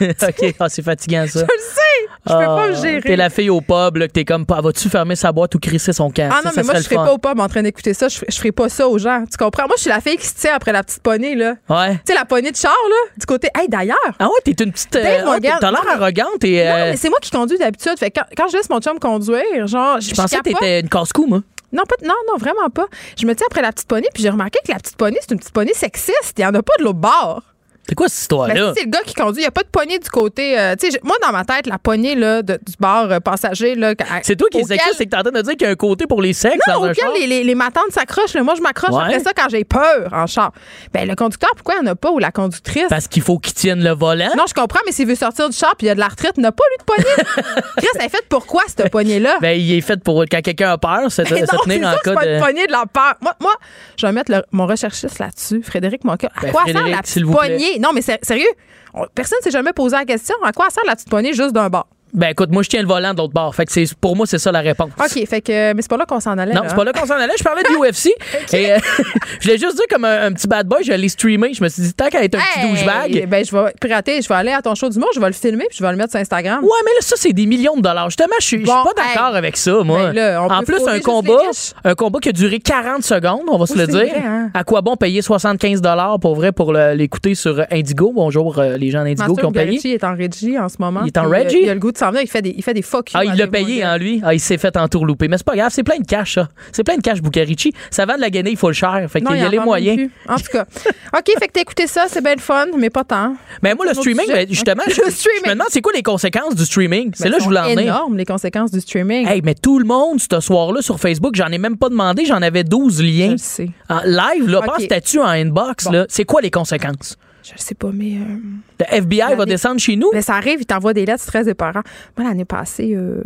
ok, 0.22 0.54
ah, 0.60 0.68
c'est 0.68 0.82
fatigant 0.82 1.26
ça. 1.26 1.40
Je 1.40 1.44
le 1.44 1.48
sais, 1.60 2.08
je 2.26 2.32
peux 2.32 2.38
pas 2.38 2.66
me 2.68 2.72
Ah, 2.72 2.82
gérer. 2.82 3.00
T'es 3.00 3.16
la 3.16 3.30
fille 3.30 3.50
au 3.50 3.60
pub, 3.60 3.96
là, 3.96 4.06
que 4.06 4.12
t'es 4.12 4.24
comme, 4.24 4.44
vas-tu 4.48 4.88
fermer 4.88 5.16
sa 5.16 5.32
boîte 5.32 5.54
ou 5.54 5.58
crisser 5.58 5.92
son 5.92 6.10
camp? 6.10 6.30
Ah 6.32 6.40
non, 6.44 6.50
mais 6.56 6.62
moi, 6.62 6.74
je 6.76 6.82
serais 6.82 6.96
pas 6.96 7.12
au 7.12 7.18
pub 7.18 7.38
en 7.38 7.48
train 7.48 7.62
d'écouter 7.62 7.94
ça. 7.94 8.08
Je 8.08 8.18
je 8.28 8.36
ferais 8.36 8.52
pas 8.52 8.68
ça 8.68 8.88
aux 8.88 8.98
gens. 8.98 9.24
Tu 9.30 9.36
comprends? 9.36 9.66
Moi, 9.66 9.76
je 9.76 9.82
suis 9.82 9.90
la 9.90 10.00
fille 10.00 10.16
qui 10.16 10.26
se 10.26 10.34
tient 10.34 10.54
après 10.54 10.72
la 10.72 10.82
petite 10.82 11.02
poignée, 11.02 11.34
là. 11.34 11.54
Ouais. 11.68 11.94
Tu 11.94 12.00
sais, 12.08 12.14
la 12.14 12.24
poignée 12.24 12.50
de 12.50 12.56
char, 12.56 12.72
là, 12.72 13.10
du 13.16 13.26
côté. 13.26 13.48
Hey, 13.56 13.68
d'ailleurs. 13.68 13.96
Ah 14.18 14.26
ouais, 14.26 14.40
t'es 14.44 14.64
une 14.64 14.72
petite. 14.72 14.94
Euh, 14.96 15.24
ah, 15.26 15.38
t'as 15.60 15.70
l'air 15.70 15.84
arrogante 15.94 16.44
et. 16.44 16.64
Non, 16.64 16.70
euh, 16.70 16.90
mais 16.90 16.96
c'est 16.96 17.08
moi 17.08 17.18
qui 17.20 17.30
conduis 17.30 17.58
d'habitude. 17.58 17.98
Fait 17.98 18.10
que 18.10 18.20
quand, 18.20 18.26
quand 18.36 18.48
je 18.48 18.56
laisse 18.56 18.70
mon 18.70 18.80
chum 18.80 18.98
conduire, 18.98 19.66
genre, 19.66 20.00
je 20.00 20.14
pensais 20.14 20.36
que 20.36 20.42
t'étais 20.42 20.80
une 20.80 20.88
casse-cou, 20.88 21.26
moi. 21.26 21.40
Non, 21.72 21.82
pas, 21.84 21.96
non, 22.06 22.14
non, 22.26 22.38
vraiment 22.38 22.70
pas. 22.70 22.86
Je 23.20 23.26
me 23.26 23.34
tiens 23.34 23.46
après 23.50 23.60
la 23.60 23.72
petite 23.72 23.88
poignée, 23.88 24.08
puis 24.14 24.22
j'ai 24.22 24.30
remarqué 24.30 24.58
que 24.66 24.72
la 24.72 24.78
petite 24.78 24.96
poignée, 24.96 25.18
c'est 25.20 25.32
une 25.32 25.38
petite 25.38 25.52
poignée 25.52 25.74
sexiste. 25.74 26.34
Il 26.38 26.42
y 26.42 26.46
en 26.46 26.54
a 26.54 26.62
pas 26.62 26.72
de 26.78 26.84
l'autre 26.84 26.98
bord. 26.98 27.42
C'est 27.88 27.94
quoi 27.94 28.08
cette 28.08 28.16
Ben, 28.18 28.22
histoire-là? 28.22 28.72
si 28.74 28.80
c'est 28.80 28.84
le 28.84 28.90
gars 28.90 29.00
qui 29.06 29.14
conduit, 29.14 29.38
il 29.40 29.44
n'y 29.44 29.46
a 29.46 29.50
pas 29.50 29.62
de 29.62 29.68
poignée 29.68 29.98
du 29.98 30.10
côté. 30.10 30.58
euh, 30.58 30.74
tu 30.78 30.88
moi, 31.02 31.16
dans 31.22 31.32
ma 31.32 31.44
tête, 31.44 31.66
la 31.66 31.78
poignée 31.78 32.14
là, 32.14 32.42
de- 32.42 32.54
du 32.64 32.74
bar 32.78 33.10
euh, 33.10 33.18
passager. 33.20 33.74
C'est 34.22 34.36
toi 34.36 34.48
qui 34.50 34.58
es 34.58 34.62
auquel- 34.64 34.76
sexiste, 34.78 34.94
c'est 34.98 35.04
que 35.06 35.10
t'es 35.10 35.16
en 35.16 35.22
train 35.22 35.30
de 35.32 35.40
dire 35.40 35.52
qu'il 35.52 35.62
y 35.62 35.66
a 35.66 35.70
un 35.70 35.74
côté 35.76 36.06
pour 36.06 36.20
les 36.20 36.32
sexes 36.34 36.58
Non, 36.66 36.74
dans 36.80 36.84
un 36.84 36.90
auquel 36.90 37.04
char. 37.04 37.12
les, 37.18 37.26
les, 37.26 37.44
les 37.44 37.54
matantes 37.54 37.90
s'accrochent. 37.90 38.34
Moi, 38.36 38.54
je 38.56 38.62
m'accroche 38.62 38.90
Ouais. 38.94 39.02
après 39.04 39.20
ça 39.20 39.30
quand 39.34 39.48
j'ai 39.50 39.64
peur 39.64 40.10
en 40.12 40.26
char. 40.26 40.52
Ben, 40.92 41.08
le 41.08 41.14
conducteur, 41.14 41.50
pourquoi 41.56 41.76
il 41.80 41.84
n'y 41.84 41.88
en 41.88 41.92
a 41.92 41.96
pas 41.96 42.10
ou 42.10 42.18
la 42.18 42.30
conductrice? 42.30 42.88
Parce 42.90 43.08
qu'il 43.08 43.22
faut 43.22 43.38
qu'il 43.38 43.54
tienne 43.54 43.82
le 43.82 43.90
volant? 43.94 44.30
Non, 44.36 44.44
je 44.46 44.54
comprends, 44.54 44.80
mais 44.84 44.92
s'il 44.92 45.06
veut 45.06 45.14
sortir 45.14 45.48
du 45.48 45.56
char 45.56 45.74
puis 45.76 45.86
il 45.86 45.88
y 45.88 45.90
a 45.90 45.94
de 45.94 46.00
la 46.00 46.08
retraite, 46.08 46.34
il 46.36 46.42
n'a 46.42 46.52
pas, 46.52 46.64
lui, 46.70 46.76
de 46.78 46.84
poignée. 46.84 47.62
Chris, 47.78 47.86
elle 47.98 48.04
est 48.06 48.08
faite 48.10 48.26
pourquoi, 48.28 48.62
cette 48.66 48.90
poignée-là? 48.90 49.38
Ben, 49.40 49.58
il 49.58 49.72
est 49.72 49.80
fait 49.80 50.02
pour 50.02 50.24
quand 50.30 50.42
quelqu'un 50.42 50.72
a 50.72 50.78
peur, 50.78 51.10
c'est 51.10 51.24
tenir 51.24 51.44
en 51.44 51.92
ça 51.92 51.98
cas 52.04 52.14
pas 52.14 52.26
une 52.26 52.34
de. 52.34 52.38
poignée 52.38 52.66
de 52.66 52.72
la 52.72 52.84
peur. 52.92 53.14
Moi, 53.22 53.34
moi 53.40 53.52
je 53.96 54.06
vais 54.06 54.12
mettre 54.12 54.30
le- 54.32 54.42
mon 54.52 54.66
recherchiste 54.66 55.18
là-dessus, 55.18 55.62
Frédéric 55.62 56.04
Moca. 56.04 56.28
À 56.36 56.40
Ben, 56.42 56.52
quoi 56.52 56.64
sert 56.66 56.74
la 56.86 57.02
poignée? 57.32 57.77
Non, 57.78 57.90
mais 57.94 58.02
sérieux, 58.02 58.48
on- 58.94 59.06
personne 59.14 59.38
s'est 59.42 59.50
jamais 59.50 59.72
posé 59.72 59.96
la 59.96 60.04
question. 60.04 60.34
À 60.42 60.52
quoi 60.52 60.70
sert 60.70 60.84
la 60.86 60.94
petite 60.96 61.08
juste 61.34 61.52
d'un 61.52 61.68
bord? 61.68 61.88
Ben, 62.12 62.28
écoute, 62.28 62.50
moi, 62.50 62.62
je 62.62 62.68
tiens 62.68 62.80
le 62.80 62.88
volant 62.88 63.12
de 63.12 63.18
l'autre 63.18 63.34
bord. 63.34 63.54
Fait 63.54 63.64
que 63.66 63.72
c'est, 63.72 63.86
pour 63.94 64.16
moi, 64.16 64.26
c'est 64.26 64.38
ça 64.38 64.50
la 64.50 64.60
réponse. 64.60 64.90
OK, 64.98 65.26
fait 65.26 65.40
que, 65.40 65.72
mais 65.74 65.82
c'est 65.82 65.90
pas 65.90 65.96
là 65.96 66.06
qu'on 66.06 66.20
s'en 66.20 66.36
allait. 66.38 66.54
Non, 66.54 66.62
c'est 66.64 66.72
hein? 66.72 66.76
pas 66.76 66.84
là 66.84 66.92
qu'on 66.92 67.06
s'en 67.06 67.14
allait. 67.14 67.34
Je 67.38 67.44
parlais 67.44 67.62
du 67.62 67.74
UFC. 67.76 68.10
Et 68.54 68.72
euh, 68.72 68.78
je 69.40 69.46
voulais 69.46 69.58
juste 69.58 69.76
dire, 69.76 69.84
comme 69.90 70.04
un, 70.04 70.26
un 70.26 70.32
petit 70.32 70.46
bad 70.46 70.66
boy, 70.66 70.82
je 70.84 70.92
l'ai 70.92 71.08
streamé. 71.08 71.52
Je 71.54 71.62
me 71.62 71.68
suis 71.68 71.82
dit, 71.82 71.92
tant 71.94 72.08
qu'à 72.08 72.24
être 72.24 72.34
un 72.36 72.38
petit 72.38 72.68
douchebag. 72.68 73.28
Ben, 73.28 73.44
je 73.44 73.52
vais 73.54 73.72
pirater, 73.80 74.22
je 74.22 74.28
vais 74.28 74.34
aller 74.34 74.52
à 74.52 74.62
ton 74.62 74.74
show 74.74 74.88
du 74.88 74.98
monde, 74.98 75.10
je 75.14 75.20
vais 75.20 75.26
le 75.26 75.32
filmer 75.32 75.66
puis 75.68 75.78
je 75.78 75.84
vais 75.84 75.90
le 75.90 75.96
mettre 75.96 76.10
sur 76.12 76.20
Instagram. 76.20 76.62
Ouais, 76.62 76.70
mais 76.84 76.92
là, 76.92 77.00
ça, 77.00 77.16
c'est 77.18 77.32
des 77.32 77.46
millions 77.46 77.76
de 77.76 77.82
dollars. 77.82 78.10
Justement, 78.10 78.34
je 78.40 78.46
suis 78.46 78.58
Bon, 78.58 78.72
pas 78.84 78.92
d'accord 78.96 79.32
hey. 79.32 79.38
avec 79.38 79.56
ça, 79.56 79.82
moi. 79.84 80.08
Ben 80.08 80.12
là, 80.14 80.42
on 80.42 80.50
en 80.50 80.62
plus, 80.62 80.86
un 80.86 81.00
combat, 81.00 81.40
un 81.84 81.94
combat 81.94 82.18
qui 82.20 82.28
a 82.30 82.32
duré 82.32 82.58
40 82.58 83.02
secondes, 83.02 83.42
on 83.48 83.58
va 83.58 83.66
se 83.66 83.76
le 83.76 83.86
dire. 83.86 83.98
vrai, 83.98 84.22
hein. 84.24 84.50
À 84.54 84.64
quoi 84.64 84.80
bon 84.80 84.96
payer 84.96 85.22
75 85.22 85.80
dollars 85.80 86.18
pour 86.20 86.34
vrai 86.34 86.52
pour 86.52 86.72
l'écouter 86.72 87.34
sur 87.34 87.64
Indigo? 87.70 88.12
Bonjour, 88.14 88.58
euh, 88.58 88.76
les 88.76 88.90
gens 88.90 89.04
d'Indigo 89.04 89.34
qui 89.34 89.44
ont 89.44 89.52
payé. 89.52 89.66
Bugarici 89.66 89.92
est 89.92 90.04
en 90.04 90.14
régie 90.14 90.58
en 90.58 90.68
ce 90.68 90.76
moment. 90.78 91.00
Il 91.04 91.08
est 91.08 91.18
en 91.18 91.26
euh, 91.26 91.28
régie? 91.28 91.58
Il 91.62 91.70
a 91.70 91.74
le 91.74 91.80
goût 91.80 91.92
de 91.92 91.97
s'en 91.98 92.08
venir, 92.10 92.22
il 92.22 92.28
fait 92.28 92.42
des, 92.42 92.54
il 92.56 92.62
fait 92.62 92.74
des 92.74 92.82
fuck 92.82 93.12
you 93.12 93.18
Ah, 93.20 93.24
il 93.24 93.34
l'a 93.34 93.46
payé, 93.46 93.82
hein, 93.82 93.96
lui. 93.98 94.20
Ah, 94.24 94.34
il 94.34 94.40
s'est 94.40 94.58
fait 94.58 94.76
entourlouper. 94.76 95.28
Mais 95.28 95.36
c'est 95.36 95.46
pas 95.46 95.56
grave, 95.56 95.70
c'est 95.72 95.82
plein 95.82 95.98
de 95.98 96.06
cash, 96.06 96.34
ça. 96.34 96.48
C'est 96.72 96.84
plein 96.84 96.96
de 96.96 97.02
cash, 97.02 97.20
Bucarici. 97.20 97.72
Ça 97.90 98.06
vend 98.06 98.16
de 98.16 98.20
la 98.20 98.30
guenille, 98.30 98.52
il 98.52 98.58
faut 98.58 98.68
le 98.68 98.74
cher. 98.74 99.06
Fait 99.10 99.20
qu'il 99.20 99.36
y 99.36 99.40
a 99.42 99.48
les 99.48 99.58
moyens. 99.58 100.08
En 100.28 100.36
tout 100.36 100.44
cas. 100.52 100.64
OK, 101.18 101.24
fait 101.38 101.48
que 101.48 101.52
t'as 101.52 101.60
écouté 101.60 101.86
ça, 101.86 102.04
c'est 102.08 102.22
bien 102.22 102.34
le 102.34 102.40
fun, 102.40 102.66
mais 102.76 102.90
pas 102.90 103.04
tant. 103.04 103.34
Mais 103.62 103.74
moi, 103.74 103.86
le 103.86 103.94
streaming, 103.94 104.26
ben, 104.28 104.46
justement, 104.48 104.82
Le 104.86 104.92
je, 104.94 105.00
je 105.06 105.10
streaming. 105.10 105.42
me 105.46 105.50
demande 105.52 105.68
c'est 105.70 105.80
quoi 105.80 105.92
les 105.94 106.02
conséquences 106.02 106.54
du 106.54 106.64
streaming? 106.64 107.10
C'est 107.14 107.28
là 107.28 107.36
que 107.36 107.42
je 107.42 107.48
voulais 107.48 107.60
en 107.60 107.64
venir. 107.70 107.80
énormes, 107.80 108.16
les 108.16 108.24
conséquences 108.24 108.70
du 108.70 108.80
streaming. 108.80 109.26
Hey, 109.26 109.42
mais 109.44 109.54
tout 109.54 109.78
le 109.78 109.84
monde, 109.84 110.18
ce 110.20 110.40
soir-là, 110.40 110.82
sur 110.82 110.98
Facebook, 111.00 111.34
j'en 111.34 111.48
ai 111.48 111.58
même 111.58 111.76
pas 111.76 111.88
demandé, 111.88 112.24
j'en 112.24 112.42
avais 112.42 112.64
12 112.64 112.98
je 112.98 113.02
liens. 113.02 113.30
le 113.32 113.38
sais. 113.38 113.70
En 113.88 114.00
live, 114.04 114.48
là, 114.48 114.58
Ok. 114.60 114.66
pas 114.66 114.76
en 114.76 114.80
statut, 114.80 115.18
en 115.20 115.26
inbox, 115.28 115.84
Bon. 115.86 115.92
là. 115.92 116.06
C'est 116.08 116.24
quoi 116.24 116.40
les 116.40 116.50
conséquences? 116.50 117.16
Je 117.48 117.52
le 117.54 117.58
sais 117.58 117.74
pas, 117.74 117.90
mais. 117.92 118.14
euh, 118.16 118.38
Le 118.80 118.96
FBI 118.98 119.34
va 119.36 119.44
descendre 119.46 119.80
chez 119.80 119.96
nous? 119.96 120.10
Ben, 120.12 120.22
ça 120.22 120.34
arrive, 120.34 120.58
il 120.60 120.66
t'envoie 120.66 120.92
des 120.94 121.06
lettres, 121.06 121.24
très 121.26 121.48
épeurant. 121.48 121.82
Moi, 122.16 122.28
l'année 122.28 122.44
passée, 122.44 122.94
euh, 122.94 123.22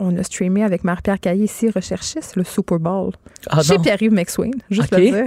on 0.00 0.16
a 0.16 0.22
streamé 0.24 0.64
avec 0.64 0.82
Marie-Pierre 0.84 1.20
Caillé, 1.20 1.44
ici, 1.44 1.70
recherchiste, 1.70 2.34
le 2.36 2.42
Super 2.44 2.78
Bowl. 2.78 3.12
Ah 3.48 3.62
chez. 3.62 3.78
Pierre-Yves 3.78 4.12
McSwain, 4.12 4.50
juste 4.70 4.90
le 4.92 4.98
dire. 5.00 5.26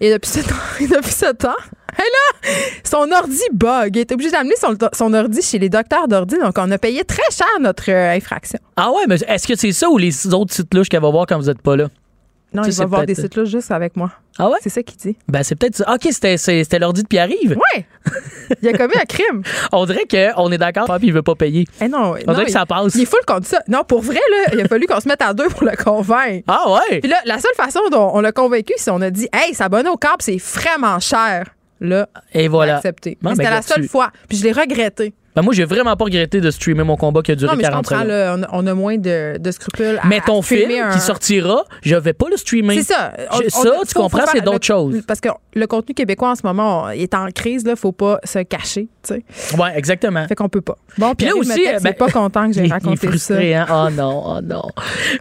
Et 0.00 0.12
depuis 0.12 0.28
ce 0.30 0.40
temps, 0.40 0.54
depuis 0.80 1.12
ce 1.12 1.32
temps, 1.32 1.48
là, 1.96 2.50
son 2.82 3.08
ordi 3.12 3.40
bug. 3.52 3.94
Il 3.96 4.00
est 4.00 4.12
obligé 4.12 4.30
d'amener 4.32 4.54
son, 4.60 4.76
son 4.92 5.14
ordi 5.14 5.40
chez 5.42 5.58
les 5.60 5.68
docteurs 5.68 6.08
d'ordi. 6.08 6.36
Donc, 6.42 6.54
on 6.58 6.70
a 6.72 6.78
payé 6.78 7.04
très 7.04 7.22
cher 7.30 7.46
notre 7.60 7.88
euh, 7.90 8.16
infraction. 8.16 8.58
Ah 8.76 8.90
ouais, 8.90 9.02
mais 9.08 9.16
est-ce 9.28 9.46
que 9.46 9.54
c'est 9.56 9.72
ça 9.72 9.88
ou 9.88 9.96
les 9.98 10.32
autres 10.34 10.54
sites 10.54 10.72
louches 10.74 10.88
qu'elle 10.88 11.02
va 11.02 11.10
voir 11.10 11.26
quand 11.26 11.38
vous 11.38 11.50
êtes 11.50 11.62
pas 11.62 11.76
là? 11.76 11.88
Non, 12.52 12.64
Ça, 12.64 12.70
il 12.70 12.74
va 12.78 12.86
voir 12.86 13.06
des 13.06 13.14
sites 13.14 13.36
là 13.36 13.44
juste 13.44 13.70
avec 13.70 13.96
moi. 13.96 14.10
Ah 14.38 14.48
ouais? 14.48 14.56
C'est 14.62 14.70
ça 14.70 14.82
qu'il 14.82 14.96
dit. 14.96 15.16
Ben, 15.28 15.42
c'est 15.42 15.54
peut-être 15.54 15.76
ça. 15.76 15.94
OK, 15.94 16.08
c'était, 16.10 16.78
l'ordi 16.78 17.02
de 17.02 17.06
Pierre-Yves. 17.06 17.56
Ouais! 17.56 17.86
Il 18.62 18.68
a 18.68 18.72
commis 18.72 18.94
un 19.00 19.04
crime. 19.04 19.42
On 19.72 19.84
dirait 19.86 20.06
qu'on 20.10 20.50
est 20.50 20.58
d'accord, 20.58 20.86
puis 20.98 21.08
il 21.08 21.12
veut 21.12 21.22
pas 21.22 21.34
payer. 21.36 21.66
Eh 21.80 21.88
non, 21.88 21.98
On 21.98 22.26
non, 22.26 22.32
dirait 22.32 22.46
que 22.46 22.50
ça 22.50 22.66
passe. 22.66 22.94
Il 22.94 23.02
est 23.02 23.06
full 23.06 23.20
contre 23.26 23.46
ça. 23.46 23.60
Non, 23.68 23.84
pour 23.84 24.00
vrai, 24.00 24.14
là, 24.30 24.52
il 24.54 24.60
a 24.60 24.66
fallu 24.66 24.86
qu'on 24.86 24.98
se 25.00 25.06
mette 25.06 25.22
à 25.22 25.32
deux 25.34 25.48
pour 25.48 25.64
le 25.64 25.76
convaincre. 25.76 26.44
Ah 26.48 26.64
ouais? 26.72 27.00
Puis 27.00 27.10
là, 27.10 27.18
la 27.24 27.38
seule 27.38 27.54
façon 27.54 27.80
dont 27.92 28.10
on 28.14 28.20
l'a 28.20 28.32
convaincu, 28.32 28.72
c'est 28.76 28.90
on 28.90 29.00
a 29.00 29.10
dit 29.10 29.28
Hey, 29.32 29.54
s'abonner 29.54 29.90
au 29.90 29.96
câble, 29.96 30.16
c'est 30.20 30.38
vraiment 30.38 30.98
cher. 30.98 31.44
Là, 31.80 32.08
Et 32.34 32.48
voilà. 32.48 32.76
accepté. 32.76 33.16
Bon, 33.22 33.30
ben, 33.30 33.36
c'était 33.36 33.50
la 33.50 33.62
seule 33.62 33.88
fois. 33.88 34.10
Puis 34.28 34.38
je 34.38 34.44
l'ai 34.44 34.52
regretté. 34.52 35.14
Ben, 35.36 35.42
moi, 35.42 35.54
j'ai 35.54 35.64
vraiment 35.64 35.96
pas 35.96 36.04
regretté 36.06 36.40
de 36.40 36.50
streamer 36.50 36.82
mon 36.82 36.96
combat 36.96 37.22
qui 37.22 37.30
a 37.30 37.36
duré 37.36 37.52
Non, 37.52 37.56
mais 37.56 37.62
je 37.64 37.68
40 37.70 37.86
comprends, 37.86 38.04
là, 38.04 38.36
on, 38.52 38.66
a- 38.66 38.74
moins 38.74 38.96
de, 38.98 39.38
de 39.38 39.50
scrupules. 39.52 39.98
à- 40.02 40.06
Mais 40.08 40.18
à 40.18 40.22
ton 40.22 40.42
film 40.42 40.70
un- 40.72 40.90
qui 40.92 40.98
sortira, 40.98 41.64
je 41.82 41.94
vais 41.94 42.12
pas 42.12 42.26
le 42.30 42.36
streamer. 42.36 42.82
C'est 42.82 42.94
ça. 42.94 43.12
Je- 43.44 43.48
ça, 43.48 43.58
on- 43.78 43.84
tu 43.84 43.92
faut- 43.92 44.00
comprends, 44.02 44.24
c'est 44.32 44.40
d'autres 44.40 44.66
choses. 44.66 45.02
Parce 45.06 45.20
que 45.20 45.28
le 45.54 45.66
contenu 45.68 45.94
québécois 45.94 46.30
en 46.30 46.34
ce 46.34 46.40
moment 46.44 46.84
on- 46.84 46.88
est 46.90 47.14
en 47.14 47.28
crise, 47.30 47.64
là, 47.64 47.76
faut 47.76 47.92
pas 47.92 48.18
se 48.24 48.40
cacher, 48.40 48.88
tu 49.06 49.14
sais. 49.14 49.56
Ouais, 49.56 49.70
exactement. 49.76 50.26
Fait 50.26 50.34
qu'on 50.34 50.48
peut 50.48 50.60
pas. 50.62 50.76
Bon, 50.98 51.14
puis 51.14 51.26
là 51.28 51.36
aussi, 51.36 51.50
me 51.50 51.54
texte, 51.64 51.84
ben- 51.84 51.90
est 51.90 51.94
pas 51.94 52.10
content 52.10 52.46
que 52.48 52.52
j'ai 52.54 52.66
raconté 52.66 52.96
ça. 52.96 53.08
frustré, 53.08 53.54
hein? 53.54 53.66
Oh 53.70 53.88
non, 53.92 54.22
oh 54.26 54.40
non. 54.42 54.62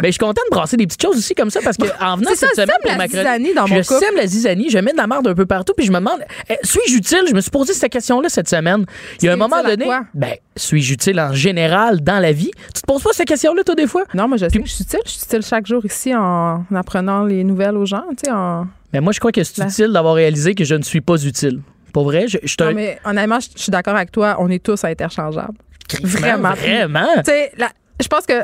Mais 0.01 0.07
je 0.07 0.13
suis 0.13 0.19
content 0.19 0.41
de 0.49 0.55
brasser 0.55 0.75
des 0.77 0.87
petites 0.87 1.01
choses 1.03 1.17
aussi 1.17 1.35
comme 1.35 1.51
ça 1.51 1.59
parce 1.63 1.77
que 1.77 1.85
en 2.03 2.17
venant 2.17 2.31
ça, 2.31 2.47
cette 2.47 2.55
semaine 2.55 2.69
pour 2.81 2.91
la 2.91 2.97
ma 2.97 3.07
chronique, 3.07 3.55
dans 3.55 3.67
je 3.67 3.73
mon 3.75 3.81
couple. 3.81 3.99
sème 3.99 4.15
la 4.15 4.25
zizanie, 4.27 4.69
je 4.71 4.79
mets 4.79 4.91
de 4.91 4.97
la 4.97 5.05
merde 5.07 5.27
un 5.27 5.35
peu 5.35 5.45
partout 5.45 5.73
puis 5.77 5.85
je 5.85 5.91
me 5.91 5.99
demande 5.99 6.19
eh, 6.49 6.55
suis-je 6.63 6.95
utile? 6.97 7.23
Je 7.29 7.33
me 7.35 7.41
suis 7.41 7.51
posé 7.51 7.73
cette 7.73 7.91
question-là 7.91 8.27
cette 8.29 8.49
semaine. 8.49 8.85
Il 9.21 9.25
y 9.25 9.29
a 9.29 9.33
un 9.33 9.35
moment 9.35 9.61
donné, 9.61 9.85
quoi? 9.99 10.07
ben 10.13 10.33
suis-je 10.55 10.93
utile 10.93 11.19
en 11.19 11.33
général 11.33 12.01
dans 12.01 12.19
la 12.19 12.31
vie? 12.31 12.51
Tu 12.73 12.81
te 12.81 12.85
poses 12.87 13.03
pas 13.03 13.11
cette 13.13 13.27
question-là 13.27 13.63
toi 13.63 13.75
des 13.75 13.87
fois? 13.87 14.03
Non, 14.13 14.27
moi, 14.27 14.37
je 14.37 14.45
sais 14.45 14.51
Puis- 14.51 14.63
que 14.63 14.69
je 14.69 14.73
suis 14.75 14.83
utile. 14.83 14.99
Je 15.05 15.11
suis 15.11 15.21
utile 15.25 15.41
chaque 15.43 15.65
jour 15.67 15.85
ici 15.85 16.15
en 16.15 16.63
apprenant 16.75 17.23
les 17.23 17.43
nouvelles 17.43 17.77
aux 17.77 17.85
gens, 17.85 18.03
tu 18.11 18.25
sais. 18.25 18.31
En... 18.31 18.67
Mais 18.93 19.01
moi 19.01 19.11
je 19.13 19.19
crois 19.19 19.31
que 19.31 19.43
c'est 19.43 19.59
Ben. 19.61 19.67
utile 19.69 19.91
d'avoir 19.91 20.15
réalisé 20.15 20.55
que 20.55 20.63
je 20.63 20.75
ne 20.75 20.81
suis 20.83 21.01
pas 21.01 21.21
utile. 21.23 21.61
Pour 21.93 22.03
vrai, 22.05 22.27
je, 22.27 22.37
je 22.43 22.47
suis 22.47 22.57
Non, 22.59 22.73
mais 22.73 22.99
honnêtement, 23.05 23.39
je 23.39 23.49
je 23.55 23.61
suis 23.63 23.71
d'accord 23.71 23.95
avec 23.95 24.11
toi. 24.11 24.35
On 24.39 24.49
est 24.49 24.63
tous 24.63 24.83
interchangeables. 24.83 25.57
Vraiment. 26.03 26.53
Vraiment? 26.53 27.07
Tu 27.17 27.31
sais, 27.31 27.51
la- 27.57 27.71
je 28.01 28.07
pense 28.07 28.25
que 28.25 28.41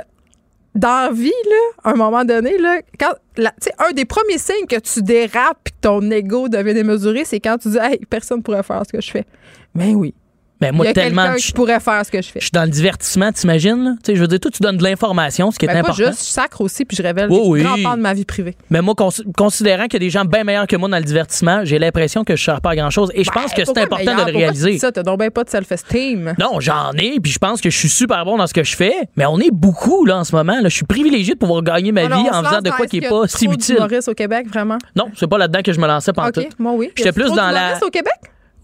dans 0.74 1.08
la 1.08 1.12
vie, 1.14 1.30
là, 1.30 1.90
à 1.90 1.92
un 1.92 1.96
moment 1.96 2.26
donné, 2.26 2.58
là, 2.58 2.80
quand, 3.00 3.14
la- 3.38 3.54
un 3.88 3.94
des 3.94 4.06
premiers 4.06 4.38
signes 4.40 4.66
que 4.68 4.80
tu 4.80 5.02
dérapes 5.04 5.60
et 5.68 5.70
que 5.70 5.76
ton 5.82 6.02
ego 6.12 6.50
devient 6.50 6.74
démesuré, 6.74 7.24
c'est 7.24 7.40
quand 7.40 7.58
tu 7.60 7.70
dis, 7.70 7.78
hey, 7.80 8.00
personne 8.10 8.42
pourrait 8.44 8.64
faire 8.64 8.82
ce 8.86 8.92
que 8.92 9.02
je 9.02 9.10
fais. 9.12 9.26
Mais 9.74 9.94
oui. 9.96 10.14
Ben, 10.62 10.70
Il 10.72 10.76
moi, 10.78 10.86
y 10.86 10.90
a 10.90 10.94
tellement. 10.94 11.24
quelqu'un 11.24 11.38
Je 11.38 11.46
qui 11.48 11.52
pourrait 11.52 11.80
faire 11.82 12.06
ce 12.06 12.12
que 12.12 12.22
je 12.22 12.30
fais. 12.30 12.40
je 12.40 12.46
suis 12.46 12.52
dans 12.52 12.64
le 12.64 12.70
divertissement, 12.70 13.32
t'imagines? 13.32 13.84
là? 13.84 13.92
Tu 14.04 14.12
sais, 14.12 14.16
je 14.16 14.22
veux 14.22 14.28
dire, 14.28 14.40
toi, 14.40 14.50
tu 14.52 14.64
donnes 14.64 14.78
de 14.78 14.84
l'information, 14.84 15.52
ce 15.52 15.60
qui 15.60 15.66
est 15.66 15.68
Ben, 15.68 15.74
pas 15.84 15.90
important. 15.90 16.06
juste, 16.08 16.20
je 16.26 16.32
sacre 16.32 16.62
aussi, 16.62 16.86
puis 16.86 16.96
je 16.96 17.04
révèle 17.04 17.28
des 17.30 17.36
oui. 17.38 17.62
grands 17.62 17.76
pans 17.84 17.98
de 17.98 18.02
ma 18.02 18.14
vie 18.14 18.24
privée. 18.24 18.56
Mais 18.70 18.82
moi, 18.82 18.96
cons- 18.96 19.10
considérant 19.38 19.84
qu'il 19.84 19.94
y 19.94 19.96
a 19.98 20.00
des 20.00 20.10
gens 20.10 20.24
bien 20.24 20.44
meilleurs 20.46 20.68
que 20.68 20.76
moi 20.78 20.88
dans 20.88 20.98
le 20.98 21.04
divertissement, 21.04 21.62
j'ai 21.66 21.78
l'impression 21.78 22.24
que 22.24 22.36
je 22.38 22.42
ne 22.42 22.46
sers 22.46 22.62
pas 22.62 22.70
à 22.72 22.76
grand-chose. 22.78 23.12
Et 23.16 23.24
je 23.26 23.32
pense 23.32 23.54
que 23.54 23.66
c'est 23.66 23.74
Ben, 23.74 23.84
important 23.84 24.06
meilleur? 24.06 24.26
de 24.26 24.32
le 24.32 24.32
Pourquoi 24.32 24.32
tu 24.34 24.38
réaliser. 24.38 24.72
dis 24.72 24.80
ça, 24.80 24.92
t'as 24.94 25.04
donc 25.04 25.20
ben 25.20 25.30
pas 25.30 25.44
de 25.44 25.50
self-esteem. 25.50 26.36
Non, 26.40 26.60
j'en 26.62 26.92
ai, 26.94 27.20
puis 27.20 27.32
je 27.34 27.40
pense 27.40 27.60
que 27.60 27.70
je 27.70 27.78
suis 27.78 27.90
super 27.90 28.24
bon 28.24 28.38
dans 28.38 28.48
ce 28.48 28.54
que 28.54 28.64
je 28.64 28.76
fais, 28.76 28.94
mais 29.18 29.26
on 29.26 29.40
est 29.40 29.52
beaucoup 29.52 30.06
là 30.06 30.18
en 30.20 30.24
ce 30.24 30.34
moment. 30.36 30.56
Là. 30.62 30.70
Je 30.70 30.76
suis 30.76 30.86
privilégié 30.86 31.34
de 31.34 31.40
pouvoir 31.40 31.64
gagner 31.64 31.92
ma 31.92 32.06
Alors, 32.06 32.24
vie 32.24 32.30
en 32.30 32.44
faisant 32.44 32.62
de 32.62 32.70
quoi 32.70 32.86
qui 32.86 32.92
qu'il 32.92 33.04
est 33.04 33.08
y 33.08 33.08
a 33.08 33.10
pas 33.10 33.28
si 33.28 33.46
utile. 33.46 33.78
au 34.08 34.14
Québec, 34.14 34.48
vraiment? 34.48 34.78
Non, 34.96 35.08
c'est 35.18 35.28
pas 35.28 35.38
là-dedans 35.38 35.62
que 35.64 35.74
je 35.74 35.80
me 35.80 35.88
lançais 35.88 36.14
pantoute. 36.14 36.46
OK, 36.46 36.52
moi 36.60 36.72
oui. 36.76 36.92
J'étais 36.96 37.12
plus 37.12 37.32
dans 37.34 37.52
la- 37.52 37.78
au 37.86 37.90
Québec? 37.90 38.14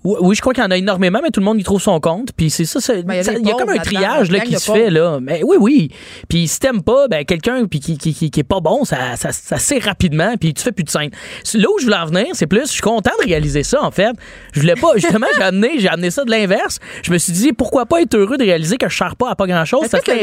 Oui, 0.04 0.36
je 0.36 0.42
crois 0.42 0.54
qu'il 0.54 0.64
y 0.64 0.66
en 0.66 0.72
a 0.72 0.78
énormément, 0.78 1.20
mais 1.24 1.30
tout 1.30 1.40
le 1.40 1.46
monde 1.46 1.60
y 1.60 1.64
trouve 1.64 1.82
son 1.82 2.00
compte. 2.00 2.30
Puis 2.36 2.50
c'est 2.50 2.66
ça, 2.66 2.82
c'est- 2.82 3.04
Ben, 3.04 3.16
il 3.24 3.26
y 3.26 3.30
a 3.30 3.34
y 3.54 3.56
comme 3.58 3.70
un 3.70 3.78
triage 3.78 4.32
là, 4.32 4.40
qui 4.40 4.56
se 4.56 4.72
fait 4.72 4.90
là. 4.90 5.20
Mais 5.22 5.42
oui, 5.44 5.58
oui. 5.60 5.92
Puis 6.28 6.48
si 6.48 6.60
t'aimes 6.60 6.82
pas, 6.82 7.08
ben 7.08 7.24
quelqu'un 7.24 7.68
qui, 7.68 7.80
qui, 7.80 7.98
qui, 8.14 8.32
qui 8.32 8.40
est 8.40 8.44
pas 8.44 8.60
bon, 8.62 8.84
ça, 8.84 9.16
ça, 9.16 9.32
ça 9.32 9.58
sert 9.58 9.84
rapidement. 9.84 10.36
Puis 10.40 10.54
tu 10.54 10.64
fais 10.64 10.72
plus 10.72 10.84
de 10.84 10.90
scène. 10.90 11.12
Là 11.54 11.68
où 11.74 11.78
je 11.80 11.86
voulais 11.86 11.98
en 11.98 12.06
venir, 12.08 12.28
c'est 12.34 12.48
plus, 12.48 12.62
je 12.68 12.72
suis 12.74 12.82
content 12.82 13.12
de 13.22 13.28
réaliser 13.28 13.64
ça 13.64 13.84
en 13.84 13.92
fait. 13.92 14.12
Je 14.54 14.60
voulais 14.62 14.76
pas, 14.76 14.94
justement, 14.96 15.28
j'ai 15.36 15.44
amené, 15.44 15.72
j'ai 15.78 15.90
amené 15.90 16.10
ça 16.10 16.24
de 16.24 16.32
l'inverse. 16.32 16.80
Je 17.04 17.12
me 17.12 17.18
suis 17.18 17.34
dit 17.34 17.54
pourquoi 17.54 17.86
pas 17.86 18.02
être 18.02 18.16
heureux 18.16 18.38
de 18.38 18.44
réaliser 18.44 18.78
que 18.78 18.90
je 18.90 18.98
sers 18.98 19.16
pas 19.16 19.30
à 19.32 19.36
pas 19.36 19.46
grand 19.48 19.66
chose. 19.66 19.82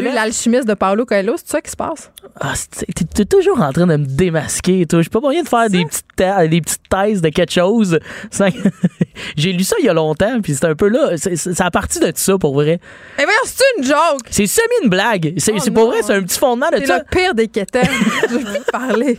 Vu 0.08 0.12
l'alchimiste 0.14 0.66
de 0.66 0.74
Paolo 0.74 1.04
Coelho? 1.06 1.34
C'est 1.36 1.48
ça 1.48 1.60
qui 1.60 1.70
se 1.70 1.76
passe? 1.76 2.10
Ah, 2.40 2.52
c'est- 2.54 2.86
t'es, 3.14 3.24
toujours 3.24 3.60
en 3.62 3.72
train 3.72 3.86
de 3.86 3.96
me 3.96 4.04
démasquer, 4.06 4.86
toi. 4.86 5.02
Je 5.02 5.08
pas 5.08 5.20
moyen 5.20 5.42
de 5.42 5.48
faire 5.48 5.68
des 5.70 5.84
petites, 5.84 6.04
des 6.48 6.60
petites 6.60 6.88
thèses 6.90 7.20
de 7.22 7.28
quelque 7.30 7.52
chose. 7.52 7.98
J'ai 9.36 9.52
lu 9.52 9.64
ça 9.64 9.76
il 9.80 9.86
y 9.86 9.88
a 9.88 9.92
longtemps, 9.92 10.40
puis 10.42 10.54
c'est 10.54 10.66
un 10.66 10.74
peu 10.74 10.88
là. 10.88 11.16
C'est, 11.16 11.36
c'est- 11.36 11.54
ça 11.54 11.66
a 11.66 11.70
parti 11.70 11.98
de 12.00 12.12
ça, 12.14 12.38
pour 12.38 12.54
vrai. 12.54 12.80
Eh 13.18 13.22
bien, 13.24 13.34
c'est 13.44 13.64
une 13.78 13.84
joke! 13.84 14.20
C'est 14.30 14.46
semi 14.46 14.66
une 14.84 14.90
blague. 14.90 15.34
C'est, 15.38 15.52
Oh 15.54 15.58
c'est 15.58 15.70
pour 15.70 15.88
vrai, 15.88 16.02
c'est 16.02 16.14
un 16.14 16.22
petit 16.22 16.38
fondement 16.38 16.68
de 16.70 16.78
C'est 16.78 16.86
ça. 16.86 16.98
le 16.98 17.04
pire 17.10 17.34
des 17.34 17.48
quétaines. 17.48 17.88
Je 18.30 18.34
veux 18.34 18.44
plus 18.44 18.60
te 18.64 18.70
parler. 18.70 19.16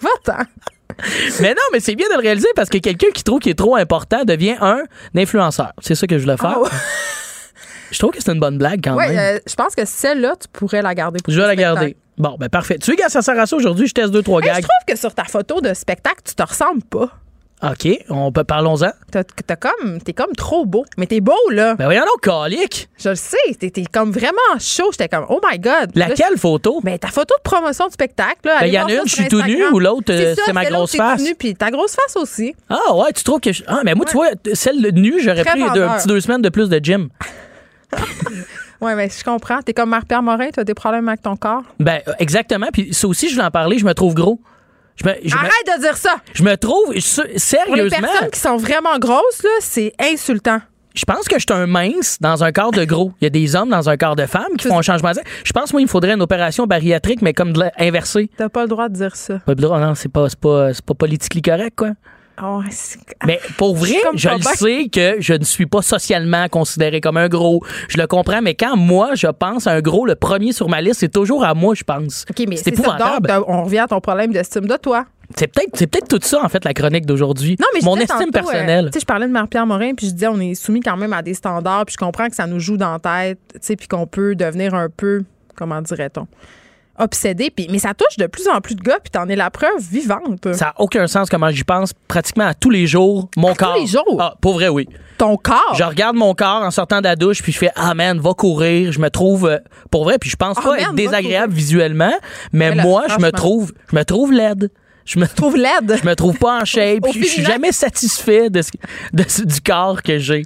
Va-t'en. 0.00 0.42
Mais 1.40 1.50
non, 1.50 1.62
mais 1.72 1.80
c'est 1.80 1.94
bien 1.94 2.06
de 2.08 2.14
le 2.14 2.20
réaliser 2.20 2.48
parce 2.56 2.70
que 2.70 2.78
quelqu'un 2.78 3.08
qui 3.12 3.22
trouve 3.22 3.40
qu'il 3.40 3.52
est 3.52 3.56
trop 3.58 3.76
important 3.76 4.24
devient 4.24 4.56
un 4.60 4.82
influenceur. 5.14 5.72
C'est 5.80 5.94
ça 5.94 6.06
que 6.06 6.16
je 6.16 6.22
voulais 6.24 6.36
faire. 6.38 6.58
Ouais. 6.60 6.68
Je 7.90 7.98
trouve 7.98 8.12
que 8.12 8.18
c'est 8.22 8.32
une 8.32 8.40
bonne 8.40 8.56
blague 8.58 8.80
quand 8.82 8.94
Ouais, 8.96 9.08
même. 9.08 9.36
euh, 9.36 9.38
je 9.46 9.54
pense 9.54 9.74
que 9.74 9.84
celle-là, 9.84 10.34
tu 10.40 10.48
pourrais 10.52 10.82
la 10.82 10.94
garder 10.94 11.20
pour 11.22 11.32
je 11.32 11.38
vais 11.40 11.46
la 11.46 11.54
garder. 11.56 11.96
Bon, 12.18 12.36
ben 12.38 12.48
parfait. 12.48 12.78
Tu 12.78 12.90
sais, 12.90 12.96
gars, 12.96 13.08
ça 13.08 13.20
sert 13.22 13.38
à 13.38 13.46
ça 13.46 13.56
aujourd'hui. 13.56 13.86
Je 13.86 13.92
teste 13.94 14.10
deux, 14.10 14.22
trois 14.22 14.40
Hey, 14.40 14.48
je 14.48 14.54
gags. 14.54 14.62
trouve 14.64 14.94
que 14.94 14.98
sur 14.98 15.14
ta 15.14 15.24
photo 15.24 15.60
de 15.60 15.74
spectacle, 15.74 16.22
tu 16.24 16.34
te 16.34 16.42
ressembles 16.42 16.82
pas. 16.84 17.10
OK, 17.62 17.88
on 18.10 18.32
peut, 18.32 18.44
parlons-en. 18.44 18.90
T'as, 19.10 19.24
t'as 19.24 19.56
comme, 19.56 19.98
t'es 20.02 20.12
comme 20.12 20.32
trop 20.36 20.66
beau. 20.66 20.84
Mais 20.98 21.06
t'es 21.06 21.22
beau, 21.22 21.32
là. 21.50 21.74
Ben 21.74 21.86
voyons 21.86 22.02
donc, 22.02 22.20
calique. 22.22 22.88
Je 22.98 23.08
le 23.08 23.14
sais. 23.14 23.36
T'es, 23.58 23.70
t'es 23.70 23.84
comme 23.90 24.10
vraiment 24.12 24.36
chaud. 24.58 24.90
J'étais 24.92 25.08
comme, 25.08 25.24
oh 25.30 25.40
my 25.50 25.58
God. 25.58 25.90
Là, 25.94 26.08
Laquelle 26.08 26.36
photo? 26.36 26.80
Ben, 26.82 26.98
ta 26.98 27.08
photo 27.08 27.34
de 27.34 27.42
promotion 27.42 27.86
de 27.86 27.92
spectacle, 27.92 28.40
là. 28.44 28.56
Ben, 28.60 28.64
allez 28.64 28.72
y 28.72 28.78
en 28.78 28.86
a 28.86 28.92
une, 28.92 29.00
je 29.08 29.14
suis 29.14 29.28
tout 29.28 29.40
nu, 29.42 29.66
ou 29.68 29.78
l'autre, 29.80 30.12
euh, 30.12 30.34
ça, 30.34 30.42
c'est 30.44 30.52
ma 30.52 30.64
celle-là 30.64 30.76
où 30.78 30.80
grosse 30.80 30.96
face? 30.96 31.18
tout 31.18 31.24
nu, 31.28 31.34
puis 31.34 31.54
ta 31.54 31.70
grosse 31.70 31.96
face 31.96 32.16
aussi. 32.16 32.54
Ah 32.68 32.94
ouais, 32.94 33.12
tu 33.14 33.24
trouves 33.24 33.40
que 33.40 33.52
je... 33.54 33.62
Ah 33.66 33.80
mais 33.84 33.94
moi 33.94 34.04
tu 34.04 34.12
vois 34.12 34.28
celle 34.52 34.82
nue, 34.92 35.20
j'aurais 35.20 35.42
Très 35.42 35.58
pris 35.58 35.70
deux, 35.72 35.82
un 35.82 35.96
petit 35.96 36.08
deux 36.08 36.20
semaines 36.20 36.42
de 36.42 36.50
plus 36.50 36.68
de 36.68 36.78
gym. 36.82 37.08
Ouais, 38.80 38.94
mais 38.94 39.08
je 39.08 39.24
comprends. 39.24 39.60
T'es 39.62 39.72
comme 39.72 39.90
Marc-Pierre 39.90 40.22
Morin, 40.22 40.48
t'as 40.52 40.64
des 40.64 40.74
problèmes 40.74 41.08
avec 41.08 41.22
ton 41.22 41.36
corps? 41.36 41.62
Ben 41.80 42.00
euh, 42.08 42.12
exactement, 42.18 42.66
puis 42.72 42.92
ça 42.92 43.06
aussi 43.08 43.28
je 43.28 43.34
voulais 43.34 43.46
en 43.46 43.50
parler, 43.50 43.78
je 43.78 43.84
me 43.84 43.94
trouve 43.94 44.14
gros. 44.14 44.40
Je 44.96 45.06
me, 45.08 45.14
je 45.24 45.34
me- 45.34 45.38
Arrête 45.40 45.52
de 45.76 45.80
dire 45.82 45.96
ça! 45.96 46.16
je 46.32 46.42
me 46.42 46.56
trouve 46.56 46.94
je- 46.94 47.16
Pour 47.20 47.24
les 47.32 47.38
sérieusement, 47.38 47.98
personnes 48.00 48.30
qui 48.30 48.40
sont 48.40 48.56
vraiment 48.56 48.98
grosses, 48.98 49.42
là, 49.42 49.50
c'est 49.60 49.92
insultant. 50.00 50.60
je 50.94 51.04
pense 51.04 51.28
que 51.28 51.38
je 51.38 51.44
suis 51.48 51.52
un 51.60 51.66
mince 51.66 52.16
dans 52.22 52.42
un 52.44 52.50
corps 52.52 52.70
de 52.70 52.84
gros. 52.86 53.12
Il 53.20 53.24
y 53.24 53.26
a 53.26 53.30
des 53.30 53.54
hommes 53.56 53.68
dans 53.68 53.90
un 53.90 53.96
corps 53.98 54.16
de 54.16 54.24
femmes 54.24 54.56
qui 54.58 54.66
font 54.68 54.78
un 54.78 54.82
changement. 54.82 55.12
de- 55.12 55.20
Je 55.44 55.52
pense 55.52 55.72
moi 55.74 55.82
il 55.82 55.84
me 55.84 55.90
faudrait 55.90 56.12
une 56.14 56.22
opération 56.22 56.66
bariatrique 56.66 57.20
mais 57.20 57.34
comme 57.34 57.52
de 57.52 57.64
inversée. 57.78 58.30
T'as 58.38 58.48
pas 58.48 58.62
le 58.62 58.68
droit 58.68 58.88
de 58.88 58.94
dire 58.94 59.14
ça. 59.16 59.38
Pas 59.40 59.52
le 59.52 59.56
droit, 59.56 59.78
non, 59.80 59.94
c'est 59.94 60.08
pas 60.10 60.28
pas 60.40 60.72
c'est 60.72 60.84
pas 60.84 60.94
politiquement 60.94 61.42
correct 61.44 61.74
quoi. 61.76 61.90
Oh, 62.42 62.60
Mais 63.26 63.40
pour 63.56 63.74
vrai, 63.76 63.94
Je 64.14 64.18
je 64.18 64.28
le 64.28 64.42
sais 64.42 64.88
que 64.90 65.16
je 65.20 65.32
ne 65.34 65.44
suis 65.44 65.66
pas 65.66 65.80
socialement 65.82 66.48
considéré 66.48 67.00
comme 67.00 67.16
un 67.16 67.28
gros. 67.28 67.62
Je 67.88 67.96
le 67.96 68.06
comprends, 68.06 68.42
mais 68.42 68.54
quand 68.54 68.76
moi, 68.76 69.10
je 69.14 69.26
pense 69.28 69.66
à 69.66 69.72
un 69.72 69.80
gros, 69.80 70.04
le 70.06 70.14
premier 70.16 70.52
sur 70.52 70.68
ma 70.68 70.80
liste, 70.82 71.00
c'est 71.00 71.12
toujours 71.12 71.44
à 71.44 71.54
moi, 71.54 71.74
je 71.74 71.82
pense. 71.84 72.24
OK, 72.30 72.44
mais 72.48 72.56
c'est 72.56 72.64
ça. 72.74 72.82
épouvantable. 72.82 73.28
Donc, 73.28 73.46
t'as- 73.46 73.50
on 73.52 73.64
revient 73.64 73.78
à 73.78 73.86
ton 73.86 74.00
problème 74.00 74.32
d'estime 74.32 74.66
de 74.66 74.76
toi. 74.76 75.06
C'est 75.36 75.48
peut-être 75.48 75.70
c'est 75.74 75.86
peut-être 75.88 76.08
tout 76.08 76.20
ça, 76.22 76.44
en 76.44 76.48
fait, 76.48 76.64
la 76.64 76.72
chronique 76.74 77.04
d'aujourd'hui. 77.06 77.56
Non, 77.58 77.66
mais 77.74 77.80
Mon 77.82 77.96
estime 77.96 78.16
tantôt, 78.16 78.28
euh, 78.28 78.30
personnelle. 78.52 78.84
tu 78.86 78.92
sais, 78.92 79.00
je 79.00 79.06
parlais 79.06 79.26
de 79.26 79.32
Marc-Pierre 79.32 79.66
Morin, 79.66 79.94
puis 79.94 80.06
je 80.08 80.12
disais, 80.12 80.28
on 80.28 80.38
est 80.38 80.54
soumis 80.54 80.80
quand 80.80 80.96
même 80.96 81.12
à 81.12 81.22
des 81.22 81.34
standards, 81.34 81.86
puis 81.86 81.94
je 81.98 82.04
comprends 82.04 82.28
que 82.28 82.36
ça 82.36 82.46
nous 82.46 82.60
joue 82.60 82.76
dans 82.76 82.92
la 82.92 82.98
tête, 83.00 83.38
tu 83.54 83.58
sais, 83.60 83.76
puis 83.76 83.88
qu'on 83.88 84.06
peut 84.06 84.36
devenir 84.36 84.74
un 84.74 84.88
peu, 84.94 85.24
comment 85.56 85.82
dirait-on, 85.82 86.28
obsédé. 86.98 87.50
Puis, 87.50 87.68
mais 87.70 87.78
ça 87.78 87.94
touche 87.94 88.16
de 88.18 88.26
plus 88.26 88.48
en 88.48 88.60
plus 88.60 88.74
de 88.74 88.82
gars, 88.82 88.98
puis 89.02 89.10
t'en 89.10 89.28
es 89.28 89.36
la 89.36 89.50
preuve 89.50 89.80
vivante. 89.90 90.52
ça 90.54 90.66
n'a 90.66 90.74
aucun 90.78 91.06
sens 91.06 91.28
comment 91.28 91.50
j'y 91.50 91.64
pense 91.64 91.92
pratiquement 92.08 92.46
à 92.46 92.54
tous 92.54 92.70
les 92.70 92.86
jours. 92.86 93.28
Mon 93.36 93.50
tous 93.54 93.64
corps. 93.64 93.76
les 93.76 93.86
jours? 93.86 94.16
Ah, 94.20 94.34
pour 94.40 94.54
vrai, 94.54 94.68
oui. 94.68 94.88
Ton 95.18 95.36
corps? 95.36 95.74
Je 95.78 95.82
regarde 95.84 96.14
mon 96.16 96.34
corps 96.34 96.62
en 96.62 96.70
sortant 96.70 96.98
de 96.98 97.04
la 97.04 97.16
douche, 97.16 97.42
puis 97.42 97.52
je 97.52 97.58
fais 97.58 97.70
Ah 97.74 97.94
man, 97.94 98.18
va 98.20 98.34
courir. 98.34 98.92
Je 98.92 98.98
me 99.00 99.08
trouve, 99.08 99.46
euh, 99.46 99.58
pour 99.90 100.04
vrai, 100.04 100.18
puis 100.18 100.28
je 100.30 100.36
pense 100.36 100.56
Ah, 100.58 100.62
pas 100.62 100.70
man, 100.72 100.80
être 100.80 100.94
désagréable 100.94 101.52
visuellement, 101.54 102.12
mais 102.52 102.70
Mais 102.70 102.74
là, 102.76 102.82
moi, 102.82 103.04
je 103.08 103.18
me 103.20 103.30
trouve, 103.32 103.72
je 103.90 103.96
me 103.96 104.04
trouve 104.04 104.32
laide. 104.32 104.70
Je 105.06 105.18
me 105.20 105.26
trouve 105.26 105.56
laide? 105.56 105.96
Je 106.02 106.06
me 106.06 106.14
trouve 106.16 106.36
pas 106.36 106.60
en 106.60 106.64
shape. 106.66 107.06
Au 107.06 107.12
Je 107.12 107.20
je 107.20 107.24
suis 107.24 107.44
jamais 107.44 107.70
satisfait 107.72 108.50
de 108.50 108.60
ce- 108.60 108.70
de 109.12 109.24
ce- 109.26 109.42
du 109.44 109.60
corps 109.60 110.02
que 110.02 110.18
j'ai. 110.18 110.42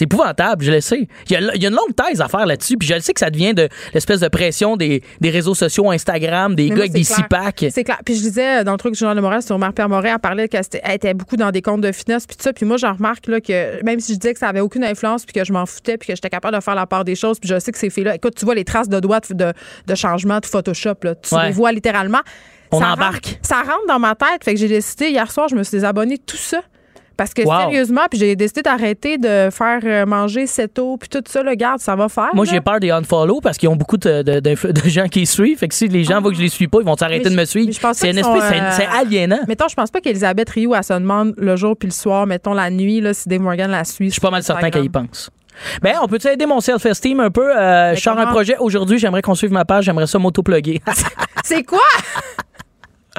C'est 0.00 0.04
épouvantable, 0.04 0.64
je 0.64 0.70
le 0.72 0.80
sais. 0.80 1.06
Il 1.28 1.32
y, 1.32 1.36
a, 1.36 1.54
il 1.54 1.62
y 1.62 1.66
a 1.66 1.68
une 1.68 1.74
longue 1.74 1.94
thèse 1.94 2.22
à 2.22 2.28
faire 2.28 2.46
là-dessus, 2.46 2.78
puis 2.78 2.88
je 2.88 2.94
le 2.94 3.00
sais 3.00 3.12
que 3.12 3.20
ça 3.20 3.28
devient 3.28 3.52
de 3.52 3.68
l'espèce 3.92 4.20
de 4.20 4.28
pression 4.28 4.78
des, 4.78 5.02
des 5.20 5.28
réseaux 5.28 5.54
sociaux, 5.54 5.90
Instagram, 5.90 6.54
des 6.54 6.62
Mais 6.62 6.68
gars 6.70 6.74
moi, 6.76 6.82
avec 6.84 6.92
des 6.92 7.04
six 7.04 7.22
packs. 7.28 7.66
C'est 7.70 7.84
clair. 7.84 7.98
Puis 8.02 8.14
je 8.14 8.20
disais 8.22 8.64
dans 8.64 8.72
le 8.72 8.78
truc 8.78 8.94
du 8.94 8.98
Journal 8.98 9.14
de 9.14 9.20
Montréal 9.20 9.42
sur 9.42 9.58
Marc-Pierre 9.58 9.90
Morin, 9.90 10.14
elle 10.14 10.18
parlait 10.18 10.48
qu'elle 10.48 10.62
était, 10.64 10.80
était 10.94 11.12
beaucoup 11.12 11.36
dans 11.36 11.50
des 11.50 11.60
comptes 11.60 11.82
de 11.82 11.92
finesse 11.92 12.26
puis 12.26 12.34
tout 12.34 12.42
ça. 12.44 12.54
Puis 12.54 12.64
moi, 12.64 12.78
j'en 12.78 12.94
remarque 12.94 13.26
là, 13.26 13.42
que 13.42 13.84
même 13.84 14.00
si 14.00 14.14
je 14.14 14.18
disais 14.18 14.32
que 14.32 14.38
ça 14.38 14.48
avait 14.48 14.60
aucune 14.60 14.84
influence 14.84 15.26
puis 15.26 15.34
que 15.34 15.44
je 15.44 15.52
m'en 15.52 15.66
foutais 15.66 15.98
puis 15.98 16.06
que 16.08 16.14
j'étais 16.14 16.30
capable 16.30 16.56
de 16.56 16.62
faire 16.62 16.74
la 16.74 16.86
part 16.86 17.04
des 17.04 17.14
choses, 17.14 17.38
puis 17.38 17.50
je 17.50 17.58
sais 17.58 17.70
que 17.70 17.76
ces 17.78 17.90
filles-là, 17.90 18.14
écoute, 18.14 18.34
tu 18.36 18.46
vois 18.46 18.54
les 18.54 18.64
traces 18.64 18.88
de 18.88 19.00
doigts 19.00 19.20
de, 19.28 19.34
de, 19.34 19.52
de 19.86 19.94
changement 19.94 20.38
de 20.40 20.46
Photoshop, 20.46 20.94
là, 21.02 21.14
tu 21.16 21.34
Ouais. 21.34 21.48
les 21.48 21.52
vois 21.52 21.72
littéralement. 21.72 22.20
On 22.72 22.80
Ça 22.80 22.92
embarque. 22.94 23.26
rentre- 23.26 23.38
ça 23.42 23.56
rentre 23.56 23.86
dans 23.86 23.98
ma 23.98 24.14
tête. 24.14 24.44
Fait 24.44 24.54
que 24.54 24.60
j'ai 24.60 24.68
décidé, 24.68 25.10
hier 25.10 25.30
soir, 25.30 25.48
je 25.48 25.56
me 25.56 25.62
suis 25.62 25.72
désabonnée 25.76 26.16
de 26.16 26.22
tout 26.22 26.36
ça. 26.38 26.62
Parce 27.20 27.34
que 27.34 27.42
Wow. 27.42 27.58
sérieusement, 27.60 28.00
puis 28.10 28.18
j'ai 28.18 28.34
décidé 28.34 28.62
d'arrêter 28.62 29.18
de 29.18 29.50
faire 29.52 29.80
euh, 29.84 30.06
manger 30.06 30.46
cette 30.46 30.78
eau, 30.78 30.96
puis 30.96 31.06
tout 31.10 31.22
ça, 31.28 31.42
le 31.42 31.54
garde, 31.54 31.78
ça 31.78 31.94
va 31.94 32.08
faire. 32.08 32.30
Moi, 32.32 32.46
j'ai 32.46 32.62
peur 32.62 32.80
des 32.80 32.90
unfollow 32.90 33.42
parce 33.42 33.58
qu'ils 33.58 33.68
ont 33.68 33.76
beaucoup 33.76 33.98
de, 33.98 34.22
de- 34.22 34.40
de- 34.40 34.72
de 34.72 34.88
gens 34.88 35.06
qui 35.06 35.26
suivent. 35.26 35.58
Fait 35.58 35.68
que 35.68 35.74
si 35.74 35.86
les 35.88 36.02
gens 36.02 36.22
voient 36.22 36.30
que 36.30 36.38
je 36.38 36.42
les 36.42 36.48
suis 36.48 36.66
pas, 36.66 36.78
ils 36.80 36.86
vont 36.86 36.96
s'arrêter 36.96 37.24
Ah. 37.26 37.28
De 37.28 37.34
me 37.36 37.44
suivre. 37.44 37.70
C'est 37.92 38.10
une 38.10 38.16
espèce, 38.16 38.44
c'est- 38.48 38.58
euh, 38.58 38.70
c'est 38.72 38.86
aliénant. 38.86 39.40
Mettons, 39.46 39.68
je 39.68 39.74
pense 39.74 39.90
pas 39.90 40.00
qu'Elisabeth 40.00 40.48
Rioux, 40.48 40.74
elle 40.74 40.82
se 40.82 40.94
demande 40.94 41.34
le 41.36 41.56
jour 41.56 41.76
puis 41.76 41.88
le 41.88 41.92
soir, 41.92 42.26
mettons 42.26 42.54
la 42.54 42.70
nuit, 42.70 43.02
là, 43.02 43.12
si 43.12 43.28
Dave 43.28 43.42
Morgan 43.42 43.70
la 43.70 43.84
suit. 43.84 44.06
Je 44.06 44.12
suis 44.12 44.20
pas 44.22 44.30
mal 44.30 44.42
certain 44.42 44.70
qu'elle 44.70 44.86
y 44.86 44.88
pense. 44.88 45.28
Ben, 45.82 45.96
on 46.02 46.06
peut-tu 46.08 46.26
aider 46.28 46.46
mon 46.46 46.60
self-esteem 46.60 47.20
un 47.20 47.30
peu? 47.30 47.54
Euh, 47.54 47.94
je 47.94 48.00
sors 48.00 48.16
un 48.18 48.28
projet 48.28 48.56
aujourd'hui, 48.58 48.98
j'aimerais 48.98 49.20
qu'on 49.20 49.34
suive 49.34 49.52
ma 49.52 49.66
page, 49.66 49.84
j'aimerais 49.84 50.06
ça 50.06 50.18
m'auto-plugger. 50.18 50.80
C'est 51.44 51.64
quoi? 51.64 51.80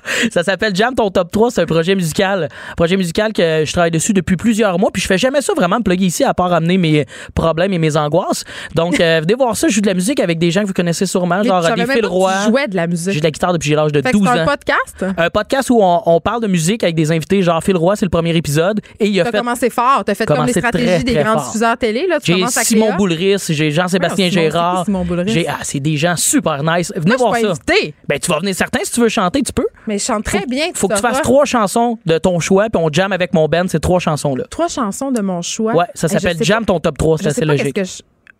ça 0.31 0.43
s'appelle 0.43 0.75
Jam 0.75 0.95
ton 0.95 1.09
top 1.09 1.31
3, 1.31 1.51
c'est 1.51 1.61
un 1.61 1.65
projet 1.65 1.95
musical. 1.95 2.49
Un 2.71 2.75
projet 2.75 2.97
musical 2.97 3.33
que 3.33 3.63
je 3.65 3.71
travaille 3.71 3.91
dessus 3.91 4.13
depuis 4.13 4.35
plusieurs 4.37 4.77
mois, 4.79 4.91
puis 4.91 5.01
je 5.01 5.07
fais 5.07 5.17
jamais 5.17 5.41
ça 5.41 5.53
vraiment 5.55 5.77
me 5.77 5.83
plugger 5.83 6.05
ici 6.05 6.23
à 6.23 6.33
part 6.33 6.51
amener 6.53 6.77
mes 6.77 7.05
problèmes 7.35 7.73
et 7.73 7.77
mes 7.79 7.95
angoisses. 7.97 8.43
Donc, 8.75 8.99
euh, 8.99 9.19
venez 9.21 9.35
voir 9.35 9.55
ça, 9.55 9.67
je 9.67 9.73
joue 9.75 9.81
de 9.81 9.87
la 9.87 9.93
musique 9.93 10.19
avec 10.19 10.39
des 10.39 10.51
gens 10.51 10.61
que 10.61 10.67
vous 10.67 10.73
connaissez 10.73 11.05
sûrement, 11.05 11.43
genre 11.43 11.61
des 11.75 11.85
Phil 11.85 12.05
Roy. 12.05 12.31
tu 12.45 12.49
jouais 12.49 12.67
de 12.67 12.75
la 12.75 12.87
musique. 12.87 13.13
J'ai 13.13 13.19
de 13.19 13.25
la 13.25 13.31
guitare 13.31 13.53
depuis 13.53 13.71
l'âge 13.71 13.91
de 13.91 14.01
Fait 14.01 14.11
que 14.11 14.17
12 14.17 14.27
c'est 14.31 14.39
un 14.39 14.43
ans. 14.43 14.47
podcast? 14.47 15.05
Un 15.17 15.29
podcast 15.29 15.69
où 15.69 15.79
on, 15.81 16.01
on 16.05 16.19
parle 16.19 16.41
de 16.41 16.47
musique 16.47 16.83
avec 16.83 16.95
des 16.95 17.11
invités, 17.11 17.41
genre 17.41 17.63
Phil 17.63 17.77
Roy, 17.77 17.95
c'est 17.95 18.05
le 18.05 18.09
premier 18.09 18.35
épisode. 18.35 18.81
Et 18.99 19.07
il 19.07 19.19
a 19.19 19.23
T'as 19.25 19.31
fait. 19.31 19.37
commencé 19.39 19.69
fort. 19.69 20.03
T'as 20.05 20.15
fait 20.15 20.25
comme 20.25 20.45
les 20.45 20.51
très, 20.51 20.61
stratégies 20.61 21.03
des 21.03 21.13
très 21.13 21.23
grands 21.23 21.33
fort. 21.33 21.45
diffuseurs 21.47 21.77
télé. 21.77 22.07
Là. 22.07 22.19
Tu 22.19 22.31
J'ai 22.33 22.39
commences 22.39 22.57
à 22.57 22.63
Simon. 22.63 22.95
Boulris, 22.97 23.37
j'ai 23.49 23.71
Jean-Sébastien 23.71 24.25
c'est 24.27 24.31
Gérard. 24.31 24.85
Simon 24.85 25.05
Boulris? 25.05 25.31
J'ai- 25.31 25.47
Ah, 25.47 25.59
c'est 25.63 25.79
des 25.79 25.97
gens 25.97 26.15
super 26.15 26.63
nice. 26.63 26.93
Venez 26.95 27.15
Moi, 27.17 27.17
voir 27.17 27.35
ça. 27.37 27.53
Ben, 28.07 28.19
tu 28.19 28.31
vas 28.31 28.39
venir 28.39 28.55
certain 28.55 28.79
si 28.83 28.91
tu 28.91 29.01
veux 29.01 29.09
chanter, 29.09 29.41
tu 29.41 29.51
peux. 29.53 29.65
Mais 29.91 29.97
je 29.99 30.05
chante 30.05 30.23
très 30.23 30.45
bien. 30.45 30.67
Faut 30.73 30.87
que 30.87 30.93
tu 30.95 31.01
fasses 31.01 31.21
trois 31.21 31.43
chansons 31.43 31.97
de 32.05 32.17
ton 32.17 32.39
choix, 32.39 32.69
puis 32.69 32.81
on 32.81 32.87
jam 32.89 33.11
avec 33.11 33.33
mon 33.33 33.49
band, 33.49 33.67
ces 33.67 33.81
trois 33.81 33.99
chansons-là. 33.99 34.45
Trois 34.49 34.69
chansons 34.69 35.11
de 35.11 35.19
mon 35.19 35.41
choix. 35.41 35.73
Ouais, 35.75 35.85
ça 35.95 36.07
s'appelle 36.07 36.37
Jam 36.41 36.63
ton 36.63 36.79
top 36.79 36.97
3, 36.97 37.17
je 37.17 37.23
c'est 37.23 37.29
assez 37.29 37.43
logique. 37.45 37.77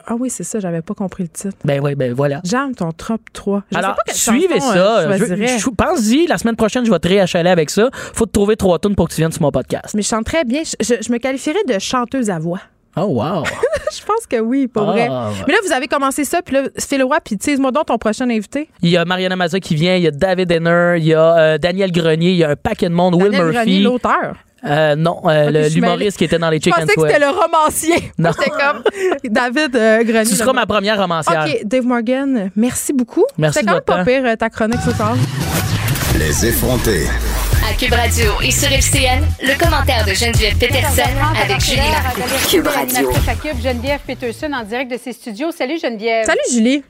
Ah 0.07 0.13
oui, 0.17 0.29
c'est 0.29 0.43
ça, 0.45 0.59
j'avais 0.61 0.81
pas 0.81 0.93
compris 0.93 1.23
le 1.23 1.29
titre. 1.29 1.57
Ben 1.65 1.79
oui, 1.83 1.93
ben 1.95 2.13
voilà. 2.13 2.39
Jam 2.45 2.73
ton 2.73 2.91
top 2.93 3.19
3. 3.33 3.63
Je 3.69 3.75
sais 3.77 3.83
Alors, 3.83 3.95
pas 4.05 4.13
suivez 4.13 4.55
chanson, 4.59 4.71
ça. 4.73 4.99
euh, 5.01 5.17
je 5.17 5.69
Pense-y, 5.69 6.25
la 6.27 6.37
semaine 6.37 6.55
prochaine, 6.55 6.85
je 6.85 6.91
vais 6.91 6.99
te 6.99 7.07
réachaler 7.09 7.49
avec 7.49 7.69
ça. 7.69 7.89
Faut 7.91 8.25
te 8.25 8.31
trouver 8.31 8.55
trois 8.55 8.79
tunes 8.79 8.95
pour 8.95 9.09
que 9.09 9.13
tu 9.13 9.19
viennes 9.21 9.31
sur 9.33 9.41
mon 9.41 9.51
podcast. 9.51 9.93
Mais 9.93 10.01
je 10.01 10.07
chante 10.07 10.25
très 10.25 10.45
bien. 10.45 10.61
Je, 10.63 10.73
je- 10.79 11.03
je 11.05 11.11
me 11.11 11.17
qualifierais 11.17 11.63
de 11.67 11.77
chanteuse 11.79 12.29
à 12.31 12.39
voix. 12.39 12.61
Oh, 12.97 13.01
wow. 13.03 13.43
Je 13.95 14.01
que 14.31 14.39
oui, 14.39 14.67
pour 14.67 14.83
Ah, 14.83 14.91
vrai. 14.91 15.09
ouais. 15.09 15.43
Mais 15.47 15.53
là, 15.53 15.59
vous 15.65 15.71
avez 15.71 15.87
commencé 15.87 16.23
ça, 16.25 16.41
puis 16.41 16.55
là, 16.55 16.63
Phil 16.79 17.03
Roy, 17.03 17.17
puis 17.23 17.37
tease-moi 17.37 17.71
donc 17.71 17.85
ton 17.87 17.97
prochain 17.97 18.29
invité. 18.29 18.69
Il 18.81 18.89
y 18.89 18.97
a 18.97 19.05
Mariana 19.05 19.35
Mazza 19.35 19.59
qui 19.59 19.75
vient, 19.75 19.95
il 19.95 20.03
y 20.03 20.07
a 20.07 20.11
David 20.11 20.51
Henner, 20.51 20.95
il 20.97 21.05
y 21.05 21.13
a 21.13 21.37
euh, 21.37 21.57
Daniel 21.57 21.91
Grenier, 21.91 22.31
il 22.31 22.37
y 22.37 22.43
a 22.43 22.49
un 22.51 22.55
paquet 22.55 22.89
de 22.89 22.93
monde, 22.93 23.15
Will 23.15 23.31
Murphy. 23.31 23.53
Grenier, 23.53 23.79
l'auteur. 23.81 24.35
Euh, 24.63 24.95
non, 24.95 25.21
euh, 25.25 25.49
le- 25.49 25.69
je 25.69 25.73
l'humoriste 25.75 26.17
qui 26.17 26.23
était 26.25 26.37
dans 26.37 26.49
les 26.51 26.57
Je 26.59 26.65
Chicken 26.65 26.81
pensais 26.83 26.93
que 26.95 27.01
c'était 27.01 27.19
le 27.19 27.29
romancier. 27.29 28.11
Non. 28.19 28.29
J'étais 28.37 28.51
comme 28.51 28.83
David 29.31 29.75
euh, 29.75 30.03
Grenier. 30.03 30.29
Tu 30.29 30.35
seras 30.35 30.53
ma 30.53 30.65
première 30.67 30.99
romancière. 31.01 31.45
OK, 31.47 31.61
Dave 31.65 31.85
Morgan, 31.85 32.51
merci 32.55 32.93
beaucoup. 32.93 33.25
Merci 33.39 33.59
C'était 33.59 33.67
quand 33.71 33.73
même 33.75 33.81
pas 33.83 34.05
pire, 34.05 34.37
ta 34.37 34.49
chronique 34.49 34.81
ce 34.85 34.91
soir. 34.91 35.15
Les 36.19 36.45
effrontés. 36.45 37.07
Cube 37.81 37.93
Radio 37.93 38.33
et 38.43 38.51
sur 38.51 38.71
FCN, 38.71 39.23
le 39.41 39.57
commentaire 39.57 40.05
de 40.05 40.13
Geneviève 40.13 40.55
Peterson 40.55 41.01
avec 41.35 41.59
Julie 41.61 41.89
Marcoux. 41.89 42.21
Cube 42.47 42.67
Radio. 42.67 43.09
À 43.27 43.33
Cube, 43.33 43.59
Geneviève 43.59 44.01
Peterson 44.05 44.53
en 44.53 44.61
direct 44.61 44.91
de 44.91 44.97
ses 44.97 45.13
studios. 45.13 45.51
Salut 45.51 45.79
Geneviève. 45.79 46.27
Salut, 46.27 46.41
Julie. 46.51 46.83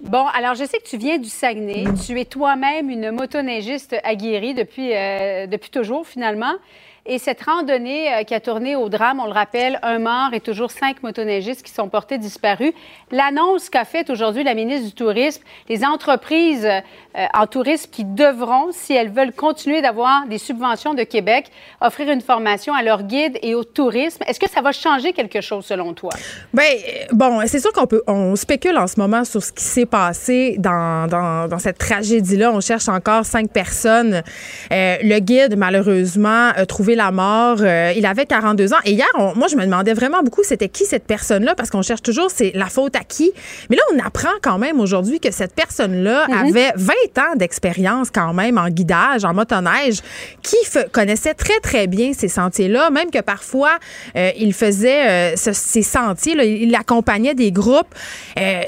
Bon, 0.00 0.26
alors 0.36 0.56
je 0.56 0.64
sais 0.64 0.78
que 0.78 0.88
tu 0.88 0.96
viens 0.96 1.18
du 1.18 1.28
Saguenay. 1.28 1.84
Tu 2.04 2.20
es 2.20 2.24
toi-même 2.24 2.90
une 2.90 3.12
motoneigiste 3.12 3.94
aguerrie 4.02 4.54
depuis, 4.54 4.92
euh, 4.92 5.46
depuis 5.46 5.70
toujours 5.70 6.04
finalement. 6.04 6.54
Et 7.04 7.18
cette 7.18 7.42
randonnée 7.42 8.14
euh, 8.14 8.22
qui 8.22 8.32
a 8.32 8.38
tourné 8.38 8.76
au 8.76 8.88
drame, 8.88 9.18
on 9.18 9.26
le 9.26 9.32
rappelle, 9.32 9.80
un 9.82 9.98
mort 9.98 10.28
et 10.34 10.40
toujours 10.40 10.70
cinq 10.70 11.02
motoneigistes 11.02 11.64
qui 11.64 11.72
sont 11.72 11.88
portés 11.88 12.16
disparus. 12.16 12.72
L'annonce 13.10 13.70
qu'a 13.70 13.84
faite 13.84 14.08
aujourd'hui 14.08 14.44
la 14.44 14.54
ministre 14.54 14.86
du 14.86 14.94
Tourisme, 14.94 15.42
les 15.68 15.84
entreprises 15.84 16.64
euh, 16.64 17.26
en 17.34 17.48
tourisme 17.48 17.90
qui 17.90 18.04
devront, 18.04 18.68
si 18.70 18.92
elles 18.92 19.10
veulent 19.10 19.32
continuer 19.32 19.82
d'avoir 19.82 20.28
des 20.28 20.38
subventions 20.38 20.94
de 20.94 21.02
Québec, 21.02 21.50
offrir 21.80 22.08
une 22.08 22.20
formation 22.20 22.72
à 22.72 22.84
leurs 22.84 23.02
guides 23.02 23.36
et 23.42 23.56
au 23.56 23.64
tourisme. 23.64 24.22
Est-ce 24.28 24.38
que 24.38 24.48
ça 24.48 24.60
va 24.60 24.70
changer 24.70 25.12
quelque 25.12 25.40
chose 25.40 25.66
selon 25.66 25.94
toi? 25.94 26.10
Ben 26.54 26.62
euh, 26.62 27.06
bon, 27.10 27.40
c'est 27.46 27.58
sûr 27.58 27.72
qu'on 27.72 27.86
peut, 27.86 28.02
on 28.06 28.36
spécule 28.36 28.78
en 28.78 28.86
ce 28.86 29.00
moment 29.00 29.24
sur 29.24 29.42
ce 29.42 29.50
qui 29.50 29.64
s'est 29.64 29.86
passé 29.86 30.54
dans, 30.56 31.08
dans, 31.08 31.58
cette 31.58 31.78
tragédie-là. 31.78 32.52
On 32.52 32.60
cherche 32.60 32.88
encore 32.88 33.24
cinq 33.24 33.50
personnes. 33.50 34.22
Le 34.70 35.18
guide, 35.18 35.56
malheureusement, 35.56 36.50
a 36.54 36.64
trouvé 36.64 36.91
la 36.94 37.10
mort. 37.10 37.58
Euh, 37.60 37.92
il 37.96 38.06
avait 38.06 38.26
42 38.26 38.72
ans. 38.72 38.78
Et 38.84 38.92
hier, 38.92 39.06
on- 39.18 39.34
moi, 39.34 39.48
je 39.48 39.56
me 39.56 39.64
demandais 39.64 39.92
vraiment 39.94 40.22
beaucoup, 40.22 40.42
c'était 40.42 40.68
qui 40.68 40.84
cette 40.84 41.04
personne-là, 41.06 41.54
parce 41.54 41.70
qu'on 41.70 41.82
cherche 41.82 42.02
toujours, 42.02 42.30
c'est 42.30 42.52
la 42.54 42.66
faute 42.66 42.96
à 42.96 43.00
qui? 43.04 43.32
Mais 43.70 43.76
là, 43.76 43.82
on 43.94 43.98
apprend 44.06 44.28
quand 44.42 44.58
même 44.58 44.80
aujourd'hui 44.80 45.20
que 45.20 45.30
cette 45.30 45.54
personne-là 45.54 46.26
avait 46.40 46.72
20 46.76 46.92
ans 47.18 47.36
d'expérience 47.36 48.10
quand 48.10 48.32
même 48.32 48.58
en 48.58 48.68
guidage, 48.68 49.24
en 49.24 49.34
motoneige, 49.34 50.00
qui 50.42 50.56
connaissait 50.92 51.34
très, 51.34 51.58
très 51.60 51.86
bien 51.86 52.12
ces 52.12 52.28
sentiers-là, 52.28 52.90
même 52.90 53.10
que 53.10 53.20
parfois, 53.20 53.78
euh, 54.16 54.30
il 54.38 54.52
faisait 54.52 55.32
euh, 55.32 55.36
ce- 55.36 55.52
ces 55.52 55.82
sentiers, 55.82 56.34
là, 56.34 56.44
il 56.44 56.74
accompagnait 56.74 57.34
des 57.34 57.52
groupes 57.52 57.94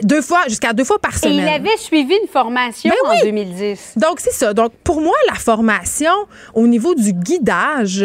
deux 0.02 0.22
fois, 0.22 0.40
jusqu'à 0.48 0.72
deux 0.72 0.84
fois 0.84 0.98
par 0.98 1.12
Et 1.14 1.18
semaine. 1.18 1.38
il 1.38 1.48
avait 1.48 1.76
suivi 1.76 2.14
une 2.22 2.28
formation 2.28 2.90
Ben 2.90 3.10
oui. 3.10 3.16
en 3.20 3.24
2010. 3.24 3.92
Donc, 3.96 4.20
c'est 4.20 4.32
ça. 4.32 4.52
Donc, 4.54 4.72
pour 4.84 5.00
moi, 5.00 5.14
la 5.28 5.34
formation 5.34 6.12
au 6.54 6.66
niveau 6.66 6.94
du 6.94 7.12
guidage, 7.12 8.04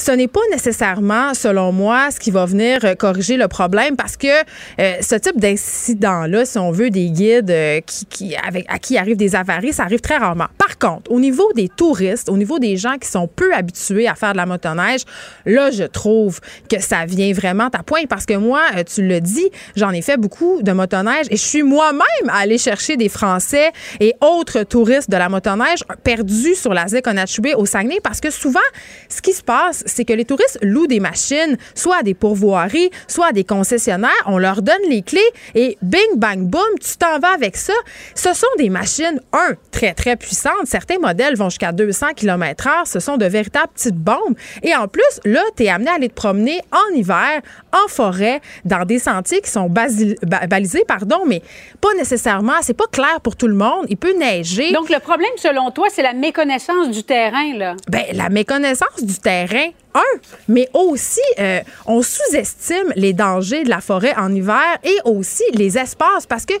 ce 0.00 0.12
n'est 0.12 0.28
pas 0.28 0.40
nécessairement, 0.50 1.34
selon 1.34 1.72
moi, 1.72 2.10
ce 2.10 2.18
qui 2.18 2.30
va 2.30 2.46
venir 2.46 2.78
euh, 2.84 2.94
corriger 2.94 3.36
le 3.36 3.48
problème 3.48 3.96
parce 3.96 4.16
que 4.16 4.28
euh, 4.80 4.94
ce 5.02 5.14
type 5.14 5.38
d'incident-là, 5.38 6.46
si 6.46 6.58
on 6.58 6.70
veut, 6.70 6.88
des 6.88 7.10
guides 7.10 7.50
euh, 7.50 7.80
qui, 7.84 8.34
à 8.34 8.78
qui 8.78 8.96
arrivent 8.96 9.18
des 9.18 9.36
avaries, 9.36 9.74
ça 9.74 9.82
arrive 9.82 10.00
très 10.00 10.16
rarement. 10.16 10.46
Par 10.56 10.78
contre, 10.78 11.12
au 11.12 11.20
niveau 11.20 11.52
des 11.52 11.68
touristes, 11.68 12.30
au 12.30 12.38
niveau 12.38 12.58
des 12.58 12.78
gens 12.78 12.96
qui 12.96 13.08
sont 13.08 13.28
peu 13.28 13.52
habitués 13.52 14.08
à 14.08 14.14
faire 14.14 14.32
de 14.32 14.38
la 14.38 14.46
motoneige, 14.46 15.02
là, 15.44 15.70
je 15.70 15.84
trouve 15.84 16.40
que 16.70 16.80
ça 16.80 17.04
vient 17.04 17.32
vraiment 17.34 17.68
à 17.70 17.82
point 17.82 18.04
parce 18.08 18.24
que 18.24 18.34
moi, 18.34 18.62
tu 18.92 19.06
le 19.06 19.20
dis, 19.20 19.50
j'en 19.76 19.90
ai 19.90 20.00
fait 20.00 20.16
beaucoup 20.16 20.62
de 20.62 20.72
motoneige 20.72 21.26
et 21.30 21.36
je 21.36 21.42
suis 21.42 21.62
moi-même 21.62 22.30
allée 22.32 22.58
chercher 22.58 22.96
des 22.96 23.10
Français 23.10 23.70
et 24.00 24.14
autres 24.22 24.62
touristes 24.62 25.10
de 25.10 25.16
la 25.16 25.28
motoneige 25.28 25.80
perdus 26.02 26.54
sur 26.54 26.72
la 26.72 26.88
ZEC 26.88 27.06
au 27.56 27.66
Saguenay 27.66 27.98
parce 28.02 28.20
que 28.20 28.30
souvent, 28.30 28.60
ce 29.08 29.20
qui 29.20 29.32
se 29.32 29.42
passe, 29.42 29.84
c'est 29.96 30.04
que 30.04 30.12
les 30.12 30.24
touristes 30.24 30.58
louent 30.62 30.86
des 30.86 31.00
machines, 31.00 31.56
soit 31.74 31.98
à 31.98 32.02
des 32.02 32.14
pourvoiries, 32.14 32.90
soit 33.08 33.28
à 33.28 33.32
des 33.32 33.44
concessionnaires, 33.44 34.10
on 34.26 34.38
leur 34.38 34.62
donne 34.62 34.82
les 34.88 35.02
clés 35.02 35.20
et 35.54 35.76
bing, 35.82 36.16
bang, 36.16 36.40
boom, 36.40 36.62
tu 36.80 36.96
t'en 36.96 37.18
vas 37.18 37.32
avec 37.32 37.56
ça. 37.56 37.72
Ce 38.14 38.32
sont 38.34 38.46
des 38.58 38.70
machines, 38.70 39.20
un, 39.32 39.54
très, 39.70 39.92
très 39.94 40.16
puissantes. 40.16 40.66
Certains 40.66 40.98
modèles 40.98 41.36
vont 41.36 41.48
jusqu'à 41.50 41.72
200 41.72 42.08
km 42.16 42.66
heure. 42.66 42.86
Ce 42.86 43.00
sont 43.00 43.16
de 43.16 43.26
véritables 43.26 43.72
petites 43.74 43.96
bombes. 43.96 44.36
Et 44.62 44.74
en 44.74 44.88
plus, 44.88 45.02
là, 45.24 45.42
tu 45.56 45.64
es 45.64 45.68
amené 45.68 45.90
à 45.90 45.94
aller 45.94 46.08
te 46.08 46.14
promener 46.14 46.60
en 46.72 46.94
hiver, 46.94 47.40
en 47.72 47.88
forêt, 47.88 48.40
dans 48.64 48.84
des 48.84 48.98
sentiers 48.98 49.40
qui 49.40 49.50
sont 49.50 49.68
ba- 49.68 49.86
balisés, 50.48 50.84
pardon, 50.86 51.20
mais 51.26 51.42
pas 51.80 51.92
nécessairement, 51.96 52.54
c'est 52.62 52.74
pas 52.76 52.86
clair 52.90 53.20
pour 53.22 53.36
tout 53.36 53.48
le 53.48 53.54
monde. 53.54 53.86
Il 53.88 53.96
peut 53.96 54.16
neiger. 54.18 54.72
Donc, 54.72 54.88
le 54.90 54.98
problème, 55.00 55.30
selon 55.36 55.70
toi, 55.70 55.88
c'est 55.92 56.02
la 56.02 56.12
méconnaissance 56.12 56.90
du 56.90 57.02
terrain, 57.02 57.54
là. 57.56 57.74
Ben, 57.88 58.04
la 58.12 58.28
méconnaissance 58.28 59.02
du 59.02 59.18
terrain, 59.18 59.68
un, 59.94 60.18
mais 60.48 60.68
aussi, 60.74 61.20
euh, 61.38 61.60
on 61.86 62.02
sous-estime 62.02 62.92
les 62.96 63.12
dangers 63.12 63.64
de 63.64 63.68
la 63.70 63.80
forêt 63.80 64.14
en 64.16 64.32
hiver 64.34 64.78
et 64.84 64.96
aussi 65.04 65.44
les 65.54 65.78
espaces 65.78 66.26
parce 66.26 66.46
que 66.46 66.54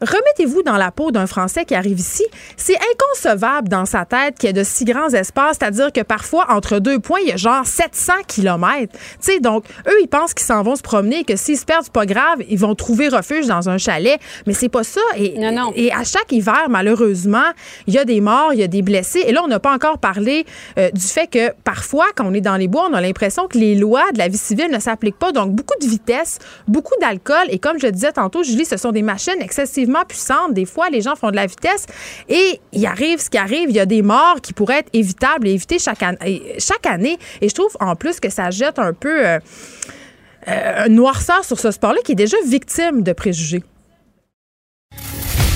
remettez-vous 0.00 0.62
dans 0.62 0.76
la 0.76 0.90
peau 0.90 1.10
d'un 1.10 1.26
Français 1.26 1.64
qui 1.64 1.74
arrive 1.74 1.98
ici. 1.98 2.24
C'est 2.56 2.76
inconcevable 2.76 3.68
dans 3.68 3.86
sa 3.86 4.04
tête 4.04 4.38
qu'il 4.38 4.48
y 4.48 4.50
ait 4.50 4.52
de 4.52 4.62
si 4.64 4.84
grands 4.84 5.08
espaces, 5.08 5.56
c'est-à-dire 5.58 5.92
que 5.92 6.02
parfois, 6.02 6.46
entre 6.50 6.78
deux 6.78 6.98
points, 6.98 7.20
il 7.22 7.28
y 7.28 7.32
a 7.32 7.36
genre 7.36 7.66
700 7.66 8.12
kilomètres. 8.26 8.92
Tu 8.92 9.32
sais, 9.32 9.40
donc, 9.40 9.64
eux, 9.88 9.96
ils 10.02 10.08
pensent 10.08 10.34
qu'ils 10.34 10.46
s'en 10.46 10.62
vont 10.62 10.76
se 10.76 10.82
promener 10.82 11.20
et 11.20 11.24
que 11.24 11.36
s'ils 11.36 11.58
se 11.58 11.64
perdent, 11.64 11.84
c'est 11.84 11.92
pas 11.92 12.06
grave, 12.06 12.40
ils 12.48 12.58
vont 12.58 12.74
trouver 12.74 13.08
refuge 13.08 13.46
dans 13.46 13.68
un 13.68 13.78
chalet. 13.78 14.20
Mais 14.46 14.52
c'est 14.52 14.68
pas 14.68 14.84
ça. 14.84 15.00
Et, 15.16 15.38
Non, 15.38 15.52
non. 15.52 15.72
et 15.74 15.92
à 15.92 16.04
chaque 16.04 16.30
hiver, 16.30 16.66
malheureusement, 16.68 17.52
il 17.86 17.94
y 17.94 17.98
a 17.98 18.04
des 18.04 18.20
morts, 18.20 18.52
il 18.52 18.60
y 18.60 18.62
a 18.62 18.68
des 18.68 18.82
blessés. 18.82 19.24
Et 19.26 19.32
là, 19.32 19.42
on 19.44 19.48
n'a 19.48 19.60
pas 19.60 19.72
encore 19.72 19.98
parlé 19.98 20.44
euh, 20.78 20.90
du 20.90 21.00
fait 21.06 21.26
que 21.26 21.52
parfois, 21.64 22.06
quand 22.14 22.26
on 22.26 22.34
est 22.34 22.40
dans 22.40 22.56
les 22.56 22.68
bois, 22.68 22.75
on 22.80 22.92
a 22.94 23.00
l'impression 23.00 23.46
que 23.48 23.58
les 23.58 23.74
lois 23.74 24.04
de 24.12 24.18
la 24.18 24.28
vie 24.28 24.38
civile 24.38 24.70
ne 24.70 24.78
s'appliquent 24.78 25.18
pas. 25.18 25.32
Donc, 25.32 25.52
beaucoup 25.52 25.74
de 25.80 25.86
vitesse, 25.86 26.38
beaucoup 26.68 26.94
d'alcool. 27.00 27.46
Et 27.50 27.58
comme 27.58 27.78
je 27.80 27.86
le 27.86 27.92
disais 27.92 28.12
tantôt, 28.12 28.42
Julie, 28.42 28.64
ce 28.64 28.76
sont 28.76 28.92
des 28.92 29.02
machines 29.02 29.40
excessivement 29.40 30.04
puissantes. 30.06 30.52
Des 30.54 30.64
fois, 30.66 30.90
les 30.90 31.00
gens 31.00 31.16
font 31.16 31.30
de 31.30 31.36
la 31.36 31.46
vitesse 31.46 31.86
et 32.28 32.60
il 32.72 32.86
arrive 32.86 33.20
ce 33.20 33.30
qui 33.30 33.38
arrive. 33.38 33.70
Il 33.70 33.76
y 33.76 33.80
a 33.80 33.86
des 33.86 34.02
morts 34.02 34.40
qui 34.42 34.52
pourraient 34.52 34.78
être 34.80 34.90
évitables 34.92 35.48
et 35.48 35.52
évitées 35.52 35.78
chaque, 35.78 36.02
an- 36.02 36.14
chaque 36.58 36.86
année. 36.86 37.18
Et 37.40 37.48
je 37.48 37.54
trouve 37.54 37.76
en 37.80 37.96
plus 37.96 38.20
que 38.20 38.30
ça 38.30 38.50
jette 38.50 38.78
un 38.78 38.92
peu 38.92 39.26
euh, 39.26 39.38
euh, 40.48 40.84
un 40.84 40.88
noirceur 40.88 41.44
sur 41.44 41.58
ce 41.58 41.70
sport-là 41.70 41.98
qui 42.04 42.12
est 42.12 42.16
déjà 42.16 42.36
victime 42.46 43.02
de 43.02 43.12
préjugés. 43.12 43.62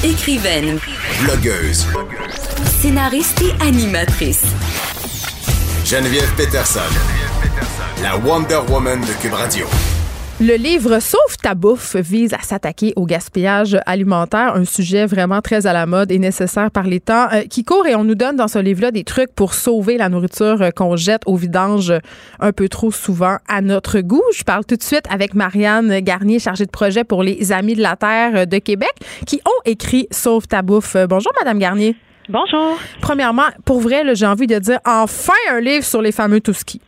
Écrivaine, 0.02 0.78
Blogueuse. 1.24 1.86
scénariste 2.80 3.42
et 3.42 3.62
animatrice. 3.62 4.44
Geneviève 5.91 6.33
Peterson. 6.37 6.89
La 8.01 8.17
Wonder 8.17 8.61
Woman 8.71 9.01
de 9.01 9.21
Cube 9.21 9.33
Radio. 9.33 9.67
Le 10.41 10.55
livre 10.55 11.01
Sauve 11.01 11.37
ta 11.43 11.57
bouffe 11.57 11.97
vise 11.97 12.33
à 12.33 12.39
s'attaquer 12.43 12.93
au 12.95 13.07
gaspillage 13.07 13.77
alimentaire, 13.87 14.55
un 14.55 14.65
sujet 14.65 15.05
vraiment 15.05 15.41
très 15.41 15.67
à 15.67 15.73
la 15.73 15.87
mode 15.87 16.12
et 16.12 16.21
nécessaire 16.21 16.71
par 16.71 16.85
les 16.85 17.01
temps 17.01 17.27
euh, 17.33 17.43
qui 17.43 17.65
courent 17.65 17.89
et 17.89 17.97
on 17.97 18.05
nous 18.05 18.15
donne 18.15 18.37
dans 18.37 18.47
ce 18.47 18.61
livre-là 18.61 18.93
des 18.93 19.03
trucs 19.03 19.35
pour 19.35 19.53
sauver 19.53 19.97
la 19.97 20.09
nourriture 20.09 20.62
euh, 20.62 20.71
qu'on 20.71 20.95
jette 20.95 21.23
au 21.27 21.35
vidange 21.35 21.91
euh, 21.91 21.99
un 22.39 22.53
peu 22.53 22.69
trop 22.69 22.93
souvent 22.93 23.39
à 23.49 23.61
notre 23.61 24.01
goût. 24.01 24.23
Je 24.33 24.45
parle 24.45 24.65
tout 24.65 24.77
de 24.77 24.85
suite 24.85 25.07
avec 25.11 25.35
Marianne 25.35 25.99
Garnier, 25.99 26.39
chargée 26.39 26.67
de 26.67 26.71
projet 26.71 27.03
pour 27.03 27.25
les 27.25 27.51
Amis 27.51 27.75
de 27.75 27.83
la 27.83 27.97
Terre 27.97 28.47
de 28.47 28.59
Québec, 28.59 28.93
qui 29.27 29.41
ont 29.45 29.62
écrit 29.65 30.07
Sauve 30.12 30.47
ta 30.47 30.62
bouffe. 30.62 30.97
Bonjour, 31.09 31.33
Madame 31.41 31.59
Garnier. 31.59 31.97
Bonjour. 32.28 32.78
Premièrement, 33.01 33.48
pour 33.64 33.80
vrai, 33.80 34.14
j'ai 34.14 34.26
envie 34.26 34.47
de 34.47 34.59
dire 34.59 34.78
enfin 34.84 35.32
un 35.51 35.60
livre 35.60 35.84
sur 35.84 36.02
les 36.02 36.12
fameux 36.12 36.40
Touski. 36.40 36.80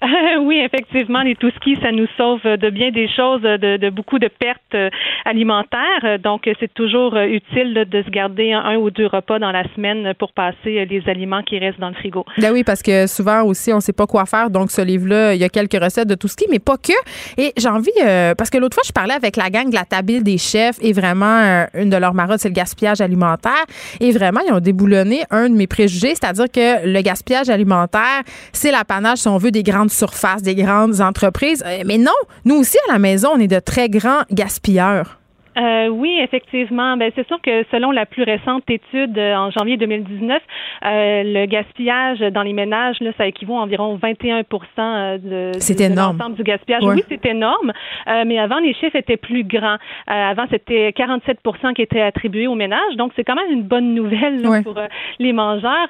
oui, 0.42 0.58
effectivement, 0.58 1.22
les 1.22 1.34
Touskis, 1.34 1.76
ça 1.82 1.90
nous 1.92 2.06
sauve 2.16 2.42
de 2.42 2.70
bien 2.70 2.90
des 2.90 3.08
choses, 3.08 3.42
de, 3.42 3.76
de 3.76 3.90
beaucoup 3.90 4.18
de 4.18 4.28
pertes 4.28 4.60
euh, 4.74 4.90
alimentaires. 5.24 6.18
Donc, 6.22 6.48
c'est 6.60 6.72
toujours 6.72 7.14
euh, 7.16 7.24
utile 7.26 7.86
de 7.90 8.02
se 8.02 8.10
garder 8.10 8.52
un, 8.52 8.76
ou 8.76 8.90
deux 8.90 9.06
repas 9.06 9.38
dans 9.38 9.50
la 9.50 9.64
semaine 9.74 10.14
pour 10.18 10.32
passer 10.32 10.78
euh, 10.78 10.84
les 10.84 11.02
aliments 11.08 11.42
qui 11.42 11.58
restent 11.58 11.80
dans 11.80 11.88
le 11.88 11.94
frigo. 11.94 12.24
Ben 12.38 12.52
oui, 12.52 12.62
parce 12.64 12.82
que 12.82 13.06
souvent 13.06 13.42
aussi, 13.42 13.72
on 13.72 13.80
sait 13.80 13.92
pas 13.92 14.06
quoi 14.06 14.24
faire. 14.26 14.50
Donc, 14.50 14.70
ce 14.70 14.80
livre-là, 14.80 15.34
il 15.34 15.40
y 15.40 15.44
a 15.44 15.48
quelques 15.48 15.82
recettes 15.82 16.08
de 16.08 16.14
qui, 16.14 16.46
mais 16.50 16.58
pas 16.58 16.76
que. 16.76 16.92
Et 17.36 17.52
j'ai 17.56 17.68
envie, 17.68 17.90
euh, 18.04 18.34
parce 18.34 18.50
que 18.50 18.58
l'autre 18.58 18.74
fois, 18.74 18.82
je 18.86 18.92
parlais 18.92 19.14
avec 19.14 19.36
la 19.36 19.50
gang 19.50 19.68
de 19.68 19.74
la 19.74 19.84
table 19.84 20.22
des 20.22 20.38
chefs 20.38 20.76
et 20.82 20.92
vraiment, 20.92 21.26
euh, 21.26 21.64
une 21.74 21.90
de 21.90 21.96
leurs 21.96 22.14
marottes, 22.14 22.40
c'est 22.40 22.48
le 22.48 22.54
gaspillage 22.54 23.00
alimentaire. 23.00 23.64
Et 24.00 24.10
vraiment, 24.12 24.40
ils 24.46 24.52
ont 24.52 24.60
déboulonné 24.60 25.22
un 25.30 25.48
de 25.48 25.54
mes 25.54 25.66
préjugés, 25.66 26.14
c'est-à-dire 26.14 26.46
que 26.52 26.86
le 26.86 27.00
gaspillage 27.02 27.48
alimentaire, 27.48 28.22
c'est 28.52 28.70
l'apanage, 28.70 29.18
si 29.18 29.28
on 29.28 29.38
veut, 29.38 29.50
des 29.50 29.62
grandes 29.62 29.87
surfaces, 29.92 30.42
des 30.42 30.54
grandes 30.54 31.00
entreprises. 31.00 31.62
Euh, 31.66 31.82
Mais 31.86 31.98
non, 31.98 32.12
nous 32.44 32.56
aussi, 32.56 32.76
à 32.88 32.92
la 32.92 32.98
maison, 32.98 33.30
on 33.34 33.40
est 33.40 33.48
de 33.48 33.60
très 33.60 33.88
grands 33.88 34.22
gaspilleurs. 34.30 35.17
Euh, 35.56 35.88
oui, 35.88 36.18
effectivement. 36.22 36.96
Ben, 36.96 37.10
c'est 37.14 37.26
sûr 37.26 37.40
que 37.42 37.64
selon 37.72 37.90
la 37.90 38.06
plus 38.06 38.22
récente 38.22 38.62
étude 38.68 39.16
euh, 39.18 39.34
en 39.34 39.50
janvier 39.50 39.76
2019, 39.76 40.40
euh, 40.84 41.22
le 41.24 41.46
gaspillage 41.46 42.20
dans 42.20 42.42
les 42.42 42.52
ménages, 42.52 42.96
là, 43.00 43.10
ça 43.16 43.26
équivaut 43.26 43.56
à 43.56 43.60
environ 43.62 43.96
21 44.00 44.38
euh, 44.38 45.18
de, 45.18 45.52
de, 45.52 45.96
l'ensemble 45.96 46.36
du 46.36 46.42
gaspillage. 46.42 46.82
Ouais. 46.84 46.94
Oui, 46.96 47.04
c'est 47.08 47.24
énorme, 47.26 47.72
mais 48.06 48.38
avant, 48.38 48.58
les 48.58 48.74
chiffres 48.74 48.96
étaient 48.96 49.16
plus 49.16 49.44
grands. 49.44 49.76
Avant, 50.06 50.44
c'était 50.50 50.90
47% 50.90 51.74
qui 51.74 51.82
étaient 51.82 52.00
attribués 52.00 52.46
aux 52.46 52.54
ménages, 52.54 52.96
donc 52.96 53.12
c'est 53.16 53.24
quand 53.24 53.34
même 53.34 53.50
une 53.50 53.62
bonne 53.62 53.94
nouvelle 53.94 54.42
là, 54.42 54.48
Ouais. 54.48 54.62
pour 54.62 54.74
les 55.18 55.32
mangeurs. 55.32 55.88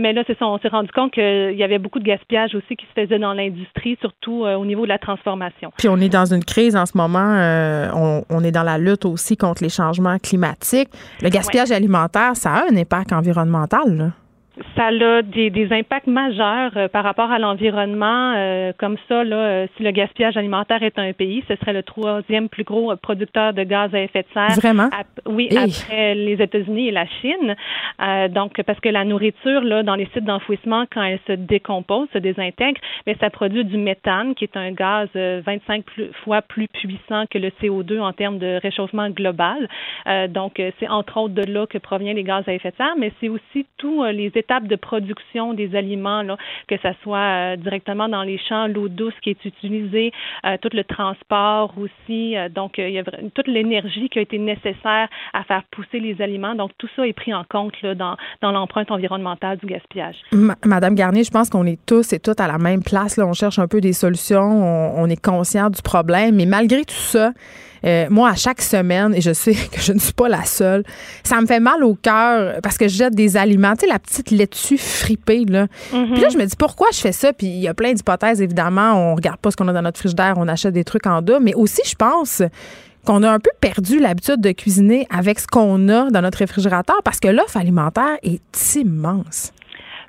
Mais 0.00 0.12
là, 0.12 0.22
c'est 0.26 0.38
ça, 0.38 0.46
on 0.46 0.58
s'est 0.58 0.68
rendu 0.68 0.90
compte 0.92 1.12
qu'il 1.12 1.54
y 1.56 1.62
avait 1.62 1.78
beaucoup 1.78 1.98
de 1.98 2.04
gaspillage 2.04 2.54
aussi 2.54 2.76
qui 2.76 2.86
se 2.86 3.00
faisait 3.00 3.18
dans 3.18 3.32
l'industrie, 3.32 3.96
surtout 4.00 4.44
au 4.44 4.64
niveau 4.64 4.84
de 4.84 4.88
la 4.88 4.98
transformation. 4.98 5.72
Puis 5.78 5.88
on 5.88 5.96
est 5.98 6.08
dans 6.08 6.32
une 6.32 6.44
crise 6.44 6.76
en 6.76 6.86
ce 6.86 6.96
moment. 6.96 7.90
on, 7.94 8.24
on 8.30 8.44
est 8.44 8.52
dans 8.52 8.62
la 8.62 8.78
lutte 8.78 9.04
aussi 9.10 9.36
contre 9.36 9.62
les 9.62 9.68
changements 9.68 10.18
climatiques. 10.18 10.90
Le 11.20 11.28
gaspillage 11.28 11.70
alimentaire, 11.70 12.36
ça 12.36 12.52
a 12.52 12.64
un 12.70 12.76
impact 12.76 13.12
environnemental. 13.12 13.96
Là. 13.96 14.12
Ça 14.76 14.86
a 14.86 15.22
des, 15.22 15.50
des 15.50 15.72
impacts 15.72 16.06
majeurs 16.06 16.72
euh, 16.76 16.88
par 16.88 17.04
rapport 17.04 17.30
à 17.30 17.38
l'environnement. 17.38 18.34
euh, 18.36 18.72
comme 18.78 18.96
ça, 19.08 19.24
là, 19.24 19.36
euh, 19.36 19.66
si 19.76 19.82
le 19.82 19.90
gaspillage 19.90 20.36
alimentaire 20.36 20.82
est 20.82 20.98
un 20.98 21.12
pays, 21.12 21.42
ce 21.48 21.56
serait 21.56 21.72
le 21.72 21.82
troisième 21.82 22.48
plus 22.48 22.64
gros 22.64 22.94
producteur 22.96 23.52
de 23.52 23.62
gaz 23.62 23.94
à 23.94 24.00
effet 24.00 24.22
de 24.22 24.26
serre. 24.34 24.56
Vraiment? 24.56 24.90
Oui, 25.26 25.48
Hey. 25.50 25.58
après 25.82 26.14
les 26.14 26.40
États-Unis 26.42 26.88
et 26.88 26.90
la 26.92 27.06
Chine. 27.20 27.56
Euh, 28.02 28.28
donc, 28.28 28.60
parce 28.62 28.80
que 28.80 28.88
la 28.88 29.04
nourriture, 29.04 29.62
là, 29.62 29.82
dans 29.82 29.94
les 29.94 30.06
sites 30.12 30.24
d'enfouissement, 30.24 30.84
quand 30.92 31.02
elle 31.02 31.18
se 31.26 31.32
décompose, 31.32 32.08
se 32.12 32.18
désintègre, 32.18 32.80
mais 33.06 33.16
ça 33.20 33.30
produit 33.30 33.64
du 33.64 33.76
méthane, 33.78 34.34
qui 34.34 34.44
est 34.44 34.56
un 34.56 34.72
gaz 34.72 35.08
euh, 35.16 35.40
25 35.44 35.84
plus- 35.84 36.10
fois 36.24 36.42
plus 36.42 36.68
puissant 36.68 37.24
que 37.30 37.38
le 37.38 37.50
CO2 37.60 38.00
en 38.00 38.12
termes 38.12 38.38
de 38.38 38.58
réchauffement 38.62 39.10
global. 39.10 39.68
Euh, 40.06 40.28
donc, 40.28 40.60
c'est 40.78 40.88
entre 40.88 41.16
autres 41.18 41.34
de 41.34 41.42
là 41.52 41.66
que 41.66 41.78
proviennent 41.78 42.16
les 42.16 42.24
gaz 42.24 42.44
à 42.48 42.52
effet 42.52 42.70
de 42.70 42.76
serre, 42.76 42.94
mais 42.98 43.12
c'est 43.20 43.28
aussi 43.28 43.66
tous 43.78 44.04
les 44.04 44.30
étapes 44.50 44.66
de 44.66 44.76
production 44.76 45.54
des 45.54 45.76
aliments, 45.76 46.24
que 46.66 46.76
ça 46.82 46.92
soit 47.02 47.18
euh, 47.18 47.56
directement 47.56 48.08
dans 48.08 48.22
les 48.22 48.38
champs, 48.38 48.66
l'eau 48.66 48.88
douce 48.88 49.14
qui 49.22 49.30
est 49.30 49.44
utilisée, 49.44 50.12
euh, 50.44 50.56
tout 50.60 50.70
le 50.72 50.82
transport 50.84 51.72
aussi. 51.78 52.36
Euh, 52.36 52.48
donc, 52.48 52.78
il 52.78 52.90
y 52.90 52.98
a 52.98 53.04
toute 53.34 53.46
l'énergie 53.46 54.08
qui 54.08 54.18
a 54.18 54.22
été 54.22 54.38
nécessaire 54.38 55.08
à 55.32 55.44
faire 55.44 55.62
pousser 55.70 56.00
les 56.00 56.20
aliments. 56.20 56.54
Donc, 56.54 56.72
tout 56.78 56.88
ça 56.96 57.06
est 57.06 57.12
pris 57.12 57.32
en 57.32 57.44
compte 57.44 57.74
dans, 57.84 58.16
l'empreinte 58.42 58.90
environnementale 58.90 59.58
du 59.58 59.66
gaspillage. 59.66 60.16
Ma- 60.32 60.56
Madame 60.64 60.94
Garnier, 60.94 61.22
je 61.24 61.30
pense 61.30 61.48
qu'on 61.48 61.66
est 61.66 61.78
tous 61.86 62.12
et 62.12 62.18
toutes 62.18 62.40
à 62.40 62.48
la 62.48 62.58
même 62.58 62.82
place. 62.82 63.18
On 63.18 63.32
cherche 63.32 63.58
un 63.58 63.68
peu 63.68 63.80
des 63.80 63.92
solutions. 63.92 64.40
On, 64.40 65.04
on 65.04 65.06
est 65.06 65.22
conscient 65.22 65.70
du 65.70 65.82
problème. 65.82 66.34
Mais 66.36 66.46
malgré 66.46 66.84
tout 66.84 66.94
ça, 66.94 67.32
euh, 67.84 68.06
moi, 68.10 68.30
à 68.30 68.34
chaque 68.34 68.60
semaine, 68.60 69.14
et 69.14 69.20
je 69.20 69.32
sais 69.32 69.54
que 69.72 69.80
je 69.80 69.92
ne 69.92 69.98
suis 69.98 70.12
pas 70.12 70.28
la 70.28 70.44
seule, 70.44 70.84
ça 71.24 71.40
me 71.40 71.46
fait 71.46 71.60
mal 71.60 71.84
au 71.84 71.94
cœur 71.94 72.60
parce 72.62 72.78
que 72.78 72.88
je 72.88 72.96
jette 72.96 73.14
des 73.14 73.36
aliments. 73.36 73.74
Tu 73.74 73.80
sais, 73.80 73.86
la 73.86 73.98
petite 73.98 74.30
laitue 74.30 74.78
fripée, 74.78 75.44
là. 75.44 75.66
Puis 75.90 76.20
là, 76.20 76.28
je 76.30 76.38
me 76.38 76.44
dis, 76.44 76.56
pourquoi 76.56 76.88
je 76.92 77.00
fais 77.00 77.12
ça? 77.12 77.32
Puis 77.32 77.46
il 77.46 77.60
y 77.60 77.68
a 77.68 77.74
plein 77.74 77.92
d'hypothèses, 77.92 78.42
évidemment. 78.42 78.94
On 78.94 79.14
regarde 79.14 79.38
pas 79.38 79.50
ce 79.50 79.56
qu'on 79.56 79.68
a 79.68 79.72
dans 79.72 79.82
notre 79.82 79.98
frigidaire, 79.98 80.34
on 80.36 80.48
achète 80.48 80.74
des 80.74 80.84
trucs 80.84 81.06
en 81.06 81.22
dos. 81.22 81.40
Mais 81.40 81.54
aussi, 81.54 81.82
je 81.84 81.94
pense 81.94 82.42
qu'on 83.04 83.22
a 83.22 83.30
un 83.30 83.38
peu 83.38 83.50
perdu 83.60 83.98
l'habitude 83.98 84.40
de 84.40 84.52
cuisiner 84.52 85.06
avec 85.10 85.40
ce 85.40 85.46
qu'on 85.46 85.88
a 85.88 86.10
dans 86.10 86.22
notre 86.22 86.38
réfrigérateur 86.38 86.96
parce 87.04 87.18
que 87.18 87.28
l'offre 87.28 87.56
alimentaire 87.56 88.18
est 88.22 88.76
immense. 88.76 89.52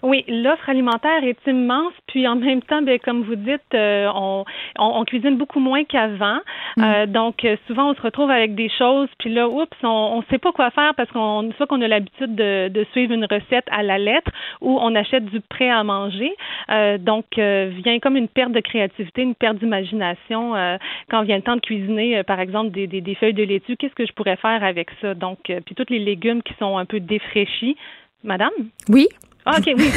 Oui, 0.03 0.23
l'offre 0.27 0.67
alimentaire 0.69 1.23
est 1.23 1.37
immense, 1.47 1.93
puis 2.07 2.27
en 2.27 2.35
même 2.35 2.61
temps, 2.61 2.81
ben, 2.81 2.97
comme 2.99 3.21
vous 3.23 3.35
dites, 3.35 3.61
euh, 3.73 4.07
on, 4.15 4.45
on, 4.79 4.99
on 4.99 5.05
cuisine 5.05 5.37
beaucoup 5.37 5.59
moins 5.59 5.83
qu'avant. 5.83 6.39
Euh, 6.79 7.05
donc, 7.05 7.45
euh, 7.45 7.55
souvent, 7.67 7.91
on 7.91 7.93
se 7.93 8.01
retrouve 8.01 8.31
avec 8.31 8.55
des 8.55 8.69
choses, 8.69 9.09
puis 9.19 9.31
là, 9.31 9.47
oups, 9.47 9.77
on 9.83 10.17
ne 10.17 10.23
sait 10.31 10.39
pas 10.39 10.51
quoi 10.51 10.71
faire 10.71 10.95
parce 10.95 11.11
qu'on 11.11 11.51
soit 11.57 11.67
qu'on 11.67 11.81
a 11.81 11.87
l'habitude 11.87 12.35
de, 12.35 12.69
de 12.69 12.83
suivre 12.91 13.13
une 13.13 13.25
recette 13.25 13.65
à 13.69 13.83
la 13.83 13.97
lettre 13.97 14.31
ou 14.59 14.79
on 14.81 14.95
achète 14.95 15.25
du 15.25 15.39
prêt 15.41 15.69
à 15.69 15.83
manger. 15.83 16.31
Euh, 16.69 16.97
donc, 16.97 17.25
euh, 17.37 17.71
vient 17.83 17.99
comme 17.99 18.17
une 18.17 18.27
perte 18.27 18.53
de 18.53 18.59
créativité, 18.59 19.21
une 19.21 19.35
perte 19.35 19.57
d'imagination 19.57 20.55
euh, 20.55 20.77
quand 21.09 21.21
vient 21.23 21.37
le 21.37 21.43
temps 21.43 21.55
de 21.55 21.61
cuisiner, 21.61 22.17
euh, 22.17 22.23
par 22.23 22.39
exemple, 22.39 22.71
des, 22.71 22.87
des, 22.87 23.01
des 23.01 23.15
feuilles 23.15 23.33
de 23.33 23.43
laitue. 23.43 23.77
Qu'est-ce 23.77 23.95
que 23.95 24.05
je 24.05 24.13
pourrais 24.13 24.37
faire 24.37 24.63
avec 24.63 24.89
ça? 25.01 25.13
Donc, 25.13 25.49
euh, 25.49 25.59
puis 25.65 25.75
tous 25.75 25.85
les 25.89 25.99
légumes 25.99 26.41
qui 26.41 26.53
sont 26.55 26.77
un 26.77 26.85
peu 26.85 26.99
défraîchis. 26.99 27.75
Madame? 28.23 28.51
Oui. 28.89 29.07
Ah, 29.45 29.57
OK, 29.57 29.73
oui. 29.75 29.85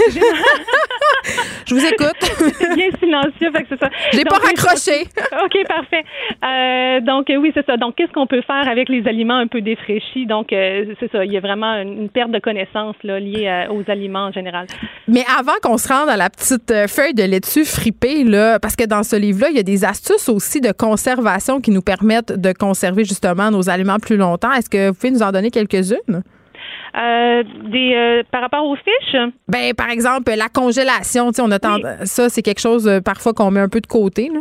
Je 1.67 1.75
vous 1.75 1.85
écoute. 1.85 2.17
C'est 2.59 2.75
bien 2.75 2.91
silencieux, 2.99 3.51
fait 3.53 3.63
que 3.63 3.69
c'est 3.71 3.81
ça. 3.81 3.91
Je 4.13 4.19
l'ai 4.19 4.25
pas 4.25 4.37
raccroché. 4.37 5.07
OK, 5.45 5.67
parfait. 5.67 6.05
Euh, 6.45 7.01
donc, 7.01 7.27
oui, 7.29 7.51
c'est 7.55 7.65
ça. 7.67 7.77
Donc, 7.77 7.97
qu'est-ce 7.97 8.13
qu'on 8.13 8.27
peut 8.27 8.43
faire 8.43 8.69
avec 8.69 8.89
les 8.89 9.07
aliments 9.07 9.37
un 9.37 9.47
peu 9.47 9.61
défraîchis? 9.61 10.27
Donc, 10.27 10.53
euh, 10.53 10.95
c'est 11.01 11.11
ça. 11.11 11.25
Il 11.25 11.33
y 11.33 11.37
a 11.37 11.41
vraiment 11.41 11.75
une, 11.75 12.09
perte 12.09 12.31
de 12.31 12.39
connaissances 12.39 12.97
là, 13.03 13.19
liée 13.19 13.47
euh, 13.47 13.73
aux 13.73 13.91
aliments 13.91 14.27
en 14.27 14.33
général. 14.33 14.67
Mais 15.09 15.25
avant 15.39 15.55
qu'on 15.63 15.79
se 15.79 15.89
rende 15.89 16.09
à 16.09 16.17
la 16.17 16.31
petite 16.31 16.73
feuille 16.89 17.15
de 17.15 17.25
laitue 17.25 17.65
fripée, 17.65 18.25
là, 18.25 18.59
parce 18.59 18.77
que 18.77 18.85
dans 18.85 19.03
ce 19.03 19.17
livre-là, 19.17 19.49
il 19.51 19.57
y 19.57 19.61
a 19.61 19.65
des 19.65 19.85
astuces 19.85 20.29
aussi 20.29 20.61
de 20.61 20.73
conservation 20.73 21.61
qui 21.61 21.71
nous 21.71 21.83
permettent 21.83 22.33
de 22.33 22.53
conserver 22.53 23.05
justement 23.05 23.51
nos 23.51 23.69
aliments 23.69 23.99
plus 23.99 24.17
longtemps. 24.17 24.53
Est-ce 24.53 24.71
que 24.71 24.89
vous 24.89 24.95
pouvez 24.95 25.11
nous 25.11 25.23
en 25.23 25.33
donner 25.33 25.51
quelques-unes? 25.51 26.23
Euh, 26.97 27.43
des, 27.71 27.93
euh, 27.95 28.23
par 28.31 28.43
rapport 28.43 28.65
aux 28.67 28.77
fiches? 28.77 29.17
Ben, 29.49 29.75
par 29.75 29.91
exemple, 29.91 30.33
la 30.37 30.49
congélation, 30.49 31.31
on 31.41 31.51
a 31.51 31.59
tend- 31.59 31.79
ça, 32.05 32.29
c'est 32.29 32.43
quelque 32.43 32.61
chose 32.61 32.87
euh, 32.87 33.01
parfois 33.01 33.33
qu'on 33.35 33.51
met 33.51 33.59
un 33.61 33.69
peu 33.69 33.81
de 33.81 33.87
côté. 33.89 34.31
Là. 34.33 34.41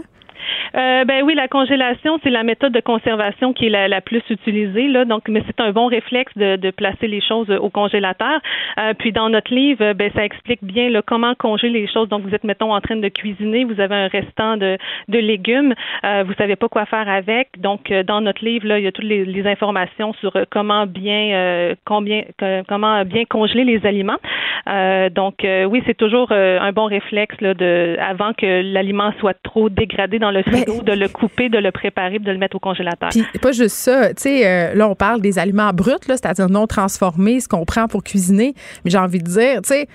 Euh, 0.75 1.05
ben 1.05 1.23
oui, 1.23 1.35
la 1.35 1.47
congélation, 1.47 2.19
c'est 2.23 2.29
la 2.29 2.43
méthode 2.43 2.73
de 2.73 2.79
conservation 2.79 3.53
qui 3.53 3.67
est 3.67 3.69
la, 3.69 3.87
la 3.87 4.01
plus 4.01 4.23
utilisée. 4.29 4.87
Là, 4.87 5.05
donc, 5.05 5.27
mais 5.27 5.43
c'est 5.45 5.59
un 5.61 5.71
bon 5.71 5.87
réflexe 5.87 6.35
de, 6.35 6.55
de 6.55 6.71
placer 6.71 7.07
les 7.07 7.21
choses 7.21 7.49
au 7.49 7.69
congélateur. 7.69 8.39
Euh, 8.79 8.93
puis 8.97 9.11
dans 9.11 9.29
notre 9.29 9.53
livre, 9.53 9.93
ben 9.93 10.11
ça 10.15 10.25
explique 10.25 10.63
bien 10.63 10.89
là, 10.89 11.01
comment 11.05 11.35
congeler 11.35 11.69
les 11.69 11.87
choses. 11.87 12.09
Donc, 12.09 12.23
vous 12.23 12.33
êtes 12.33 12.43
mettons 12.43 12.73
en 12.73 12.81
train 12.81 12.95
de 12.95 13.07
cuisiner, 13.09 13.65
vous 13.65 13.79
avez 13.79 13.95
un 13.95 14.07
restant 14.07 14.57
de, 14.57 14.77
de 15.09 15.19
légumes, 15.19 15.73
euh, 16.03 16.23
vous 16.25 16.33
savez 16.33 16.55
pas 16.55 16.69
quoi 16.69 16.85
faire 16.85 17.07
avec. 17.09 17.49
Donc, 17.59 17.91
euh, 17.91 18.03
dans 18.03 18.21
notre 18.21 18.43
livre, 18.43 18.67
là, 18.67 18.79
il 18.79 18.85
y 18.85 18.87
a 18.87 18.91
toutes 18.91 19.05
les, 19.05 19.25
les 19.25 19.47
informations 19.47 20.13
sur 20.13 20.35
euh, 20.35 20.45
comment 20.49 20.85
bien 20.87 21.33
euh, 21.33 21.75
combien 21.85 22.23
comment 22.67 23.03
bien 23.05 23.25
congeler 23.25 23.63
les 23.63 23.85
aliments. 23.85 24.17
Donc, 25.11 25.35
oui, 25.43 25.83
c'est 25.85 25.97
toujours 25.97 26.31
un 26.31 26.71
bon 26.71 26.85
réflexe 26.85 27.39
là, 27.41 27.53
de 27.53 27.97
avant 27.99 28.33
que 28.33 28.61
l'aliment 28.73 29.11
soit 29.19 29.35
trop 29.43 29.69
dégradé 29.69 30.19
dans 30.19 30.31
le 30.31 30.41
frigo, 30.41 30.62
de 30.65 30.91
le 30.91 31.07
couper, 31.07 31.49
de 31.49 31.57
le 31.57 31.71
préparer, 31.71 32.19
de 32.19 32.31
le 32.31 32.37
mettre 32.37 32.55
au 32.55 32.59
congélateur. 32.59 33.09
Puis 33.09 33.23
pas 33.41 33.51
juste 33.51 33.75
ça, 33.75 34.13
tu 34.13 34.23
sais, 34.23 34.47
euh, 34.47 34.73
là 34.75 34.87
on 34.87 34.95
parle 34.95 35.21
des 35.21 35.39
aliments 35.39 35.71
bruts, 35.73 35.91
là, 36.07 36.15
c'est-à-dire 36.17 36.49
non 36.49 36.67
transformés, 36.67 37.39
ce 37.39 37.47
qu'on 37.47 37.65
prend 37.65 37.87
pour 37.87 38.03
cuisiner. 38.03 38.53
Mais 38.83 38.91
j'ai 38.91 38.97
envie 38.97 39.19
de 39.19 39.27
dire, 39.27 39.61
tu 39.61 39.69
sais, 39.69 39.87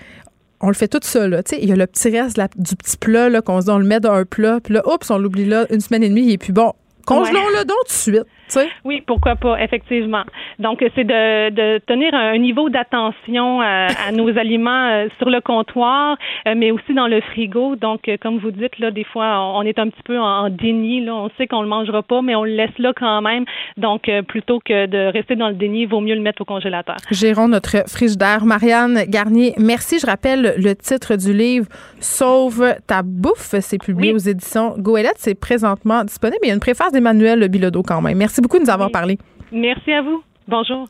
on 0.60 0.68
le 0.68 0.74
fait 0.74 0.88
tout 0.88 1.00
sais, 1.02 1.22
il 1.60 1.68
y 1.68 1.72
a 1.72 1.76
le 1.76 1.86
petit 1.86 2.10
reste 2.10 2.38
du 2.56 2.76
petit 2.76 2.96
plat, 2.96 3.28
là, 3.28 3.42
qu'on 3.42 3.60
se 3.60 3.66
dit, 3.66 3.70
on 3.70 3.78
le 3.78 3.86
met 3.86 4.00
dans 4.00 4.12
un 4.12 4.24
plat, 4.24 4.58
puis 4.62 4.74
là, 4.74 4.82
oups, 4.86 5.10
on 5.10 5.18
l'oublie 5.18 5.44
là, 5.44 5.66
une 5.70 5.80
semaine 5.80 6.02
et 6.02 6.08
demie, 6.08 6.22
il 6.22 6.32
est 6.32 6.38
plus 6.38 6.52
bon. 6.52 6.72
Congelons-le 7.06 7.64
donc 7.64 7.78
tout 7.86 7.86
de 7.86 7.90
suite, 7.92 8.24
sais? 8.52 8.68
Oui, 8.84 9.02
pourquoi 9.06 9.36
pas, 9.36 9.60
effectivement. 9.62 10.24
Donc, 10.58 10.84
c'est 10.94 11.04
de, 11.04 11.50
de 11.50 11.78
tenir 11.86 12.14
un 12.14 12.38
niveau 12.38 12.70
d'attention 12.70 13.60
à, 13.60 13.88
à 14.08 14.12
nos 14.12 14.36
aliments 14.38 14.88
euh, 14.88 15.08
sur 15.18 15.30
le 15.30 15.40
comptoir, 15.40 16.16
euh, 16.46 16.54
mais 16.56 16.70
aussi 16.70 16.94
dans 16.94 17.06
le 17.06 17.20
frigo. 17.20 17.76
Donc, 17.76 18.08
euh, 18.08 18.16
comme 18.20 18.38
vous 18.38 18.50
dites, 18.50 18.78
là, 18.78 18.90
des 18.90 19.04
fois, 19.04 19.40
on 19.56 19.62
est 19.62 19.78
un 19.78 19.88
petit 19.88 20.02
peu 20.04 20.18
en, 20.18 20.48
déni. 20.50 21.04
Là. 21.04 21.14
On 21.14 21.30
sait 21.36 21.46
qu'on 21.46 21.62
le 21.62 21.68
mangera 21.68 22.02
pas, 22.02 22.22
mais 22.22 22.34
on 22.34 22.44
le 22.44 22.52
laisse 22.52 22.76
là 22.78 22.92
quand 22.96 23.20
même. 23.22 23.44
Donc, 23.76 24.08
euh, 24.08 24.22
plutôt 24.22 24.60
que 24.64 24.86
de 24.86 25.12
rester 25.12 25.36
dans 25.36 25.48
le 25.48 25.54
déni, 25.54 25.82
il 25.82 25.88
vaut 25.88 26.00
mieux 26.00 26.14
le 26.14 26.20
mettre 26.20 26.42
au 26.42 26.44
congélateur. 26.44 26.96
Gérons 27.10 27.48
notre 27.48 27.88
frigidaire. 27.88 28.44
Marianne 28.44 29.04
Garnier, 29.08 29.54
merci. 29.58 29.98
Je 29.98 30.06
rappelle 30.06 30.54
le 30.56 30.74
titre 30.74 31.16
du 31.16 31.32
livre 31.32 31.66
Sauve 32.00 32.74
ta 32.86 33.02
bouffe. 33.02 33.54
C'est 33.60 33.82
publié 33.82 34.12
aux 34.12 34.18
éditions 34.18 34.74
Goélette. 34.78 35.16
C'est 35.16 35.38
présentement 35.38 36.04
disponible. 36.04 36.38
Il 36.44 36.48
y 36.48 36.50
a 36.50 36.54
une 36.54 36.60
préface 36.60 36.92
d'Emmanuel 36.92 37.48
Bilodeau 37.48 37.82
quand 37.82 38.00
même. 38.00 38.18
Merci 38.18 38.37
beaucoup 38.42 38.58
de 38.58 38.64
nous 38.64 38.70
avoir 38.70 38.90
parlé. 38.90 39.18
Merci 39.52 39.92
à 39.92 40.02
vous. 40.02 40.22
Bonjour. 40.46 40.86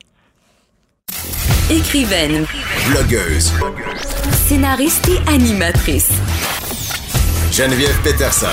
Écrivaine, 1.70 2.46
Blogueuse. 2.90 3.52
scénariste 4.32 5.08
et 5.08 5.18
animatrice. 5.30 6.10
Geneviève 7.52 8.00
Peterson. 8.02 8.46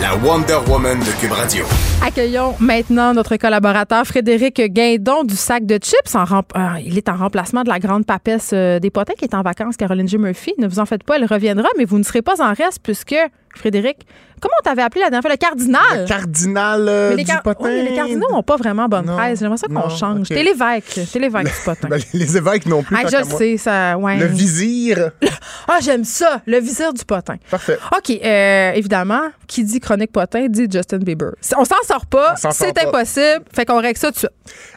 La 0.00 0.16
Wonder 0.16 0.58
Woman 0.66 0.98
de 0.98 1.20
Cube 1.20 1.32
Radio. 1.32 1.64
Accueillons 2.06 2.54
maintenant 2.58 3.12
notre 3.12 3.36
collaborateur 3.36 4.06
Frédéric 4.06 4.60
Guindon 4.72 5.24
du 5.24 5.36
sac 5.36 5.66
de 5.66 5.74
chips. 5.82 6.14
En 6.14 6.24
rem- 6.24 6.42
euh, 6.56 6.80
il 6.86 6.96
est 6.96 7.08
en 7.10 7.16
remplacement 7.16 7.64
de 7.64 7.68
la 7.68 7.78
grande 7.78 8.06
papesse 8.06 8.52
euh, 8.54 8.78
des 8.78 8.90
potins 8.90 9.12
qui 9.18 9.24
est 9.26 9.34
en 9.34 9.42
vacances, 9.42 9.76
Caroline 9.76 10.08
J. 10.08 10.16
Murphy. 10.16 10.54
Ne 10.58 10.66
vous 10.68 10.78
en 10.78 10.86
faites 10.86 11.04
pas, 11.04 11.16
elle 11.16 11.26
reviendra, 11.26 11.68
mais 11.76 11.84
vous 11.84 11.98
ne 11.98 12.02
serez 12.04 12.22
pas 12.22 12.40
en 12.42 12.54
reste 12.54 12.80
puisque 12.82 13.14
Frédéric. 13.54 14.06
Comment 14.40 14.54
on 14.60 14.64
t'avait 14.64 14.82
appelé 14.82 15.02
la 15.02 15.10
dernière 15.10 15.22
fois? 15.22 15.30
Le 15.30 15.36
cardinal? 15.36 16.02
Le 16.02 16.06
cardinal 16.06 16.86
euh, 16.88 17.14
du 17.14 17.24
potin. 17.44 17.64
oui, 17.64 17.70
mais 17.74 17.90
les 17.90 17.94
cardinaux 17.94 18.30
n'ont 18.30 18.42
pas 18.42 18.56
vraiment 18.56 18.88
bonne 18.88 19.04
Non, 19.04 19.16
presse. 19.16 19.40
J'aimerais 19.40 19.58
ça 19.58 19.66
qu'on 19.66 19.90
change. 19.90 20.20
ok. 20.20 20.28
T'es 20.28 20.42
l'évêque. 20.42 21.00
T'es 21.12 21.18
l'évêque 21.18 21.44
du 21.46 21.52
potin. 21.64 21.88
Ben, 21.90 22.00
les 22.14 22.36
évêques 22.36 22.64
non 22.66 22.82
plus. 22.82 22.96
Ah, 22.96 23.06
je 23.10 23.16
le 23.18 23.24
sais, 23.24 23.56
ça. 23.58 23.98
Ouais. 23.98 24.16
Le 24.18 24.26
vizir. 24.26 25.10
Ah, 25.68 25.78
j'aime 25.80 26.04
ça. 26.04 26.40
Le 26.46 26.58
viseur 26.58 26.92
du 26.92 27.04
potin. 27.04 27.36
Parfait. 27.48 27.78
OK, 27.96 28.10
euh, 28.10 28.72
évidemment, 28.72 29.22
qui 29.46 29.62
dit 29.62 29.78
chronique 29.78 30.10
potin 30.10 30.46
dit 30.48 30.66
Justin 30.70 30.98
Bieber. 30.98 31.32
On 31.56 31.64
s'en 31.64 31.76
sort 31.86 32.06
pas, 32.06 32.34
c'est 32.36 32.78
impossible, 32.84 33.44
fait 33.54 33.64
qu'on 33.66 33.80
règle 33.80 33.98
ça 33.98 34.08
tout 34.08 34.14
de 34.14 34.18
suite. 34.18 34.30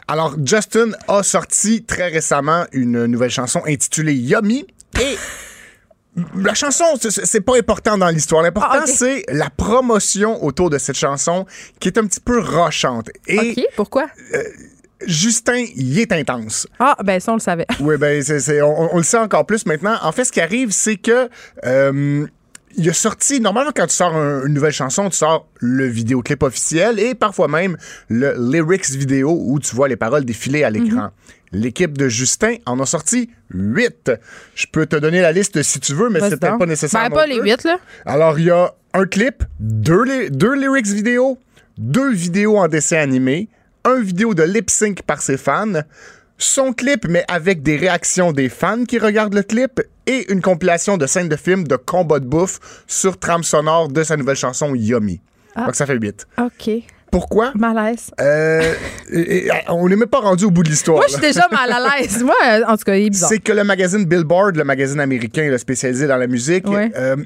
Alors, 0.06 0.36
Justin 0.44 0.90
a 1.08 1.22
sorti 1.24 1.82
très 1.84 2.08
récemment 2.08 2.64
une 2.72 3.06
nouvelle 3.06 3.30
chanson 3.30 3.62
intitulée 3.66 4.14
Yummy 4.14 4.66
et. 5.00 5.16
La 6.36 6.54
chanson, 6.54 6.84
c'est- 7.00 7.40
pas 7.40 7.56
important 7.58 7.98
dans 7.98 8.08
l'histoire. 8.08 8.42
L'important, 8.42 8.68
Ah, 8.82 8.86
c'est 8.86 9.24
la 9.28 9.50
promotion 9.50 10.44
autour 10.44 10.70
de 10.70 10.78
cette 10.78 10.96
chanson 10.96 11.44
qui 11.80 11.88
est 11.88 11.98
un 11.98 12.06
petit 12.06 12.20
peu 12.20 12.38
rochante. 12.40 13.10
Et 13.26 13.52
OK, 13.56 13.64
pourquoi? 13.76 14.06
Justin, 15.06 15.64
il 15.76 15.98
est 15.98 16.12
intense. 16.12 16.66
Ah, 16.78 16.96
ben 17.04 17.20
ça, 17.20 17.32
on 17.32 17.36
le 17.36 17.40
savait. 17.40 17.66
Oui, 17.80 17.96
ben, 17.98 18.22
c'est, 18.22 18.40
c'est- 18.40 18.62
on, 18.62 18.94
on 18.94 18.96
le 18.98 19.02
sait 19.02 19.18
encore 19.18 19.44
plus 19.44 19.66
maintenant. 19.66 19.96
En 20.02 20.12
fait, 20.12 20.24
ce 20.24 20.32
qui 20.32 20.40
arrive, 20.40 20.70
c'est 20.70 20.96
que. 20.96 21.28
euh, 21.66 22.26
il 22.76 22.88
a 22.90 22.92
sorti, 22.92 23.40
normalement, 23.40 23.70
quand 23.74 23.86
tu 23.86 23.94
sors 23.94 24.14
un- 24.14 24.46
une 24.46 24.54
nouvelle 24.54 24.72
chanson, 24.72 25.08
tu 25.10 25.16
sors 25.16 25.46
le 25.60 25.86
vidéoclip 25.86 26.42
officiel 26.42 26.98
et 26.98 27.14
parfois 27.14 27.48
même 27.48 27.76
le 28.08 28.34
lyrics 28.38 28.90
vidéo 28.90 29.36
où 29.40 29.58
tu 29.60 29.74
vois 29.74 29.88
les 29.88 29.96
paroles 29.96 30.24
défiler 30.24 30.64
à 30.64 30.70
l'écran. 30.70 31.10
L'équipe 31.52 31.96
de 31.96 32.08
Justin 32.08 32.56
en 32.66 32.80
a 32.80 32.86
sorti 32.86 33.30
huit. 33.52 34.10
Je 34.56 34.66
peux 34.72 34.86
te 34.86 34.96
donner 34.96 35.20
la 35.20 35.30
liste 35.30 35.62
si 35.62 35.78
tu 35.78 35.94
veux, 35.94 36.08
mais 36.10 36.18
c'est 36.30 36.36
peut-être 36.40 36.58
pas 36.58 36.66
nécessaire. 36.66 37.00
Ben, 37.02 37.08
non 37.10 37.14
pas 37.14 37.26
les 37.26 37.36
huit, 37.40 37.62
là. 37.64 37.78
Alors, 38.06 38.38
il 38.40 38.46
y 38.46 38.50
a 38.50 38.74
un 38.92 39.06
clip, 39.06 39.44
deux, 39.60 40.02
li- 40.04 40.30
deux 40.30 40.54
lyrics 40.54 40.86
vidéo, 40.88 41.38
deux 41.78 42.12
vidéos 42.12 42.56
en 42.58 42.66
dessin 42.66 42.96
animé, 42.98 43.48
un 43.84 44.00
vidéo 44.00 44.34
de 44.34 44.42
lip 44.42 44.68
sync 44.70 45.02
par 45.02 45.22
ses 45.22 45.36
fans, 45.36 45.82
son 46.44 46.72
clip, 46.72 47.06
mais 47.08 47.24
avec 47.28 47.62
des 47.62 47.76
réactions 47.76 48.32
des 48.32 48.48
fans 48.48 48.84
qui 48.84 48.98
regardent 48.98 49.34
le 49.34 49.42
clip, 49.42 49.80
et 50.06 50.30
une 50.32 50.42
compilation 50.42 50.96
de 50.98 51.06
scènes 51.06 51.28
de 51.28 51.36
films 51.36 51.66
de 51.66 51.76
combat 51.76 52.18
de 52.20 52.26
bouffe 52.26 52.58
sur 52.86 53.18
trame 53.18 53.42
sonore 53.42 53.88
de 53.88 54.02
sa 54.02 54.16
nouvelle 54.16 54.36
chanson 54.36 54.74
Yummy. 54.74 55.20
Ah. 55.56 55.64
Donc, 55.66 55.74
ça 55.76 55.86
fait 55.86 55.94
huit. 55.96 56.26
OK. 56.38 56.70
Pourquoi? 57.10 57.52
Malaise. 57.54 58.10
Euh, 58.20 58.74
et- 59.10 59.46
et- 59.46 59.50
on 59.68 59.88
n'est 59.88 59.94
même 59.96 60.08
pas 60.08 60.18
rendu 60.20 60.44
au 60.44 60.50
bout 60.50 60.62
de 60.64 60.68
l'histoire. 60.68 60.96
Moi, 60.98 61.06
je 61.08 61.12
suis 61.12 61.20
déjà 61.22 61.46
mal 61.50 61.70
à 61.72 61.96
l'aise. 62.00 62.22
Moi, 62.24 62.34
en 62.66 62.76
tout 62.76 62.82
cas, 62.84 62.96
il 62.96 63.06
est 63.06 63.10
bizarre. 63.10 63.28
C'est 63.30 63.38
que 63.38 63.52
le 63.52 63.62
magazine 63.64 64.04
Billboard, 64.04 64.56
le 64.56 64.64
magazine 64.64 64.98
américain 65.00 65.48
là, 65.48 65.56
spécialisé 65.58 66.06
dans 66.08 66.16
la 66.16 66.26
musique, 66.26 66.68
Ouais. 66.68 66.90
euh, 66.96 67.16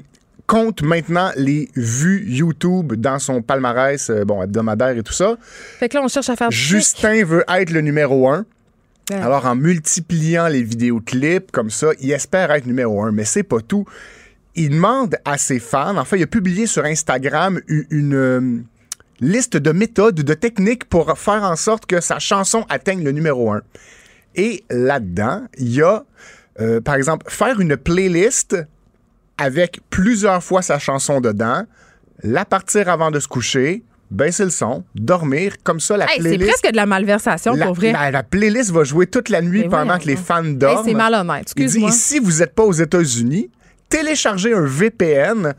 compte 0.45 0.81
maintenant 0.83 1.31
les 1.35 1.69
vues 1.75 2.23
YouTube 2.27 2.93
dans 2.93 3.17
son 3.19 3.41
palmarès 3.41 4.09
euh, 4.11 4.23
bon, 4.25 4.41
hebdomadaire 4.43 4.95
et 4.97 5.03
tout 5.03 5.13
ça. 5.13 5.35
Fait 5.79 5.89
que 5.89 5.97
là, 5.97 6.03
on 6.03 6.07
cherche 6.07 6.29
à 6.29 6.35
faire. 6.35 6.51
Justin 6.51 7.23
veut 7.25 7.43
être 7.51 7.71
le 7.71 7.81
numéro 7.81 8.29
un. 8.29 8.45
Alors, 9.11 9.45
en 9.45 9.55
multipliant 9.55 10.47
les 10.47 10.63
vidéoclips 10.63 11.51
comme 11.51 11.69
ça, 11.69 11.89
il 11.99 12.11
espère 12.11 12.51
être 12.51 12.65
numéro 12.65 13.03
un, 13.03 13.11
mais 13.11 13.25
c'est 13.25 13.43
pas 13.43 13.61
tout. 13.61 13.85
Il 14.55 14.71
demande 14.71 15.15
à 15.25 15.37
ses 15.37 15.59
fans, 15.59 15.97
enfin, 15.97 16.17
il 16.17 16.23
a 16.23 16.27
publié 16.27 16.67
sur 16.67 16.85
Instagram 16.85 17.59
une, 17.67 18.13
euh, 18.13 18.59
liste 19.19 19.57
de 19.57 19.71
méthodes, 19.71 20.15
de 20.15 20.33
techniques 20.33 20.85
pour 20.85 21.17
faire 21.17 21.43
en 21.43 21.55
sorte 21.55 21.85
que 21.85 22.01
sa 22.01 22.19
chanson 22.19 22.65
atteigne 22.69 23.03
le 23.03 23.11
numéro 23.11 23.51
un. 23.51 23.61
Et 24.35 24.63
là-dedans, 24.69 25.43
il 25.57 25.73
y 25.73 25.81
a, 25.81 26.03
euh, 26.59 26.81
par 26.81 26.95
exemple, 26.95 27.25
faire 27.29 27.59
une 27.59 27.77
playlist 27.77 28.57
avec 29.37 29.81
plusieurs 29.89 30.43
fois 30.43 30.61
sa 30.61 30.79
chanson 30.79 31.21
dedans, 31.21 31.63
la 32.23 32.45
partir 32.45 32.89
avant 32.89 33.11
de 33.11 33.19
se 33.19 33.27
coucher, 33.27 33.83
baisser 34.11 34.43
le 34.43 34.49
son, 34.49 34.83
dormir, 34.95 35.53
comme 35.63 35.79
ça 35.79 35.95
la 35.97 36.05
Hey, 36.05 36.11
c'est 36.17 36.19
playlist. 36.29 36.49
presque 36.49 36.71
de 36.71 36.75
la 36.75 36.85
malversation, 36.85 37.53
La, 37.53 37.65
pour 37.67 37.75
vrai. 37.75 37.91
la- 37.91 38.11
la 38.11 38.23
playlist 38.23 38.71
va 38.71 38.83
jouer 38.83 39.05
toute 39.07 39.29
la 39.29 39.41
nuit 39.41 39.61
Mais 39.63 39.69
pendant 39.69 39.97
que 39.99 40.05
les 40.05 40.15
fans 40.15 40.43
Hey, 40.43 40.55
dorment. 40.55 40.85
c'est 40.87 40.93
malhonnête, 40.95 41.51
Il 41.55 41.59
dit, 41.59 41.63
excuse-moi. 41.63 41.89
et 41.89 41.93
si 41.93 42.19
vous 42.19 42.39
n'êtes 42.39 42.55
pas 42.55 42.63
aux 42.63 42.71
États-Unis, 42.73 43.49
téléchargez 43.89 44.53
un 44.53 44.65
VPN 44.65 45.53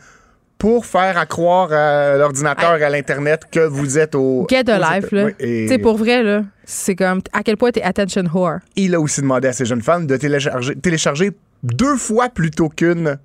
pour 0.58 0.84
faire 0.84 1.16
à 1.16 1.24
croire 1.26 1.72
à 1.72 2.16
l'ordinateur 2.18 2.76
et 2.76 2.84
à 2.84 2.90
l'Internet 2.90 3.44
que 3.50 3.60
vous 3.60 3.98
êtes 3.98 4.14
au. 4.14 4.46
Get 4.50 4.68
a 4.68 4.78
life, 5.00 5.10
là. 5.10 5.24
Oui, 5.26 5.32
et 5.38 5.62
Tu 5.66 5.68
sais, 5.68 5.78
pour 5.78 5.96
vrai, 5.96 6.22
là, 6.22 6.42
c'est 6.64 6.94
comme 6.94 7.22
à 7.32 7.42
quel 7.42 7.56
point 7.56 7.70
t'es 7.70 7.82
attention 7.82 8.24
whore? 8.32 8.58
Il 8.76 8.94
a 8.94 9.00
aussi 9.00 9.22
demandé 9.22 9.48
à 9.48 9.52
ses 9.54 9.64
jeunes 9.64 9.80
fans 9.80 10.00
de 10.00 10.16
télécharger, 10.16 10.74
télécharger 10.76 11.30
deux 11.62 11.96
fois 11.96 12.28
plutôt 12.28 12.68
qu'une 12.68 13.16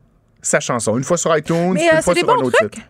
sa 0.42 0.60
chanson. 0.62 0.98
Une 0.98 1.04
fois 1.04 1.18
sur 1.18 1.36
iTunes, 1.36 1.74
Mais 1.74 1.84
une 1.92 1.98
euh, 1.98 2.02
fois 2.02 2.16
sur 2.16 2.30
un 2.30 2.36
autre 2.38 2.58
site. 2.62 2.82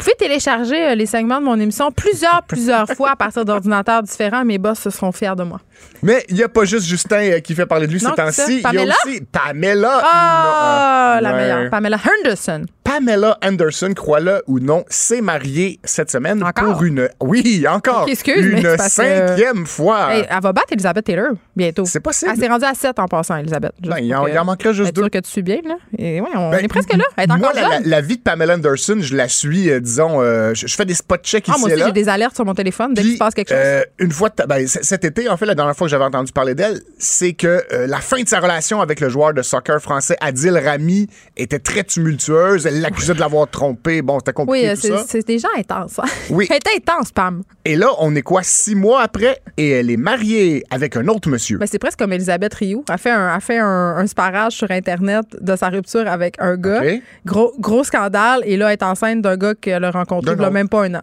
Vous 0.00 0.04
pouvez 0.04 0.16
télécharger 0.16 0.82
euh, 0.82 0.94
les 0.94 1.04
segments 1.04 1.40
de 1.40 1.44
mon 1.44 1.60
émission 1.60 1.92
plusieurs, 1.92 2.42
plusieurs 2.48 2.86
fois 2.96 3.10
à 3.10 3.16
partir 3.16 3.44
d'ordinateurs 3.44 4.02
différents. 4.02 4.46
Mes 4.46 4.56
boss 4.56 4.78
se 4.78 4.88
seront 4.88 5.12
fiers 5.12 5.36
de 5.36 5.42
moi. 5.42 5.60
Mais 6.02 6.24
il 6.30 6.36
n'y 6.36 6.42
a 6.42 6.48
pas 6.48 6.64
juste 6.64 6.86
Justin 6.86 7.20
euh, 7.32 7.40
qui 7.40 7.54
fait 7.54 7.66
parler 7.66 7.86
de 7.86 7.92
lui 7.92 8.02
Non, 8.02 8.08
ces 8.08 8.16
temps-ci. 8.16 8.62
Il 8.72 8.74
y 8.74 8.78
a 8.78 8.84
aussi 8.84 9.20
Pamela. 9.30 10.00
Ah, 10.02 11.18
Non, 11.20 11.28
la 11.28 11.34
meilleure. 11.34 11.70
Pamela 11.70 11.98
Henderson. 11.98 12.64
Pamela 12.94 13.38
Anderson, 13.44 13.92
crois-le 13.94 14.42
ou 14.48 14.58
non, 14.58 14.84
s'est 14.88 15.20
mariée 15.20 15.78
cette 15.84 16.10
semaine 16.10 16.42
Encore? 16.42 16.72
pour 16.72 16.82
une. 16.82 17.08
Oui, 17.20 17.64
encore. 17.68 18.02
Ok, 18.02 18.08
excuse, 18.10 18.44
une 18.44 18.60
que- 18.62 18.76
cinquième 18.82 19.64
fois. 19.64 20.12
Hey, 20.16 20.26
elle 20.28 20.40
va 20.42 20.52
battre 20.52 20.72
Elizabeth 20.72 21.04
Taylor 21.04 21.28
bientôt. 21.54 21.84
C'est 21.84 22.00
possible. 22.00 22.32
Elle 22.34 22.40
s'est 22.40 22.48
rendue 22.48 22.64
à 22.64 22.74
7 22.74 22.98
en 22.98 23.06
passant, 23.06 23.36
Elisabeth. 23.36 23.74
Ben, 23.82 23.98
il 23.98 24.12
en- 24.12 24.26
il 24.26 24.36
en 24.36 24.44
manquerait 24.44 24.74
juste 24.74 24.92
deux. 24.92 25.08
que 25.08 25.18
tu 25.18 25.30
suis 25.30 25.42
bien, 25.42 25.60
là. 25.64 25.76
Et 25.98 26.20
oui, 26.20 26.26
on 26.34 26.50
Ben, 26.50 26.64
est 26.64 26.66
presque 26.68 26.92
là. 26.92 27.04
Elle 27.16 27.24
est 27.24 27.26
Moi, 27.28 27.36
encore 27.36 27.52
la, 27.54 27.62
la- 27.62 27.74
jeune. 27.76 27.82
la 27.86 28.00
vie 28.00 28.16
de 28.16 28.22
Pamela 28.22 28.54
Anderson, 28.54 28.96
je 28.98 29.14
la 29.14 29.28
suis, 29.28 29.70
euh, 29.70 29.78
disons, 29.78 30.20
euh, 30.20 30.52
je, 30.54 30.66
je 30.66 30.74
fais 30.74 30.84
des 30.84 30.94
spot 30.94 31.22
checks 31.22 31.44
Ah, 31.46 31.52
ici 31.52 31.60
moi 31.60 31.70
aussi, 31.72 31.80
j'ai 31.84 31.92
des 31.92 32.08
alertes 32.08 32.34
sur 32.34 32.44
mon 32.44 32.54
téléphone 32.54 32.92
dès 32.94 33.02
qu'il 33.02 33.12
se 33.12 33.18
passe 33.18 33.34
quelque 33.34 33.50
chose. 33.50 33.56
euh, 33.60 33.82
une 34.00 34.10
fois, 34.10 34.30
ben, 34.48 34.66
cet 34.66 35.04
été, 35.04 35.28
en 35.28 35.36
fait, 35.36 35.46
la 35.46 35.54
dernière 35.54 35.76
fois 35.76 35.86
que 35.86 35.90
j'avais 35.92 36.04
entendu 36.04 36.32
parler 36.32 36.56
d'elle, 36.56 36.80
c'est 36.98 37.34
que 37.34 37.62
la 37.86 37.98
fin 38.00 38.20
de 38.20 38.28
sa 38.28 38.40
relation 38.40 38.80
avec 38.80 38.98
le 38.98 39.08
joueur 39.10 39.32
de 39.32 39.42
soccer 39.42 39.80
français 39.80 40.16
Adil 40.20 40.58
Rami 40.58 41.06
était 41.36 41.60
très 41.60 41.84
tumultueuse. 41.84 42.66
Elle 42.66 42.79
l'accusait 42.80 43.14
de 43.14 43.20
l'avoir 43.20 43.48
trompé. 43.48 44.02
Bon, 44.02 44.18
c'était 44.18 44.32
compliqué 44.32 44.68
oui, 44.68 44.74
tout 44.74 44.80
c'est 44.80 44.88
ça. 44.88 45.04
c'est 45.06 45.26
des 45.26 45.38
gens 45.38 45.48
intenses. 45.56 45.98
hein. 45.98 46.04
Oui. 46.30 46.46
Elle 46.50 46.56
est 46.56 46.76
intense, 46.76 47.12
Pam. 47.12 47.42
Et 47.64 47.76
là, 47.76 47.88
on 47.98 48.14
est 48.14 48.22
quoi, 48.22 48.42
six 48.42 48.74
mois 48.74 49.02
après, 49.02 49.38
et 49.56 49.70
elle 49.70 49.90
est 49.90 49.96
mariée 49.96 50.64
avec 50.70 50.96
un 50.96 51.06
autre 51.08 51.28
monsieur. 51.28 51.58
Ben, 51.58 51.66
c'est 51.66 51.78
presque 51.78 51.98
comme 51.98 52.12
Elisabeth 52.12 52.54
Rioux. 52.54 52.84
Elle 52.90 52.98
fait 52.98 53.10
un, 53.10 53.34
elle 53.34 53.40
fait 53.40 53.58
un, 53.58 53.96
un 53.96 54.06
sparage 54.06 54.52
sur 54.54 54.70
Internet 54.70 55.24
de 55.40 55.56
sa 55.56 55.68
rupture 55.68 56.06
avec 56.08 56.36
un 56.40 56.56
gars. 56.56 56.82
Gros, 57.24 57.52
gros 57.58 57.84
scandale. 57.84 58.42
Et 58.44 58.56
là, 58.56 58.68
elle 58.68 58.72
est 58.74 58.82
enceinte 58.82 59.22
d'un 59.22 59.36
gars 59.36 59.54
qu'elle 59.54 59.84
a 59.84 59.90
rencontré 59.90 60.34
il 60.36 60.42
y 60.42 60.44
a 60.44 60.50
même 60.50 60.68
pas 60.68 60.84
un 60.84 60.94
an. 60.94 61.02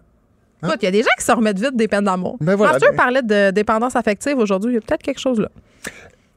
Écoute, 0.62 0.78
il 0.82 0.86
y 0.86 0.88
a 0.88 0.90
des 0.90 1.02
gens 1.02 1.10
qui 1.16 1.24
se 1.24 1.30
remettent 1.30 1.60
vite 1.60 1.76
des 1.76 1.86
peines 1.86 2.04
d'amour. 2.04 2.36
Ben 2.40 2.56
voilà, 2.56 2.72
Master 2.72 2.90
ben- 2.90 2.96
parlait 2.96 3.22
de 3.22 3.50
dépendance 3.52 3.94
affective 3.94 4.36
aujourd'hui. 4.38 4.72
Il 4.72 4.74
y 4.74 4.78
a 4.78 4.80
peut-être 4.80 5.02
quelque 5.02 5.20
chose 5.20 5.38
là. 5.38 5.48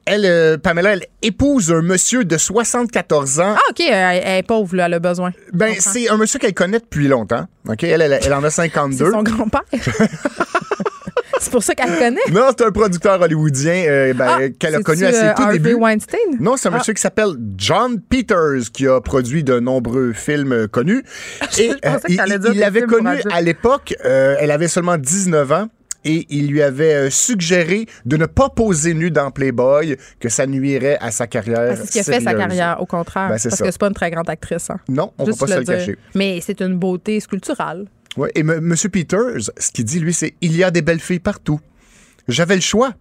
Elle, 0.05 0.25
euh, 0.25 0.57
Pamela, 0.57 0.93
elle 0.93 1.05
épouse 1.21 1.71
un 1.71 1.81
monsieur 1.81 2.25
de 2.25 2.37
74 2.37 3.39
ans. 3.39 3.55
Ah, 3.55 3.59
OK, 3.69 3.79
elle, 3.81 4.21
elle 4.23 4.39
est 4.39 4.43
pauvre, 4.43 4.75
là, 4.75 4.85
elle 4.87 4.95
a 4.95 4.99
besoin. 4.99 5.31
ben, 5.53 5.75
c'est 5.79 6.09
un 6.09 6.17
monsieur 6.17 6.39
qu'elle 6.39 6.53
connaît 6.55 6.79
depuis 6.79 7.07
longtemps. 7.07 7.45
OK? 7.69 7.83
Elle, 7.83 8.01
elle, 8.01 8.19
elle 8.23 8.33
en 8.33 8.43
a 8.43 8.49
C'est 8.49 8.63
52. 8.63 9.11
son 9.11 9.23
grand-père. 9.23 9.61
c'est 11.39 11.51
pour 11.51 11.63
ça 11.63 11.73
qu'elle 11.75 11.91
le 11.91 11.97
connaît. 11.97 12.21
Non, 12.31 12.47
c'est 12.57 12.65
un 12.65 12.71
producteur 12.71 13.21
hollywoodien 13.21 13.83
euh, 13.87 14.13
ben, 14.13 14.27
Ah, 14.27 14.49
qu'elle 14.59 14.75
a 14.75 14.81
connu 14.81 15.05
à 15.05 15.11
ses 15.11 15.19
euh, 15.25 15.33
tout 15.35 15.41
Harvey 15.43 15.59
débuts. 15.59 15.73
Weinstein? 15.75 16.19
Non, 16.39 16.57
c'est 16.57 16.69
un 16.69 16.73
Ah. 16.73 16.77
monsieur 16.77 16.93
qui 16.93 17.01
s'appelle 17.01 17.33
John 17.57 17.99
Peters 17.99 18.71
qui 18.73 18.87
a 18.87 18.99
produit 19.01 19.43
de 19.43 19.59
nombreux 19.59 20.13
films 20.13 20.51
euh, 20.53 20.67
connus. 20.67 21.03
Et 21.59 21.69
Je 21.69 21.73
pensais 21.77 22.07
que 22.07 22.51
il, 22.53 22.59
l'avait 22.59 22.81
connu 22.81 23.21
à 23.31 23.41
l'époque, 23.41 23.93
elle 24.03 24.51
avait 24.51 24.67
seulement 24.67 24.97
19 24.97 25.51
ans. 25.51 25.67
Et 26.03 26.25
il 26.29 26.47
lui 26.47 26.61
avait 26.61 26.93
euh, 26.93 27.09
suggéré 27.09 27.85
de 28.05 28.17
ne 28.17 28.25
pas 28.25 28.49
poser 28.49 28.93
nu 28.93 29.11
dans 29.11 29.29
Playboy, 29.29 29.97
que 30.19 30.29
ça 30.29 30.47
nuirait 30.47 30.97
à 30.99 31.11
sa 31.11 31.27
carrière. 31.27 31.77
C'est 31.77 31.85
ce 31.85 31.91
qui 31.91 31.99
a 31.99 32.03
fait 32.03 32.21
sa 32.21 32.33
carrière, 32.33 32.81
au 32.81 32.85
contraire. 32.85 33.29
Ben, 33.29 33.37
parce 33.41 33.49
ça. 33.49 33.63
que 33.63 33.71
c'est 33.71 33.79
pas 33.79 33.87
une 33.87 33.93
très 33.93 34.09
grande 34.09 34.29
actrice. 34.29 34.69
Hein. 34.69 34.79
Non, 34.89 35.13
on 35.19 35.25
ne 35.25 35.31
peut 35.31 35.37
pas 35.37 35.47
se 35.47 35.59
le 35.59 35.63
dire. 35.63 35.77
cacher. 35.77 35.97
Mais 36.15 36.39
c'est 36.41 36.59
une 36.61 36.77
beauté 36.77 37.19
sculpturale. 37.19 37.85
Ouais, 38.17 38.31
et 38.35 38.39
M. 38.41 38.75
Peters, 38.91 39.51
ce 39.57 39.71
qu'il 39.71 39.85
dit, 39.85 39.99
lui, 39.99 40.13
c'est 40.13 40.33
il 40.41 40.55
y 40.55 40.63
a 40.63 40.71
des 40.71 40.81
belles 40.81 40.99
filles 40.99 41.19
partout. 41.19 41.59
J'avais 42.27 42.55
le 42.55 42.61
choix. 42.61 42.93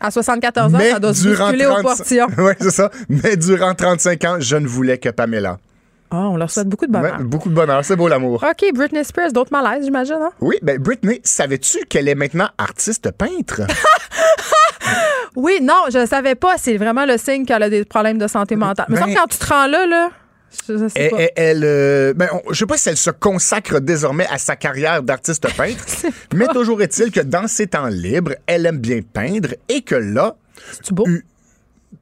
À 0.00 0.10
74 0.10 0.74
ans, 0.74 0.78
mais 0.78 0.90
ça 0.92 1.00
doit 1.00 1.12
se 1.12 1.22
durant 1.22 1.46
bousculer 1.46 1.66
aux 1.66 1.70
30 1.70 1.82
portions. 1.82 2.26
Ouais, 2.38 2.56
c'est 2.60 2.70
ça. 2.70 2.90
Mais 3.08 3.36
durant 3.36 3.74
35 3.74 4.24
ans, 4.24 4.36
je 4.38 4.56
ne 4.56 4.66
voulais 4.68 4.98
que 4.98 5.08
Pamela. 5.08 5.58
Ah, 6.10 6.28
on 6.28 6.36
leur 6.36 6.50
souhaite 6.50 6.68
beaucoup 6.68 6.86
de 6.86 6.92
bonheur. 6.92 7.18
Ouais, 7.18 7.24
beaucoup 7.24 7.48
de 7.50 7.54
bonheur. 7.54 7.84
C'est 7.84 7.96
beau 7.96 8.08
l'amour. 8.08 8.42
OK, 8.42 8.72
Britney 8.74 9.04
Spears, 9.04 9.32
d'autres 9.32 9.52
malaises, 9.52 9.84
j'imagine. 9.84 10.16
Hein? 10.20 10.30
Oui, 10.40 10.56
ben 10.62 10.78
Britney, 10.78 11.20
savais-tu 11.24 11.84
qu'elle 11.86 12.08
est 12.08 12.14
maintenant 12.14 12.48
artiste 12.58 13.10
peintre? 13.12 13.62
Oui, 15.36 15.58
non, 15.62 15.84
je 15.92 15.98
ne 15.98 16.06
savais 16.06 16.34
pas. 16.34 16.56
C'est 16.58 16.76
vraiment 16.78 17.04
le 17.04 17.16
signe 17.18 17.44
qu'elle 17.44 17.62
a 17.62 17.70
des 17.70 17.84
problèmes 17.84 18.18
de 18.18 18.26
santé 18.26 18.56
mentale. 18.56 18.86
Mais 18.88 18.98
Ben- 18.98 19.08
ça, 19.08 19.20
quand 19.20 19.26
tu 19.28 19.38
te 19.38 19.46
rends 19.46 19.66
là, 19.66 19.86
là, 19.86 20.08
je, 20.66 20.88
sais 20.88 20.92
Elle, 20.96 21.10
pas. 21.10 21.16
elle- 21.20 21.30
elle, 21.36 21.64
euh, 21.64 22.14
ben, 22.14 22.28
on- 22.32 22.52
je 22.52 22.58
sais 22.58 22.66
pas 22.66 22.78
si 22.78 22.88
elle 22.88 22.96
se 22.96 23.10
consacre 23.10 23.78
désormais 23.80 24.26
à 24.30 24.38
sa 24.38 24.56
carrière 24.56 25.02
d'artiste 25.02 25.46
peintre, 25.56 25.84
mais 26.34 26.46
toujours 26.48 26.80
est-il 26.82 27.12
que 27.12 27.20
dans 27.20 27.46
ses 27.46 27.66
temps 27.68 27.86
libres, 27.86 28.32
elle 28.46 28.66
aime 28.66 28.78
bien 28.78 29.00
peindre 29.12 29.50
et 29.68 29.82
que 29.82 29.94
là, 29.94 30.34
C'est 30.82 30.92
beau? 30.94 31.06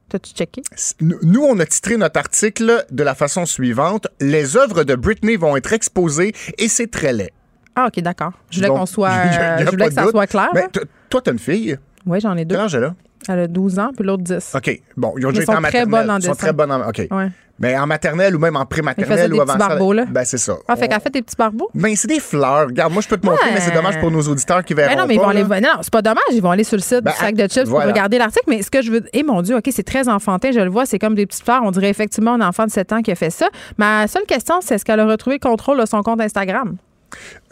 T'as-tu 0.09 0.31
checké? 0.33 0.61
Nous- 1.01 1.41
on 1.41 1.59
a 1.59 1.65
titré 1.65 1.97
notre 1.97 2.17
article 2.19 2.85
de 2.91 3.03
la 3.03 3.13
façon 3.15 3.45
suivante 3.45 4.07
Les 4.21 4.55
œuvres 4.55 4.83
de 4.83 4.95
Britney 4.95 5.35
vont 5.35 5.57
être 5.57 5.73
exposées 5.73 6.33
et 6.57 6.67
c'est 6.69 6.87
très 6.89 7.11
laid. 7.13 7.31
Ah, 7.75 7.87
OK, 7.87 7.99
d'accord. 8.01 8.31
Je 8.49 8.57
voulais 8.57 8.69
qu'on 8.69 8.85
soit. 8.85 9.09
euh, 9.11 9.57
je 9.65 9.69
voulais 9.69 9.87
que 9.89 9.93
ça 9.93 10.03
doute. 10.03 10.11
soit 10.11 10.27
clair. 10.27 10.49
Mais 10.53 10.61
là. 10.61 10.67
t- 10.69 10.79
toi, 11.09 11.21
t'as 11.21 11.31
une 11.33 11.39
fille. 11.39 11.77
Oui, 12.05 12.19
j'en 12.21 12.35
ai 12.37 12.45
deux. 12.45 12.55
Quel 12.55 12.63
âge 12.63 12.75
elle 12.75 12.83
a? 12.85 12.95
Elle 13.29 13.39
a 13.39 13.47
12 13.47 13.79
ans, 13.79 13.91
puis 13.95 14.05
l'autre 14.05 14.23
10. 14.23 14.53
OK. 14.55 14.81
Bon, 14.95 15.13
ils 15.17 15.25
ont 15.25 15.29
déjà 15.29 15.43
été 15.43 15.51
sont 15.51 15.57
en 15.57 15.61
très 15.61 15.85
maternelle. 15.85 15.89
bonnes 15.89 16.09
en 16.11 16.17
Ils 16.19 16.23
sont 16.23 16.31
dessin. 16.31 16.43
très 16.43 16.53
bonnes 16.53 16.71
en. 16.71 16.87
OK. 16.89 17.07
Ouais. 17.11 17.27
Mais 17.59 17.75
en 17.77 17.87
maternelle 17.87 18.35
ou 18.35 18.39
même 18.39 18.55
en 18.55 18.61
Elle 18.61 18.67
prématernelle 18.67 19.33
ou 19.33 19.41
avant 19.41 19.53
petits 19.53 19.63
ça. 19.63 19.67
barbeaux, 19.69 19.93
là. 19.93 20.05
Ben, 20.09 20.23
c'est 20.25 20.37
ça. 20.37 20.55
Ah, 20.67 20.75
fait 20.75 20.85
On- 20.85 20.87
qu'elle 20.89 21.01
fait 21.01 21.09
des 21.09 21.21
petits 21.23 21.35
barbeaux? 21.35 21.69
Ben, 21.73 21.95
c'est 21.95 22.07
des 22.07 22.19
fleurs. 22.19 22.67
Regarde, 22.67 22.93
moi, 22.93 23.01
je 23.01 23.07
peux 23.07 23.17
te 23.17 23.25
montrer, 23.25 23.47
Ouais. 23.47 23.53
mais 23.55 23.61
c'est 23.61 23.71
dommage 23.73 23.99
pour 23.99 24.11
nos 24.11 24.21
auditeurs 24.21 24.63
qui 24.63 24.73
verront. 24.75 24.93
Ben 24.93 24.99
non, 25.01 25.07
mais 25.07 25.15
ils 25.15 25.19
vont 25.19 25.29
aller. 25.29 25.43
Non, 25.43 25.79
c'est 25.81 25.91
pas 25.91 26.01
dommage. 26.01 26.21
Ils 26.31 26.41
vont 26.41 26.51
aller 26.51 26.63
sur 26.63 26.77
le 26.77 26.81
site 26.83 27.01
Ben, 27.03 27.11
du 27.11 27.17
sac 27.17 27.35
de 27.35 27.47
chips 27.47 27.63
pour 27.63 27.71
voilà. 27.73 27.91
regarder 27.91 28.17
l'article. 28.19 28.45
Mais 28.47 28.61
ce 28.61 28.69
que 28.69 28.81
je 28.81 28.91
veux. 28.91 29.03
Eh 29.13 29.23
mon 29.23 29.41
Dieu, 29.41 29.55
OK, 29.57 29.67
c'est 29.71 29.83
très 29.83 30.07
enfantin. 30.07 30.51
Je 30.51 30.59
le 30.59 30.69
vois. 30.69 30.85
C'est 30.85 30.99
comme 30.99 31.15
des 31.15 31.25
petites 31.25 31.43
fleurs. 31.43 31.61
On 31.63 31.71
dirait 31.71 31.89
effectivement 31.89 32.33
un 32.35 32.41
enfant 32.41 32.65
de 32.65 32.71
7 32.71 32.93
ans 32.93 33.01
qui 33.01 33.11
a 33.11 33.15
fait 33.15 33.29
ça. 33.31 33.47
Ma 33.77 34.07
seule 34.07 34.25
question, 34.25 34.55
c'est 34.61 34.75
est-ce 34.75 34.85
qu'elle 34.85 34.99
a 34.99 35.05
retrouvé 35.05 35.37
le 35.41 35.47
contrôle 35.49 35.79
de 35.79 35.85
son 35.85 36.01
compte 36.03 36.21
Instagram? 36.21 36.77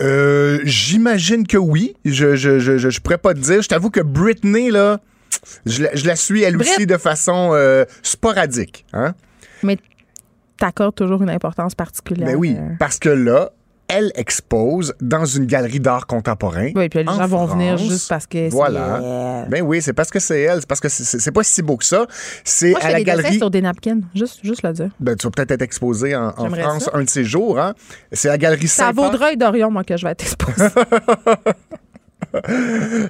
Euh, 0.02 0.60
J'imagine 0.64 1.48
que 1.48 1.58
oui. 1.58 1.96
Je, 2.06 2.36
je, 2.36 2.60
je, 2.60 2.78
je, 2.78 2.90
je 2.90 3.00
pourrais 3.02 3.18
pas 3.18 3.34
te 3.34 3.40
dire. 3.40 3.62
Je 3.62 3.70
t'avoue 3.70 3.90
que 3.90 4.02
Britney, 4.02 4.70
là, 4.70 5.00
je 5.66 5.84
la, 5.84 5.96
je 5.96 6.06
la 6.06 6.16
suis 6.16 6.44
elle 6.44 6.58
Brit- 6.58 6.70
aussi 6.70 6.86
de 6.86 6.98
façon 6.98 7.52
euh, 7.54 7.86
sporadique. 8.04 8.86
Hein? 8.94 9.14
Mais 9.64 9.78
t'accordes 10.58 10.96
toujours 10.96 11.22
une 11.24 11.30
importance 11.30 11.76
particulière. 11.76 12.28
Mais 12.28 12.36
oui, 12.36 12.56
Euh, 12.60 12.70
parce 12.80 13.00
que 13.00 13.10
là, 13.10 13.52
elle 13.88 14.12
expose 14.16 14.96
dans 15.00 15.26
une 15.26 15.46
galerie 15.46 15.80
d'art 15.80 16.08
contemporain. 16.08 16.72
Oui, 16.76 16.90
puis 16.90 17.04
les 17.04 17.08
en 17.08 17.14
gens 17.18 17.28
vont 17.28 17.46
venir 17.46 17.78
juste 17.78 18.10
parce 18.10 18.26
que 18.26 18.50
c'est 18.50 18.50
Voilà. 18.50 19.44
elle. 19.44 19.50
Ben 19.50 19.62
oui, 19.62 19.80
c'est 19.80 19.94
parce 19.94 20.10
que 20.10 20.20
c'est 20.20 20.42
elle. 20.42 20.62
C'est 20.62 20.68
parce 20.68 20.80
que 20.82 20.90
c'est- 20.90 21.32
pas 21.32 21.44
si 21.44 21.62
beau 21.62 21.78
que 21.78 21.86
ça. 21.86 22.08
C'est 22.44 22.72
Moi, 22.72 22.80
je 22.80 22.86
à 22.86 22.88
fais 22.88 22.94
la 22.94 23.00
des 23.00 23.04
galerie. 23.06 23.38
sur 23.38 23.52
des 23.52 23.62
napkins. 23.62 24.00
Juste, 24.16 24.40
juste 24.44 24.64
le 24.64 24.74
dire. 24.74 24.90
Ben, 25.00 25.16
tu 25.16 25.28
vas 25.28 25.32
peut-être 25.32 25.52
être 25.52 25.62
exposé 25.62 26.16
en, 26.16 26.32
France 26.32 26.86
ça. 26.86 26.92
un 26.96 27.04
de 27.04 27.10
ces 27.10 27.24
jours. 27.24 27.60
Hein? 27.60 27.76
C'est 28.12 28.28
la 28.30 28.40
galerie 28.40 28.68
Saint-Paul. 28.68 29.06
Vaudreuil 29.12 29.38
d'Orion, 29.38 29.70
moi, 29.70 29.84
que 29.84 29.96
je 29.98 30.04
vais 30.04 30.14
être 30.14 30.24
exposée. 30.24 30.66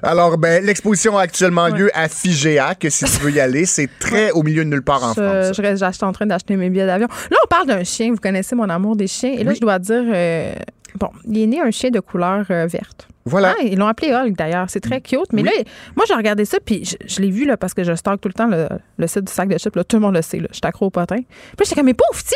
Alors, 0.04 0.38
ben, 0.38 0.64
l'exposition 0.64 1.18
a 1.18 1.22
actuellement 1.22 1.68
lieu 1.68 1.90
à 1.94 2.08
Figéac, 2.08 2.86
si 2.90 3.06
tu 3.06 3.20
veux 3.22 3.32
y 3.32 3.40
aller. 3.40 3.66
C'est 3.66 3.90
très 4.00 4.32
au 4.32 4.44
milieu 4.44 4.64
de 4.64 4.70
nulle 4.70 4.82
part 4.84 5.04
en 5.04 5.14
je, 5.14 5.22
France. 5.22 5.58
je 5.58 5.76
j'étais 5.92 6.04
en 6.04 6.12
train 6.12 6.26
d'acheter 6.26 6.56
mes 6.56 6.70
billets 6.70 6.86
d'avion. 6.86 7.08
Là, 7.32 7.38
on 7.44 7.48
parle 7.48 7.68
d'un 7.68 7.84
chien. 7.84 8.12
Vous 8.12 8.18
connaissez 8.22 8.56
mon 8.56 8.70
amour 8.70 8.96
des 8.96 9.08
chiens. 9.08 9.32
Et 9.34 9.44
là, 9.44 9.52
Oui. 9.52 9.56
je 9.56 9.62
dois 9.62 9.80
dire, 9.80 10.04
euh, 10.14 10.54
bon, 11.00 11.10
il 11.28 11.40
est 11.42 11.48
né 11.48 11.62
un 11.62 11.72
chien 11.72 11.90
de 11.90 12.00
couleur 12.00 12.46
euh, 12.50 12.68
verte. 12.68 13.08
Voilà. 13.28 13.56
Ah, 13.60 13.64
ils 13.64 13.76
l'ont 13.78 13.88
appelé 13.88 14.14
Hulk 14.14 14.36
d'ailleurs. 14.38 14.70
C'est 14.70 14.80
très 14.82 15.02
cute. 15.02 15.34
Mais 15.34 15.42
Oui. 15.42 15.50
là, 15.56 15.64
moi, 15.96 16.06
j'ai 16.08 16.14
regardé 16.14 16.46
ça, 16.46 16.60
puis 16.64 16.86
je, 16.86 16.96
je 17.08 17.22
l'ai 17.22 17.32
vu 17.32 17.46
là, 17.46 17.58
parce 17.58 17.74
que 17.74 17.84
je 17.84 17.96
stocke 17.96 18.22
tout 18.22 18.28
le 18.28 18.34
temps 18.36 18.46
le, 18.46 18.68
le 18.98 19.08
site 19.08 19.24
du 19.24 19.34
sac 19.34 19.50
de 19.50 19.58
chips. 19.58 19.76
Là, 19.76 19.84
tout 19.84 19.96
le 19.96 20.02
monde 20.04 20.14
le 20.16 20.22
sait. 20.22 20.38
Là, 20.38 20.48
je 20.52 20.56
suis 20.58 20.62
accro 20.64 20.86
au 20.86 20.90
potin. 20.92 21.18
Puis 21.18 21.26
j'étais 21.64 21.76
comme, 21.76 21.86
mais 21.88 21.96
pauvre 21.96 22.22
petit, 22.22 22.36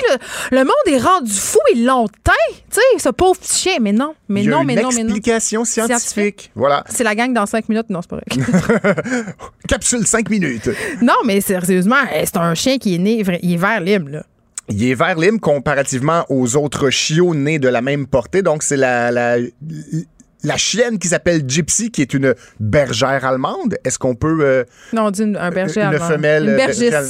le, 0.51 0.57
le 0.57 0.63
monde 0.63 0.73
est 0.87 0.97
rendu 0.97 1.31
fou. 1.31 1.59
Ils 1.75 1.85
l'ont 1.85 2.07
teint. 2.23 2.31
Tu 2.49 2.55
sais, 2.71 2.81
ce 2.97 3.09
pauvre 3.09 3.37
petit 3.39 3.59
chien. 3.59 3.77
Mais 3.81 3.91
non, 3.91 4.15
mais 4.29 4.41
Il 4.41 4.45
y 4.45 4.47
a 4.47 4.51
non, 4.51 4.61
une 4.61 4.67
mais 4.67 4.75
non, 4.81 4.89
mais 4.95 5.03
non. 5.03 5.09
explication 5.15 5.63
scientifique. 5.63 5.99
Scientifique. 6.01 6.51
Voilà. 6.55 6.83
C'est 6.89 7.03
la 7.03 7.13
gang 7.13 7.33
dans 7.33 7.45
cinq 7.45 7.69
minutes. 7.69 7.89
Non, 7.91 8.01
c'est 8.01 8.09
pas 8.09 8.17
vrai. 8.17 9.23
Capsule 9.67 10.07
5 10.07 10.29
minutes. 10.29 10.69
non, 11.03 11.13
mais 11.25 11.39
sérieusement, 11.41 11.97
eh, 12.15 12.25
c'est 12.25 12.37
un 12.37 12.55
chien 12.55 12.77
qui 12.79 12.95
est 12.95 12.97
né, 12.97 13.23
il 13.43 13.53
est 13.53 13.57
vert 13.57 13.79
libre, 13.81 14.09
là. 14.09 14.23
Il 14.71 14.83
est 14.83 14.93
vert 14.93 15.17
lime 15.17 15.39
comparativement 15.39 16.25
aux 16.29 16.55
autres 16.55 16.89
chiots 16.89 17.33
nés 17.35 17.57
de 17.59 17.67
la 17.67 17.81
même 17.81 18.05
portée. 18.07 18.41
Donc, 18.43 18.61
c'est 18.63 18.77
la, 18.77 19.11
la, 19.11 19.37
la 20.43 20.55
chienne 20.57 20.99
qui 20.99 21.07
s'appelle 21.09 21.43
Gypsy, 21.47 21.91
qui 21.91 22.01
est 22.01 22.13
une 22.13 22.33
bergère 22.59 23.25
allemande. 23.25 23.77
Est-ce 23.83 23.99
qu'on 23.99 24.15
peut. 24.15 24.37
euh, 24.41 24.63
Non, 24.93 25.07
on 25.07 25.11
dit 25.11 25.23
une- 25.23 25.35
un 25.37 25.51
berger 25.51 25.81
une 25.81 25.99
femelle. 25.99 26.43
Une 26.43 26.49
euh, 26.51 26.55
bergère- 26.57 27.03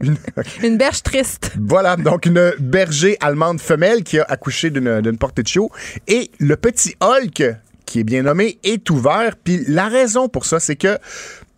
une- 0.00 0.16
Une 0.62 0.76
berge 0.78 1.02
triste. 1.02 1.52
Voilà, 1.60 1.96
donc 1.96 2.26
une 2.26 2.52
berger 2.60 3.16
allemande 3.20 3.60
femelle 3.60 4.02
qui 4.04 4.18
a 4.20 4.24
accouché 4.28 4.70
d'une 4.70 5.00
d'une 5.00 5.18
portée 5.18 5.42
de 5.42 5.48
chiot. 5.48 5.70
Et 6.06 6.30
le 6.38 6.56
petit 6.56 6.94
Hulk, 7.00 7.42
qui 7.86 8.00
est 8.00 8.04
bien 8.04 8.22
nommé, 8.22 8.58
est 8.62 8.88
ouvert. 8.90 9.34
Puis 9.42 9.64
la 9.68 9.88
raison 9.88 10.28
pour 10.28 10.46
ça, 10.46 10.60
c'est 10.60 10.76
que 10.76 10.98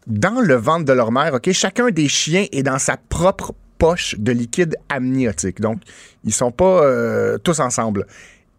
dans 0.06 0.40
le 0.40 0.54
ventre 0.54 0.84
de 0.84 0.92
leur 0.92 1.12
mère, 1.12 1.34
OK, 1.34 1.50
chacun 1.52 1.90
des 1.90 2.08
chiens 2.08 2.46
est 2.52 2.62
dans 2.62 2.78
sa 2.78 2.96
propre 2.96 3.52
poche 3.78 4.14
de 4.18 4.32
liquide 4.32 4.76
amniotique. 4.88 5.60
Donc, 5.60 5.80
ils 6.24 6.32
sont 6.32 6.50
pas 6.52 6.82
euh, 6.84 7.36
tous 7.38 7.60
ensemble. 7.60 8.06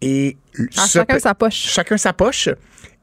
Et 0.01 0.37
Ah, 0.75 0.85
ce 0.87 0.99
chacun 0.99 1.19
sa 1.19 1.33
poche. 1.35 1.55
chacun 1.55 1.97
sa 1.97 2.13
poche. 2.13 2.49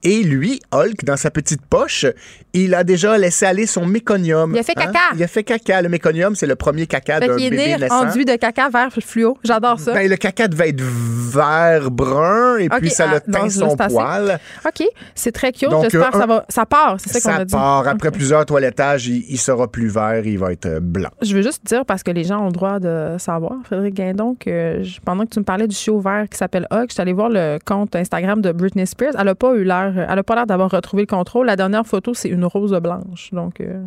Et 0.04 0.22
lui, 0.22 0.60
Hulk, 0.70 1.04
dans 1.04 1.16
sa 1.16 1.30
petite 1.30 1.62
poche, 1.64 2.04
il 2.52 2.74
a 2.74 2.84
déjà 2.84 3.16
laissé 3.16 3.46
aller 3.46 3.66
son 3.66 3.86
méconium. 3.86 4.52
Il 4.54 4.58
a 4.58 4.62
fait 4.62 4.74
Hein? 4.76 4.86
caca. 4.86 4.98
Il 5.16 5.22
a 5.22 5.26
fait 5.26 5.42
caca. 5.44 5.80
Le 5.82 5.88
méconium, 5.88 6.34
c'est 6.36 6.46
le 6.46 6.56
premier 6.56 6.86
caca 6.86 7.20
d'un 7.20 7.36
bébé 7.36 7.76
né 7.78 7.90
enduit 7.90 8.24
de 8.24 8.36
caca 8.36 8.68
vert 8.68 8.90
fluo. 9.00 9.38
J'adore 9.42 9.80
ça. 9.80 9.94
Ben, 9.94 10.08
le 10.08 10.16
caca 10.16 10.46
devait 10.48 10.68
être 10.68 10.82
vert 10.82 11.90
brun 11.90 12.56
et 12.58 12.68
puis 12.68 12.90
ça 12.90 13.06
ah, 13.10 13.14
le 13.14 13.32
teint 13.32 13.48
son 13.48 13.76
poil. 13.76 14.38
OK, 14.66 14.86
c'est 15.14 15.32
très 15.32 15.52
cute. 15.52 15.70
Donc, 15.70 15.84
J'espère 15.84 16.10
que 16.10 16.18
ça 16.18 16.24
un- 16.24 16.26
va. 16.26 16.44
Ça 16.48 16.66
part, 16.66 16.96
c'est 16.98 17.10
ça 17.10 17.20
qu'on 17.20 17.36
Ça 17.36 17.42
a 17.42 17.44
dit. 17.44 17.52
part. 17.52 17.88
Après 17.88 18.10
plusieurs 18.10 18.44
toilettages, 18.46 19.06
il, 19.06 19.24
il 19.28 19.38
sera 19.38 19.66
plus 19.70 19.88
vert, 19.88 20.22
il 20.26 20.38
va 20.38 20.52
être 20.52 20.80
blanc. 20.80 21.10
Je 21.22 21.34
veux 21.34 21.42
juste 21.42 21.64
dire, 21.66 21.84
parce 21.86 22.02
que 22.02 22.10
les 22.10 22.24
gens 22.24 22.42
ont 22.42 22.46
le 22.46 22.52
droit 22.52 22.78
de 22.78 23.16
savoir, 23.18 23.52
Frédéric 23.64 23.94
Guindon, 23.94 24.36
que 24.38 24.80
je- 24.82 25.00
pendant 25.04 25.24
que 25.24 25.30
tu 25.30 25.38
me 25.40 25.44
parlais 25.44 25.66
du 25.66 25.74
chiot 25.74 25.98
vert 26.00 26.26
qui 26.30 26.36
s'appelle 26.36 26.66
Hug, 26.72 26.86
je 26.88 26.94
suis 26.94 27.00
allée 27.02 27.12
voir 27.12 27.28
le 27.30 27.58
compte 27.64 27.96
Instagram 27.96 28.40
de 28.40 28.52
Britney 28.52 28.86
Spears. 28.86 29.12
Elle 29.18 29.24
n'a 29.26 29.34
pas 29.34 29.54
eu 29.54 29.64
l'air, 29.64 29.93
elle 29.96 30.18
a 30.18 30.22
pas 30.22 30.34
l'air 30.34 30.46
d'avoir 30.46 30.70
retrouvé 30.70 31.02
le 31.02 31.06
contrôle. 31.06 31.46
La 31.46 31.56
dernière 31.56 31.86
photo, 31.86 32.14
c'est 32.14 32.28
une 32.28 32.44
rose 32.44 32.72
blanche. 32.82 33.30
Donc, 33.32 33.60
euh, 33.60 33.82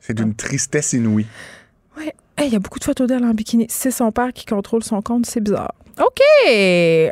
C'est 0.00 0.14
d'une 0.14 0.34
tristesse 0.34 0.92
inouïe. 0.92 1.26
Hey, 2.38 2.48
Il 2.48 2.52
y 2.52 2.56
a 2.56 2.58
beaucoup 2.58 2.78
de 2.78 2.84
photos 2.84 3.06
d'elle 3.06 3.24
en 3.24 3.34
bikini. 3.34 3.66
C'est 3.68 3.90
son 3.90 4.10
père 4.10 4.32
qui 4.32 4.46
contrôle 4.46 4.82
son 4.82 5.02
compte, 5.02 5.26
c'est 5.26 5.40
bizarre. 5.40 5.74
OK! 6.00 6.20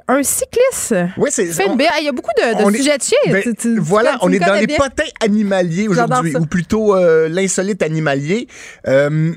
Un 0.09 0.23
cycliste. 0.23 0.95
Oui, 1.19 1.29
c'est. 1.31 1.45
Hey, 1.49 1.77
Il 2.01 2.05
y 2.05 2.09
a 2.09 2.13
beaucoup 2.13 2.31
de, 2.39 2.59
de 2.59 2.65
on 2.65 2.71
est- 2.71 2.79
sujets 2.79 2.97
de 2.97 3.03
chiens. 3.03 3.19
Ben, 3.27 3.43
Tu- 3.43 3.51
tu- 3.55 3.57
tu- 3.75 3.79
voilà, 3.79 4.13
tu 4.13 4.19
on 4.23 4.33
est 4.33 4.39
dans 4.39 4.55
les 4.55 4.67
potins 4.67 5.03
animaliers 5.23 5.89
aujourd'hui, 5.89 6.33
ça. 6.33 6.41
ou 6.41 6.47
plutôt 6.47 6.95
euh, 6.97 7.29
l'insolite 7.29 7.83
animalier. 7.83 8.49
Euh, 8.89 9.33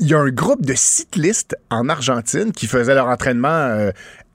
Il 0.00 0.08
y 0.08 0.14
a 0.14 0.18
un 0.18 0.28
groupe 0.30 0.66
de 0.66 0.74
cyclistes 0.74 1.56
en 1.70 1.88
Argentine 1.88 2.52
qui 2.52 2.66
faisaient 2.66 2.94
leur 2.94 3.06
entraînement 3.08 3.48
euh, 3.48 3.90